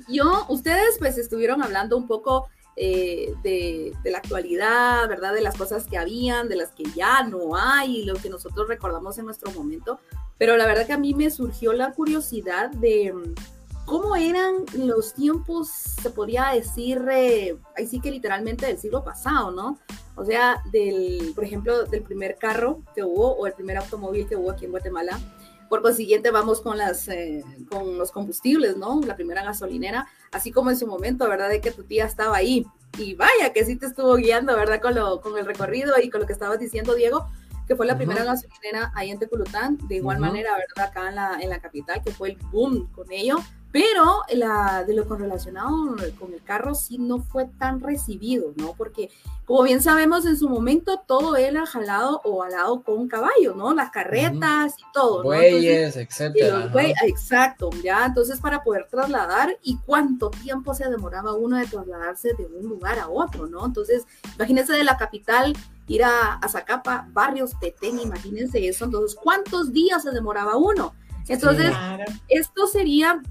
Yo, 0.08 0.46
ustedes 0.50 0.98
pues 1.00 1.18
estuvieron 1.18 1.62
hablando 1.62 1.96
un 1.96 2.08
poco 2.08 2.50
eh, 2.78 3.34
de, 3.44 3.94
de, 4.04 4.12
la 4.12 4.20
actualidad, 4.20 5.08
¿verdad? 5.10 5.34
De 5.34 5.42
las 5.42 5.58
cosas 5.58 5.86
que 5.88 5.98
habían, 5.98 6.48
de 6.48 6.56
las 6.56 6.72
que 6.72 6.84
ya 6.96 7.24
no 7.24 7.56
hay, 7.56 8.06
lo 8.06 8.14
que 8.16 8.30
nosotros 8.30 8.68
recordamos 8.68 9.18
en 9.18 9.26
nuestro 9.26 9.52
momento. 9.52 10.00
Pero 10.38 10.56
la 10.56 10.68
verdad 10.68 10.86
que 10.86 10.94
a 10.94 10.98
mí 10.98 11.14
me 11.14 11.30
surgió 11.32 11.74
la 11.74 11.92
curiosidad 11.94 12.70
de 12.70 13.14
¿Cómo 13.88 14.18
eran 14.18 14.66
los 14.74 15.14
tiempos, 15.14 15.70
se 15.70 16.10
podría 16.10 16.50
decir, 16.50 17.02
eh, 17.10 17.58
ahí 17.78 17.88
sí 17.88 18.02
que 18.02 18.12
literalmente 18.12 18.66
del 18.66 18.78
siglo 18.78 19.02
pasado, 19.02 19.50
¿no? 19.52 19.80
O 20.18 20.26
sea, 20.26 20.62
del, 20.74 21.32
por 21.34 21.46
ejemplo, 21.46 21.86
del 21.86 22.02
primer 22.04 22.36
carro 22.36 22.82
que 22.94 23.02
hubo 23.02 23.38
o 23.38 23.48
el 23.48 23.54
primer 23.54 23.78
automóvil 23.78 24.28
que 24.28 24.36
hubo 24.36 24.52
aquí 24.52 24.66
en 24.66 24.72
Guatemala. 24.72 25.18
Por 25.70 25.82
consiguiente, 25.82 26.32
vamos 26.32 26.62
con, 26.62 26.78
las, 26.78 27.08
eh, 27.08 27.44
con 27.70 27.98
los 27.98 28.12
combustibles, 28.12 28.78
¿no? 28.78 29.02
La 29.02 29.16
primera 29.16 29.44
gasolinera, 29.44 30.08
así 30.32 30.52
como 30.52 30.70
en 30.70 30.78
su 30.78 30.88
momento, 30.88 31.28
¿verdad? 31.28 31.50
De 31.50 31.62
que 31.62 31.72
tu 31.72 31.84
tía 31.84 32.06
estaba 32.06 32.38
ahí. 32.38 32.66
Y 32.98 33.16
vaya, 33.16 33.54
que 33.54 33.66
sí 33.66 33.76
te 33.76 33.86
estuvo 33.86 34.16
guiando, 34.16 34.56
¿verdad? 34.56 34.82
Con, 34.82 34.96
lo, 34.96 35.22
con 35.22 35.38
el 35.38 35.46
recorrido 35.46 35.96
y 36.02 36.10
con 36.10 36.22
lo 36.22 36.28
que 36.28 36.34
estabas 36.34 36.60
diciendo, 36.60 36.96
Diego, 36.96 37.28
que 37.68 37.76
fue 37.76 37.86
la 37.86 37.98
primera 37.98 38.24
gasolinera 38.24 38.92
ahí 38.96 39.12
en 39.12 39.20
Teculután. 39.20 39.78
De 39.88 39.96
igual 39.96 40.20
manera, 40.20 40.52
¿verdad? 40.56 40.90
Acá 40.90 41.10
en 41.10 41.16
la, 41.16 41.38
en 41.40 41.50
la 41.50 41.60
capital, 41.60 42.02
que 42.04 42.12
fue 42.12 42.30
el 42.30 42.38
boom 42.52 42.92
con 42.94 43.12
ello. 43.12 43.38
Pero 43.72 44.22
la, 44.34 44.84
de 44.86 44.96
lo 44.96 45.04
relacionado 45.04 45.96
con 46.20 46.34
el 46.34 46.44
carro 46.44 46.74
sí 46.74 46.98
no 46.98 47.20
fue 47.20 47.46
tan 47.60 47.82
recibido, 47.82 48.54
¿no? 48.56 48.74
Porque 48.78 49.10
como 49.48 49.64
bien 49.64 49.82
sabemos, 49.82 50.26
en 50.26 50.38
su 50.38 50.50
momento 50.50 51.02
todo 51.08 51.38
era 51.38 51.66
jalado 51.66 52.20
o 52.26 52.44
alado 52.44 52.82
con 52.84 53.08
caballo, 53.08 53.56
¿no? 53.56 53.74
Las 53.74 53.92
carretas 53.92 54.74
y 54.78 54.84
todo. 54.94 55.24
Bueyes, 55.24 55.96
etcétera. 55.96 56.70
Exacto, 57.06 57.70
ya. 57.82 58.06
Entonces, 58.06 58.42
para 58.42 58.62
poder 58.62 58.88
trasladar 58.90 59.58
y 59.64 59.78
cuánto 59.86 60.30
tiempo 60.32 60.74
se 60.74 60.90
demoraba 60.90 61.34
uno 61.34 61.56
de 61.56 61.66
trasladarse 61.66 62.34
de 62.34 62.46
un 62.46 62.68
lugar 62.68 63.00
a 63.00 63.08
otro, 63.08 63.48
¿no? 63.48 63.66
Entonces, 63.66 64.06
imagínense 64.36 64.74
de 64.74 64.84
la 64.84 64.98
capital 64.98 65.56
ir 65.88 66.04
a, 66.04 66.34
a 66.34 66.50
Zacapa, 66.50 67.08
barrios 67.14 67.52
Petén, 67.56 68.00
imagínense 68.00 68.68
eso. 68.68 68.84
Entonces, 68.84 69.18
¿cuántos 69.22 69.72
días 69.72 70.04
se 70.04 70.12
demoraba 70.12 70.58
uno? 70.58 70.94
Entonces, 71.30 71.74
esto 72.28 72.68
sería 72.68 73.22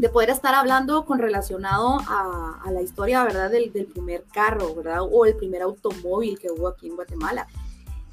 de 0.00 0.08
poder 0.08 0.30
estar 0.30 0.54
hablando 0.54 1.04
con 1.04 1.18
relacionado 1.18 1.98
a, 2.06 2.70
la 2.70 2.82
historia, 2.82 3.24
¿verdad? 3.24 3.50
Del, 3.50 3.70
primer 3.70 4.24
carro, 4.32 4.74
¿verdad? 4.74 5.00
O 5.02 5.26
el 5.26 5.36
primer 5.36 5.62
automóvil 5.62 6.38
que 6.38 6.50
hubo 6.50 6.68
aquí 6.68 6.88
en 6.88 6.96
Guatemala. 6.96 7.46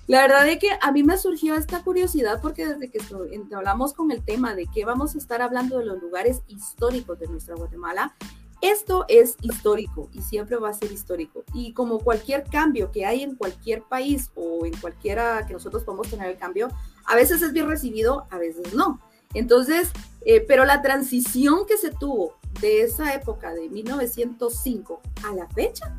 La 0.08 0.22
verdad 0.22 0.48
es 0.48 0.60
que 0.60 0.70
a 0.82 0.92
mí 0.92 1.04
me 1.04 1.18
surgió 1.18 1.56
esta 1.56 1.84
curiosidad 1.84 2.40
porque 2.42 2.68
desde 2.68 2.90
que 2.90 3.00
hablamos 3.56 3.94
con 3.94 4.12
el 4.12 4.24
tema 4.24 4.54
de 4.54 4.68
que 4.68 4.86
vamos 4.86 5.16
a 5.16 5.18
estar 5.18 5.42
hablando 5.42 5.80
de 5.80 5.86
los 5.86 6.02
lugares 6.02 6.42
históricos 6.48 7.20
de 7.20 7.28
nuestra 7.28 7.56
Guatemala, 7.56 8.16
esto 8.62 9.06
es 9.08 9.36
histórico 9.42 10.10
y 10.14 10.22
siempre 10.22 10.58
va 10.58 10.70
a 10.70 10.74
ser 10.74 10.92
histórico. 10.92 11.44
Y 11.54 11.74
como 11.74 12.00
cualquier 12.00 12.44
cambio 12.46 12.92
que 12.92 13.06
hay 13.06 13.22
en 13.22 13.36
cualquier 13.36 13.84
país 13.84 14.32
o 14.36 14.66
en 14.66 14.76
cualquiera 14.78 15.46
que 15.46 15.54
nosotros 15.54 15.84
podamos 15.84 16.10
tener 16.10 16.30
el 16.30 16.38
cambio, 16.38 16.70
a 17.06 17.16
veces 17.16 17.42
es 17.42 17.52
bien 17.54 17.68
recibido, 17.68 18.26
a 18.30 18.38
veces 18.38 18.74
no. 18.74 19.00
Entonces, 19.36 19.92
eh, 20.26 20.44
pero 20.48 20.66
la 20.66 20.82
transición 20.82 21.68
que 21.68 21.78
se 21.78 21.92
tuvo 21.92 22.38
de 22.62 22.82
esa 22.82 23.14
época 23.14 23.54
de 23.54 23.70
1905 23.70 25.02
a 25.24 25.36
la 25.36 25.48
fecha, 25.50 25.96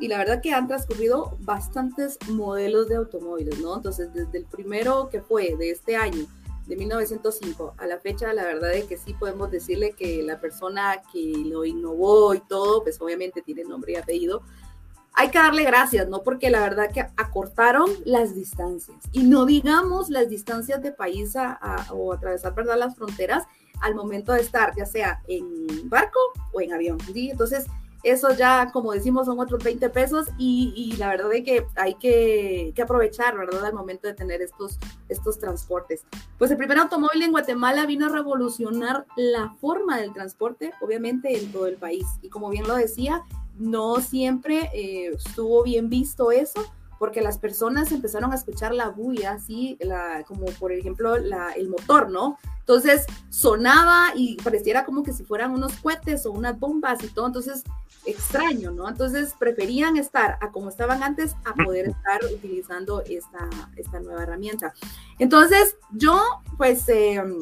y 0.00 0.08
la 0.08 0.18
verdad 0.18 0.40
que 0.40 0.52
han 0.52 0.68
transcurrido 0.68 1.36
bastantes 1.40 2.18
modelos 2.28 2.88
de 2.88 2.96
automóviles, 2.96 3.58
¿no? 3.60 3.76
Entonces, 3.76 4.12
desde 4.12 4.38
el 4.38 4.44
primero 4.44 5.08
que 5.08 5.20
fue 5.20 5.56
de 5.56 5.70
este 5.70 5.96
año, 5.96 6.26
de 6.68 6.76
1905 6.76 7.74
a 7.78 7.86
la 7.86 7.98
fecha, 7.98 8.32
la 8.34 8.44
verdad 8.44 8.74
es 8.74 8.84
que 8.84 8.98
sí 8.98 9.14
podemos 9.14 9.50
decirle 9.50 9.92
que 9.92 10.22
la 10.22 10.38
persona 10.38 11.00
que 11.10 11.32
lo 11.46 11.64
innovó 11.64 12.34
y 12.34 12.40
todo, 12.40 12.82
pues 12.82 13.00
obviamente 13.00 13.40
tiene 13.40 13.64
nombre 13.64 13.92
y 13.92 13.96
apellido, 13.96 14.42
hay 15.18 15.30
que 15.30 15.38
darle 15.38 15.64
gracias, 15.64 16.08
¿no? 16.08 16.22
Porque 16.22 16.48
la 16.48 16.60
verdad 16.60 16.92
que 16.92 17.00
acortaron 17.16 17.90
las 18.04 18.36
distancias 18.36 18.96
y 19.10 19.24
no 19.24 19.46
digamos 19.46 20.10
las 20.10 20.28
distancias 20.28 20.80
de 20.80 20.92
país 20.92 21.34
o 21.90 22.12
atravesar, 22.12 22.54
¿verdad? 22.54 22.78
Las 22.78 22.94
fronteras 22.94 23.44
al 23.80 23.96
momento 23.96 24.32
de 24.32 24.42
estar, 24.42 24.72
ya 24.76 24.86
sea 24.86 25.20
en 25.26 25.66
barco 25.88 26.20
o 26.52 26.60
en 26.60 26.72
avión, 26.72 27.00
¿sí? 27.12 27.30
Entonces, 27.30 27.66
eso 28.04 28.32
ya, 28.32 28.70
como 28.72 28.92
decimos, 28.92 29.26
son 29.26 29.40
otros 29.40 29.64
20 29.64 29.90
pesos 29.90 30.28
y, 30.38 30.94
la 30.98 31.08
verdad 31.08 31.32
es 31.32 31.44
que 31.44 31.66
hay 31.74 31.94
que, 31.94 32.72
aprovechar, 32.80 33.36
¿verdad? 33.36 33.64
Al 33.64 33.74
momento 33.74 34.06
de 34.06 34.14
tener 34.14 34.40
estos, 34.40 34.78
estos 35.08 35.40
transportes. 35.40 36.04
Pues 36.38 36.52
el 36.52 36.56
primer 36.56 36.78
automóvil 36.78 37.22
en 37.22 37.32
Guatemala 37.32 37.86
vino 37.86 38.06
a 38.06 38.10
revolucionar 38.10 39.04
la 39.16 39.52
forma 39.60 39.98
del 39.98 40.12
transporte, 40.12 40.72
obviamente, 40.80 41.36
en 41.36 41.50
todo 41.50 41.66
el 41.66 41.76
país. 41.76 42.06
Y 42.22 42.28
como 42.28 42.50
bien 42.50 42.68
lo 42.68 42.76
decía, 42.76 43.24
no 43.58 44.00
siempre 44.00 44.70
eh, 44.74 45.12
estuvo 45.14 45.62
bien 45.62 45.88
visto 45.88 46.30
eso, 46.30 46.64
porque 46.98 47.20
las 47.20 47.38
personas 47.38 47.92
empezaron 47.92 48.32
a 48.32 48.34
escuchar 48.34 48.74
la 48.74 48.88
bulla, 48.88 49.32
así, 49.32 49.78
la, 49.80 50.24
como 50.26 50.46
por 50.46 50.72
ejemplo 50.72 51.16
la, 51.16 51.52
el 51.52 51.68
motor, 51.68 52.10
¿no? 52.10 52.38
Entonces 52.60 53.06
sonaba 53.30 54.12
y 54.14 54.36
pareciera 54.36 54.84
como 54.84 55.02
que 55.02 55.12
si 55.12 55.24
fueran 55.24 55.52
unos 55.52 55.72
cohetes 55.76 56.26
o 56.26 56.32
unas 56.32 56.58
bombas 56.58 57.02
y 57.04 57.08
todo, 57.08 57.26
entonces 57.26 57.62
extraño, 58.04 58.72
¿no? 58.72 58.88
Entonces 58.88 59.34
preferían 59.38 59.96
estar 59.96 60.38
a 60.40 60.50
como 60.50 60.70
estaban 60.70 61.02
antes 61.02 61.34
a 61.44 61.54
poder 61.62 61.88
estar 61.88 62.24
utilizando 62.24 63.02
esta, 63.02 63.48
esta 63.76 64.00
nueva 64.00 64.24
herramienta. 64.24 64.74
Entonces 65.18 65.76
yo, 65.92 66.20
pues, 66.56 66.88
em, 66.88 67.40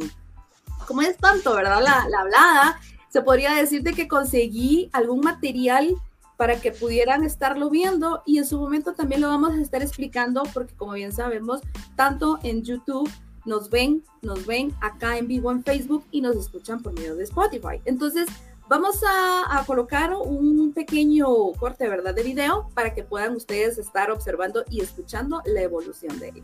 como 0.87 1.03
es 1.03 1.17
tanto, 1.17 1.55
¿verdad? 1.55 1.83
La, 1.83 2.07
la 2.09 2.21
hablada, 2.21 2.81
se 3.17 3.23
podría 3.23 3.55
decir 3.55 3.83
de 3.83 3.95
que 3.95 4.09
conseguí 4.09 4.91
algún 4.93 5.21
material 5.21 5.97
para 6.37 6.61
que 6.61 6.71
pudieran 6.71 7.25
estarlo 7.25 7.71
viendo 7.71 8.23
y 8.27 8.37
en 8.37 8.45
su 8.45 8.59
momento 8.59 8.93
también 8.93 9.23
lo 9.23 9.29
vamos 9.29 9.55
a 9.55 9.63
estar 9.63 9.81
explicando 9.81 10.43
porque 10.53 10.75
como 10.75 10.93
bien 10.93 11.13
sabemos, 11.13 11.63
tanto 11.97 12.39
en 12.43 12.63
YouTube 12.63 13.11
nos 13.47 13.71
ven, 13.71 14.05
nos 14.21 14.45
ven 14.45 14.75
acá 14.83 15.17
en 15.17 15.29
vivo 15.29 15.51
en 15.51 15.65
Facebook 15.65 16.05
y 16.11 16.21
nos 16.21 16.37
escuchan 16.37 16.83
por 16.83 16.93
medio 16.93 17.17
de 17.17 17.25
Spotify. 17.25 17.81
Entonces, 17.87 18.29
vamos 18.69 19.03
a, 19.03 19.61
a 19.61 19.65
colocar 19.65 20.13
un 20.13 20.75
pequeño 20.75 21.27
corte, 21.59 21.89
¿verdad?, 21.89 22.15
de 22.15 22.23
video 22.23 22.69
para 22.75 22.93
que 22.93 23.03
puedan 23.03 23.35
ustedes 23.35 23.79
estar 23.79 24.11
observando 24.11 24.63
y 24.69 24.83
escuchando 24.83 25.41
la 25.47 25.63
evolución 25.63 26.19
de 26.19 26.29
él. 26.29 26.43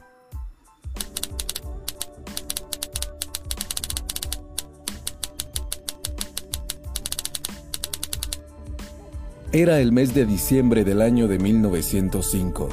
Era 9.54 9.80
el 9.80 9.92
mes 9.92 10.14
de 10.14 10.24
diciembre 10.24 10.82
del 10.82 11.02
año 11.02 11.28
de 11.28 11.38
1905. 11.38 12.70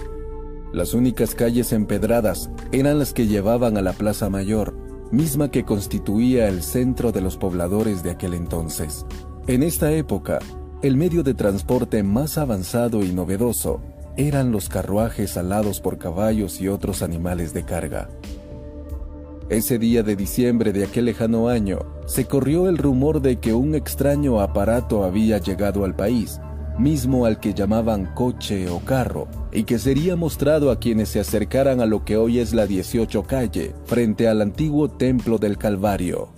Las 0.71 0.93
únicas 0.93 1.35
calles 1.35 1.73
empedradas 1.73 2.49
eran 2.71 2.99
las 2.99 3.11
que 3.11 3.27
llevaban 3.27 3.75
a 3.75 3.81
la 3.81 3.91
Plaza 3.91 4.29
Mayor, 4.29 4.77
misma 5.11 5.51
que 5.51 5.65
constituía 5.65 6.47
el 6.47 6.63
centro 6.63 7.11
de 7.11 7.19
los 7.19 7.35
pobladores 7.35 8.01
de 8.01 8.11
aquel 8.11 8.33
entonces. 8.33 9.05
En 9.47 9.61
esta 9.61 9.91
época, 9.91 10.39
el 10.81 10.95
medio 10.95 11.21
de 11.21 11.33
transporte 11.33 12.01
más 12.01 12.37
avanzado 12.37 13.03
y 13.03 13.11
novedoso 13.11 13.81
eran 14.15 14.53
los 14.53 14.69
carruajes 14.69 15.35
alados 15.35 15.81
por 15.81 15.97
caballos 15.97 16.61
y 16.61 16.69
otros 16.69 17.01
animales 17.01 17.53
de 17.53 17.65
carga. 17.65 18.07
Ese 19.49 19.79
día 19.79 20.01
de 20.01 20.15
diciembre 20.15 20.71
de 20.71 20.85
aquel 20.85 21.05
lejano 21.05 21.49
año, 21.49 21.79
se 22.05 22.23
corrió 22.23 22.69
el 22.69 22.77
rumor 22.77 23.21
de 23.21 23.35
que 23.35 23.53
un 23.53 23.75
extraño 23.75 24.39
aparato 24.39 25.03
había 25.03 25.39
llegado 25.39 25.83
al 25.83 25.95
país, 25.95 26.39
mismo 26.79 27.25
al 27.25 27.39
que 27.39 27.53
llamaban 27.53 28.13
coche 28.15 28.69
o 28.69 28.79
carro, 28.79 29.27
y 29.51 29.63
que 29.63 29.77
sería 29.77 30.15
mostrado 30.15 30.71
a 30.71 30.79
quienes 30.79 31.09
se 31.09 31.19
acercaran 31.19 31.81
a 31.81 31.85
lo 31.85 32.05
que 32.05 32.17
hoy 32.17 32.39
es 32.39 32.53
la 32.53 32.65
18 32.65 33.23
calle, 33.23 33.75
frente 33.85 34.27
al 34.27 34.41
antiguo 34.41 34.89
templo 34.89 35.37
del 35.37 35.57
Calvario. 35.57 36.29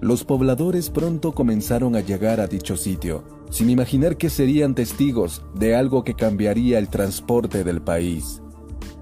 Los 0.00 0.22
pobladores 0.22 0.90
pronto 0.90 1.32
comenzaron 1.32 1.96
a 1.96 2.00
llegar 2.00 2.40
a 2.40 2.46
dicho 2.46 2.76
sitio, 2.76 3.24
sin 3.50 3.68
imaginar 3.68 4.16
que 4.16 4.30
serían 4.30 4.74
testigos 4.74 5.42
de 5.54 5.74
algo 5.74 6.04
que 6.04 6.14
cambiaría 6.14 6.78
el 6.78 6.88
transporte 6.88 7.64
del 7.64 7.82
país. 7.82 8.40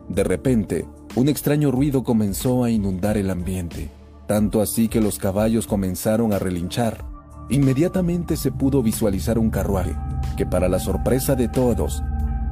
De 0.09 0.25
repente, 0.25 0.87
un 1.15 1.29
extraño 1.29 1.71
ruido 1.71 2.03
comenzó 2.03 2.65
a 2.65 2.71
inundar 2.71 3.19
el 3.19 3.31
ambiente, 3.31 3.91
tanto 4.27 4.63
así 4.63 4.89
que 4.89 5.01
los 5.01 5.19
caballos 5.19 5.67
comenzaron 5.67 6.33
a 6.33 6.39
relinchar. 6.39 7.05
Inmediatamente 7.49 8.37
se 8.37 8.51
pudo 8.51 8.83
visualizar 8.83 9.39
un 9.39 9.51
carruaje, 9.51 9.95
que 10.37 10.47
para 10.47 10.69
la 10.69 10.81
sorpresa 10.81 11.37
de 11.37 11.49
todos, 11.49 12.03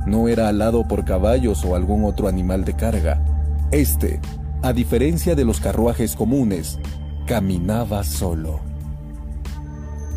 no 0.06 0.28
era 0.28 0.48
alado 0.48 0.86
por 0.86 1.04
caballos 1.04 1.64
o 1.64 1.74
algún 1.74 2.04
otro 2.04 2.28
animal 2.28 2.64
de 2.64 2.74
carga. 2.74 3.24
Este, 3.72 4.20
a 4.62 4.72
diferencia 4.72 5.34
de 5.34 5.44
los 5.44 5.60
carruajes 5.60 6.14
comunes, 6.14 6.78
caminaba 7.26 8.04
solo. 8.04 8.60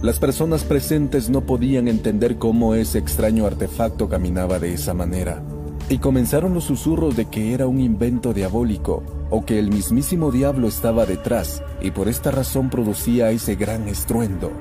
Las 0.01 0.19
personas 0.19 0.63
presentes 0.63 1.29
no 1.29 1.41
podían 1.41 1.87
entender 1.87 2.37
cómo 2.37 2.75
ese 2.75 2.99
extraño 2.99 3.47
artefacto 3.47 4.07
caminaba 4.07 4.59
de 4.59 4.73
esa 4.73 4.93
manera, 4.93 5.41
y 5.89 5.99
comenzaron 5.99 6.53
los 6.53 6.65
susurros 6.65 7.15
de 7.15 7.25
que 7.25 7.53
era 7.53 7.67
un 7.67 7.79
invento 7.79 8.33
diabólico 8.33 9.03
o 9.29 9.45
que 9.45 9.57
el 9.57 9.69
mismísimo 9.69 10.31
diablo 10.31 10.67
estaba 10.67 11.05
detrás 11.05 11.63
y 11.81 11.91
por 11.91 12.09
esta 12.09 12.31
razón 12.31 12.69
producía 12.69 13.31
ese 13.31 13.55
gran 13.55 13.87
estruendo. 13.87 14.51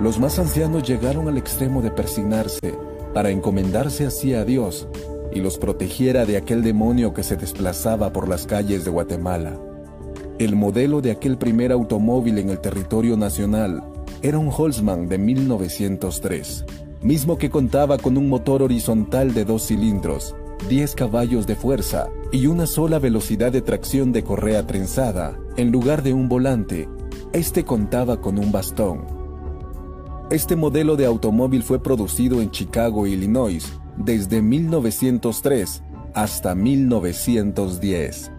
Los 0.00 0.18
más 0.18 0.38
ancianos 0.38 0.82
llegaron 0.82 1.28
al 1.28 1.38
extremo 1.38 1.82
de 1.82 1.90
persignarse 1.90 2.74
para 3.14 3.30
encomendarse 3.30 4.06
así 4.06 4.34
a 4.34 4.44
Dios 4.44 4.88
y 5.32 5.40
los 5.40 5.58
protegiera 5.58 6.26
de 6.26 6.36
aquel 6.36 6.62
demonio 6.62 7.14
que 7.14 7.22
se 7.22 7.36
desplazaba 7.36 8.12
por 8.12 8.28
las 8.28 8.46
calles 8.46 8.84
de 8.84 8.90
Guatemala. 8.90 9.58
El 10.38 10.56
modelo 10.56 11.00
de 11.00 11.12
aquel 11.12 11.38
primer 11.38 11.72
automóvil 11.72 12.38
en 12.38 12.50
el 12.50 12.58
territorio 12.58 13.16
nacional 13.16 13.82
era 14.20 14.38
un 14.38 14.50
Holzman 14.54 15.08
de 15.08 15.18
1903, 15.18 16.64
mismo 17.02 17.38
que 17.38 17.50
contaba 17.50 17.96
con 17.98 18.16
un 18.18 18.28
motor 18.28 18.62
horizontal 18.62 19.32
de 19.32 19.44
dos 19.44 19.66
cilindros, 19.66 20.34
10 20.68 20.94
caballos 20.94 21.46
de 21.46 21.54
fuerza 21.54 22.08
y 22.32 22.46
una 22.46 22.66
sola 22.66 22.98
velocidad 22.98 23.52
de 23.52 23.62
tracción 23.62 24.12
de 24.12 24.24
correa 24.24 24.66
trenzada. 24.66 25.38
En 25.56 25.70
lugar 25.70 26.02
de 26.02 26.12
un 26.12 26.28
volante, 26.28 26.88
este 27.32 27.64
contaba 27.64 28.20
con 28.20 28.38
un 28.38 28.50
bastón. 28.50 29.06
Este 30.30 30.56
modelo 30.56 30.96
de 30.96 31.06
automóvil 31.06 31.62
fue 31.62 31.80
producido 31.80 32.42
en 32.42 32.50
Chicago, 32.50 33.06
Illinois, 33.06 33.72
desde 33.96 34.42
1903 34.42 35.82
hasta 36.14 36.54
1910. 36.54 38.32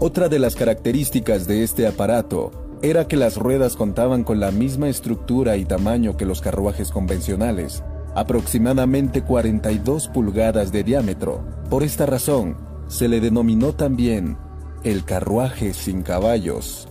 Otra 0.00 0.28
de 0.28 0.38
las 0.38 0.56
características 0.56 1.46
de 1.46 1.62
este 1.62 1.86
aparato 1.86 2.50
era 2.82 3.06
que 3.08 3.16
las 3.16 3.36
ruedas 3.36 3.76
contaban 3.76 4.24
con 4.24 4.40
la 4.40 4.50
misma 4.50 4.88
estructura 4.88 5.56
y 5.56 5.64
tamaño 5.64 6.16
que 6.16 6.26
los 6.26 6.40
carruajes 6.40 6.90
convencionales, 6.90 7.82
aproximadamente 8.16 9.22
42 9.22 10.08
pulgadas 10.08 10.72
de 10.72 10.82
diámetro. 10.82 11.44
Por 11.68 11.82
esta 11.82 12.06
razón, 12.06 12.56
se 12.88 13.08
le 13.08 13.20
denominó 13.20 13.74
también 13.74 14.38
el 14.84 15.04
carruaje 15.04 15.74
sin 15.74 16.02
caballos. 16.02 16.88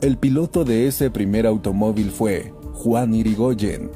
El 0.00 0.16
piloto 0.16 0.64
de 0.64 0.86
ese 0.86 1.10
primer 1.10 1.46
automóvil 1.46 2.10
fue 2.10 2.54
Juan 2.72 3.14
Irigoyen, 3.14 3.90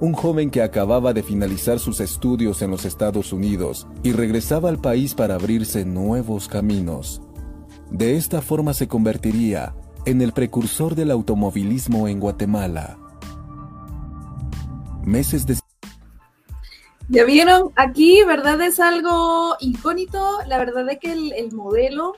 un 0.00 0.14
joven 0.14 0.50
que 0.50 0.62
acababa 0.62 1.12
de 1.12 1.22
finalizar 1.22 1.78
sus 1.78 2.00
estudios 2.00 2.62
en 2.62 2.70
los 2.70 2.86
Estados 2.86 3.30
Unidos 3.34 3.86
y 4.02 4.12
regresaba 4.12 4.70
al 4.70 4.78
país 4.78 5.14
para 5.14 5.34
abrirse 5.34 5.84
nuevos 5.84 6.48
caminos. 6.48 7.20
De 7.90 8.16
esta 8.16 8.40
forma 8.40 8.72
se 8.72 8.88
convertiría 8.88 9.74
en 10.06 10.22
el 10.22 10.32
precursor 10.32 10.94
del 10.94 11.10
automovilismo 11.10 12.08
en 12.08 12.18
Guatemala. 12.18 13.09
Meses 15.04 15.46
después. 15.46 15.70
Ya 17.08 17.24
vieron, 17.24 17.72
aquí, 17.74 18.22
¿verdad? 18.24 18.60
Es 18.60 18.78
algo 18.78 19.56
icónico. 19.58 20.38
La 20.46 20.58
verdad 20.58 20.88
es 20.88 20.98
que 21.00 21.10
el, 21.12 21.52
modelo 21.52 22.14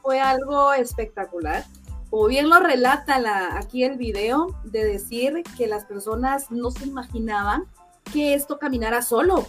fue 0.00 0.20
algo 0.20 0.72
espectacular. 0.72 1.64
Como 2.08 2.28
bien 2.28 2.48
lo 2.48 2.60
relata 2.60 3.18
la, 3.18 3.58
aquí 3.58 3.84
el 3.84 3.98
video, 3.98 4.58
de 4.64 4.84
decir 4.84 5.42
que 5.58 5.66
las 5.66 5.84
personas 5.84 6.50
no 6.50 6.70
se 6.70 6.86
imaginaban 6.86 7.66
que 8.10 8.32
esto 8.32 8.58
caminara 8.58 9.02
solo. 9.02 9.44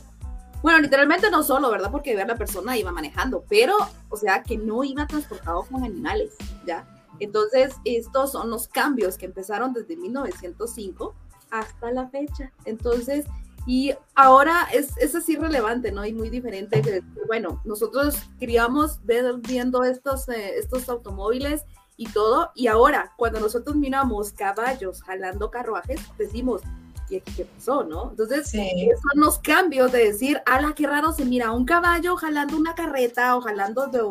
Bueno, 0.61 0.79
literalmente 0.79 1.31
no 1.31 1.41
solo, 1.41 1.71
¿verdad? 1.71 1.89
Porque 1.89 2.13
la 2.13 2.35
persona 2.35 2.77
iba 2.77 2.91
manejando, 2.91 3.45
pero, 3.47 3.77
o 4.09 4.17
sea, 4.17 4.43
que 4.43 4.57
no 4.57 4.83
iba 4.83 5.07
transportado 5.07 5.63
con 5.63 5.85
animales, 5.85 6.33
¿ya? 6.67 6.85
Entonces, 7.21 7.73
estos 7.85 8.33
son 8.33 8.49
los 8.49 8.67
cambios 8.67 9.17
que 9.17 9.27
empezaron 9.27 9.71
desde 9.71 9.95
1905 9.95 11.15
hasta 11.51 11.91
la 11.91 12.07
fecha. 12.09 12.51
Entonces, 12.65 13.25
y 13.65 13.93
ahora 14.15 14.67
es, 14.73 14.97
es 14.97 15.15
así 15.15 15.35
relevante, 15.35 15.91
¿no? 15.91 16.05
Y 16.05 16.13
muy 16.13 16.29
diferente. 16.29 17.03
bueno, 17.27 17.61
nosotros 17.65 18.15
queríamos 18.39 19.03
ver 19.05 19.35
viendo 19.37 19.83
estos, 19.83 20.27
eh, 20.29 20.57
estos 20.57 20.89
automóviles 20.89 21.65
y 21.97 22.07
todo, 22.07 22.51
y 22.55 22.67
ahora 22.67 23.13
cuando 23.17 23.39
nosotros 23.39 23.75
miramos 23.75 24.31
caballos 24.31 25.03
jalando 25.03 25.51
carruajes, 25.51 25.99
decimos, 26.17 26.61
¿y 27.09 27.17
aquí 27.17 27.33
qué 27.35 27.45
pasó, 27.45 27.83
no? 27.83 28.11
Entonces, 28.11 28.49
son 28.49 29.21
los 29.21 29.39
cambios 29.39 29.91
de 29.91 30.05
decir, 30.05 30.41
ala, 30.45 30.73
qué 30.73 30.87
raro 30.87 31.11
se 31.11 31.25
mira 31.25 31.51
un 31.51 31.65
caballo 31.65 32.15
jalando 32.15 32.55
una 32.55 32.73
carreta 32.73 33.35
o 33.35 33.41
jalando 33.41 33.87
de, 33.87 34.01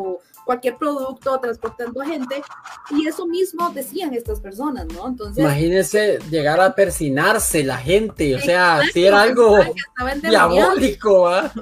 cualquier 0.49 0.79
producto, 0.79 1.39
transportando 1.41 2.01
gente, 2.01 2.43
y 2.89 3.07
eso 3.07 3.27
mismo 3.27 3.69
decían 3.69 4.15
estas 4.15 4.41
personas, 4.41 4.87
¿no? 4.87 5.07
Entonces... 5.07 5.45
Imagínense 5.45 6.21
llegar 6.31 6.59
a 6.59 6.75
persinarse 6.75 7.63
la 7.63 7.77
gente, 7.77 8.35
o 8.35 8.41
sea, 8.41 8.81
si 8.91 9.05
era 9.05 9.21
algo 9.21 9.59
diabólico, 10.23 11.29
¿ah? 11.29 11.53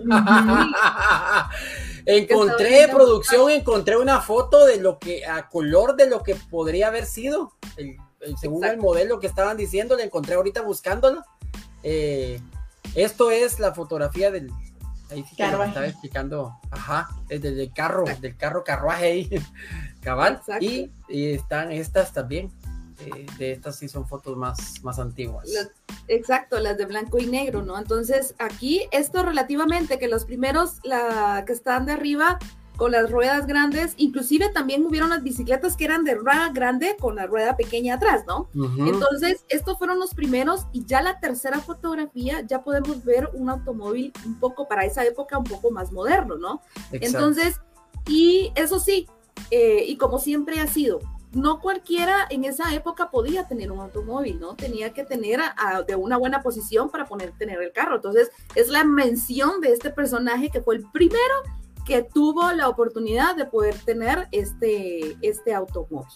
encontré 2.07 2.87
producción, 2.87 3.51
encontré 3.51 3.97
una 3.97 4.21
foto 4.21 4.65
de 4.65 4.77
lo 4.77 5.01
que, 5.01 5.27
a 5.27 5.49
color 5.49 5.97
de 5.97 6.09
lo 6.09 6.23
que 6.23 6.37
podría 6.37 6.87
haber 6.87 7.07
sido, 7.07 7.55
el, 7.77 7.97
según 8.41 8.65
el 8.67 8.77
modelo 8.77 9.19
que 9.19 9.27
estaban 9.27 9.57
diciendo, 9.57 9.97
le 9.97 10.05
encontré 10.05 10.37
ahorita 10.37 10.63
buscándolo. 10.63 11.25
Eh, 11.83 12.41
esto 12.95 13.33
es 13.33 13.59
la 13.59 13.75
fotografía 13.75 14.31
del, 14.31 14.49
Ahí 15.11 15.25
sí 15.29 15.37
que 15.37 15.45
estaba 15.45 15.87
explicando, 15.87 16.59
ajá, 16.71 17.09
desde 17.29 17.63
el 17.63 17.73
carro, 17.73 18.05
del 18.21 18.37
carro 18.37 18.65
carruaje 18.65 19.05
ahí, 19.07 19.31
cabal. 20.01 20.41
Y, 20.61 20.91
están 21.09 21.73
estas 21.73 22.13
también. 22.13 22.51
Eh, 22.99 23.27
de 23.39 23.53
estas 23.53 23.77
sí 23.77 23.89
son 23.89 24.09
fotos 24.09 24.39
más, 24.39 24.83
más 24.83 24.99
antiguas. 24.99 25.47
exacto, 26.09 26.59
las 26.59 26.79
de 26.79 26.87
blanco 26.87 27.19
y 27.19 27.27
negro, 27.27 27.63
¿no? 27.63 27.79
Entonces, 27.79 28.35
aquí 28.39 28.89
esto 28.91 29.23
relativamente, 29.23 29.99
que 29.99 30.09
los 30.09 30.25
primeros, 30.25 30.81
la 30.83 31.45
que 31.47 31.53
están 31.53 31.85
de 31.85 31.93
arriba, 31.93 32.39
con 32.77 32.93
las 32.93 33.11
ruedas 33.11 33.47
grandes, 33.47 33.95
inclusive 33.97 34.51
también 34.51 34.85
hubieron 34.85 35.11
las 35.11 35.23
bicicletas 35.23 35.77
que 35.77 35.85
eran 35.85 36.05
de 36.05 36.15
rueda 36.15 36.51
grande 36.53 36.97
con 36.99 37.17
la 37.17 37.27
rueda 37.27 37.57
pequeña 37.57 37.95
atrás, 37.95 38.25
¿no? 38.27 38.49
Entonces, 38.79 39.45
estos 39.49 39.79
fueron 39.79 39.99
los 39.99 40.15
primeros 40.15 40.67
y 40.73 40.85
ya 40.85 41.03
la 41.03 41.19
tercera 41.19 41.61
fotografía 41.61 42.43
ya 42.43 42.63
podemos 42.63 43.05
ver 43.05 43.31
un 43.33 43.51
automóvil 43.51 44.13
un 44.25 44.39
poco 44.39 44.69
para 44.69 44.85
esa 44.85 45.05
época 45.05 45.39
un 45.39 45.45
poco 45.45 45.71
más 45.71 45.93
moderno, 45.93 46.37
¿no? 46.37 46.61
Entonces, 46.93 47.61
y 48.07 48.53
eso 48.55 48.79
sí, 48.79 49.09
eh, 49.51 49.85
y 49.87 49.97
como 49.97 50.19
siempre 50.19 50.61
ha 50.61 50.67
sido, 50.67 51.01
no 51.33 51.61
cualquiera 51.61 52.27
en 52.31 52.45
esa 52.45 52.75
época 52.75 53.11
podía 53.11 53.47
tener 53.47 53.71
un 53.71 53.81
automóvil, 53.81 54.41
¿no? 54.41 54.55
Tenía 54.55 54.93
que 54.93 55.05
tener 55.05 55.41
de 55.87 55.97
una 55.97 56.17
buena 56.17 56.43
posición 56.43 56.91
para 56.91 57.07
poder 57.07 57.33
tener 57.39 57.61
el 57.61 57.73
carro. 57.73 57.97
Entonces, 57.97 58.31
es 58.55 58.69
la 58.69 58.85
mención 58.85 59.61
de 59.61 59.73
este 59.73 59.91
personaje 59.91 60.51
que 60.51 60.63
fue 60.63 60.77
el 60.77 60.85
primero 60.91 61.35
que 61.87 62.03
tuvo 62.03 62.53
la 62.53 62.69
oportunidad 62.69 63.37
de 63.37 63.47
poder 63.47 63.79
tener 63.79 64.29
este, 64.33 65.17
este 65.23 65.55
automóvil. 65.55 66.13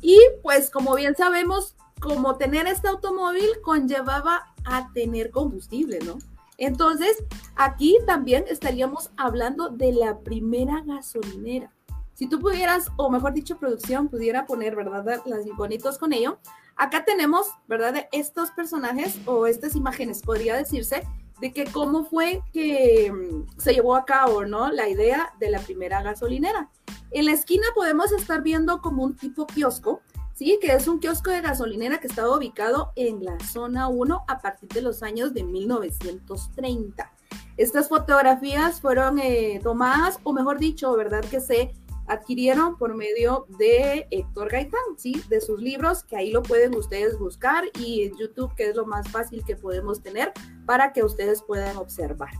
Y 0.00 0.18
pues 0.42 0.70
como 0.70 0.94
bien 0.94 1.16
sabemos, 1.16 1.76
como 2.00 2.36
tener 2.36 2.66
este 2.66 2.88
automóvil 2.88 3.48
conllevaba 3.62 4.54
a 4.64 4.92
tener 4.92 5.30
combustible, 5.30 5.98
¿no? 6.04 6.18
Entonces, 6.58 7.24
aquí 7.56 7.98
también 8.06 8.44
estaríamos 8.48 9.10
hablando 9.16 9.68
de 9.68 9.92
la 9.92 10.20
primera 10.20 10.82
gasolinera. 10.84 11.72
Si 12.14 12.28
tú 12.28 12.38
pudieras, 12.38 12.88
o 12.96 13.10
mejor 13.10 13.32
dicho, 13.32 13.58
producción, 13.58 14.08
pudiera 14.08 14.46
poner, 14.46 14.76
¿verdad? 14.76 15.22
Las 15.24 15.46
iconitos 15.46 15.98
con 15.98 16.12
ello. 16.12 16.38
Acá 16.76 17.04
tenemos, 17.04 17.48
¿verdad? 17.66 18.06
Estos 18.12 18.50
personajes 18.50 19.18
o 19.26 19.46
estas 19.46 19.74
imágenes, 19.74 20.22
podría 20.22 20.56
decirse, 20.56 21.02
de 21.42 21.52
que 21.52 21.64
cómo 21.64 22.04
fue 22.04 22.40
que 22.52 23.12
mm, 23.12 23.58
se 23.58 23.74
llevó 23.74 23.96
a 23.96 24.04
cabo, 24.04 24.44
¿no? 24.44 24.70
La 24.70 24.88
idea 24.88 25.34
de 25.40 25.50
la 25.50 25.58
primera 25.58 26.00
gasolinera. 26.00 26.70
En 27.10 27.26
la 27.26 27.32
esquina 27.32 27.66
podemos 27.74 28.12
estar 28.12 28.42
viendo 28.42 28.80
como 28.80 29.02
un 29.02 29.16
tipo 29.16 29.48
kiosco, 29.48 30.02
¿sí? 30.34 30.60
Que 30.62 30.72
es 30.72 30.86
un 30.86 31.00
kiosco 31.00 31.32
de 31.32 31.40
gasolinera 31.40 31.98
que 31.98 32.06
estaba 32.06 32.36
ubicado 32.36 32.92
en 32.94 33.24
la 33.24 33.40
zona 33.40 33.88
1 33.88 34.24
a 34.28 34.40
partir 34.40 34.68
de 34.68 34.82
los 34.82 35.02
años 35.02 35.34
de 35.34 35.42
1930. 35.42 37.10
Estas 37.56 37.88
fotografías 37.88 38.80
fueron 38.80 39.18
eh, 39.18 39.58
tomadas, 39.64 40.20
o 40.22 40.32
mejor 40.32 40.60
dicho, 40.60 40.96
¿verdad? 40.96 41.24
Que 41.28 41.40
se 41.40 41.74
adquirieron 42.12 42.76
por 42.76 42.94
medio 42.94 43.46
de 43.58 44.06
Héctor 44.10 44.50
Gaitán, 44.50 44.80
¿sí? 44.96 45.22
De 45.28 45.40
sus 45.40 45.60
libros, 45.60 46.04
que 46.04 46.16
ahí 46.16 46.30
lo 46.30 46.42
pueden 46.42 46.74
ustedes 46.74 47.18
buscar 47.18 47.64
y 47.78 48.04
en 48.04 48.16
YouTube, 48.16 48.54
que 48.54 48.68
es 48.68 48.76
lo 48.76 48.86
más 48.86 49.10
fácil 49.10 49.44
que 49.44 49.56
podemos 49.56 50.02
tener 50.02 50.32
para 50.66 50.92
que 50.92 51.02
ustedes 51.02 51.42
puedan 51.42 51.76
observar. 51.76 52.30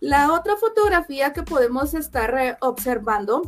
La 0.00 0.32
otra 0.32 0.56
fotografía 0.56 1.32
que 1.32 1.42
podemos 1.42 1.94
estar 1.94 2.36
eh, 2.38 2.56
observando, 2.60 3.42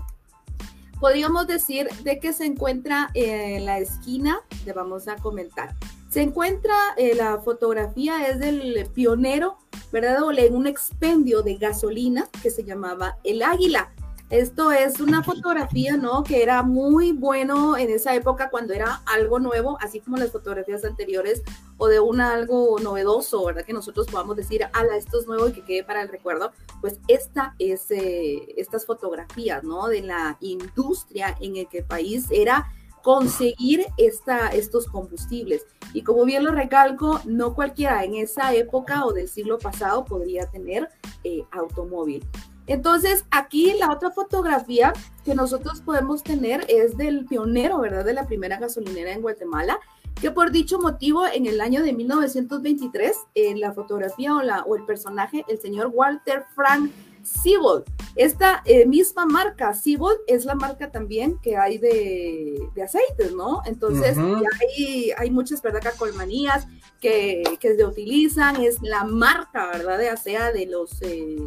podríamos 1.01 1.47
decir 1.47 1.89
de 2.05 2.19
que 2.19 2.33
se 2.33 2.47
encuentra 2.47 3.11
en 3.15 3.65
la 3.65 3.79
esquina, 3.79 4.41
le 4.65 4.73
vamos 4.73 5.09
a 5.09 5.17
comentar. 5.17 5.75
Se 6.11 6.23
encuentra, 6.23 6.77
eh, 6.97 7.15
la 7.17 7.39
fotografía 7.39 8.29
es 8.29 8.39
del 8.39 8.89
pionero, 8.95 9.59
¿verdad? 9.91 10.23
O 10.23 10.33
en 10.33 10.55
un 10.55 10.69
expendio 10.69 11.43
de 11.43 11.57
gasolina 11.57 12.29
que 12.41 12.51
se 12.51 12.63
llamaba 12.63 13.19
El 13.25 13.43
Águila 13.43 13.93
Esto 14.31 14.73
es 14.73 15.01
una 15.01 15.23
fotografía, 15.23 15.97
¿no? 15.97 16.25
Que 16.25 16.43
era 16.43 16.63
muy 16.63 17.13
bueno 17.13 17.77
en 17.77 17.91
esa 17.91 18.15
época 18.15 18.49
cuando 18.49 18.73
era 18.73 19.03
algo 19.07 19.39
nuevo, 19.39 19.77
así 19.81 20.01
como 20.01 20.17
las 20.17 20.33
fotografías 20.33 20.85
anteriores 20.85 21.43
o 21.77 21.89
de 21.89 22.01
un 22.01 22.21
algo 22.23 22.79
novedoso, 22.81 23.45
¿verdad? 23.45 23.65
Que 23.65 23.75
nosotros 23.75 24.07
podamos 24.07 24.37
decir, 24.37 24.65
ala, 24.73 24.97
esto 24.97 25.21
es 25.21 25.27
nuevo 25.27 25.49
y 25.49 25.53
que 25.53 25.63
quede 25.63 25.85
para 25.85 26.03
el 26.03 26.09
recuerdo. 26.09 26.53
Pues 26.81 26.99
esta 27.07 27.55
es, 27.59 27.91
eh, 27.91 28.55
estas 28.57 28.87
fotografías, 28.87 29.63
¿no? 29.63 29.89
De 29.89 30.01
la 30.01 30.39
industria 30.41 31.37
en 31.41 31.57
el 31.57 31.69
que 31.69 31.79
el 31.79 31.85
país 31.85 32.27
era 32.31 32.73
conseguir 33.03 33.85
esta, 33.99 34.49
estos 34.49 34.87
combustibles. 34.87 35.67
Y 35.93 36.03
como 36.03 36.25
bien 36.25 36.45
lo 36.45 36.53
recalco, 36.53 37.21
no 37.27 37.55
cualquiera 37.55 38.03
en 38.03 38.15
esa 38.15 38.55
época 38.55 39.05
o 39.05 39.13
del 39.13 39.29
siglo 39.29 39.59
pasado 39.59 40.07
podría 40.07 40.51
tener 40.51 40.89
eh, 41.23 41.45
automóvil. 41.53 42.27
Entonces, 42.67 43.25
aquí 43.31 43.75
la 43.79 43.93
otra 43.93 44.11
fotografía 44.11 44.93
que 45.25 45.35
nosotros 45.35 45.81
podemos 45.81 46.23
tener 46.23 46.65
es 46.69 46.97
del 46.97 47.27
pionero, 47.27 47.81
¿verdad? 47.81 48.05
De 48.05 48.15
la 48.15 48.27
primera 48.27 48.59
gasolinera 48.59 49.13
en 49.13 49.23
Guatemala, 49.23 49.79
que 50.21 50.31
por 50.31 50.51
dicho 50.51 50.79
motivo, 50.79 51.27
en 51.27 51.47
el 51.47 51.61
año 51.61 51.83
de 51.83 51.93
1923, 51.93 53.17
en 53.35 53.61
la 53.61 53.73
fotografía 53.73 54.35
o, 54.35 54.43
la, 54.43 54.63
o 54.63 54.77
el 54.77 54.85
personaje, 54.85 55.45
el 55.49 55.61
señor 55.61 55.91
Walter 55.93 56.45
Frank 56.55 56.91
Seabold. 57.23 57.85
Esta 58.17 58.63
eh, 58.65 58.87
misma 58.87 59.27
marca, 59.27 59.75
Seabold, 59.75 60.19
es 60.27 60.45
la 60.45 60.55
marca 60.55 60.91
también 60.91 61.39
que 61.43 61.57
hay 61.57 61.79
de, 61.79 62.59
de 62.75 62.83
aceites, 62.83 63.33
¿no? 63.35 63.63
Entonces, 63.67 64.17
hay, 64.17 65.11
hay, 65.17 65.31
muchas, 65.31 65.61
¿verdad? 65.61 65.81
Cacolmanías 65.83 66.67
que, 67.01 67.43
que 67.61 67.77
se 67.77 67.85
utilizan, 67.85 68.57
es 68.63 68.81
la 68.83 69.05
marca, 69.05 69.67
¿verdad? 69.73 69.99
De 69.99 70.09
ASEA 70.11 70.53
de 70.53 70.67
los... 70.67 71.03
Eh, 71.03 71.39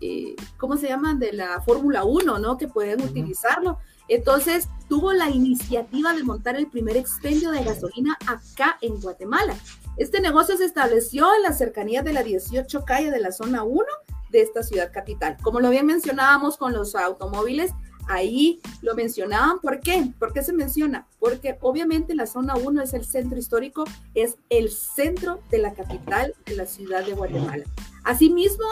eh, 0.00 0.36
¿cómo 0.56 0.76
se 0.76 0.88
llaman? 0.88 1.18
De 1.18 1.32
la 1.32 1.60
Fórmula 1.62 2.04
1, 2.04 2.38
¿no? 2.38 2.56
Que 2.56 2.68
pueden 2.68 3.02
utilizarlo. 3.02 3.78
Entonces, 4.08 4.68
tuvo 4.88 5.12
la 5.12 5.28
iniciativa 5.30 6.14
de 6.14 6.24
montar 6.24 6.56
el 6.56 6.66
primer 6.66 6.96
expendio 6.96 7.50
de 7.50 7.62
gasolina 7.62 8.16
acá 8.26 8.78
en 8.80 9.00
Guatemala. 9.00 9.54
Este 9.96 10.20
negocio 10.20 10.56
se 10.56 10.64
estableció 10.64 11.26
en 11.34 11.42
las 11.42 11.58
cercanías 11.58 12.04
de 12.04 12.12
la 12.12 12.22
18 12.22 12.84
calle 12.84 13.10
de 13.10 13.20
la 13.20 13.32
zona 13.32 13.64
1 13.64 13.84
de 14.30 14.42
esta 14.42 14.62
ciudad 14.62 14.92
capital. 14.92 15.36
Como 15.42 15.60
lo 15.60 15.70
bien 15.70 15.86
mencionábamos 15.86 16.56
con 16.56 16.72
los 16.72 16.94
automóviles, 16.94 17.72
ahí 18.08 18.60
lo 18.80 18.94
mencionaban. 18.94 19.60
¿Por 19.60 19.80
qué? 19.80 20.12
¿Por 20.18 20.32
qué 20.32 20.42
se 20.42 20.52
menciona? 20.52 21.06
Porque 21.18 21.58
obviamente 21.60 22.14
la 22.14 22.26
zona 22.26 22.56
1 22.56 22.82
es 22.82 22.94
el 22.94 23.04
centro 23.04 23.38
histórico, 23.38 23.84
es 24.14 24.36
el 24.48 24.70
centro 24.70 25.40
de 25.50 25.58
la 25.58 25.74
capital 25.74 26.34
de 26.46 26.56
la 26.56 26.66
ciudad 26.66 27.04
de 27.04 27.12
Guatemala. 27.12 27.64
Asimismo, 28.08 28.64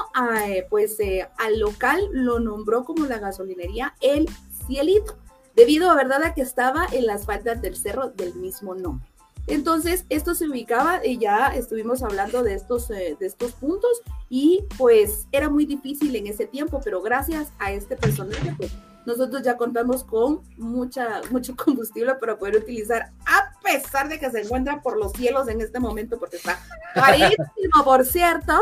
eh, 0.46 0.66
pues 0.70 0.98
eh, 0.98 1.28
al 1.36 1.60
local 1.60 2.00
lo 2.10 2.40
nombró 2.40 2.86
como 2.86 3.04
la 3.04 3.18
gasolinería 3.18 3.94
El 4.00 4.30
Cielito, 4.66 5.18
debido 5.54 5.90
a 5.90 5.94
verdad 5.94 6.22
a 6.22 6.32
que 6.32 6.40
estaba 6.40 6.86
en 6.90 7.04
las 7.04 7.26
faldas 7.26 7.60
del 7.60 7.76
cerro 7.76 8.08
del 8.08 8.34
mismo 8.36 8.74
nombre. 8.74 9.06
Entonces, 9.46 10.06
esto 10.08 10.34
se 10.34 10.48
ubicaba 10.48 11.04
y 11.04 11.18
ya 11.18 11.48
estuvimos 11.48 12.02
hablando 12.02 12.42
de 12.42 12.54
estos, 12.54 12.90
eh, 12.90 13.14
de 13.20 13.26
estos 13.26 13.52
puntos 13.52 14.00
y 14.30 14.64
pues 14.78 15.26
era 15.32 15.50
muy 15.50 15.66
difícil 15.66 16.16
en 16.16 16.28
ese 16.28 16.46
tiempo, 16.46 16.80
pero 16.82 17.02
gracias 17.02 17.52
a 17.58 17.72
este 17.72 17.94
personaje, 17.94 18.54
pues 18.56 18.72
nosotros 19.06 19.42
ya 19.42 19.56
contamos 19.56 20.04
con 20.04 20.42
mucha, 20.56 21.22
mucho 21.30 21.54
combustible 21.56 22.14
para 22.16 22.36
poder 22.36 22.56
utilizar, 22.56 23.12
a 23.24 23.52
pesar 23.62 24.08
de 24.08 24.18
que 24.18 24.30
se 24.30 24.42
encuentra 24.42 24.82
por 24.82 24.98
los 24.98 25.12
cielos 25.12 25.48
en 25.48 25.60
este 25.60 25.80
momento, 25.80 26.18
porque 26.18 26.36
está 26.36 26.58
carísimo, 26.92 27.84
por 27.84 28.04
cierto, 28.04 28.52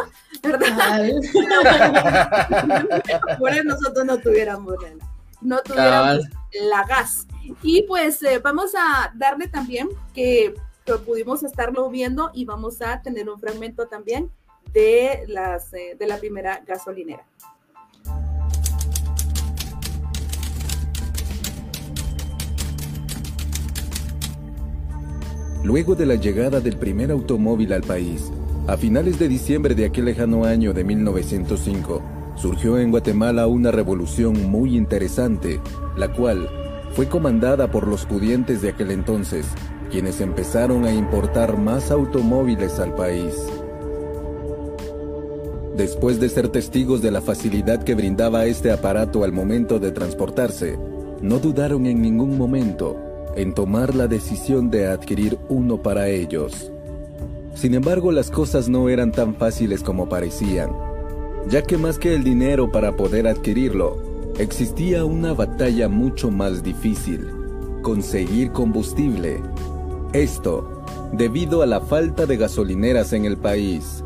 ¿verdad? 0.43 1.09
por 3.39 3.53
eso 3.53 3.65
nosotros 3.65 4.05
no 4.05 4.19
tuviéramos, 4.19 4.75
no 5.41 5.61
tuviéramos 5.63 6.29
la 6.61 6.85
gas. 6.85 7.27
Y 7.63 7.83
pues 7.83 8.23
eh, 8.23 8.39
vamos 8.39 8.73
a 8.77 9.13
darle 9.15 9.49
también 9.49 9.89
que 10.15 10.55
pudimos 11.07 11.43
estarlo 11.43 11.89
viendo 11.89 12.31
y 12.35 12.45
vamos 12.45 12.83
a 12.83 13.01
tener 13.01 13.31
un 13.31 13.41
fragmento 13.41 13.87
también 13.87 14.31
de, 14.73 15.25
las, 15.29 15.73
eh, 15.73 15.97
de 15.99 16.07
la 16.07 16.19
primera 16.19 16.63
gasolinera. 16.67 17.25
Luego 25.65 25.95
de 25.95 26.05
la 26.05 26.17
llegada 26.17 26.61
del 26.61 26.77
primer 26.77 27.11
automóvil 27.11 27.73
al 27.73 27.81
país, 27.81 28.31
a 28.67 28.77
finales 28.77 29.19
de 29.19 29.29
diciembre 29.29 29.75
de 29.75 29.87
aquel 29.87 30.05
lejano 30.05 30.45
año 30.45 30.75
de 30.75 30.85
1905, 30.85 32.03
surgió 32.37 32.79
en 32.79 32.91
Guatemala 32.91 33.47
una 33.47 33.71
revolución 33.71 34.51
muy 34.51 34.77
interesante, 34.77 35.63
la 35.97 36.13
cual 36.13 36.51
fue 36.93 37.09
comandada 37.09 37.71
por 37.71 37.89
los 37.89 38.05
pudientes 38.05 38.61
de 38.61 38.69
aquel 38.69 38.91
entonces, 38.91 39.47
quienes 39.91 40.21
empezaron 40.21 40.85
a 40.85 40.93
importar 40.93 41.57
más 41.57 41.91
automóviles 41.91 42.79
al 42.79 42.95
país. 42.95 43.35
Después 45.79 46.21
de 46.21 46.29
ser 46.29 46.49
testigos 46.49 47.01
de 47.01 47.11
la 47.11 47.23
facilidad 47.23 47.83
que 47.83 47.95
brindaba 47.95 48.45
este 48.45 48.71
aparato 48.71 49.25
al 49.25 49.33
momento 49.33 49.79
de 49.79 49.93
transportarse, 49.93 50.79
no 51.23 51.39
dudaron 51.39 51.87
en 51.87 52.03
ningún 52.03 52.37
momento 52.37 53.14
en 53.37 53.55
tomar 53.55 53.95
la 53.95 54.07
decisión 54.07 54.71
de 54.71 54.87
adquirir 54.87 55.39
uno 55.49 55.83
para 55.83 56.09
ellos. 56.09 56.71
Sin 57.55 57.75
embargo, 57.75 58.13
las 58.13 58.31
cosas 58.31 58.69
no 58.69 58.89
eran 58.89 59.13
tan 59.13 59.35
fáciles 59.35 59.83
como 59.83 60.09
parecían, 60.09 60.71
ya 61.49 61.63
que 61.63 61.79
más 61.79 61.99
que 61.99 62.15
el 62.15 62.25
dinero 62.25 62.71
para 62.73 62.97
poder 62.97 63.27
adquirirlo, 63.27 63.97
existía 64.39 65.05
una 65.05 65.33
batalla 65.33 65.89
mucho 65.89 66.31
más 66.31 66.63
difícil, 66.63 67.29
conseguir 67.83 68.51
combustible 68.51 69.41
esto 70.13 70.85
debido 71.13 71.63
a 71.63 71.67
la 71.67 71.81
falta 71.81 72.27
de 72.27 72.37
gasolineras 72.37 73.13
en 73.13 73.25
el 73.25 73.37
país. 73.37 74.03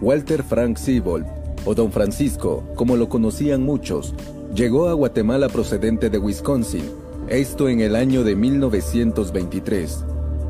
Walter 0.00 0.42
Frank 0.42 0.78
Siebold, 0.78 1.26
o 1.64 1.74
Don 1.74 1.92
Francisco, 1.92 2.64
como 2.74 2.96
lo 2.96 3.08
conocían 3.08 3.62
muchos, 3.62 4.14
llegó 4.54 4.88
a 4.88 4.94
Guatemala 4.94 5.48
procedente 5.48 6.10
de 6.10 6.18
Wisconsin, 6.18 7.01
esto 7.32 7.70
en 7.70 7.80
el 7.80 7.96
año 7.96 8.24
de 8.24 8.36
1923, 8.36 10.04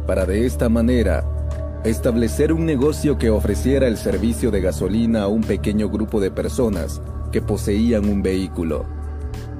para 0.04 0.26
de 0.26 0.46
esta 0.46 0.68
manera 0.68 1.24
establecer 1.84 2.52
un 2.52 2.66
negocio 2.66 3.18
que 3.18 3.30
ofreciera 3.30 3.86
el 3.86 3.96
servicio 3.96 4.50
de 4.50 4.60
gasolina 4.60 5.22
a 5.22 5.28
un 5.28 5.42
pequeño 5.42 5.88
grupo 5.88 6.20
de 6.20 6.32
personas 6.32 7.00
que 7.30 7.40
poseían 7.40 8.08
un 8.08 8.20
vehículo, 8.20 8.84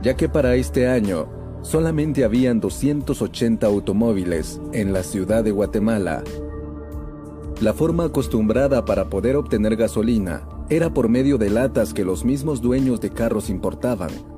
ya 0.02 0.16
que 0.16 0.28
para 0.28 0.56
este 0.56 0.88
año 0.88 1.28
solamente 1.62 2.24
habían 2.24 2.58
280 2.58 3.68
automóviles 3.68 4.60
en 4.72 4.92
la 4.92 5.04
ciudad 5.04 5.44
de 5.44 5.52
Guatemala. 5.52 6.24
La 7.60 7.72
forma 7.72 8.06
acostumbrada 8.06 8.84
para 8.84 9.04
poder 9.04 9.36
obtener 9.36 9.76
gasolina 9.76 10.42
era 10.68 10.92
por 10.92 11.08
medio 11.08 11.38
de 11.38 11.50
latas 11.50 11.94
que 11.94 12.04
los 12.04 12.24
mismos 12.24 12.60
dueños 12.60 13.00
de 13.00 13.10
carros 13.10 13.48
importaban. 13.48 14.31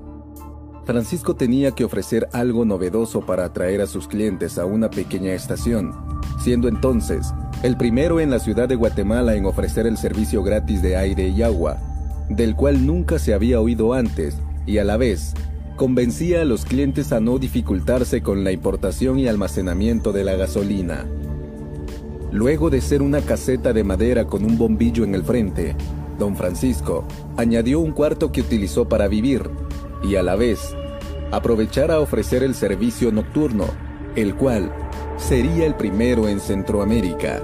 Francisco 0.85 1.35
tenía 1.35 1.73
que 1.73 1.85
ofrecer 1.85 2.29
algo 2.33 2.65
novedoso 2.67 3.23
para 3.23 3.47
atraer 3.47 3.81
a 3.81 3.87
sus 3.87 4.07
clientes 4.07 4.59
a 4.59 4.67
una 4.67 4.91
pequeña 4.91 5.33
estación, 5.33 5.95
siendo 6.43 6.69
entonces 6.69 7.33
el 7.63 7.79
primero 7.79 8.21
en 8.21 8.31
la 8.31 8.39
ciudad 8.39 8.69
de 8.69 8.75
Guatemala 8.75 9.35
en 9.35 9.47
ofrecer 9.47 9.87
el 9.87 9.97
servicio 9.97 10.43
gratis 10.43 10.83
de 10.83 10.97
aire 10.97 11.29
y 11.29 11.43
agua, 11.43 11.79
del 12.29 12.55
cual 12.55 12.87
nunca 12.87 13.19
se 13.19 13.33
había 13.33 13.61
oído 13.61 13.95
antes 13.95 14.37
y 14.67 14.77
a 14.77 14.85
la 14.85 14.99
vez 14.99 15.33
convencía 15.77 16.43
a 16.43 16.45
los 16.45 16.67
clientes 16.67 17.13
a 17.13 17.21
no 17.21 17.39
dificultarse 17.39 18.23
con 18.23 18.45
la 18.45 18.53
importación 18.53 19.19
y 19.19 19.27
almacenamiento 19.27 20.13
de 20.13 20.25
la 20.25 20.37
gasolina. 20.37 21.07
Luego 22.31 22.69
de 22.69 22.83
ser 22.83 23.01
una 23.01 23.23
caseta 23.23 23.73
de 23.73 23.85
madera 23.85 24.27
con 24.27 24.45
un 24.45 24.59
bombillo 24.59 25.05
en 25.05 25.15
el 25.15 25.25
frente, 25.25 25.75
don 26.19 26.37
Francisco 26.37 27.07
añadió 27.39 27.81
un 27.81 27.93
cuarto 27.93 28.31
que 28.33 28.43
utilizó 28.43 28.87
para 28.89 29.09
vivir 29.09 29.49
y 30.05 30.17
a 30.17 30.23
la 30.23 30.37
vez 30.37 30.77
aprovechar 31.31 31.91
a 31.91 32.01
ofrecer 32.01 32.43
el 32.43 32.55
servicio 32.55 33.11
nocturno, 33.11 33.65
el 34.15 34.37
cual 34.37 34.73
sería 35.17 35.67
el 35.67 35.75
primero 35.75 36.29
en 36.29 36.39
Centroamérica. 36.39 37.43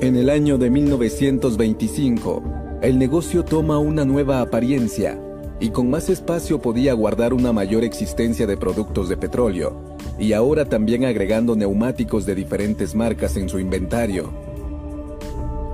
En 0.00 0.16
el 0.16 0.30
año 0.30 0.58
de 0.58 0.70
1925, 0.70 2.78
el 2.82 2.98
negocio 2.98 3.44
toma 3.44 3.78
una 3.78 4.04
nueva 4.04 4.40
apariencia 4.40 5.18
y 5.58 5.70
con 5.70 5.88
más 5.88 6.10
espacio 6.10 6.60
podía 6.60 6.92
guardar 6.92 7.32
una 7.32 7.52
mayor 7.52 7.82
existencia 7.82 8.46
de 8.46 8.58
productos 8.58 9.08
de 9.08 9.16
petróleo, 9.16 9.96
y 10.18 10.34
ahora 10.34 10.66
también 10.66 11.04
agregando 11.04 11.56
neumáticos 11.56 12.26
de 12.26 12.34
diferentes 12.34 12.94
marcas 12.94 13.36
en 13.36 13.48
su 13.48 13.58
inventario. 13.58 14.30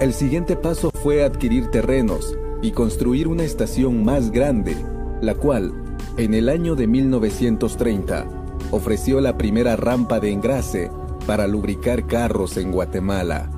El 0.01 0.13
siguiente 0.13 0.57
paso 0.57 0.91
fue 1.03 1.25
adquirir 1.25 1.71
terrenos 1.71 2.37
y 2.63 2.71
construir 2.71 3.27
una 3.27 3.43
estación 3.43 4.05
más 4.05 4.31
grande, 4.31 4.77
la 5.23 5.35
cual, 5.37 5.73
en 6.19 6.35
el 6.35 6.49
año 6.51 6.75
de 6.75 6.87
1930, 6.87 8.27
ofreció 8.73 9.21
la 9.21 9.39
primera 9.39 9.77
rampa 9.77 10.21
de 10.21 10.31
engrase 10.31 10.91
para 11.27 11.47
lubricar 11.47 12.07
carros 12.07 12.57
en 12.57 12.73
Guatemala. 12.73 13.49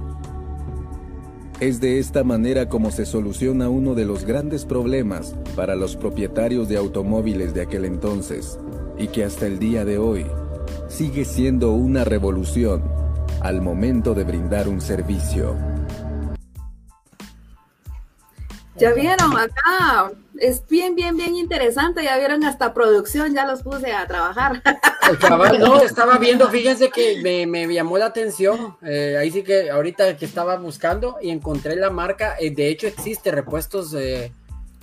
Es 1.60 1.80
de 1.80 1.98
esta 1.98 2.22
manera 2.22 2.68
como 2.68 2.90
se 2.90 3.06
soluciona 3.06 3.70
uno 3.70 3.94
de 3.94 4.04
los 4.04 4.24
grandes 4.24 4.66
problemas 4.66 5.34
para 5.56 5.74
los 5.74 5.96
propietarios 5.96 6.68
de 6.68 6.76
automóviles 6.76 7.54
de 7.54 7.62
aquel 7.62 7.86
entonces 7.86 8.58
y 8.98 9.08
que 9.08 9.24
hasta 9.24 9.46
el 9.46 9.58
día 9.58 9.84
de 9.84 9.98
hoy 9.98 10.26
sigue 10.88 11.24
siendo 11.24 11.72
una 11.72 12.04
revolución 12.04 12.82
al 13.40 13.62
momento 13.62 14.14
de 14.14 14.24
brindar 14.24 14.68
un 14.68 14.80
servicio. 14.80 15.73
Ya 18.76 18.92
vieron 18.92 19.36
acá, 19.38 20.10
es 20.38 20.66
bien, 20.66 20.96
bien, 20.96 21.16
bien 21.16 21.36
interesante. 21.36 22.02
Ya 22.02 22.18
vieron 22.18 22.44
hasta 22.44 22.74
producción, 22.74 23.34
ya 23.34 23.46
los 23.46 23.62
puse 23.62 23.92
a 23.92 24.06
trabajar. 24.06 24.62
El 25.08 25.60
no, 25.60 25.80
estaba 25.82 26.18
viendo, 26.18 26.48
fíjense 26.48 26.90
que 26.90 27.46
me, 27.46 27.72
llamó 27.72 27.98
la 27.98 28.06
atención. 28.06 28.76
Eh, 28.82 29.16
ahí 29.18 29.30
sí 29.30 29.42
que 29.42 29.70
ahorita 29.70 30.16
que 30.16 30.24
estaba 30.24 30.56
buscando 30.56 31.18
y 31.20 31.30
encontré 31.30 31.76
la 31.76 31.90
marca. 31.90 32.36
Eh, 32.40 32.50
de 32.50 32.68
hecho, 32.68 32.86
existe 32.86 33.30
repuestos, 33.30 33.94
eh, 33.94 34.32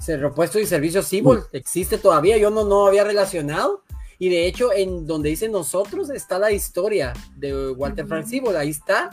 repuestos 0.07 0.61
y 0.61 0.65
servicios 0.65 1.09
Cibol. 1.09 1.45
Existe 1.51 1.97
todavía. 1.97 2.37
Yo 2.37 2.49
no, 2.49 2.63
no 2.63 2.87
había 2.87 3.03
relacionado. 3.03 3.83
Y 4.19 4.29
de 4.29 4.45
hecho, 4.45 4.71
en 4.71 5.07
donde 5.07 5.29
dice 5.29 5.49
nosotros 5.49 6.11
está 6.11 6.37
la 6.37 6.51
historia 6.51 7.13
de 7.35 7.71
Walter 7.71 8.05
Frank 8.05 8.27
Cibol. 8.27 8.55
Ahí 8.55 8.69
está. 8.69 9.09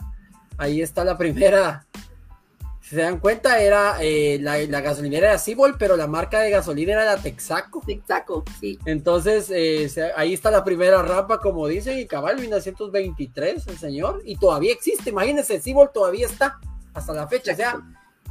Ahí 0.57 0.81
está 0.81 1.03
la 1.03 1.17
primera 1.17 1.85
si 2.89 2.95
se 2.95 3.03
dan 3.03 3.19
cuenta, 3.19 3.61
era 3.61 3.97
eh, 4.01 4.39
la, 4.41 4.81
gasolinera 4.81 5.29
era 5.29 5.37
Cibol, 5.37 5.75
pero 5.77 5.95
la 5.95 6.07
marca 6.07 6.39
de 6.39 6.49
gasolina 6.49 6.93
era 6.93 7.05
la 7.05 7.17
Texaco. 7.17 7.83
Texaco, 7.85 8.43
sí. 8.59 8.79
Entonces, 8.85 9.51
eh, 9.53 10.11
ahí 10.15 10.33
está 10.33 10.49
la 10.49 10.63
primera 10.63 11.03
rampa, 11.03 11.39
como 11.39 11.67
dicen, 11.67 11.99
y 11.99 12.07
cabal, 12.07 12.39
1923, 12.39 13.67
el 13.67 13.77
señor, 13.77 14.23
y 14.25 14.37
todavía 14.37 14.73
existe, 14.73 15.11
imagínense, 15.11 15.61
Cibol 15.61 15.91
todavía 15.93 16.25
está 16.25 16.59
hasta 16.95 17.13
la 17.13 17.27
fecha, 17.27 17.53
o 17.53 17.55
sea, 17.55 17.79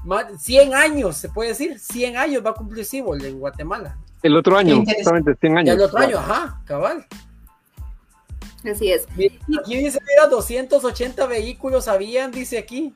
más, 0.02 0.42
100 0.42 0.74
años, 0.74 1.16
se 1.16 1.28
puede 1.28 1.50
decir, 1.50 1.78
100 1.78 2.16
años 2.16 2.44
va 2.44 2.50
a 2.50 2.54
cumplir 2.54 2.84
Cibol 2.84 3.24
en 3.24 3.38
Guatemala. 3.38 3.96
El 4.24 4.36
otro 4.36 4.58
año, 4.58 4.82
exactamente, 4.82 5.36
100 5.36 5.58
años. 5.58 5.76
El 5.76 5.82
otro 5.82 6.00
año, 6.00 6.18
ajá, 6.18 6.60
cabal. 6.64 7.06
Así 8.68 8.90
es. 8.90 9.06
Aquí 9.60 9.76
dice, 9.76 10.00
mira, 10.04 10.26
280 10.28 11.26
vehículos 11.28 11.86
habían, 11.86 12.32
dice 12.32 12.58
aquí. 12.58 12.92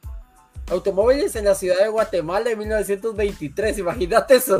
Automóviles 0.72 1.36
en 1.36 1.44
la 1.44 1.54
ciudad 1.54 1.78
de 1.78 1.88
Guatemala 1.88 2.50
en 2.50 2.58
1923, 2.58 3.78
imagínate 3.78 4.36
eso. 4.36 4.58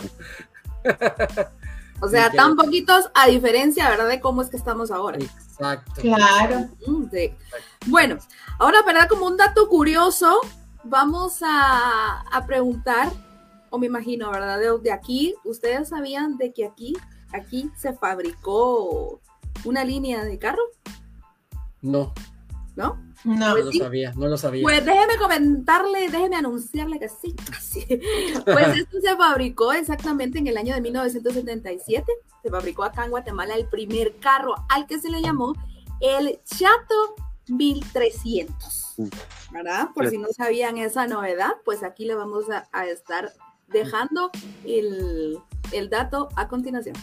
O 2.02 2.09
sea, 2.09 2.32
tan 2.32 2.56
poquitos 2.56 3.10
a 3.14 3.28
diferencia, 3.28 3.89
¿verdad? 3.89 4.09
De 4.09 4.20
cómo 4.20 4.43
es 4.43 4.51
que 4.51 4.56
estamos 4.56 4.90
ahora. 4.90 5.18
Exacto. 5.18 6.01
Claro. 6.01 6.68
Mm, 6.84 7.05
bueno, 7.86 8.18
ahora, 8.59 8.82
¿verdad? 8.82 9.09
Como 9.09 9.26
un 9.26 9.36
dato 9.36 9.68
curioso, 9.68 10.40
vamos 10.82 11.39
a, 11.43 12.44
preguntar, 12.47 13.09
o 13.70 13.78
me 13.78 13.86
imagino, 13.86 14.32
¿verdad? 14.32 14.59
De, 14.82 14.93
aquí, 14.93 15.36
¿ustedes 15.44 15.90
sabían 15.90 16.36
de 16.39 16.52
que 16.52 16.66
aquí, 16.66 16.97
aquí 17.32 17.70
se 17.76 17.93
fabricó 17.93 19.20
una 19.64 19.84
línea 19.84 20.24
de 20.24 20.39
carro? 20.40 20.62
No. 21.80 22.12
¿No? 22.74 22.98
No, 23.24 23.52
pues 23.52 23.64
lo 23.66 23.72
sabía, 23.72 24.12
no 24.16 24.26
lo 24.26 24.36
sabía. 24.36 24.62
Pues 24.62 24.84
déjeme 24.84 25.16
comentarle, 25.16 26.08
déjeme 26.10 26.36
anunciarle 26.36 26.98
que 26.98 27.08
sí. 27.08 27.34
Pues 28.44 28.76
esto 28.78 29.00
se 29.00 29.16
fabricó 29.16 29.72
exactamente 29.72 30.38
en 30.38 30.48
el 30.48 30.56
año 30.56 30.74
de 30.74 30.80
1977. 30.80 32.04
Se 32.42 32.50
fabricó 32.50 32.82
acá 32.82 33.04
en 33.04 33.10
Guatemala 33.10 33.54
el 33.54 33.66
primer 33.66 34.16
carro 34.16 34.54
al 34.68 34.86
que 34.86 34.98
se 34.98 35.08
le 35.08 35.22
llamó 35.22 35.54
el 36.00 36.40
Chato 36.44 37.14
1300. 37.48 38.94
¿Verdad? 39.52 39.88
Por 39.94 40.08
si 40.08 40.18
no 40.18 40.28
sabían 40.28 40.78
esa 40.78 41.06
novedad, 41.06 41.52
pues 41.64 41.82
aquí 41.82 42.04
le 42.04 42.14
vamos 42.14 42.46
a, 42.50 42.86
estar 42.86 43.32
dejando 43.68 44.30
el, 44.64 45.38
el 45.72 45.90
dato 45.90 46.28
a 46.36 46.48
continuación. 46.48 46.96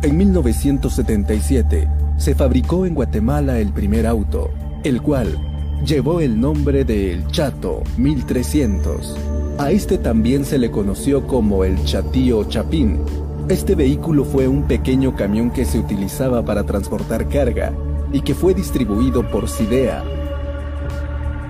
En 0.00 0.16
1977 0.16 1.88
se 2.18 2.34
fabricó 2.36 2.86
en 2.86 2.94
Guatemala 2.94 3.58
el 3.58 3.72
primer 3.72 4.06
auto, 4.06 4.50
el 4.84 5.02
cual 5.02 5.36
llevó 5.84 6.20
el 6.20 6.40
nombre 6.40 6.84
de 6.84 7.12
El 7.12 7.26
Chato 7.32 7.82
1300. 7.96 9.16
A 9.58 9.72
este 9.72 9.98
también 9.98 10.44
se 10.44 10.56
le 10.56 10.70
conoció 10.70 11.26
como 11.26 11.64
el 11.64 11.82
Chatío 11.82 12.44
Chapín. 12.44 13.00
Este 13.48 13.74
vehículo 13.74 14.24
fue 14.24 14.46
un 14.46 14.68
pequeño 14.68 15.16
camión 15.16 15.50
que 15.50 15.64
se 15.64 15.80
utilizaba 15.80 16.44
para 16.44 16.62
transportar 16.62 17.28
carga 17.28 17.72
y 18.12 18.20
que 18.20 18.36
fue 18.36 18.54
distribuido 18.54 19.28
por 19.28 19.48
Sidea. 19.48 20.04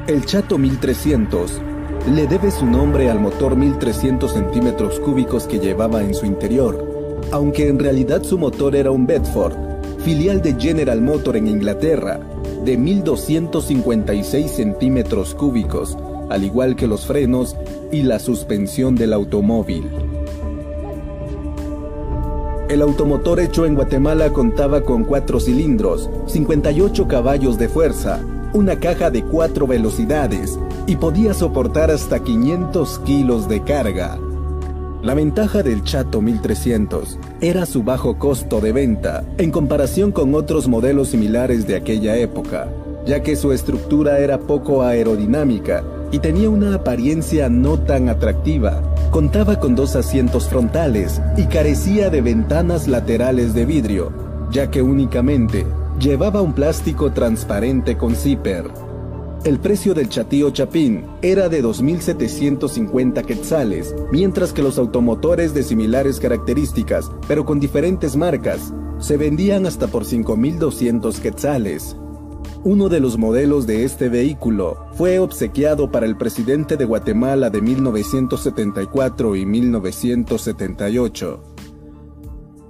El 0.07 0.25
Chato 0.25 0.57
1300 0.57 1.61
le 2.15 2.27
debe 2.27 2.51
su 2.51 2.65
nombre 2.65 3.11
al 3.11 3.21
motor 3.21 3.57
1300 3.57 4.33
centímetros 4.33 5.01
cúbicos 5.01 5.47
que 5.47 5.59
llevaba 5.59 6.03
en 6.03 6.15
su 6.15 6.25
interior 6.25 6.98
aunque 7.33 7.69
en 7.69 7.79
realidad 7.79 8.23
su 8.23 8.39
motor 8.39 8.75
era 8.75 8.91
un 8.91 9.07
Bedford, 9.07 9.55
filial 10.05 10.41
de 10.41 10.55
General 10.55 11.01
Motor 11.01 11.37
en 11.37 11.49
Inglaterra, 11.49 12.21
de 12.65 12.77
1256 12.77 14.51
centímetros 14.51 15.35
cúbicos, 15.35 15.97
al 16.31 16.45
igual 16.45 16.77
que 16.77 16.87
los 16.87 17.07
frenos 17.07 17.57
y 17.93 18.03
la 18.03 18.19
suspensión 18.19 18.95
del 18.95 19.13
automóvil. 19.13 19.89
El 22.69 22.83
automotor 22.83 23.41
hecho 23.41 23.65
en 23.65 23.75
Guatemala 23.75 24.31
contaba 24.31 24.83
con 24.83 25.05
cuatro 25.05 25.41
cilindros, 25.41 26.11
58 26.27 27.09
caballos 27.09 27.59
de 27.59 27.69
fuerza, 27.69 28.21
una 28.53 28.79
caja 28.79 29.11
de 29.11 29.23
cuatro 29.23 29.67
velocidades 29.67 30.59
y 30.87 30.97
podía 30.97 31.33
soportar 31.33 31.91
hasta 31.91 32.23
500 32.23 32.99
kilos 33.01 33.49
de 33.49 33.63
carga. 33.63 34.19
La 35.01 35.15
ventaja 35.15 35.63
del 35.63 35.85
Chato 35.85 36.21
1300 36.21 37.19
era 37.41 37.67
su 37.67 37.85
bajo 37.85 38.19
costo 38.19 38.61
de 38.61 38.73
venta 38.73 39.23
en 39.39 39.53
comparación 39.53 40.11
con 40.11 40.35
otros 40.35 40.67
modelos 40.67 41.11
similares 41.11 41.69
de 41.69 41.77
aquella 41.77 42.17
época, 42.17 42.69
ya 43.07 43.23
que 43.23 43.37
su 43.37 43.53
estructura 43.53 44.19
era 44.19 44.41
poco 44.41 44.83
aerodinámica 44.83 45.85
y 46.11 46.19
tenía 46.19 46.51
una 46.51 46.75
apariencia 46.75 47.49
no 47.49 47.79
tan 47.79 48.09
atractiva. 48.09 48.83
Contaba 49.13 49.61
con 49.61 49.77
dos 49.77 49.95
asientos 49.95 50.49
frontales 50.49 51.23
y 51.37 51.45
carecía 51.45 52.11
de 52.11 52.21
ventanas 52.21 52.89
laterales 52.89 53.55
de 53.55 53.67
vidrio, 53.67 54.13
ya 54.51 54.69
que 54.69 54.83
únicamente 54.83 55.65
llevaba 56.01 56.43
un 56.43 56.55
plástico 56.55 57.13
transparente 57.13 57.97
con 57.97 58.17
zipper. 58.17 58.88
El 59.45 59.61
precio 59.61 59.95
del 59.95 60.09
chatío 60.09 60.51
Chapín 60.51 61.05
era 61.23 61.49
de 61.49 61.63
2.750 61.63 63.25
quetzales, 63.25 63.95
mientras 64.11 64.53
que 64.53 64.63
los 64.63 64.79
automotores 64.79 65.55
de 65.55 65.63
similares 65.63 66.19
características, 66.19 67.09
pero 67.29 67.45
con 67.45 67.61
diferentes 67.61 68.17
marcas, 68.17 68.75
se 68.99 69.17
vendían 69.17 69.67
hasta 69.67 69.87
por 69.87 70.05
5.200 70.05 71.21
quetzales. 71.21 71.97
Uno 72.65 72.89
de 72.89 72.99
los 72.99 73.17
modelos 73.17 73.69
de 73.69 73.85
este 73.85 74.09
vehículo 74.09 74.89
fue 74.95 75.21
obsequiado 75.21 75.93
para 75.93 76.07
el 76.07 76.17
presidente 76.17 76.77
de 76.77 76.85
Guatemala 76.85 77.49
de 77.49 77.63
1974 77.63 79.37
y 79.37 79.47
1978. 79.47 81.48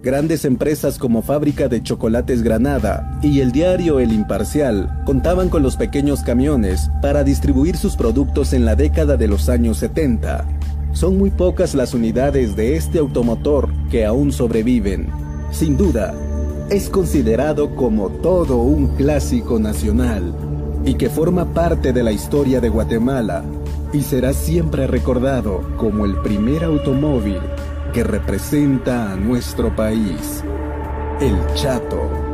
Grandes 0.00 0.44
empresas 0.44 0.96
como 0.96 1.22
Fábrica 1.22 1.66
de 1.66 1.82
Chocolates 1.82 2.44
Granada 2.44 3.18
y 3.20 3.40
el 3.40 3.50
diario 3.50 3.98
El 3.98 4.12
Imparcial 4.12 5.02
contaban 5.04 5.48
con 5.48 5.64
los 5.64 5.76
pequeños 5.76 6.22
camiones 6.22 6.88
para 7.02 7.24
distribuir 7.24 7.76
sus 7.76 7.96
productos 7.96 8.52
en 8.52 8.64
la 8.64 8.76
década 8.76 9.16
de 9.16 9.26
los 9.26 9.48
años 9.48 9.78
70. 9.78 10.46
Son 10.92 11.18
muy 11.18 11.30
pocas 11.30 11.74
las 11.74 11.94
unidades 11.94 12.54
de 12.54 12.76
este 12.76 13.00
automotor 13.00 13.70
que 13.90 14.06
aún 14.06 14.30
sobreviven. 14.30 15.08
Sin 15.50 15.76
duda, 15.76 16.14
es 16.70 16.88
considerado 16.88 17.74
como 17.74 18.08
todo 18.08 18.58
un 18.58 18.86
clásico 18.94 19.58
nacional 19.58 20.32
y 20.84 20.94
que 20.94 21.10
forma 21.10 21.52
parte 21.52 21.92
de 21.92 22.04
la 22.04 22.12
historia 22.12 22.60
de 22.60 22.68
Guatemala 22.68 23.42
y 23.92 24.02
será 24.02 24.32
siempre 24.32 24.86
recordado 24.86 25.60
como 25.76 26.04
el 26.04 26.14
primer 26.18 26.62
automóvil 26.62 27.40
que 27.92 28.04
representa 28.04 29.12
a 29.12 29.16
nuestro 29.16 29.74
país, 29.74 30.42
el 31.20 31.36
Chato. 31.54 32.28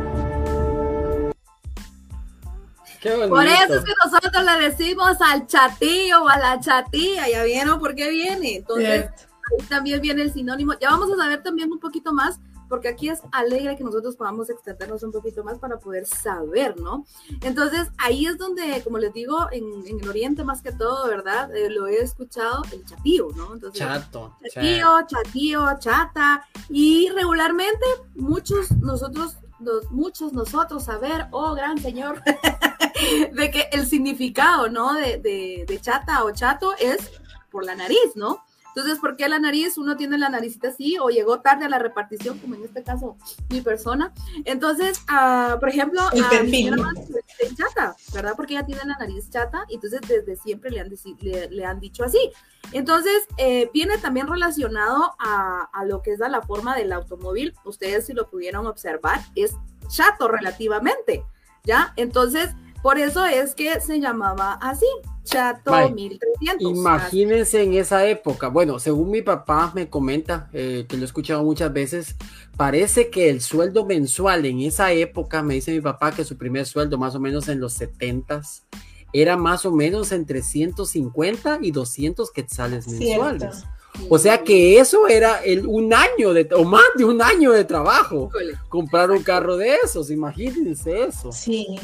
Por 3.29 3.45
eso 3.45 3.75
es 3.75 3.83
que 3.83 3.93
nosotros 4.03 4.43
le 4.43 4.69
decimos 4.69 5.17
al 5.21 5.45
chatillo 5.45 6.23
o 6.23 6.27
a 6.27 6.37
la 6.39 6.59
chatilla, 6.59 7.29
ya 7.29 7.43
vieron 7.43 7.79
por 7.79 7.93
qué 7.93 8.09
viene. 8.09 8.55
Entonces, 8.57 9.11
ahí 9.11 9.65
también 9.69 10.01
viene 10.01 10.23
el 10.23 10.33
sinónimo. 10.33 10.73
Ya 10.81 10.89
vamos 10.89 11.11
a 11.11 11.23
saber 11.23 11.43
también 11.43 11.71
un 11.71 11.79
poquito 11.79 12.11
más 12.13 12.39
porque 12.69 12.87
aquí 12.87 13.09
es 13.09 13.21
alegre 13.31 13.75
que 13.75 13.83
nosotros 13.83 14.15
podamos 14.15 14.49
extendernos 14.49 15.03
un 15.03 15.11
poquito 15.11 15.43
más 15.43 15.59
para 15.59 15.79
poder 15.79 16.05
saber, 16.05 16.79
¿no? 16.79 17.05
Entonces, 17.41 17.89
ahí 17.97 18.25
es 18.25 18.37
donde, 18.37 18.81
como 18.83 18.97
les 18.97 19.13
digo, 19.13 19.47
en, 19.51 19.65
el 19.87 20.07
oriente 20.07 20.43
más 20.43 20.61
que 20.61 20.71
todo, 20.71 21.07
¿verdad? 21.07 21.55
Eh, 21.55 21.69
lo 21.69 21.87
he 21.87 22.01
escuchado 22.01 22.63
el 22.71 22.85
chatío, 22.85 23.27
¿no? 23.35 23.53
Entonces, 23.53 23.79
Chato. 23.79 24.35
Chatío, 24.53 24.87
chatío, 25.07 25.65
chata. 25.79 26.45
Y 26.69 27.09
regularmente 27.09 27.85
muchos 28.15 28.71
nosotros 28.71 29.37
muchos 29.89 30.33
nosotros 30.33 30.83
saber, 30.83 31.27
oh 31.31 31.55
gran 31.55 31.77
señor, 31.77 32.21
de 33.33 33.51
que 33.51 33.69
el 33.71 33.87
significado, 33.87 34.69
¿no? 34.69 34.93
De, 34.93 35.17
de, 35.67 35.79
chata 35.81 36.23
o 36.23 36.31
chato 36.31 36.73
es 36.79 37.11
por 37.51 37.65
la 37.65 37.75
nariz, 37.75 38.15
¿no? 38.15 38.43
Entonces, 38.75 38.99
¿por 38.99 39.15
qué 39.15 39.29
la 39.29 39.39
nariz? 39.39 39.77
Uno 39.77 39.95
tiene 39.95 40.17
la 40.17 40.27
naricita 40.27 40.67
así 40.67 40.97
o 40.97 41.07
llegó 41.07 41.39
tarde 41.39 41.63
a 41.63 41.69
la 41.69 41.79
repartición, 41.79 42.37
como 42.39 42.55
en 42.55 42.65
este 42.65 42.83
caso 42.83 43.15
mi 43.49 43.61
persona. 43.61 44.13
Entonces, 44.43 45.01
uh, 45.09 45.57
por 45.59 45.69
ejemplo, 45.69 46.01
el 46.11 46.23
a. 46.23 46.43
Mi 46.43 47.55
chata, 47.55 47.95
¿verdad? 48.13 48.33
Porque 48.35 48.53
ella 48.53 48.65
tiene 48.65 48.81
la 48.85 48.97
nariz 48.97 49.29
chata 49.29 49.65
y 49.69 49.75
entonces 49.75 50.01
desde 50.07 50.35
siempre 50.35 50.71
le 50.71 50.81
han, 50.81 50.91
le, 51.21 51.49
le 51.49 51.65
han 51.65 51.79
dicho 51.79 52.03
así. 52.03 52.31
Entonces, 52.73 53.25
eh, 53.37 53.69
viene 53.73 53.97
también 53.97 54.27
relacionado 54.27 55.15
a, 55.19 55.69
a, 55.71 55.85
lo 55.85 56.01
que 56.01 56.11
es 56.11 56.19
la 56.19 56.41
forma 56.41 56.75
del 56.75 56.91
automóvil. 56.91 57.53
Ustedes 57.63 58.07
si 58.07 58.13
lo 58.13 58.29
pudieron 58.29 58.67
observar, 58.67 59.21
es 59.35 59.55
chato 59.87 60.27
relativamente, 60.27 61.23
¿ya? 61.63 61.93
Entonces, 61.95 62.49
por 62.81 62.99
eso 62.99 63.25
es 63.25 63.55
que 63.55 63.79
se 63.79 63.99
llamaba 63.99 64.59
así, 64.61 64.87
Chato 65.25 65.89
1300. 65.89 66.61
Imagínense 66.61 67.63
en 67.63 67.73
esa 67.73 68.07
época, 68.07 68.47
bueno, 68.47 68.79
según 68.79 69.11
mi 69.11 69.21
papá 69.21 69.71
me 69.75 69.89
comenta, 69.89 70.49
eh, 70.53 70.85
que 70.87 70.95
lo 70.95 71.03
he 71.03 71.05
escuchado 71.05 71.43
muchas 71.43 71.73
veces, 71.73 72.15
parece 72.55 73.09
que 73.09 73.29
el 73.29 73.41
sueldo 73.41 73.85
mensual 73.85 74.45
en 74.45 74.61
esa 74.61 74.91
época, 74.93 75.41
me 75.41 75.55
dice 75.55 75.71
mi 75.71 75.81
papá 75.81 76.11
que 76.11 76.23
su 76.23 76.37
primer 76.37 76.65
sueldo 76.65 76.97
más 76.97 77.15
o 77.15 77.19
menos 77.19 77.47
en 77.49 77.59
los 77.59 77.79
70s, 77.79 78.61
era 79.11 79.35
más 79.35 79.65
o 79.65 79.71
menos 79.71 80.11
entre 80.11 80.41
150 80.41 81.59
y 81.61 81.71
200 81.71 82.31
quetzales 82.31 82.87
mensuales. 82.87 83.63
O 84.09 84.19
sea 84.19 84.43
que 84.43 84.77
eso 84.77 85.07
era 85.07 85.41
el, 85.43 85.65
un 85.65 85.93
año 85.93 86.33
de, 86.33 86.49
o 86.53 86.63
más 86.65 86.83
de 86.95 87.05
un 87.05 87.21
año 87.21 87.51
de 87.51 87.63
trabajo. 87.63 88.29
Comprar 88.69 89.09
un 89.11 89.23
carro 89.23 89.57
de 89.57 89.75
esos, 89.83 90.11
imagínense 90.11 91.03
eso. 91.03 91.31
Sí. 91.31 91.79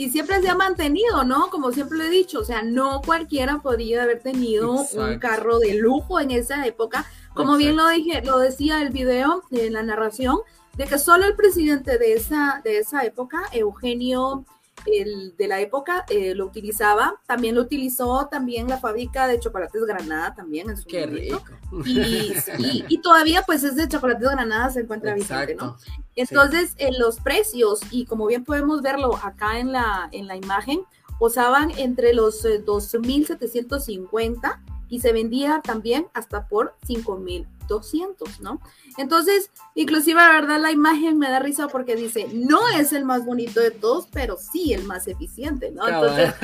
Y 0.00 0.08
siempre 0.08 0.40
se 0.40 0.48
ha 0.48 0.54
mantenido, 0.54 1.24
¿no? 1.24 1.50
Como 1.50 1.72
siempre 1.72 1.98
lo 1.98 2.04
he 2.04 2.08
dicho, 2.08 2.40
o 2.40 2.44
sea, 2.44 2.62
no 2.62 3.02
cualquiera 3.02 3.58
podía 3.58 4.04
haber 4.04 4.22
tenido 4.22 4.72
un 4.72 5.18
carro 5.18 5.58
de 5.58 5.74
lujo 5.74 6.18
en 6.18 6.30
esa 6.30 6.66
época. 6.66 7.04
Como 7.34 7.58
bien 7.58 7.76
lo 7.76 7.86
dije, 7.86 8.22
lo 8.22 8.38
decía 8.38 8.80
el 8.80 8.88
video, 8.88 9.42
en 9.50 9.74
la 9.74 9.82
narración, 9.82 10.38
de 10.78 10.86
que 10.86 10.98
solo 10.98 11.26
el 11.26 11.36
presidente 11.36 11.98
de 11.98 12.14
esa, 12.14 12.62
de 12.64 12.78
esa 12.78 13.04
época, 13.04 13.42
Eugenio 13.52 14.46
el, 14.86 15.36
de 15.36 15.48
la 15.48 15.60
época 15.60 16.04
eh, 16.08 16.34
lo 16.34 16.46
utilizaba. 16.46 17.20
También 17.26 17.54
lo 17.54 17.62
utilizó 17.62 18.28
también 18.30 18.68
la 18.68 18.78
fábrica 18.78 19.26
de 19.26 19.38
chocolates 19.38 19.84
Granada 19.84 20.34
también 20.34 20.70
en 20.70 20.76
su 20.76 20.86
Qué 20.86 21.06
rico. 21.06 21.42
Y, 21.84 22.98
todavía 23.02 23.42
pues 23.42 23.62
ese 23.64 23.88
chocolates 23.88 24.28
Granada 24.28 24.70
se 24.70 24.80
encuentra 24.80 25.14
vigente, 25.14 25.54
¿no? 25.54 25.76
Entonces, 26.16 26.74
en 26.78 26.98
los 26.98 27.20
precios, 27.20 27.80
y 27.90 28.04
como 28.04 28.26
bien 28.26 28.44
podemos 28.44 28.82
verlo 28.82 29.18
acá 29.22 29.58
en 29.58 29.72
la, 29.72 30.08
en 30.12 30.26
la 30.26 30.36
imagen, 30.36 30.82
usaban 31.18 31.70
entre 31.76 32.14
los 32.14 32.44
2.750 32.44 34.36
eh, 34.44 34.69
y 34.90 35.00
se 35.00 35.12
vendía 35.12 35.62
también 35.62 36.08
hasta 36.12 36.46
por 36.48 36.74
5.200, 36.86 38.40
¿no? 38.40 38.60
Entonces, 38.98 39.50
inclusive, 39.74 40.20
la 40.20 40.32
verdad, 40.32 40.60
la 40.60 40.72
imagen 40.72 41.16
me 41.16 41.30
da 41.30 41.38
risa 41.38 41.68
porque 41.68 41.94
dice, 41.96 42.26
no 42.32 42.68
es 42.68 42.92
el 42.92 43.04
más 43.04 43.24
bonito 43.24 43.60
de 43.60 43.70
todos, 43.70 44.08
pero 44.12 44.36
sí 44.36 44.74
el 44.74 44.84
más 44.84 45.06
eficiente, 45.06 45.70
¿no? 45.70 45.88
Entonces, 45.88 46.34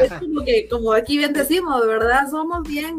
es 0.00 0.12
como 0.12 0.44
que, 0.44 0.68
como 0.68 0.92
aquí 0.92 1.16
bien 1.16 1.32
decimos, 1.32 1.84
¿verdad? 1.86 2.30
Somos 2.30 2.62
bien 2.62 2.98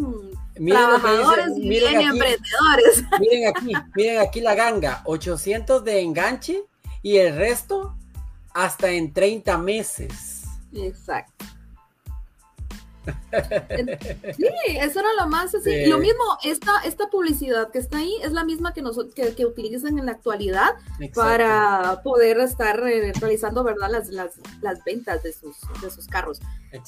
trabajadores 0.56 1.56
y 1.56 1.70
bien 1.70 2.02
emprendedores. 2.02 3.04
Miren 3.20 3.48
aquí, 3.48 3.74
miren 3.96 4.20
aquí 4.20 4.42
la 4.42 4.56
ganga, 4.56 5.04
800 5.06 5.84
de 5.84 6.02
enganche 6.02 6.64
y 7.04 7.18
el 7.18 7.36
resto 7.36 7.96
hasta 8.56 8.90
en 8.90 9.14
30 9.14 9.56
meses. 9.60 10.46
Exacto. 10.74 11.46
Sí, 14.38 14.48
eso 14.80 15.00
era 15.00 15.10
lo 15.20 15.28
más 15.28 15.54
así. 15.54 15.86
Lo 15.86 15.98
mismo, 15.98 16.24
esta, 16.44 16.82
esta 16.86 17.10
publicidad 17.10 17.72
que 17.72 17.80
está 17.80 18.00
ahí 18.00 18.14
es 18.24 18.32
la 18.32 18.44
misma 18.44 18.74
que, 18.74 18.82
nosotros, 18.82 19.14
que, 19.14 19.46
utilizan 19.46 19.98
en 19.98 20.06
la 20.06 20.14
actualidad 20.14 20.76
para 21.14 22.02
poder 22.04 22.40
estar 22.40 22.80
eh, 22.88 23.14
realizando 23.20 23.64
¿verdad? 23.64 23.90
Las, 23.90 24.10
las, 24.10 24.84
ventas 24.86 25.24
de 25.24 25.34
sus, 25.34 25.56
de 25.82 25.90
sus 25.90 26.08
carros. 26.08 26.40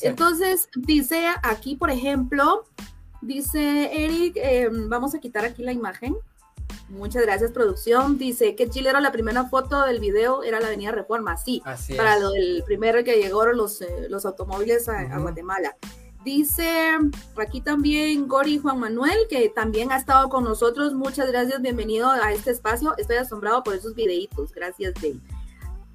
Entonces, 0.02 0.70
dice 0.76 1.28
aquí, 1.44 1.76
por 1.76 1.90
ejemplo, 1.90 2.66
dice 3.22 4.06
Eric, 4.06 4.38
em, 4.38 4.90
vamos 4.90 5.16
a 5.16 5.20
quitar 5.20 5.46
aquí 5.46 5.64
la 5.64 5.72
imagen. 5.72 6.16
Muchas 6.90 7.24
gracias, 7.24 7.52
producción. 7.52 8.18
Dice 8.18 8.56
que 8.56 8.70
Chile 8.70 8.90
era 8.90 9.00
la 9.00 9.12
primera 9.12 9.46
foto 9.46 9.86
del 9.86 10.00
video, 10.00 10.44
era 10.44 10.60
la 10.60 10.68
Avenida 10.68 10.92
Reforma. 10.92 11.38
Sí, 11.38 11.62
para 11.96 12.18
lo 12.20 12.32
del 12.32 12.64
primero 12.66 13.04
que 13.04 13.18
llegaron 13.18 13.58
los, 13.58 13.82
eh, 13.82 14.08
los 14.10 14.26
automóviles 14.26 14.90
a 14.90 15.18
Guatemala. 15.20 15.76
Dice 16.24 16.98
aquí 17.38 17.62
también 17.62 18.28
Gori 18.28 18.58
Juan 18.58 18.80
Manuel, 18.80 19.18
que 19.30 19.48
también 19.50 19.92
ha 19.92 19.98
estado 19.98 20.28
con 20.28 20.44
nosotros. 20.44 20.94
Muchas 20.94 21.32
gracias, 21.32 21.62
bienvenido 21.62 22.12
a 22.12 22.34
este 22.34 22.52
espacio. 22.52 22.94
Estoy 22.98 23.16
asombrado 23.18 23.64
por 23.64 23.74
esos 23.76 23.96
videitos. 23.96 24.52
Gracias, 24.52 24.94
Dave. 24.96 25.16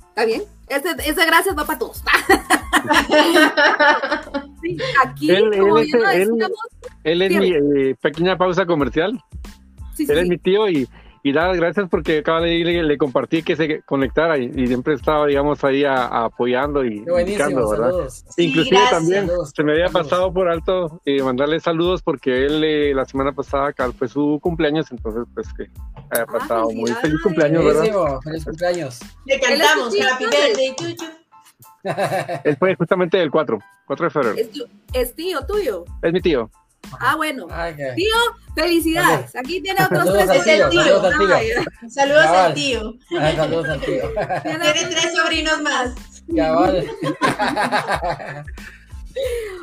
¿Está 0.09 0.24
bien? 0.24 0.42
Ese, 0.68 0.90
ese 1.05 1.26
gracias 1.26 1.56
va 1.59 1.66
para 1.66 1.78
todos. 1.78 2.02
aquí, 5.05 5.30
él, 5.30 5.52
es, 7.22 7.30
mi 7.30 7.51
eh, 7.51 7.94
pequeña 8.01 8.38
pausa 8.38 8.64
comercial. 8.64 9.20
él 9.98 10.18
es 10.18 10.28
mi 10.28 10.38
tío 10.38 10.68
y 10.68 10.88
y 11.26 11.32
dar 11.32 11.48
las 11.48 11.56
gracias 11.56 11.88
porque 11.88 12.18
acaba 12.18 12.42
de 12.42 12.55
ir, 12.55 12.66
le, 12.66 12.98
compartí 12.98 13.42
que 13.42 13.56
se 13.56 13.80
conectara 13.80 14.36
y, 14.36 14.66
siempre 14.66 14.92
estaba, 14.92 15.26
digamos, 15.26 15.64
ahí 15.64 15.82
apoyando 15.86 16.84
y 16.84 17.02
indicando, 17.18 17.70
¿verdad? 17.70 17.92
Inclusive 18.36 18.78
también 18.90 19.30
se 19.55 19.64
me 19.64 19.72
había 19.72 19.88
pasado 19.88 20.30
por 20.34 20.51
alto 20.51 21.01
eh, 21.06 21.22
mandarle 21.22 21.60
saludos 21.60 22.02
porque 22.02 22.44
él 22.44 22.62
eh, 22.62 22.92
la 22.94 23.06
semana 23.06 23.32
pasada 23.32 23.68
acá 23.68 23.90
fue 23.92 24.06
su 24.06 24.38
cumpleaños, 24.42 24.92
entonces 24.92 25.24
pues 25.32 25.51
que 25.55 25.62
haya 26.10 26.24
ah, 26.24 26.26
pasado 26.26 26.70
muy 26.72 26.90
feliz 26.92 27.18
cumpleaños, 27.22 27.64
¿verdad? 27.64 28.18
Feliz 28.22 28.44
cumpleaños. 28.44 29.01
Le 29.24 29.40
cantamos 29.40 29.94
Happy 29.98 30.24
Birthday 30.24 30.76
Chuchu. 30.76 31.06
Él 32.44 32.56
fue 32.59 32.74
justamente 32.74 33.22
el 33.22 33.30
4, 33.30 33.59
4 33.86 34.05
de 34.05 34.10
febrero. 34.10 34.36
¿Es 34.92 35.14
tío 35.14 35.40
tuyo? 35.46 35.86
Es 36.02 36.12
mi 36.12 36.20
tío. 36.20 36.51
Ah, 37.01 37.16
bueno. 37.16 37.47
Tío, 37.94 38.15
felicidades. 38.55 39.35
Aquí 39.36 39.61
tiene 39.61 39.85
otros 39.85 40.12
tres. 40.12 40.31
Es 40.31 40.47
el 40.47 40.69
tío. 40.70 40.82
Saludos 41.89 42.27
al 42.27 42.55
tío. 42.55 42.94
Saludos 43.36 43.69
al 43.69 43.81
tío. 43.81 44.12
Tiene 44.43 44.73
tres 44.90 45.15
sobrinos 45.15 45.62
más. 45.62 45.94
Cabal. 46.35 46.86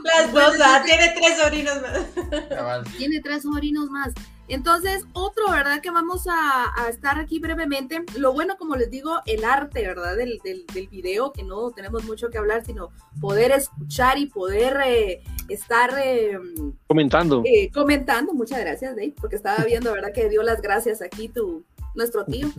La 0.04 0.24
esposa 0.24 0.84
tiene 0.86 1.14
tres 1.20 1.38
sobrinos 1.38 1.82
más. 1.82 2.02
Tiene 2.98 3.22
tres 3.22 3.44
sobrinos 3.44 3.90
más. 3.90 4.14
Entonces, 4.52 5.06
otro, 5.14 5.50
¿verdad? 5.50 5.80
Que 5.80 5.92
vamos 5.92 6.28
a, 6.30 6.90
estar 6.90 7.18
aquí 7.18 7.40
brevemente. 7.40 8.04
Lo 8.18 8.34
bueno, 8.34 8.58
como 8.58 8.76
les 8.76 8.92
digo, 8.92 9.22
el 9.26 9.46
arte, 9.46 9.88
¿verdad? 9.88 10.18
Del, 10.18 10.42
del, 10.44 10.88
video, 10.90 11.32
que 11.32 11.42
no 11.42 11.72
tenemos 11.72 12.04
mucho 12.04 12.30
que 12.30 12.38
hablar, 12.38 12.66
sino 12.66 12.90
poder 13.22 13.54
escuchar 13.54 14.18
y 14.18 14.26
poder 14.26 14.78
eh, 14.86 15.24
estar... 15.48 15.92
Eh, 16.04 16.38
comentando. 16.86 17.44
Eh, 17.46 17.72
comentando, 17.74 18.34
muchas 18.34 18.60
gracias, 18.60 18.94
Dave, 18.94 19.16
porque 19.22 19.38
estaba 19.38 19.64
viendo, 19.66 19.94
¿verdad? 19.94 20.12
Que 20.14 20.28
dio 20.28 20.44
las 20.44 20.62
gracias 20.62 21.02
aquí 21.02 21.30
tu, 21.30 21.64
nuestro 21.96 22.26
tío. 22.26 22.50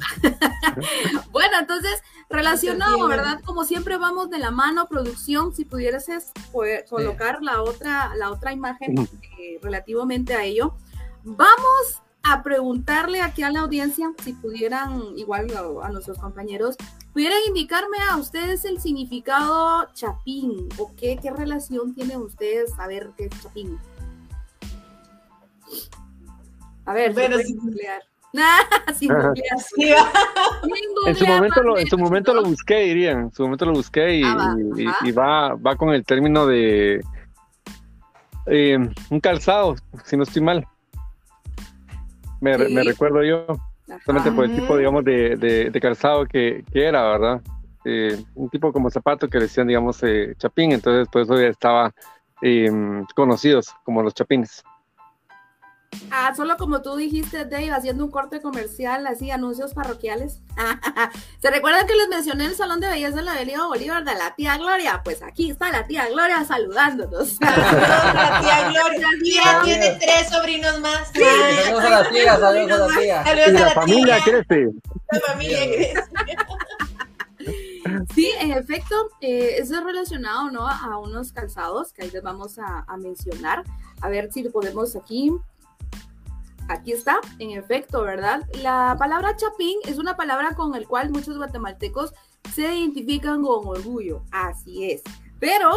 bueno, 1.30 1.58
entonces, 1.60 2.02
relacionado, 2.30 3.06
¿verdad? 3.06 3.42
Como 3.44 3.64
siempre 3.64 3.98
vamos 3.98 4.30
de 4.30 4.38
la 4.38 4.50
mano, 4.50 4.88
producción, 4.88 5.54
si 5.54 5.66
pudieras 5.66 6.06
colocar 6.88 7.42
la 7.42 7.60
otra, 7.60 8.16
la 8.16 8.30
otra 8.30 8.54
imagen 8.54 9.06
relativamente 9.60 10.32
a 10.32 10.44
ello. 10.44 10.74
Vamos 11.24 12.02
a 12.24 12.42
preguntarle 12.42 13.20
aquí 13.20 13.42
a 13.42 13.50
la 13.50 13.60
audiencia, 13.60 14.12
si 14.22 14.32
pudieran, 14.32 15.16
igual 15.16 15.48
a, 15.82 15.88
nuestros 15.90 16.18
compañeros, 16.18 16.76
pudieran 17.12 17.38
indicarme 17.46 17.98
a 18.10 18.16
ustedes 18.16 18.64
el 18.64 18.80
significado 18.80 19.88
chapín 19.94 20.68
o 20.78 20.92
qué, 20.96 21.18
qué 21.20 21.30
relación 21.30 21.94
tienen 21.94 22.18
ustedes 22.18 22.72
a 22.78 22.86
ver 22.86 23.10
qué 23.16 23.26
es 23.26 23.42
chapín. 23.42 23.78
A 26.84 26.92
ver, 26.92 27.12
bueno, 27.12 27.38
sin 27.38 27.56
nuclear. 27.56 28.02
sin 28.98 29.08
nuclear. 29.08 30.08
en 31.06 31.14
su 31.14 31.26
momento 31.26 31.62
lo, 31.62 31.78
en 31.78 31.86
su 31.86 31.98
momento 31.98 32.34
lo 32.34 32.42
busqué, 32.42 32.80
dirían. 32.80 33.20
En 33.20 33.32
su 33.32 33.42
momento 33.42 33.66
lo 33.66 33.72
busqué 33.72 34.16
y, 34.16 34.22
ah, 34.24 34.56
va, 35.16 35.54
va, 35.54 35.76
con 35.76 35.90
el 35.90 36.04
término 36.04 36.46
de 36.46 37.00
eh, 38.46 38.78
un 39.10 39.20
calzado, 39.20 39.76
si 40.04 40.16
no 40.16 40.24
estoy 40.24 40.42
mal 40.42 40.66
me, 42.42 42.82
recuerdo 42.82 43.22
yo, 43.22 43.46
solamente 44.04 44.32
por 44.32 44.44
el 44.44 44.54
tipo, 44.54 44.76
digamos, 44.76 45.04
de, 45.04 45.78
calzado 45.80 46.26
que, 46.26 46.64
era, 46.74 47.02
¿verdad? 47.02 47.40
Eh, 47.84 48.22
un 48.34 48.48
tipo 48.48 48.72
como 48.72 48.90
zapato 48.90 49.28
que 49.28 49.38
decían, 49.38 49.68
digamos, 49.68 50.02
eh, 50.02 50.34
chapín, 50.38 50.72
entonces 50.72 51.08
por 51.08 51.22
eso 51.22 51.40
ya 51.40 51.48
estaba 51.48 51.92
em, 52.40 53.04
conocidos 53.14 53.74
como 53.84 54.02
los 54.02 54.14
chapines. 54.14 54.62
Ah, 56.14 56.34
solo 56.36 56.58
como 56.58 56.82
tú 56.82 56.94
dijiste, 56.96 57.46
Dave, 57.46 57.70
haciendo 57.70 58.04
un 58.04 58.10
corte 58.10 58.42
comercial, 58.42 59.06
así, 59.06 59.30
anuncios 59.30 59.72
parroquiales. 59.72 60.40
¿Se 61.40 61.50
recuerdan 61.50 61.86
que 61.86 61.94
les 61.94 62.08
mencioné 62.08 62.46
el 62.46 62.54
Salón 62.54 62.80
de 62.80 62.88
Belleza 62.88 63.16
de 63.16 63.22
la 63.22 63.32
Avenida 63.32 63.66
Bolívar 63.66 64.04
de 64.04 64.14
la 64.14 64.34
tía 64.34 64.58
Gloria? 64.58 65.00
Pues 65.02 65.22
aquí 65.22 65.50
está 65.50 65.70
la 65.70 65.86
tía 65.86 66.08
Gloria 66.08 66.44
saludándonos. 66.44 67.36
la 67.40 68.40
tía 68.42 68.70
Gloria. 68.70 69.08
Tía 69.22 69.60
tiene 69.64 69.98
tres 70.00 70.28
sobrinos 70.28 70.80
más. 70.80 71.10
saludos 71.12 71.84
a 71.84 71.90
la 71.90 72.10
tía, 72.10 72.36
saludos 72.38 72.72
a 72.72 72.88
la 72.88 73.00
tía. 73.00 73.24
Saludos 73.24 73.62
a 73.62 73.64
la, 73.64 73.70
familia 73.70 74.18
crece. 74.22 74.68
La 75.10 75.20
familia 75.20 75.64
crece. 75.64 75.94
Sí, 78.14 78.30
en 78.38 78.52
efecto, 78.52 78.94
eh, 79.20 79.56
eso 79.58 79.78
es 79.78 79.84
relacionado 79.84 80.50
¿no? 80.50 80.68
a 80.68 80.98
unos 80.98 81.32
calzados 81.32 81.92
que 81.92 82.02
ahí 82.02 82.10
les 82.10 82.22
vamos 82.22 82.58
a, 82.58 82.84
a 82.86 82.96
mencionar. 82.96 83.64
A 84.00 84.08
ver 84.08 84.30
si 84.32 84.44
podemos 84.48 84.96
aquí 84.96 85.32
Aquí 86.68 86.92
está, 86.92 87.18
en 87.38 87.50
efecto, 87.50 88.02
¿verdad? 88.02 88.42
La 88.62 88.96
palabra 88.98 89.36
chapín 89.36 89.78
es 89.84 89.98
una 89.98 90.16
palabra 90.16 90.54
con 90.54 90.72
la 90.72 90.84
cual 90.86 91.10
muchos 91.10 91.36
guatemaltecos 91.36 92.12
se 92.54 92.74
identifican 92.74 93.42
con 93.42 93.66
orgullo, 93.66 94.22
así 94.30 94.90
es. 94.90 95.02
Pero 95.38 95.70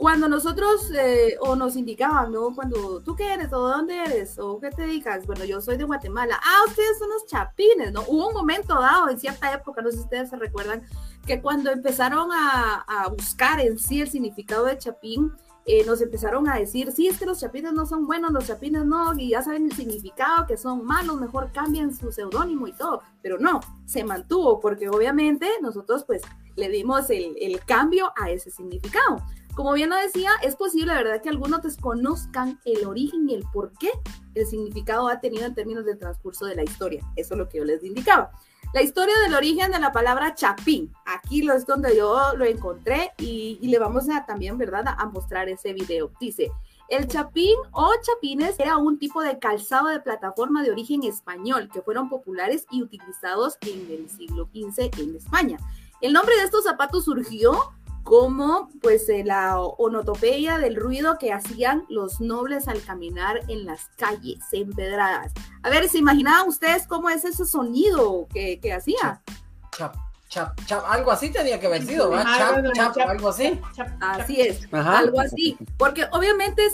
cuando 0.00 0.28
nosotros 0.28 0.90
eh, 0.98 1.36
o 1.40 1.56
nos 1.56 1.76
indicaban, 1.76 2.32
¿no? 2.32 2.54
Cuando 2.54 3.02
tú 3.02 3.14
qué 3.14 3.34
eres 3.34 3.52
o 3.52 3.60
dónde 3.60 4.02
eres 4.02 4.38
o 4.38 4.58
qué 4.58 4.70
te 4.70 4.82
dedicas, 4.82 5.26
bueno, 5.26 5.44
yo 5.44 5.60
soy 5.60 5.76
de 5.76 5.84
Guatemala. 5.84 6.40
Ah, 6.42 6.64
ustedes 6.66 6.98
son 6.98 7.10
los 7.10 7.26
chapines, 7.26 7.92
¿no? 7.92 8.02
Hubo 8.08 8.28
un 8.28 8.34
momento 8.34 8.80
dado 8.80 9.10
en 9.10 9.20
cierta 9.20 9.52
época, 9.52 9.82
no 9.82 9.90
sé 9.90 9.98
si 9.98 10.04
ustedes 10.04 10.30
se 10.30 10.36
recuerdan, 10.36 10.82
que 11.26 11.42
cuando 11.42 11.70
empezaron 11.70 12.32
a, 12.32 12.84
a 12.88 13.08
buscar 13.08 13.60
en 13.60 13.78
sí 13.78 14.00
el 14.00 14.10
significado 14.10 14.64
de 14.64 14.78
chapín, 14.78 15.32
eh, 15.72 15.84
nos 15.86 16.00
empezaron 16.00 16.48
a 16.48 16.56
decir, 16.56 16.90
sí, 16.90 17.06
es 17.06 17.16
que 17.16 17.26
los 17.26 17.38
chapines 17.38 17.72
no 17.72 17.86
son 17.86 18.04
buenos, 18.04 18.32
los 18.32 18.46
chapines 18.46 18.84
no, 18.84 19.16
y 19.16 19.30
ya 19.30 19.42
saben 19.42 19.66
el 19.66 19.72
significado, 19.72 20.44
que 20.48 20.56
son 20.56 20.84
malos, 20.84 21.20
mejor 21.20 21.52
cambien 21.52 21.94
su 21.94 22.10
seudónimo 22.10 22.66
y 22.66 22.72
todo, 22.72 23.02
pero 23.22 23.38
no, 23.38 23.60
se 23.86 24.02
mantuvo, 24.02 24.58
porque 24.58 24.88
obviamente 24.88 25.48
nosotros 25.62 26.02
pues 26.04 26.22
le 26.56 26.68
dimos 26.68 27.08
el, 27.10 27.36
el 27.40 27.64
cambio 27.64 28.12
a 28.20 28.30
ese 28.30 28.50
significado. 28.50 29.22
Como 29.54 29.72
bien 29.72 29.90
lo 29.90 29.96
decía, 29.96 30.30
es 30.42 30.56
posible, 30.56 30.92
¿verdad?, 30.92 31.22
que 31.22 31.28
algunos 31.28 31.62
desconozcan 31.62 32.58
el 32.64 32.86
origen 32.86 33.28
y 33.28 33.34
el 33.34 33.44
por 33.52 33.72
qué 33.78 33.90
el 34.34 34.46
significado 34.46 35.08
ha 35.08 35.20
tenido 35.20 35.44
en 35.46 35.54
términos 35.54 35.84
del 35.84 35.98
transcurso 35.98 36.46
de 36.46 36.56
la 36.56 36.64
historia. 36.64 37.04
Eso 37.14 37.34
es 37.34 37.38
lo 37.38 37.48
que 37.48 37.58
yo 37.58 37.64
les 37.64 37.84
indicaba. 37.84 38.32
La 38.72 38.82
historia 38.82 39.18
del 39.24 39.34
origen 39.34 39.72
de 39.72 39.80
la 39.80 39.90
palabra 39.90 40.32
chapín. 40.36 40.94
Aquí 41.04 41.42
lo 41.42 41.54
es 41.54 41.66
donde 41.66 41.96
yo 41.96 42.36
lo 42.36 42.44
encontré 42.44 43.10
y, 43.18 43.58
le 43.62 43.78
vamos 43.80 44.08
a 44.08 44.24
también, 44.26 44.58
¿verdad?, 44.58 44.84
a, 44.96 45.06
mostrar 45.06 45.48
ese 45.48 45.72
video. 45.72 46.12
Dice, 46.20 46.52
el 46.88 47.08
chapín 47.08 47.56
o 47.72 47.92
chapines 48.00 48.54
era 48.60 48.76
un 48.76 48.96
tipo 48.96 49.22
de 49.22 49.40
calzado 49.40 49.88
de 49.88 49.98
plataforma 49.98 50.62
de 50.62 50.70
origen 50.70 51.02
español 51.02 51.68
que 51.72 51.82
fueron 51.82 52.08
populares 52.08 52.64
y 52.70 52.80
utilizados 52.80 53.58
en 53.62 53.90
el 53.90 54.08
siglo 54.08 54.48
XV 54.54 55.00
en 55.00 55.16
España. 55.16 55.58
El 56.00 56.12
nombre 56.12 56.36
de 56.36 56.44
estos 56.44 56.62
zapatos 56.62 57.06
surgió 57.06 57.72
como 58.10 58.68
pues 58.82 59.08
eh, 59.08 59.22
la 59.24 59.60
onotopeya 59.60 60.58
del 60.58 60.74
ruido 60.74 61.16
que 61.16 61.32
hacían 61.32 61.84
los 61.88 62.20
nobles 62.20 62.66
al 62.66 62.82
caminar 62.82 63.42
en 63.46 63.64
las 63.64 63.88
calles 63.96 64.40
empedradas. 64.50 65.32
A 65.62 65.70
ver, 65.70 65.88
¿se 65.88 65.98
imaginaban 65.98 66.48
ustedes 66.48 66.88
cómo 66.88 67.08
es 67.08 67.24
ese 67.24 67.46
sonido 67.46 68.26
que, 68.34 68.58
que 68.58 68.72
hacía? 68.72 69.22
Chap, 69.78 69.94
chap, 70.28 70.60
chap, 70.66 70.82
algo 70.88 71.12
así 71.12 71.30
tenía 71.30 71.60
que 71.60 71.68
haber 71.68 71.86
sido, 71.86 72.10
¿verdad? 72.10 72.72
Chap, 72.74 72.96
chap, 72.96 73.08
algo 73.10 73.28
así. 73.28 73.60
Así 74.00 74.40
es, 74.40 74.66
algo 74.72 75.20
así. 75.20 75.56
Porque 75.78 76.06
obviamente 76.10 76.64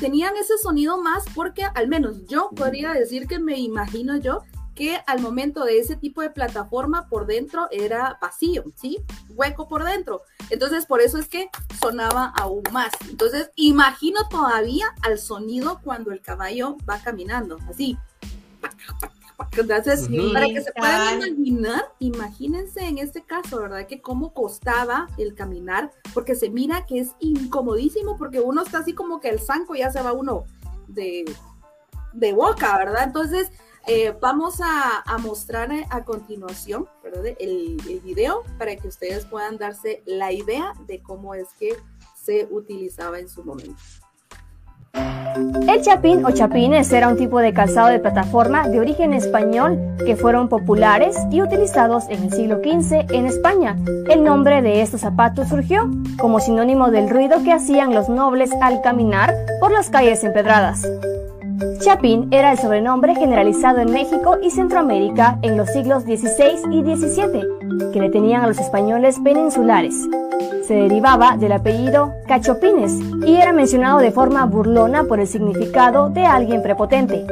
tenían 0.00 0.34
ese 0.38 0.56
sonido 0.56 0.96
más 0.96 1.24
porque 1.34 1.64
al 1.74 1.88
menos 1.88 2.26
yo 2.26 2.48
podría 2.56 2.94
decir 2.94 3.26
que 3.26 3.38
me 3.38 3.58
imagino 3.58 4.16
yo 4.16 4.44
que 4.76 5.00
al 5.06 5.20
momento 5.20 5.64
de 5.64 5.78
ese 5.78 5.96
tipo 5.96 6.20
de 6.20 6.30
plataforma 6.30 7.08
por 7.08 7.26
dentro 7.26 7.66
era 7.72 8.18
vacío, 8.20 8.62
¿sí? 8.76 8.98
Hueco 9.30 9.68
por 9.68 9.82
dentro. 9.82 10.22
Entonces, 10.50 10.86
por 10.86 11.00
eso 11.00 11.18
es 11.18 11.28
que 11.28 11.50
sonaba 11.80 12.32
aún 12.36 12.62
más. 12.70 12.92
Entonces, 13.10 13.50
imagino 13.56 14.28
todavía 14.28 14.86
al 15.02 15.18
sonido 15.18 15.80
cuando 15.82 16.12
el 16.12 16.20
caballo 16.20 16.76
va 16.88 16.98
caminando, 16.98 17.58
así. 17.68 17.96
Entonces, 19.52 20.08
para 20.32 20.46
que 20.46 20.60
se 20.60 20.72
puedan 20.72 21.22
imaginar, 21.22 21.84
imagínense 21.98 22.86
en 22.86 22.98
este 22.98 23.22
caso, 23.22 23.60
¿verdad? 23.60 23.86
Que 23.86 24.00
cómo 24.00 24.34
costaba 24.34 25.08
el 25.18 25.34
caminar, 25.34 25.90
porque 26.12 26.34
se 26.34 26.50
mira 26.50 26.84
que 26.86 27.00
es 27.00 27.12
incomodísimo, 27.20 28.18
porque 28.18 28.40
uno 28.40 28.62
está 28.62 28.78
así 28.78 28.92
como 28.92 29.20
que 29.20 29.30
el 29.30 29.40
zanco 29.40 29.74
ya 29.74 29.90
se 29.90 30.02
va 30.02 30.12
uno 30.12 30.44
de, 30.86 31.24
de 32.12 32.32
boca, 32.34 32.76
¿verdad? 32.76 33.04
Entonces, 33.04 33.50
eh, 33.86 34.14
vamos 34.20 34.60
a, 34.62 35.04
mostrar 35.18 35.70
a 35.90 36.04
continuación 36.04 36.86
El, 37.38 37.80
el, 37.88 38.00
video 38.00 38.42
para 38.58 38.76
que 38.76 38.88
ustedes 38.88 39.24
puedan 39.24 39.56
darse 39.56 40.02
la 40.06 40.32
idea 40.32 40.72
de 40.86 41.02
cómo 41.02 41.34
es 41.34 41.48
que 41.58 41.76
se 42.14 42.46
utilizaba 42.50 43.18
en 43.18 43.28
su 43.28 43.44
momento. 43.44 43.80
El 45.68 45.82
chapín 45.82 46.24
o 46.24 46.30
chapines 46.30 46.90
era 46.92 47.08
un 47.08 47.16
tipo 47.16 47.40
de 47.40 47.52
calzado 47.52 47.88
de 47.88 47.98
plataforma 47.98 48.66
de 48.68 48.80
origen 48.80 49.12
español 49.12 49.78
que 49.98 50.16
fueron 50.16 50.48
populares 50.48 51.16
y 51.30 51.42
utilizados 51.42 52.04
en 52.08 52.24
el 52.24 52.32
siglo 52.32 52.56
XV 52.56 53.12
en 53.12 53.26
España. 53.26 53.76
El 54.08 54.24
nombre 54.24 54.62
de 54.62 54.80
estos 54.80 55.02
zapatos 55.02 55.48
surgió 55.48 55.90
como 56.18 56.40
sinónimo 56.40 56.90
del 56.90 57.10
ruido 57.10 57.42
que 57.44 57.52
hacían 57.52 57.94
los 57.94 58.08
nobles 58.08 58.50
al 58.62 58.80
caminar 58.80 59.34
por 59.60 59.70
las 59.70 59.90
calles 59.90 60.24
empedradas. 60.24 60.86
Chapín 61.80 62.28
era 62.32 62.52
el 62.52 62.58
sobrenombre 62.58 63.14
generalizado 63.14 63.78
en 63.78 63.90
México 63.90 64.36
y 64.42 64.50
Centroamérica 64.50 65.38
en 65.40 65.56
los 65.56 65.70
siglos 65.70 66.02
XVI 66.02 66.60
y 66.70 66.82
XVII, 66.82 67.92
que 67.92 68.00
le 68.00 68.10
tenían 68.10 68.42
a 68.42 68.46
los 68.46 68.58
españoles 68.58 69.18
peninsulares. 69.24 69.94
Se 70.66 70.74
derivaba 70.74 71.36
del 71.38 71.52
apellido 71.52 72.12
Cachopines 72.26 73.00
y 73.24 73.36
era 73.36 73.52
mencionado 73.52 73.98
de 74.00 74.10
forma 74.10 74.44
burlona 74.44 75.04
por 75.04 75.18
el 75.18 75.26
significado 75.26 76.10
de 76.10 76.26
alguien 76.26 76.62
prepotente. 76.62 77.24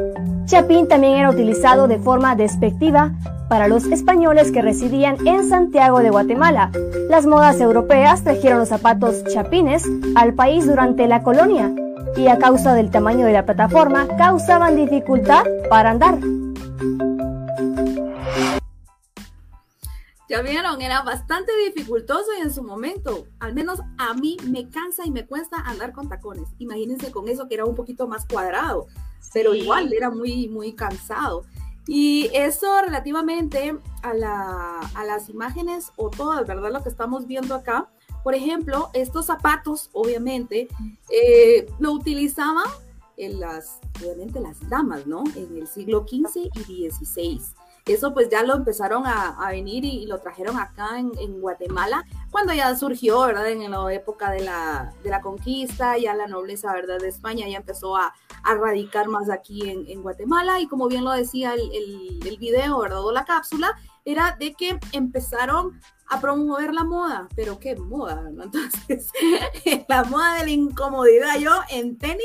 Chapín 0.47 0.89
también 0.89 1.15
era 1.15 1.31
utilizado 1.31 1.87
de 1.87 1.99
forma 1.99 2.35
despectiva 2.35 3.13
para 3.51 3.69
los 3.69 3.85
españoles 3.85 4.53
que 4.53 4.63
residían 4.63 5.17
en 5.27 5.47
Santiago 5.47 5.99
de 5.99 6.11
Guatemala. 6.11 6.71
Las 7.11 7.27
modas 7.27 7.61
europeas 7.61 8.25
trajeron 8.25 8.61
los 8.61 8.69
zapatos 8.71 9.23
chapines 9.25 9.85
al 10.15 10.33
país 10.33 10.67
durante 10.67 11.07
la 11.09 11.23
colonia 11.23 11.75
y 12.17 12.29
a 12.29 12.39
causa 12.39 12.75
del 12.75 12.91
tamaño 12.91 13.27
de 13.27 13.33
la 13.33 13.45
plataforma 13.45 14.07
causaban 14.17 14.77
dificultad 14.77 15.45
para 15.69 15.91
andar. 15.91 16.19
Ya 20.29 20.41
vieron, 20.43 20.81
era 20.81 21.03
bastante 21.03 21.53
dificultoso 21.67 22.31
y 22.39 22.43
en 22.43 22.53
su 22.53 22.63
momento, 22.63 23.27
al 23.41 23.55
menos 23.55 23.81
a 23.99 24.15
mí 24.15 24.37
me 24.51 24.69
cansa 24.71 25.05
y 25.05 25.11
me 25.11 25.27
cuesta 25.27 25.59
andar 25.59 25.93
con 25.93 26.09
tacones. 26.09 26.49
Imagínense 26.59 27.13
con 27.13 27.29
eso 27.29 27.47
que 27.47 27.55
era 27.55 27.65
un 27.65 27.75
poquito 27.75 28.09
más 28.09 28.27
cuadrado, 28.27 28.87
pero 29.33 29.55
igual 29.55 29.93
era 29.93 30.11
muy, 30.11 30.49
muy 30.49 30.73
cansado. 30.75 31.45
Y 31.87 32.31
eso 32.33 32.81
relativamente 32.83 33.77
a, 34.03 34.15
la, 34.15 34.81
a 34.95 35.05
las 35.05 35.29
imágenes 35.29 35.93
o 35.97 36.09
todas, 36.09 36.47
¿verdad? 36.47 36.73
Lo 36.73 36.83
que 36.83 36.89
estamos 36.89 37.27
viendo 37.27 37.55
acá, 37.55 37.91
por 38.25 38.35
ejemplo, 38.35 38.91
estos 38.95 39.27
zapatos, 39.27 39.91
obviamente, 39.93 40.67
eh, 41.11 41.67
lo 41.79 41.93
utilizaban 41.93 42.65
en 43.19 43.39
las, 43.39 43.81
obviamente 44.01 44.41
las 44.41 44.67
damas, 44.69 45.07
¿no? 45.07 45.23
En 45.37 45.59
el 45.59 45.69
siglo 45.69 46.07
XV 46.09 46.51
y 46.67 46.91
XVI. 46.91 47.41
Eso 47.87 48.15
pues 48.15 48.31
ya 48.31 48.43
lo 48.43 48.55
empezaron 48.55 49.05
a, 49.07 49.37
venir 49.51 49.85
y, 49.85 50.07
lo 50.07 50.19
trajeron 50.19 50.57
acá 50.59 50.99
en, 50.99 51.41
Guatemala, 51.43 52.07
cuando 52.31 52.55
ya 52.55 52.75
surgió, 52.75 53.21
¿verdad? 53.21 53.51
En 53.51 53.71
la 53.71 53.93
época 53.93 54.31
de 54.31 54.41
la, 54.41 54.95
de 55.03 55.11
la 55.11 55.21
conquista, 55.21 55.99
ya 55.99 56.15
la 56.15 56.27
nobleza, 56.27 56.73
¿verdad? 56.73 56.99
De 56.99 57.09
España 57.09 57.47
ya 57.47 57.59
empezó 57.59 57.95
a, 57.95 58.15
a 58.43 58.55
radicar 58.55 59.09
más 59.09 59.29
aquí 59.29 59.69
en, 59.69 60.03
Guatemala 60.03 60.61
y 60.61 60.67
como 60.67 60.89
bien 60.89 61.05
lo 61.05 61.11
decía 61.11 61.53
el, 61.53 61.61
el, 61.61 62.27
el 62.27 62.39
video, 62.39 62.79
¿verdad? 62.79 63.05
O 63.05 63.13
la 63.13 63.27
cápsula, 63.27 63.77
era 64.05 64.37
de 64.39 64.55
que 64.55 64.79
empezaron 64.93 65.81
a 66.09 66.21
promover 66.21 66.75
la 66.75 66.85
moda, 66.85 67.29
pero 67.35 67.59
qué 67.59 67.77
moda, 67.77 68.31
¿no? 68.31 68.43
Entonces, 68.45 69.11
la 69.89 70.05
moda 70.05 70.35
de 70.39 70.45
la 70.45 70.51
incomodidad, 70.51 71.39
yo 71.39 71.53
en 71.71 71.97
tenis 71.97 72.25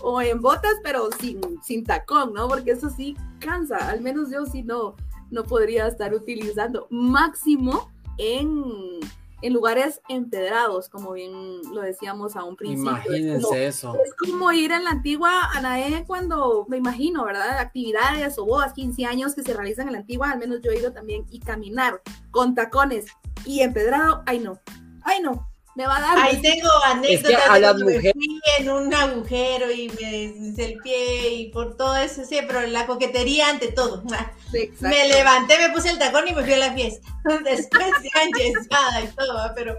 o 0.00 0.22
en 0.22 0.40
botas, 0.40 0.74
pero 0.82 1.10
sin, 1.20 1.40
sin 1.62 1.84
tacón, 1.84 2.32
¿no? 2.32 2.48
Porque 2.48 2.72
eso 2.72 2.88
sí 2.90 3.16
cansa, 3.38 3.76
al 3.88 4.00
menos 4.00 4.30
yo 4.30 4.46
sí 4.46 4.62
no, 4.62 4.96
no 5.30 5.44
podría 5.44 5.86
estar 5.86 6.14
utilizando 6.14 6.86
máximo 6.90 7.90
en 8.16 9.00
en 9.40 9.52
lugares 9.52 10.00
empedrados, 10.08 10.88
como 10.88 11.12
bien 11.12 11.32
lo 11.72 11.82
decíamos 11.82 12.36
a 12.36 12.44
un 12.44 12.56
principio. 12.56 12.90
Imagínense 12.90 13.66
eso. 13.66 13.96
Es 14.04 14.14
como 14.14 14.50
ir 14.52 14.72
en 14.72 14.84
la 14.84 14.90
antigua 14.90 15.50
Anae 15.54 16.04
cuando, 16.06 16.66
me 16.68 16.76
imagino, 16.76 17.24
¿verdad? 17.24 17.58
Actividades 17.58 18.38
o 18.38 18.44
bodas, 18.44 18.72
15 18.72 19.06
años 19.06 19.34
que 19.34 19.42
se 19.42 19.54
realizan 19.54 19.86
en 19.86 19.92
la 19.92 20.00
antigua, 20.00 20.30
al 20.30 20.38
menos 20.38 20.60
yo 20.62 20.70
he 20.70 20.78
ido 20.78 20.92
también, 20.92 21.26
y 21.30 21.40
caminar 21.40 22.02
con 22.30 22.54
tacones 22.54 23.06
y 23.44 23.60
empedrado, 23.60 24.22
ay 24.26 24.40
no, 24.40 24.58
ay 25.02 25.22
no, 25.22 25.48
me 25.78 25.86
va 25.86 25.96
a 25.96 26.00
dar. 26.00 26.18
Ahí 26.18 26.42
tengo 26.42 26.68
anécdotas 26.86 27.48
a 27.48 27.54
de 27.54 27.60
las 27.60 27.70
cuando 27.70 27.86
me 27.86 27.94
mujeres- 27.94 28.12
fui 28.14 28.40
en 28.58 28.70
un 28.70 28.92
agujero 28.92 29.70
y 29.70 29.88
me 29.88 30.10
deslizé 30.10 30.64
el 30.72 30.78
pie 30.80 31.28
y 31.34 31.50
por 31.50 31.76
todo 31.76 31.96
eso, 31.96 32.24
sí, 32.24 32.40
pero 32.48 32.66
la 32.66 32.84
coquetería 32.86 33.48
ante 33.48 33.72
todo. 33.72 34.02
Sí. 34.50 34.70
Me 34.80 35.06
levanté, 35.08 35.58
me 35.58 35.68
puse 35.74 35.90
el 35.90 35.98
tacón 35.98 36.26
y 36.26 36.32
me 36.32 36.42
fui 36.42 36.54
a 36.54 36.56
la 36.56 36.72
fiesta. 36.72 37.06
Después 37.44 37.84
ya 38.02 38.22
enyesada 38.22 39.02
y 39.02 39.08
todo, 39.08 39.52
pero 39.54 39.78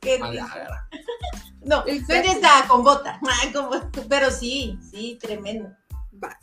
qué. 0.00 0.18
No, 1.62 1.84
enyesada, 1.86 2.66
con 2.66 2.82
bota. 2.82 3.20
Con 3.52 3.68
bota. 3.68 3.88
Pero 4.08 4.32
sí, 4.32 4.76
sí, 4.90 5.16
tremendo. 5.22 5.70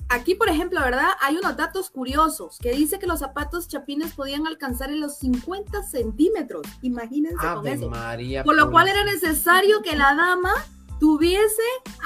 Aquí, 0.09 0.35
por 0.35 0.49
ejemplo, 0.49 0.79
¿verdad? 0.81 1.09
Hay 1.21 1.37
unos 1.37 1.55
datos 1.57 1.89
curiosos 1.89 2.57
que 2.59 2.71
dice 2.71 2.99
que 2.99 3.07
los 3.07 3.19
zapatos 3.19 3.67
chapines 3.67 4.13
podían 4.13 4.47
alcanzar 4.47 4.89
en 4.91 4.99
los 5.01 5.17
50 5.17 5.83
centímetros. 5.83 6.65
Imagínense 6.81 7.37
con 7.37 7.47
Ave 7.47 7.73
eso. 7.73 7.89
María. 7.89 8.43
Por 8.43 8.55
lo 8.55 8.71
cual 8.71 8.85
purísima. 8.87 9.03
era 9.03 9.11
necesario 9.13 9.81
que 9.81 9.95
la 9.95 10.15
dama 10.15 10.53
tuviese 10.99 11.61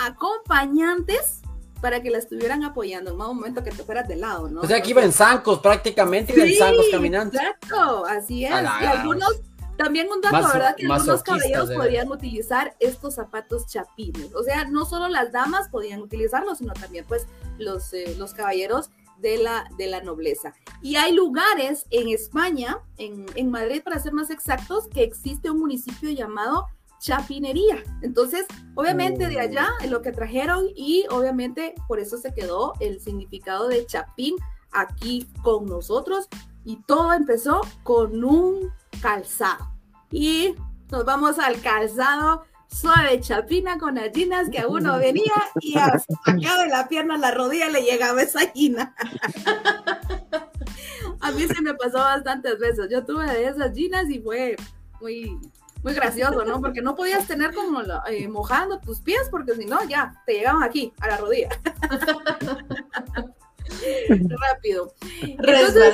acompañantes 0.05 1.41
para 1.81 2.01
que 2.01 2.09
la 2.09 2.17
estuvieran 2.17 2.63
apoyando 2.63 3.11
en 3.11 3.21
un 3.21 3.27
momento 3.37 3.63
que 3.63 3.71
te 3.71 3.83
fueras 3.83 4.07
de 4.07 4.17
lado, 4.17 4.49
¿no? 4.49 4.61
O 4.61 4.67
sea, 4.67 4.77
aquí 4.77 4.91
iba 4.91 5.03
en 5.03 5.13
zancos 5.13 5.59
prácticamente, 5.59 6.33
iba 6.33 6.43
en 6.43 6.49
Sí, 6.49 6.57
zancos 6.57 6.85
caminando. 6.91 7.37
Exacto, 7.37 8.05
así 8.05 8.45
es. 8.45 8.51
Y 8.51 8.85
algunos, 8.85 9.41
también 9.79 10.09
un 10.13 10.19
dato, 10.19 10.35
Maso- 10.35 10.53
¿verdad? 10.53 10.75
Que 10.75 10.85
algunos 10.85 11.23
caballeros 11.23 11.71
podían 11.71 12.11
utilizar 12.11 12.75
estos 12.79 13.15
zapatos 13.15 13.65
chapines. 13.65 14.35
O 14.35 14.43
sea, 14.43 14.65
no 14.65 14.83
solo 14.83 15.07
las 15.07 15.31
damas 15.31 15.69
podían 15.69 16.01
utilizarlos, 16.01 16.57
sino 16.57 16.73
también 16.73 17.05
pues 17.07 17.25
los, 17.57 17.93
eh, 17.93 18.13
los 18.17 18.33
caballeros 18.33 18.89
de 19.19 19.37
la, 19.37 19.65
de 19.77 19.87
la 19.87 20.01
nobleza. 20.01 20.53
Y 20.81 20.97
hay 20.97 21.13
lugares 21.13 21.85
en 21.91 22.09
España, 22.09 22.79
en, 22.97 23.25
en 23.35 23.49
Madrid 23.49 23.81
para 23.81 23.99
ser 23.99 24.11
más 24.11 24.29
exactos, 24.31 24.89
que 24.89 25.01
existe 25.03 25.49
un 25.49 25.59
municipio 25.59 26.09
llamado 26.11 26.67
Chapinería. 26.99 27.81
Entonces, 28.01 28.45
obviamente 28.75 29.29
de 29.29 29.39
allá 29.39 29.69
es 29.81 29.89
lo 29.89 30.01
que 30.01 30.11
trajeron 30.11 30.67
y 30.75 31.05
obviamente 31.09 31.73
por 31.87 31.99
eso 32.01 32.17
se 32.17 32.33
quedó 32.33 32.73
el 32.81 32.99
significado 32.99 33.69
de 33.69 33.85
chapín 33.85 34.35
aquí 34.71 35.25
con 35.41 35.65
nosotros 35.67 36.27
y 36.65 36.81
todo 36.85 37.13
empezó 37.13 37.61
con 37.83 38.21
un 38.25 38.69
calzado. 39.01 39.69
Y 40.11 40.55
nos 40.91 41.05
vamos 41.05 41.39
al 41.39 41.61
calzado 41.61 42.43
suave 42.71 43.19
chapina 43.19 43.77
con 43.77 43.95
gallinas 43.95 44.49
que 44.49 44.59
a 44.59 44.67
uno 44.67 44.97
venía 44.99 45.33
y 45.59 45.77
acá 45.77 46.01
de 46.25 46.69
la 46.69 46.87
pierna 46.87 47.15
a 47.15 47.17
la 47.17 47.31
rodilla 47.31 47.69
le 47.69 47.81
llegaba 47.81 48.21
esa 48.21 48.41
gina. 48.51 48.95
a 51.21 51.31
mí 51.31 51.47
se 51.47 51.61
me 51.61 51.73
pasó 51.73 51.97
bastantes 51.97 52.59
veces. 52.59 52.87
Yo 52.89 53.05
tuve 53.05 53.25
de 53.25 53.47
esas 53.47 53.73
ginas 53.73 54.09
y 54.09 54.19
fue 54.19 54.55
muy, 55.01 55.37
muy 55.83 55.93
gracioso, 55.93 56.45
¿no? 56.45 56.61
Porque 56.61 56.81
no 56.81 56.95
podías 56.95 57.27
tener 57.27 57.53
como 57.53 57.81
eh, 58.07 58.27
mojando 58.27 58.79
tus 58.79 59.01
pies 59.01 59.27
porque 59.31 59.55
si 59.55 59.65
no 59.65 59.83
ya 59.87 60.13
te 60.25 60.33
llegaban 60.33 60.63
aquí 60.63 60.93
a 60.99 61.07
la 61.07 61.17
rodilla. 61.17 61.49
Rápido. 64.09 64.93
Entonces. 65.21 65.93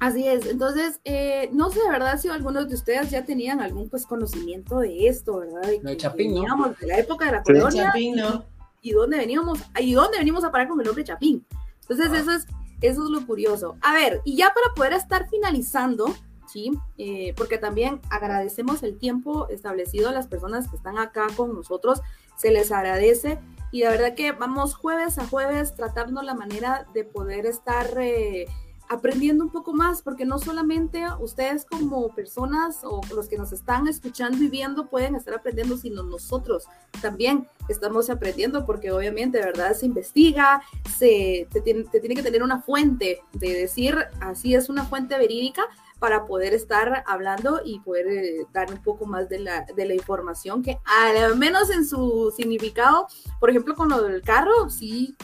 Así 0.00 0.28
es, 0.28 0.46
entonces, 0.46 1.00
eh, 1.04 1.50
no 1.52 1.70
sé 1.70 1.80
de 1.82 1.90
verdad 1.90 2.18
si 2.20 2.28
algunos 2.28 2.68
de 2.68 2.74
ustedes 2.76 3.10
ya 3.10 3.24
tenían 3.24 3.60
algún 3.60 3.88
pues 3.88 4.06
conocimiento 4.06 4.78
de 4.78 5.08
esto, 5.08 5.38
¿verdad? 5.38 5.62
De 5.62 5.80
No, 5.82 5.90
que 5.90 5.96
Chapín, 5.96 6.28
¿no? 6.34 6.40
veníamos 6.42 6.78
de 6.78 6.86
la 6.86 6.98
época 6.98 7.24
de 7.26 7.32
la 7.32 7.38
Sí. 7.38 7.52
colonia 7.52 7.84
Chapín, 7.86 8.16
¿no? 8.16 8.44
y 8.80 8.92
dónde 8.92 9.16
veníamos, 9.16 9.58
y 9.80 9.92
dónde 9.94 10.18
venimos 10.18 10.44
a 10.44 10.52
parar 10.52 10.68
con 10.68 10.78
el 10.80 10.86
nombre 10.86 11.02
Chapín. 11.02 11.44
Entonces, 11.80 12.10
Ah. 12.12 12.18
eso 12.18 12.30
es, 12.30 12.46
eso 12.80 13.04
es 13.04 13.10
lo 13.10 13.26
curioso. 13.26 13.76
A 13.80 13.92
ver, 13.92 14.20
y 14.24 14.36
ya 14.36 14.52
para 14.54 14.72
poder 14.74 14.92
estar 14.92 15.28
finalizando, 15.28 16.14
¿sí? 16.46 16.70
Eh, 16.96 17.34
porque 17.36 17.58
también 17.58 18.00
agradecemos 18.08 18.84
el 18.84 18.96
tiempo 18.98 19.48
establecido 19.48 20.10
a 20.10 20.12
las 20.12 20.28
personas 20.28 20.68
que 20.68 20.76
están 20.76 20.96
acá 20.98 21.26
con 21.36 21.52
nosotros, 21.54 22.00
se 22.36 22.52
les 22.52 22.70
agradece. 22.70 23.40
Y 23.72 23.82
la 23.82 23.90
verdad 23.90 24.14
que 24.14 24.30
vamos 24.30 24.74
jueves 24.76 25.18
a 25.18 25.26
jueves 25.26 25.74
tratando 25.74 26.22
la 26.22 26.34
manera 26.34 26.86
de 26.94 27.02
poder 27.04 27.46
estar 27.46 27.86
eh, 27.98 28.46
aprendiendo 28.88 29.44
un 29.44 29.50
poco 29.50 29.72
más, 29.72 30.02
porque 30.02 30.24
no 30.24 30.38
solamente 30.38 31.04
ustedes 31.20 31.64
como 31.64 32.08
personas 32.14 32.80
o 32.82 33.00
los 33.14 33.28
que 33.28 33.36
nos 33.36 33.52
están 33.52 33.86
escuchando 33.86 34.38
y 34.38 34.48
viendo 34.48 34.86
pueden 34.86 35.14
estar 35.14 35.34
aprendiendo, 35.34 35.76
sino 35.76 36.02
nosotros 36.02 36.64
también 37.02 37.46
estamos 37.68 38.10
aprendiendo, 38.10 38.64
porque 38.64 38.90
obviamente, 38.90 39.38
¿verdad? 39.38 39.74
Se 39.74 39.86
investiga, 39.86 40.62
se, 40.98 41.46
te, 41.52 41.60
tiene, 41.60 41.84
que 42.14 42.22
tener 42.22 42.42
una 42.42 42.62
fuente 42.62 43.20
de 43.32 43.54
decir, 43.54 43.96
así 44.20 44.54
es 44.54 44.68
una 44.68 44.84
fuente 44.84 45.18
verídica 45.18 45.62
para 45.98 46.26
poder 46.26 46.54
estar 46.54 47.02
hablando 47.06 47.60
y 47.64 47.80
poder 47.80 48.06
eh, 48.06 48.46
dar 48.52 48.72
un 48.72 48.82
poco 48.82 49.04
más 49.04 49.28
de 49.28 49.40
la, 49.40 49.66
de 49.74 49.84
la 49.84 49.94
información 49.94 50.62
que 50.62 50.78
al 50.84 51.36
menos 51.36 51.70
en 51.70 51.84
su 51.84 52.32
significado, 52.36 53.08
por 53.40 53.50
ejemplo, 53.50 53.74
con 53.74 53.88
lo 53.88 54.02
del 54.02 54.22
carro, 54.22 54.70
sí, 54.70 55.16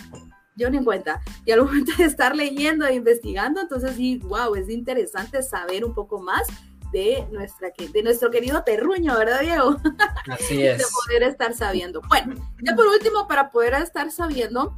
yo 0.56 0.70
ni 0.70 0.76
en 0.78 0.84
cuenta. 0.84 1.20
Y 1.44 1.52
al 1.52 1.62
momento 1.64 1.92
de 1.98 2.04
estar 2.04 2.34
leyendo 2.36 2.86
e 2.86 2.94
investigando, 2.94 3.60
entonces 3.60 3.94
sí, 3.96 4.18
wow, 4.18 4.54
es 4.54 4.68
interesante 4.68 5.42
saber 5.42 5.84
un 5.84 5.94
poco 5.94 6.20
más 6.20 6.46
de, 6.92 7.26
nuestra, 7.32 7.72
de 7.92 8.02
nuestro 8.02 8.30
querido 8.30 8.62
terruño, 8.62 9.16
¿verdad, 9.16 9.40
Diego? 9.40 9.76
Así 10.30 10.58
de 10.58 10.72
es. 10.74 10.90
poder 11.06 11.24
estar 11.24 11.52
sabiendo. 11.54 12.00
Bueno, 12.08 12.34
ya 12.62 12.76
por 12.76 12.86
último, 12.86 13.26
para 13.26 13.50
poder 13.50 13.74
estar 13.74 14.10
sabiendo, 14.12 14.76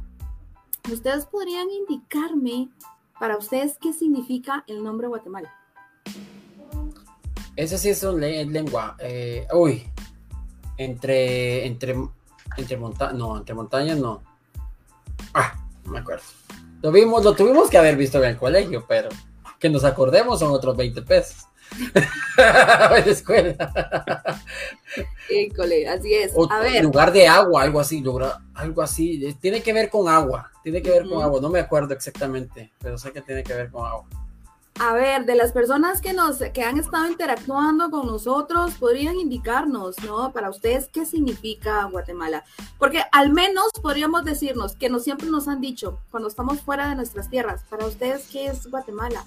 ustedes 0.91 1.25
podrían 1.27 1.69
indicarme 1.69 2.69
para 3.19 3.37
ustedes 3.37 3.77
qué 3.79 3.93
significa 3.93 4.63
el 4.67 4.83
nombre 4.83 5.07
Guatemala. 5.07 5.53
Ese 7.55 7.77
sí 7.77 7.89
es 7.89 8.03
un 8.03 8.19
le- 8.19 8.45
lengua. 8.45 8.95
eh, 8.99 9.47
uy. 9.53 9.83
Entre. 10.77 11.65
Entre. 11.65 11.95
Entre 12.55 12.77
montañas. 12.77 13.15
No, 13.15 13.37
entre 13.37 13.55
montañas 13.55 13.97
no. 13.97 14.21
Ah, 15.33 15.66
no 15.87 15.93
me 15.93 15.99
acuerdo. 15.99 16.23
Lo 16.83 16.91
vimos, 16.91 17.23
lo 17.23 17.33
tuvimos 17.33 17.69
que 17.69 17.77
haber 17.77 17.95
visto 17.95 18.19
en 18.19 18.29
el 18.29 18.37
colegio, 18.37 18.85
pero 18.87 19.09
que 19.59 19.69
nos 19.69 19.83
acordemos 19.83 20.39
son 20.39 20.51
otros 20.51 20.77
20 20.77 21.01
pesos. 21.01 21.45
en 21.95 21.95
la 22.37 22.97
escuela. 23.11 23.73
Híjole, 25.29 25.87
así 25.87 26.13
es. 26.13 26.31
O- 26.35 26.49
A 26.51 26.59
ver, 26.59 26.83
lugar 26.83 27.11
de 27.11 27.27
agua, 27.27 27.63
algo 27.63 27.79
así, 27.79 27.99
lugar- 28.01 28.37
algo 28.53 28.81
así. 28.81 29.35
Tiene 29.41 29.61
que 29.61 29.73
ver 29.73 29.89
con 29.89 30.07
agua. 30.07 30.51
Tiene 30.63 30.81
que 30.81 30.89
ver 30.91 31.07
con 31.09 31.21
agua. 31.21 31.41
No 31.41 31.49
me 31.49 31.59
acuerdo 31.59 31.93
exactamente, 31.93 32.71
pero 32.79 32.97
sé 32.97 33.11
que 33.11 33.21
tiene 33.21 33.43
que 33.43 33.53
ver 33.53 33.69
con 33.71 33.85
agua. 33.85 34.05
A 34.79 34.93
ver, 34.93 35.25
de 35.25 35.35
las 35.35 35.51
personas 35.51 36.01
que 36.01 36.13
nos 36.13 36.37
que 36.37 36.63
han 36.63 36.77
estado 36.77 37.07
interactuando 37.07 37.89
con 37.89 38.07
nosotros, 38.07 38.75
podrían 38.75 39.19
indicarnos, 39.19 39.95
¿no? 40.03 40.31
Para 40.31 40.49
ustedes 40.49 40.89
qué 40.91 41.05
significa 41.05 41.85
Guatemala, 41.85 42.43
porque 42.77 43.03
al 43.11 43.33
menos 43.33 43.71
podríamos 43.81 44.23
decirnos 44.23 44.75
que 44.75 44.89
nos 44.89 45.03
siempre 45.03 45.29
nos 45.29 45.47
han 45.47 45.61
dicho 45.61 45.99
cuando 46.11 46.29
estamos 46.29 46.61
fuera 46.61 46.89
de 46.89 46.95
nuestras 46.95 47.29
tierras, 47.29 47.63
para 47.69 47.85
ustedes 47.85 48.27
qué 48.31 48.47
es 48.47 48.69
Guatemala. 48.69 49.25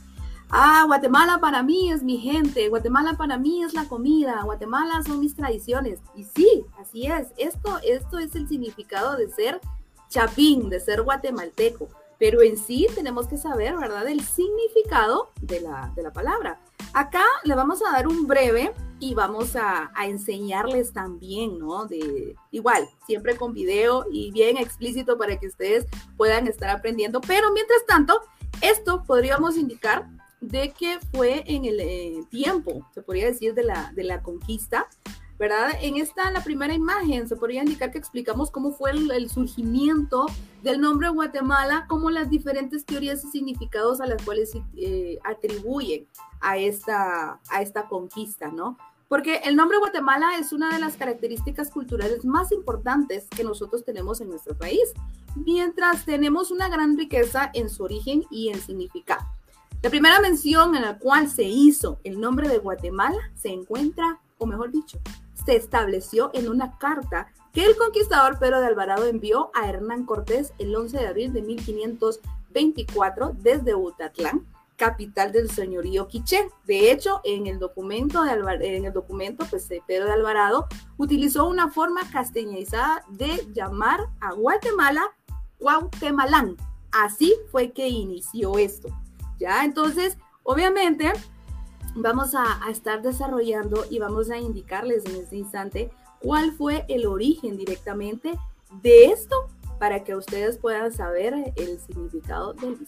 Ah, 0.52 0.82
Guatemala 0.86 1.38
para 1.38 1.62
mí 1.62 1.92
es 1.92 2.02
mi 2.02 2.18
gente, 2.18 2.68
Guatemala 2.68 3.14
para 3.16 3.38
mí 3.38 3.62
es 3.62 3.72
la 3.72 3.84
comida, 3.84 4.42
Guatemala 4.42 5.02
son 5.04 5.20
mis 5.20 5.36
tradiciones. 5.36 6.00
Y 6.16 6.24
sí, 6.24 6.64
así 6.80 7.06
es. 7.06 7.28
Esto, 7.36 7.78
esto 7.84 8.18
es 8.18 8.34
el 8.34 8.48
significado 8.48 9.16
de 9.16 9.30
ser 9.30 9.60
chapín, 10.08 10.68
de 10.68 10.80
ser 10.80 11.02
guatemalteco. 11.02 11.88
Pero 12.20 12.42
en 12.42 12.56
sí 12.56 12.86
tenemos 12.94 13.26
que 13.26 13.36
saber, 13.38 13.76
¿verdad?, 13.76 14.06
el 14.06 14.20
significado 14.20 15.30
de 15.40 15.60
la, 15.60 15.92
de 15.96 16.02
la 16.04 16.12
palabra. 16.12 16.60
Acá 16.92 17.24
le 17.42 17.56
vamos 17.56 17.82
a 17.82 17.90
dar 17.90 18.06
un 18.06 18.28
breve 18.28 18.72
y 19.00 19.14
vamos 19.14 19.56
a, 19.56 19.90
a 19.94 20.06
enseñarles 20.06 20.92
también, 20.92 21.58
¿no? 21.58 21.86
De 21.86 22.36
igual, 22.52 22.88
siempre 23.06 23.36
con 23.36 23.54
video 23.54 24.04
y 24.12 24.30
bien 24.30 24.58
explícito 24.58 25.18
para 25.18 25.40
que 25.40 25.48
ustedes 25.48 25.86
puedan 26.16 26.46
estar 26.46 26.68
aprendiendo. 26.68 27.20
Pero 27.22 27.52
mientras 27.52 27.84
tanto, 27.86 28.20
esto 28.60 29.02
podríamos 29.04 29.56
indicar 29.56 30.06
de 30.40 30.72
que 30.72 30.98
fue 31.12 31.44
en 31.46 31.64
el 31.64 31.80
eh, 31.80 32.24
tiempo, 32.30 32.86
se 32.94 33.02
podría 33.02 33.26
decir, 33.26 33.54
de 33.54 33.64
la, 33.64 33.92
de 33.94 34.04
la 34.04 34.22
conquista, 34.22 34.88
¿verdad? 35.40 35.70
En 35.80 35.96
esta, 35.96 36.30
la 36.30 36.44
primera 36.44 36.74
imagen, 36.74 37.26
se 37.26 37.34
podría 37.34 37.62
indicar 37.62 37.90
que 37.90 37.96
explicamos 37.96 38.50
cómo 38.50 38.72
fue 38.72 38.90
el, 38.90 39.10
el 39.10 39.30
surgimiento 39.30 40.26
del 40.62 40.82
nombre 40.82 41.08
Guatemala, 41.08 41.86
como 41.88 42.10
las 42.10 42.28
diferentes 42.28 42.84
teorías 42.84 43.24
y 43.24 43.30
significados 43.30 44.02
a 44.02 44.06
las 44.06 44.22
cuales 44.22 44.52
eh, 44.76 45.18
atribuyen 45.24 46.06
a 46.42 46.58
esta, 46.58 47.40
a 47.48 47.62
esta 47.62 47.88
conquista, 47.88 48.48
¿no? 48.48 48.76
Porque 49.08 49.36
el 49.44 49.56
nombre 49.56 49.78
Guatemala 49.78 50.36
es 50.38 50.52
una 50.52 50.74
de 50.74 50.78
las 50.78 50.98
características 50.98 51.70
culturales 51.70 52.22
más 52.26 52.52
importantes 52.52 53.26
que 53.34 53.42
nosotros 53.42 53.82
tenemos 53.82 54.20
en 54.20 54.28
nuestro 54.28 54.54
país, 54.54 54.92
mientras 55.36 56.04
tenemos 56.04 56.50
una 56.50 56.68
gran 56.68 56.98
riqueza 56.98 57.50
en 57.54 57.70
su 57.70 57.84
origen 57.84 58.24
y 58.30 58.50
en 58.50 58.60
significado. 58.60 59.24
La 59.80 59.88
primera 59.88 60.20
mención 60.20 60.76
en 60.76 60.82
la 60.82 60.98
cual 60.98 61.30
se 61.30 61.44
hizo 61.44 61.98
el 62.04 62.20
nombre 62.20 62.46
de 62.46 62.58
Guatemala 62.58 63.32
se 63.36 63.48
encuentra, 63.48 64.20
o 64.36 64.44
mejor 64.44 64.70
dicho, 64.70 65.00
se 65.50 65.56
estableció 65.56 66.30
en 66.32 66.48
una 66.48 66.78
carta 66.78 67.26
que 67.52 67.64
el 67.64 67.76
conquistador 67.76 68.38
Pedro 68.38 68.60
de 68.60 68.68
Alvarado 68.68 69.06
envió 69.06 69.50
a 69.52 69.68
Hernán 69.68 70.06
Cortés 70.06 70.52
el 70.60 70.76
11 70.76 70.96
de 70.96 71.06
abril 71.08 71.32
de 71.32 71.42
1524 71.42 73.32
desde 73.36 73.74
Utatlán, 73.74 74.46
capital 74.76 75.32
del 75.32 75.50
señorío 75.50 76.06
quiché. 76.06 76.48
De 76.66 76.92
hecho, 76.92 77.20
en 77.24 77.48
el 77.48 77.58
documento, 77.58 78.22
de 78.22 78.30
en 78.76 78.84
el 78.84 78.92
documento 78.92 79.44
pues, 79.50 79.68
Pedro 79.88 80.04
de 80.04 80.12
Alvarado 80.12 80.68
utilizó 80.98 81.48
una 81.48 81.68
forma 81.68 82.08
castellanizada 82.12 83.04
de 83.08 83.44
llamar 83.52 84.08
a 84.20 84.32
Guatemala 84.34 85.02
Guatemalán. 85.58 86.56
Así 86.92 87.34
fue 87.50 87.72
que 87.72 87.88
inició 87.88 88.56
esto. 88.56 88.88
¿ya? 89.40 89.64
Entonces, 89.64 90.16
obviamente, 90.44 91.12
vamos 91.94 92.34
a, 92.34 92.70
estar 92.70 93.02
desarrollando 93.02 93.84
y 93.90 93.98
vamos 93.98 94.30
a 94.30 94.38
indicarles 94.38 95.04
en 95.06 95.16
este 95.16 95.36
instante 95.36 95.90
cuál 96.20 96.52
fue 96.52 96.84
el 96.88 97.06
origen 97.06 97.56
directamente 97.56 98.38
de 98.82 99.06
esto 99.06 99.36
para 99.78 100.04
que 100.04 100.14
ustedes 100.14 100.58
puedan 100.58 100.92
saber 100.92 101.34
el 101.56 101.78
significado 101.80 102.52
del 102.54 102.78
mismo. 102.78 102.86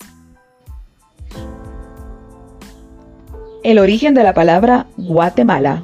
El 3.62 3.78
origen 3.78 4.14
de 4.14 4.24
la 4.24 4.34
palabra 4.34 4.86
Guatemala. 4.96 5.82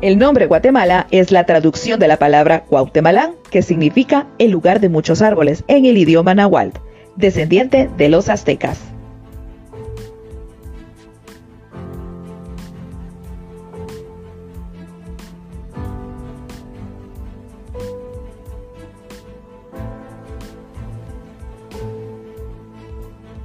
El 0.00 0.18
nombre 0.18 0.46
Guatemala 0.46 1.06
es 1.12 1.30
la 1.30 1.46
traducción 1.46 2.00
de 2.00 2.08
la 2.08 2.18
palabra 2.18 2.64
Guatemalán, 2.68 3.36
que 3.50 3.62
significa 3.62 4.26
el 4.38 4.50
lugar 4.50 4.80
de 4.80 4.88
muchos 4.88 5.22
árboles 5.22 5.62
en 5.68 5.86
el 5.86 5.96
idioma 5.96 6.34
náhuatl, 6.34 6.80
descendiente 7.14 7.88
de 7.96 8.08
los 8.08 8.28
aztecas. 8.28 8.91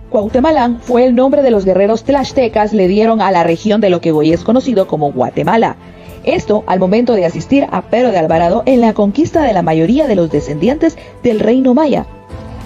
Cuauhtémalán 0.10 0.80
fue 0.80 1.06
el 1.06 1.16
nombre 1.16 1.42
de 1.42 1.52
los 1.52 1.66
guerreros 1.66 2.06
tlaxtecas 2.06 2.72
le 2.72 2.88
dieron 2.88 3.20
a 3.20 3.30
la 3.30 3.44
región 3.44 3.82
de 3.82 3.90
lo 3.90 4.00
que 4.00 4.14
hoy 4.14 4.32
es 4.32 4.44
conocido 4.44 4.88
como 4.88 5.12
Guatemala. 5.12 5.76
Esto 6.24 6.64
al 6.66 6.80
momento 6.80 7.14
de 7.14 7.26
asistir 7.26 7.68
a 7.72 7.82
Pedro 7.82 8.12
de 8.12 8.18
Alvarado 8.18 8.64
en 8.66 8.80
la 8.80 8.94
conquista 8.94 9.42
de 9.42 9.52
la 9.52 9.64
mayoría 9.64 10.08
de 10.08 10.16
los 10.16 10.32
descendientes 10.32 10.98
del 11.24 11.42
reino 11.42 11.74
maya. 11.74 12.06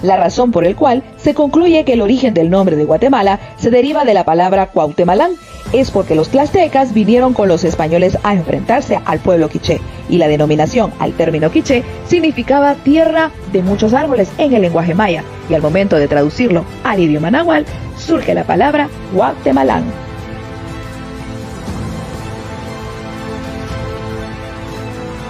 La 0.02 0.16
razón 0.16 0.52
por 0.52 0.64
el 0.64 0.76
cual 0.76 1.02
se 1.16 1.34
concluye 1.34 1.84
que 1.84 1.94
el 1.94 2.02
origen 2.02 2.32
del 2.32 2.48
nombre 2.48 2.76
de 2.76 2.84
Guatemala 2.84 3.40
se 3.56 3.70
deriva 3.70 4.04
de 4.04 4.14
la 4.14 4.24
palabra 4.24 4.66
Cuauhtémalán, 4.66 5.32
es 5.72 5.90
porque 5.90 6.14
los 6.14 6.28
tlaxtecas 6.28 6.94
vinieron 6.94 7.32
con 7.34 7.48
los 7.48 7.64
españoles 7.64 8.18
a 8.22 8.34
enfrentarse 8.34 8.98
al 9.04 9.18
pueblo 9.18 9.48
quiché 9.48 9.80
y 10.08 10.18
la 10.18 10.28
denominación 10.28 10.92
al 10.98 11.12
término 11.12 11.50
quiché 11.50 11.82
significaba 12.06 12.74
tierra 12.74 13.30
de 13.52 13.62
muchos 13.62 13.94
árboles 13.94 14.30
en 14.38 14.52
el 14.52 14.62
lenguaje 14.62 14.94
maya 14.94 15.24
y 15.48 15.54
al 15.54 15.62
momento 15.62 15.96
de 15.96 16.08
traducirlo 16.08 16.64
al 16.84 17.00
idioma 17.00 17.30
náhuatl 17.30 17.70
surge 17.98 18.34
la 18.34 18.44
palabra 18.44 18.88
Guatemalán. 19.14 19.84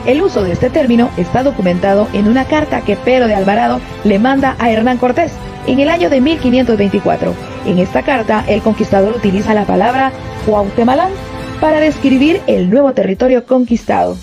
El 0.07 0.21
uso 0.21 0.43
de 0.43 0.53
este 0.53 0.69
término 0.69 1.11
está 1.17 1.45
documentado 1.45 2.09
en 2.13 2.27
una 2.27 2.45
carta 2.47 2.81
que 2.81 2.97
Pedro 2.97 3.29
de 3.29 3.35
Alvarado 3.35 3.81
le 4.03 4.19
manda 4.19 4.57
a 4.59 4.71
Hernán 4.73 4.99
Cortés 4.99 5.33
en 5.67 5.81
el 5.81 5.89
año 5.89 6.11
de 6.11 6.21
1524. 6.21 7.35
En 7.67 7.79
esta 7.79 8.03
carta, 8.03 8.45
el 8.49 8.63
conquistador 8.63 9.17
utiliza 9.17 9.55
la 9.55 9.65
palabra 9.65 10.13
Cuauhtémalán 10.47 11.11
para 11.61 11.81
describir 11.81 12.41
el 12.47 12.71
nuevo 12.71 12.93
territorio 12.93 13.47
conquistado. 13.47 14.17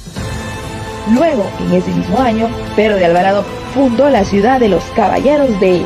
Luego, 1.13 1.45
en 1.65 1.73
ese 1.75 1.91
mismo 1.91 2.19
año, 2.19 2.47
Pedro 2.75 2.97
de 2.97 3.05
Alvarado 3.05 3.43
fundó 3.73 4.09
la 4.09 4.25
ciudad 4.25 4.59
de 4.59 4.69
los 4.69 4.83
caballeros 4.95 5.59
de 5.59 5.81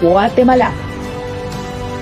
Guatemala. 0.00 0.70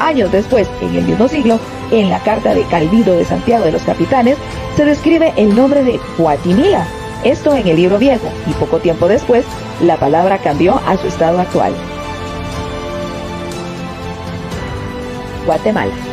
Años 0.00 0.30
después, 0.32 0.68
en 0.82 0.96
el 0.96 1.04
mismo 1.04 1.28
siglo, 1.28 1.58
en 1.90 2.10
la 2.10 2.18
carta 2.20 2.54
de 2.54 2.64
Calvido 2.64 3.14
de 3.14 3.24
Santiago 3.24 3.64
de 3.64 3.72
los 3.72 3.82
Capitanes, 3.82 4.36
se 4.76 4.84
describe 4.84 5.32
el 5.36 5.54
nombre 5.54 5.82
de 5.84 6.00
Guatimila, 6.18 6.86
esto 7.24 7.54
en 7.54 7.68
el 7.68 7.76
libro 7.76 7.98
viejo, 7.98 8.28
y 8.46 8.52
poco 8.54 8.78
tiempo 8.78 9.08
después, 9.08 9.44
la 9.80 9.96
palabra 9.96 10.38
cambió 10.38 10.80
a 10.86 10.96
su 10.96 11.06
estado 11.06 11.40
actual. 11.40 11.72
Guatemala. 15.46 16.11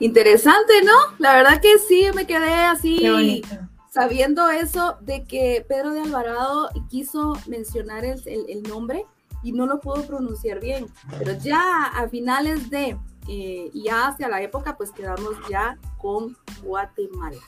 Interesante, 0.00 0.82
¿no? 0.84 0.92
La 1.18 1.34
verdad 1.34 1.60
que 1.60 1.78
sí, 1.78 2.06
me 2.14 2.26
quedé 2.26 2.52
así 2.52 3.42
sabiendo 3.90 4.48
eso 4.48 4.96
de 5.00 5.24
que 5.24 5.64
Pedro 5.68 5.90
de 5.92 6.02
Alvarado 6.02 6.68
quiso 6.88 7.34
mencionar 7.48 8.04
el, 8.04 8.62
nombre 8.62 9.04
y 9.42 9.52
no 9.52 9.66
lo 9.66 9.80
pudo 9.80 10.02
pronunciar 10.06 10.60
bien, 10.60 10.86
pero 11.18 11.32
ya 11.32 11.84
a 11.86 12.08
finales 12.08 12.70
de 12.70 12.96
eh, 13.28 13.70
y 13.72 13.82
ya 13.84 14.08
hacia 14.08 14.28
la 14.28 14.40
época 14.40 14.76
pues 14.76 14.92
quedamos 14.92 15.34
ya 15.50 15.78
con 15.96 16.36
Guatemala. 16.62 17.40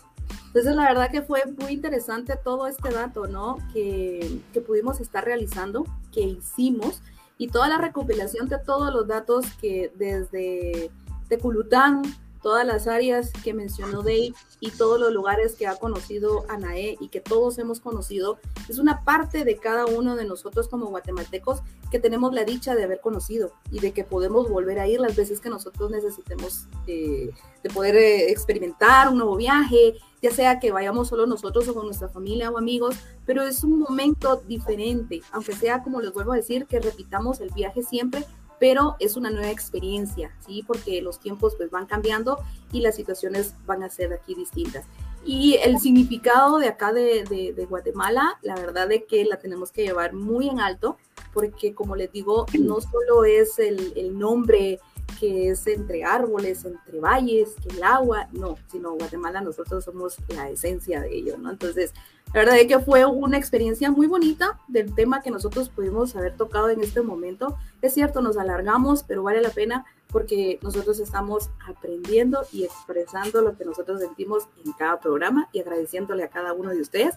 Entonces 0.47 0.75
la 0.75 0.83
verdad 0.89 1.11
que 1.11 1.23
fue 1.23 1.45
muy 1.59 1.73
interesante 1.73 2.35
todo 2.43 2.67
este 2.67 2.91
dato, 2.91 3.29
¿no? 3.29 3.59
Que, 3.73 4.41
que 4.53 4.61
pudimos 4.61 5.01
estar 5.01 5.25
realizando, 5.25 5.85
que 6.13 6.23
hicimos 6.23 7.01
y 7.39 7.47
toda 7.47 7.69
la 7.69 7.79
recopilación 7.79 8.49
de 8.49 8.59
todos 8.59 8.93
los 8.93 9.07
datos 9.07 9.47
que 9.61 9.93
desde 9.95 10.91
Teculután, 11.29 12.03
todas 12.43 12.67
las 12.67 12.87
áreas 12.87 13.33
que 13.45 13.55
mencionó 13.55 14.03
Dave 14.03 14.33
y 14.61 14.71
todos 14.71 15.01
los 15.01 15.13
lugares 15.13 15.55
que 15.55 15.67
ha 15.67 15.77
conocido 15.77 16.45
Anaé 16.49 16.97
y 17.01 17.09
que 17.09 17.21
todos 17.21 17.59
hemos 17.59 17.81
conocido, 17.81 18.39
es 18.69 18.79
una 18.79 19.05
parte 19.05 19.45
de 19.45 19.57
cada 19.57 19.87
uno 19.87 20.17
de 20.17 20.25
nosotros 20.25 20.69
como 20.69 20.87
guatemaltecos 20.87 21.63
que 21.91 21.99
tenemos 21.99 22.33
la 22.33 22.45
dicha 22.45 22.75
de 22.75 22.85
haber 22.85 23.01
conocido 23.01 23.53
y 23.71 23.81
de 23.81 23.93
que 23.93 24.05
podemos 24.05 24.49
volver 24.49 24.79
a 24.79 24.87
ir 24.87 25.01
las 25.01 25.17
veces 25.17 25.41
que 25.41 25.51
nosotros 25.51 25.91
necesitemos 25.91 26.67
eh, 26.87 27.31
de 27.63 27.71
poder 27.71 27.97
eh, 27.97 28.31
experimentar 28.31 29.09
un 29.09 29.19
nuevo 29.19 29.37
viaje, 29.37 29.97
ya 30.23 30.31
sea 30.31 30.61
que 30.61 30.71
vayamos 30.71 31.09
solo 31.09 31.27
nosotros 31.27 31.69
o 31.69 31.75
con 31.75 31.87
nuestra 31.87 32.09
familia 32.09 32.51
o 32.51 32.59
amigos, 32.59 32.97
pero 33.27 33.43
es 33.43 33.65
un 33.65 33.79
momento 33.79 34.43
diferente, 34.47 35.23
aunque 35.33 35.55
sea 35.55 35.83
como 35.83 36.01
les 36.01 36.13
vuelvo 36.13 36.33
a 36.33 36.37
decir, 36.37 36.67
que 36.67 36.81
repitamos 36.81 37.41
el 37.41 37.51
viaje 37.51 37.83
siempre, 37.83 38.25
pero 38.61 38.95
es 39.01 39.17
una 39.17 39.31
nueva 39.31 39.51
experiencia, 39.51 40.37
¿sí? 40.47 40.63
Porque 40.65 41.03
los 41.03 41.19
tiempos 41.19 41.57
pues 41.57 41.71
van 41.71 41.87
cambiando 41.87 42.39
y 42.71 42.81
las 42.81 42.95
situaciones 42.95 43.55
van 43.67 43.83
a 43.83 43.89
ser 43.89 44.13
aquí 44.13 44.35
distintas. 44.35 44.85
Y 45.25 45.57
el 45.65 45.81
significado 45.81 46.59
de 46.59 46.69
acá 46.69 46.93
de, 46.93 47.25
de, 47.25 47.67
Guatemala, 47.67 48.39
la 48.43 48.55
verdad 48.55 48.87
de 48.89 49.05
que 49.05 49.25
la 49.25 49.39
tenemos 49.39 49.73
que 49.73 49.83
llevar 49.83 50.13
muy 50.13 50.49
en 50.49 50.61
alto, 50.61 50.99
porque 51.33 51.75
como 51.75 51.97
les 51.97 52.13
digo, 52.13 52.47
no 52.59 52.81
solo 52.81 53.25
es 53.25 53.59
el, 53.59 53.93
el 53.97 54.19
nombre 54.19 54.79
que 55.19 55.51
es 55.51 55.67
entre 55.67 56.05
árboles, 56.05 56.65
entre 56.65 57.01
valles, 57.01 57.55
que 57.63 57.77
el 57.77 57.83
agua, 57.83 58.29
no, 58.33 58.57
sino 58.71 58.93
Guatemala 58.93 59.41
nosotros 59.41 59.85
somos 59.85 60.17
la 60.29 60.49
esencia 60.49 61.01
de 61.01 61.15
ello, 61.15 61.37
¿no? 61.37 61.51
Entonces, 61.51 61.93
la 62.33 62.41
verdad 62.41 62.59
es 62.59 62.69
que 62.69 62.79
fue 62.79 63.05
una 63.05 63.37
experiencia 63.37 63.91
muy 63.91 64.07
bonita 64.07 64.61
del 64.69 64.95
tema 64.95 65.21
que 65.21 65.33
nosotros 65.33 65.69
pudimos 65.69 66.15
haber 66.15 66.37
tocado 66.37 66.71
en 66.71 66.81
este 66.81 67.03
momento. 67.03 67.57
Es 67.83 67.95
cierto, 67.95 68.21
nos 68.21 68.37
alargamos, 68.37 69.03
pero 69.03 69.25
vale 69.25 69.41
la 69.41 69.51
pena 69.51 69.85
porque 70.07 70.61
nosotros 70.63 71.01
estamos 71.01 71.51
aprendiendo 71.69 72.47
y 72.53 72.65
expresando 72.65 73.43
lo 73.43 73.57
que 73.57 73.65
nosotros 73.65 74.01
sentimos 74.01 74.45
en 74.65 74.73
cada 74.73 75.01
programa 75.01 75.49
y 75.53 75.61
agradeciéndole 75.61 76.23
a 76.23 76.29
cada 76.29 76.53
uno 76.53 76.71
de 76.71 76.81
ustedes 76.81 77.17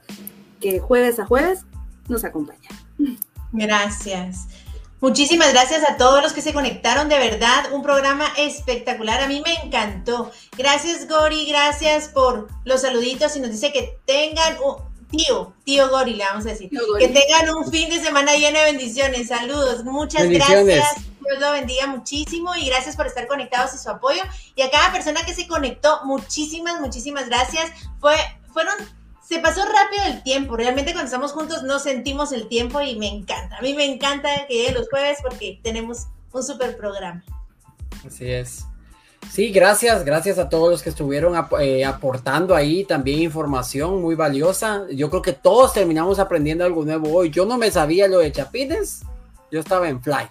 que 0.60 0.80
jueves 0.80 1.20
a 1.20 1.26
jueves 1.26 1.66
nos 2.08 2.24
acompaña. 2.24 2.70
Gracias. 3.52 4.48
Muchísimas 5.00 5.52
gracias 5.52 5.88
a 5.88 5.98
todos 5.98 6.24
los 6.24 6.32
que 6.32 6.42
se 6.42 6.54
conectaron, 6.54 7.10
de 7.10 7.20
verdad, 7.20 7.74
un 7.74 7.84
programa 7.84 8.26
espectacular, 8.38 9.22
a 9.22 9.28
mí 9.28 9.44
me 9.46 9.54
encantó. 9.66 10.32
Gracias 10.58 11.08
Gori, 11.10 11.46
gracias 11.46 12.08
por 12.08 12.48
los 12.64 12.82
saluditos 12.82 13.36
y 13.36 13.42
nos 13.42 13.52
dice 13.52 13.74
que 13.74 14.00
tengan 14.06 14.56
un 14.64 14.93
tío, 15.16 15.54
tío 15.64 15.90
Gori, 15.90 16.16
le 16.16 16.24
vamos 16.26 16.46
a 16.46 16.50
decir. 16.50 16.70
Que 16.70 17.08
tengan 17.08 17.56
un 17.56 17.72
fin 17.72 17.90
de 17.90 18.02
semana 18.02 18.36
lleno 18.36 18.60
de 18.60 18.66
bendiciones. 18.66 19.28
Saludos, 19.28 19.84
muchas 19.84 20.28
gracias. 20.28 20.96
Dios 21.22 21.40
lo 21.40 21.52
bendiga 21.52 21.88
muchísimo 21.88 22.54
y 22.56 22.66
gracias 22.66 22.96
por 22.96 23.08
estar 23.08 23.28
conectados 23.28 23.74
y 23.74 23.78
su 23.78 23.90
apoyo. 23.90 24.22
Y 24.56 24.62
a 24.62 24.72
cada 24.72 24.92
persona 24.92 25.24
que 25.26 25.34
se 25.34 25.48
conectó, 25.48 26.02
muchísimas, 26.04 26.82
muchísimas 26.82 27.28
gracias. 27.28 27.72
Fue, 28.00 28.16
fueron, 28.52 28.74
se 29.26 29.40
pasó 29.40 29.62
rápido 29.64 30.04
el 30.08 30.24
tiempo. 30.24 30.58
Realmente 30.58 30.92
cuando 30.92 31.06
estamos 31.06 31.32
juntos 31.32 31.64
no 31.64 31.80
sentimos 31.80 32.32
el 32.32 32.48
tiempo 32.50 32.82
y 32.82 32.98
me 32.98 33.08
encanta. 33.08 33.58
A 33.58 33.62
mí 33.62 33.74
me 33.74 33.86
encanta 33.86 34.48
que 34.48 34.56
lleguen 34.56 34.74
los 34.74 34.90
jueves 34.90 35.20
porque 35.22 35.60
tenemos 35.64 36.08
un 36.34 36.44
súper 36.44 36.76
programa. 36.76 37.24
Así 38.06 38.30
es. 38.30 38.66
Sí, 39.30 39.52
gracias, 39.52 40.06
gracias 40.06 40.38
a 40.38 40.50
todos 40.50 40.70
los 40.70 40.84
que 40.84 40.90
estuvieron 40.90 41.34
eh, 41.60 41.86
aportando 41.86 42.56
ahí 42.56 42.84
también 42.84 43.20
información 43.20 44.02
muy 44.02 44.16
valiosa. 44.16 44.86
Yo 44.92 45.10
creo 45.10 45.22
que 45.22 45.34
todos 45.34 45.74
terminamos 45.74 46.20
aprendiendo 46.20 46.64
algo 46.64 46.86
nuevo 46.86 47.12
hoy. 47.14 47.30
Yo 47.30 47.46
no 47.46 47.58
me 47.58 47.72
sabía 47.72 48.08
lo 48.08 48.20
de 48.20 48.32
Chapines, 48.32 49.02
yo 49.52 49.60
estaba 49.60 49.90
en 49.90 50.02
Fly. 50.02 50.30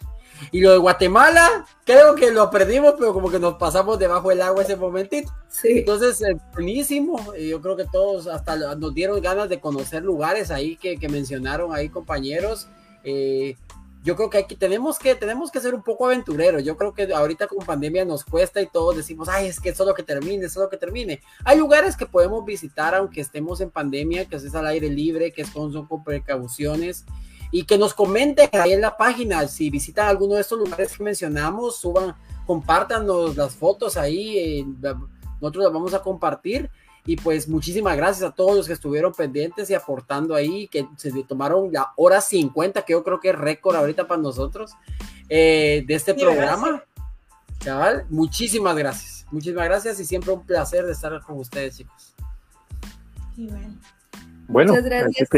Y 0.50 0.60
lo 0.60 0.72
de 0.72 0.78
Guatemala, 0.78 1.64
creo 1.84 2.14
que 2.14 2.32
lo 2.32 2.42
aprendimos, 2.42 2.94
pero 2.98 3.12
como 3.12 3.30
que 3.30 3.38
nos 3.38 3.54
pasamos 3.54 3.98
debajo 3.98 4.30
del 4.30 4.42
agua 4.42 4.62
ese 4.62 4.76
momentito. 4.76 5.32
Sí. 5.48 5.78
Entonces, 5.78 6.20
eh, 6.22 6.36
buenísimo. 6.52 7.32
Yo 7.34 7.60
creo 7.60 7.76
que 7.76 7.84
todos 7.84 8.26
hasta 8.26 8.56
nos 8.56 8.94
dieron 8.94 9.20
ganas 9.20 9.48
de 9.48 9.60
conocer 9.60 10.02
lugares 10.02 10.50
ahí 10.50 10.76
que, 10.76 10.96
que 10.96 11.08
mencionaron 11.08 11.72
ahí 11.74 11.88
compañeros. 11.88 12.68
Eh, 13.04 13.56
yo 14.02 14.16
creo 14.16 14.30
que 14.30 14.38
aquí 14.38 14.56
tenemos 14.56 14.98
que 14.98 15.14
tenemos 15.14 15.50
que 15.50 15.60
ser 15.60 15.74
un 15.74 15.82
poco 15.82 16.06
aventureros. 16.06 16.64
Yo 16.64 16.76
creo 16.76 16.92
que 16.92 17.12
ahorita 17.12 17.46
con 17.46 17.64
pandemia 17.64 18.04
nos 18.04 18.24
cuesta 18.24 18.60
y 18.60 18.66
todos 18.66 18.96
decimos, 18.96 19.28
ay, 19.28 19.46
es 19.46 19.60
que 19.60 19.74
solo 19.74 19.94
que 19.94 20.02
termine, 20.02 20.48
solo 20.48 20.68
que 20.68 20.76
termine. 20.76 21.20
Hay 21.44 21.58
lugares 21.58 21.96
que 21.96 22.06
podemos 22.06 22.44
visitar 22.44 22.94
aunque 22.96 23.20
estemos 23.20 23.60
en 23.60 23.70
pandemia, 23.70 24.24
que 24.24 24.36
es 24.36 24.54
al 24.54 24.66
aire 24.66 24.88
libre, 24.88 25.32
que 25.32 25.42
es 25.42 25.50
con, 25.50 25.72
son 25.72 25.86
con 25.86 26.02
precauciones 26.02 27.04
y 27.52 27.64
que 27.64 27.78
nos 27.78 27.94
comenten 27.94 28.48
ahí 28.54 28.72
en 28.72 28.80
la 28.80 28.96
página 28.96 29.46
si 29.46 29.70
visitan 29.70 30.08
alguno 30.08 30.34
de 30.34 30.40
estos 30.40 30.58
lugares 30.58 30.96
que 30.96 31.04
mencionamos, 31.04 31.76
suban, 31.76 32.16
compártanos 32.46 33.36
las 33.36 33.54
fotos 33.54 33.96
ahí, 33.96 34.38
eh, 34.38 34.66
nosotros 35.40 35.64
las 35.64 35.72
vamos 35.72 35.94
a 35.94 36.02
compartir 36.02 36.70
y 37.04 37.16
pues 37.16 37.48
muchísimas 37.48 37.96
gracias 37.96 38.30
a 38.30 38.34
todos 38.34 38.56
los 38.56 38.66
que 38.66 38.74
estuvieron 38.74 39.12
pendientes 39.12 39.68
y 39.70 39.74
aportando 39.74 40.34
ahí, 40.34 40.68
que 40.68 40.86
se 40.96 41.10
tomaron 41.24 41.72
la 41.72 41.92
hora 41.96 42.20
50, 42.20 42.82
que 42.82 42.92
yo 42.92 43.02
creo 43.02 43.18
que 43.18 43.30
es 43.30 43.38
récord 43.38 43.74
ahorita 43.74 44.06
para 44.06 44.22
nosotros, 44.22 44.72
eh, 45.28 45.82
de 45.86 45.94
este 45.94 46.14
programa. 46.14 46.84
Chaval, 47.58 48.06
muchísimas 48.08 48.76
gracias. 48.76 49.26
Muchísimas 49.30 49.64
gracias 49.64 49.98
y 49.98 50.04
siempre 50.04 50.32
un 50.32 50.44
placer 50.44 50.84
de 50.84 50.92
estar 50.92 51.20
con 51.22 51.38
ustedes, 51.38 51.78
chicos. 51.78 52.14
Bueno, 54.48 54.72
Muchas 54.72 54.84
gracias. 54.84 55.28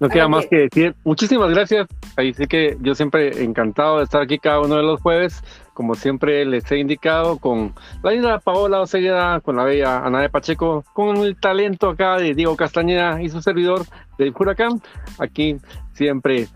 no 0.00 0.08
queda 0.08 0.28
más 0.28 0.46
que 0.46 0.56
decir. 0.56 0.96
Muchísimas 1.04 1.50
gracias. 1.50 1.86
Ahí 2.16 2.34
sí 2.34 2.46
que 2.46 2.76
yo 2.80 2.94
siempre 2.94 3.42
encantado 3.42 3.98
de 3.98 4.04
estar 4.04 4.20
aquí 4.20 4.38
cada 4.38 4.60
uno 4.60 4.76
de 4.76 4.82
los 4.82 5.00
jueves 5.00 5.42
como 5.80 5.94
siempre 5.94 6.44
les 6.44 6.70
he 6.70 6.76
indicado, 6.76 7.38
con 7.38 7.72
la 8.02 8.10
linda 8.10 8.38
Paola 8.38 8.82
Osegueda, 8.82 9.40
con 9.40 9.56
la 9.56 9.64
bella 9.64 10.04
Ana 10.04 10.20
de 10.20 10.28
Pacheco, 10.28 10.84
con 10.92 11.16
el 11.16 11.40
talento 11.40 11.88
acá 11.88 12.18
de 12.18 12.34
Diego 12.34 12.54
Castañeda 12.54 13.22
y 13.22 13.30
su 13.30 13.40
servidor 13.40 13.86
de 14.18 14.30
Huracán, 14.38 14.82
aquí 15.18 15.56
siempre 15.94 16.48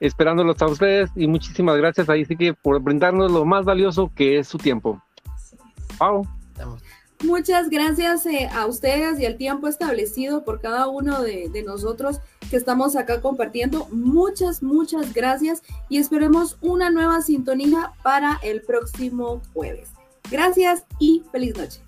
esperándolos 0.00 0.62
a 0.62 0.66
ustedes 0.68 1.10
y 1.14 1.26
muchísimas 1.26 1.76
gracias 1.76 2.08
ahí 2.08 2.24
sí 2.24 2.38
que 2.38 2.54
por 2.54 2.80
brindarnos 2.80 3.30
lo 3.30 3.44
más 3.44 3.66
valioso 3.66 4.10
que 4.16 4.38
es 4.38 4.48
su 4.48 4.56
tiempo. 4.56 4.98
Pau. 5.98 6.26
Muchas 7.22 7.68
gracias 7.68 8.24
eh, 8.24 8.48
a 8.54 8.66
ustedes 8.66 9.20
y 9.20 9.26
al 9.26 9.36
tiempo 9.36 9.68
establecido 9.68 10.42
por 10.42 10.60
cada 10.60 10.88
uno 10.88 11.20
de, 11.20 11.50
de, 11.50 11.62
nosotros 11.62 12.20
que 12.48 12.56
estamos 12.56 12.96
acá 12.96 13.20
compartiendo. 13.20 13.86
Muchas, 13.90 14.62
muchas 14.62 15.12
gracias 15.12 15.62
y 15.90 15.98
esperemos 15.98 16.56
una 16.62 16.90
nueva 16.90 17.20
sintonía 17.20 17.92
para 18.02 18.38
el 18.42 18.62
próximo 18.62 19.42
jueves. 19.52 19.90
Gracias 20.30 20.84
y 20.98 21.22
feliz 21.30 21.56
noche. 21.58 21.82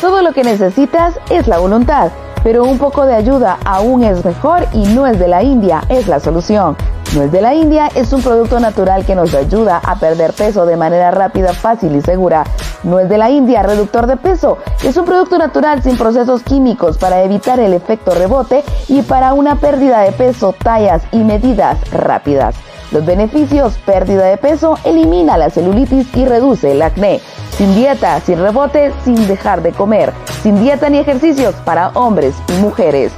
Todo 0.00 0.22
lo 0.22 0.32
que 0.32 0.44
necesitas 0.44 1.18
es 1.30 1.46
la 1.46 1.58
voluntad, 1.58 2.10
pero 2.42 2.64
un 2.64 2.78
poco 2.78 3.04
de 3.04 3.14
ayuda 3.14 3.58
aún 3.64 4.02
es 4.02 4.24
mejor 4.24 4.66
y 4.72 4.86
no 4.94 5.06
es 5.06 5.18
de 5.18 5.28
la 5.28 5.42
India, 5.42 5.82
es 5.88 6.08
la 6.08 6.20
solución. 6.20 6.76
Nuez 7.14 7.30
de 7.30 7.40
la 7.40 7.54
India 7.54 7.88
es 7.94 8.12
un 8.12 8.22
producto 8.22 8.58
natural 8.58 9.06
que 9.06 9.14
nos 9.14 9.32
ayuda 9.34 9.78
a 9.78 9.94
perder 10.00 10.32
peso 10.32 10.66
de 10.66 10.76
manera 10.76 11.12
rápida, 11.12 11.52
fácil 11.52 11.94
y 11.94 12.00
segura. 12.00 12.42
Nuez 12.82 13.08
de 13.08 13.18
la 13.18 13.30
India, 13.30 13.62
reductor 13.62 14.08
de 14.08 14.16
peso, 14.16 14.58
es 14.82 14.96
un 14.96 15.04
producto 15.04 15.38
natural 15.38 15.80
sin 15.80 15.96
procesos 15.96 16.42
químicos 16.42 16.98
para 16.98 17.22
evitar 17.22 17.60
el 17.60 17.72
efecto 17.72 18.16
rebote 18.16 18.64
y 18.88 19.02
para 19.02 19.32
una 19.32 19.60
pérdida 19.60 20.00
de 20.00 20.10
peso, 20.10 20.56
tallas 20.60 21.02
y 21.12 21.18
medidas 21.18 21.78
rápidas. 21.92 22.56
Los 22.90 23.06
beneficios, 23.06 23.78
pérdida 23.86 24.24
de 24.24 24.36
peso, 24.36 24.76
elimina 24.82 25.38
la 25.38 25.50
celulitis 25.50 26.08
y 26.16 26.24
reduce 26.24 26.72
el 26.72 26.82
acné. 26.82 27.20
Sin 27.56 27.76
dieta, 27.76 28.18
sin 28.22 28.40
rebote, 28.40 28.92
sin 29.04 29.28
dejar 29.28 29.62
de 29.62 29.70
comer. 29.70 30.12
Sin 30.42 30.60
dieta 30.60 30.90
ni 30.90 30.98
ejercicios 30.98 31.54
para 31.64 31.90
hombres 31.90 32.34
y 32.48 32.60
mujeres. 32.60 33.12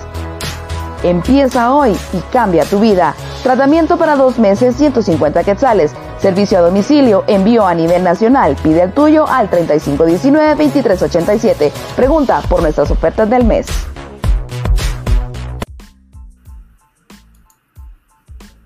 Empieza 1.02 1.74
hoy 1.74 1.96
y 2.12 2.18
cambia 2.30 2.64
tu 2.64 2.78
vida. 2.78 3.14
Tratamiento 3.46 3.96
para 3.96 4.16
dos 4.16 4.40
meses, 4.40 4.74
150 4.74 5.44
quetzales. 5.44 5.94
Servicio 6.18 6.58
a 6.58 6.62
domicilio, 6.62 7.22
envío 7.28 7.64
a 7.64 7.76
nivel 7.76 8.02
nacional. 8.02 8.56
Pide 8.60 8.82
el 8.82 8.92
tuyo 8.92 9.24
al 9.28 9.48
3519-2387. 9.48 11.70
Pregunta 11.94 12.42
por 12.48 12.60
nuestras 12.60 12.90
ofertas 12.90 13.30
del 13.30 13.44
mes. 13.44 13.68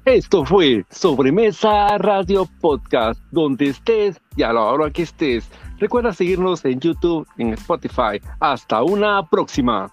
Esto 0.06 0.46
fue 0.46 0.86
Sobremesa 0.88 1.98
Radio 1.98 2.48
Podcast. 2.62 3.20
Donde 3.30 3.66
estés 3.66 4.18
y 4.34 4.44
a 4.44 4.54
la 4.54 4.62
hora 4.62 4.90
que 4.90 5.02
estés. 5.02 5.46
Recuerda 5.78 6.14
seguirnos 6.14 6.64
en 6.64 6.80
YouTube, 6.80 7.28
en 7.36 7.52
Spotify. 7.52 8.18
Hasta 8.40 8.82
una 8.82 9.28
próxima. 9.28 9.92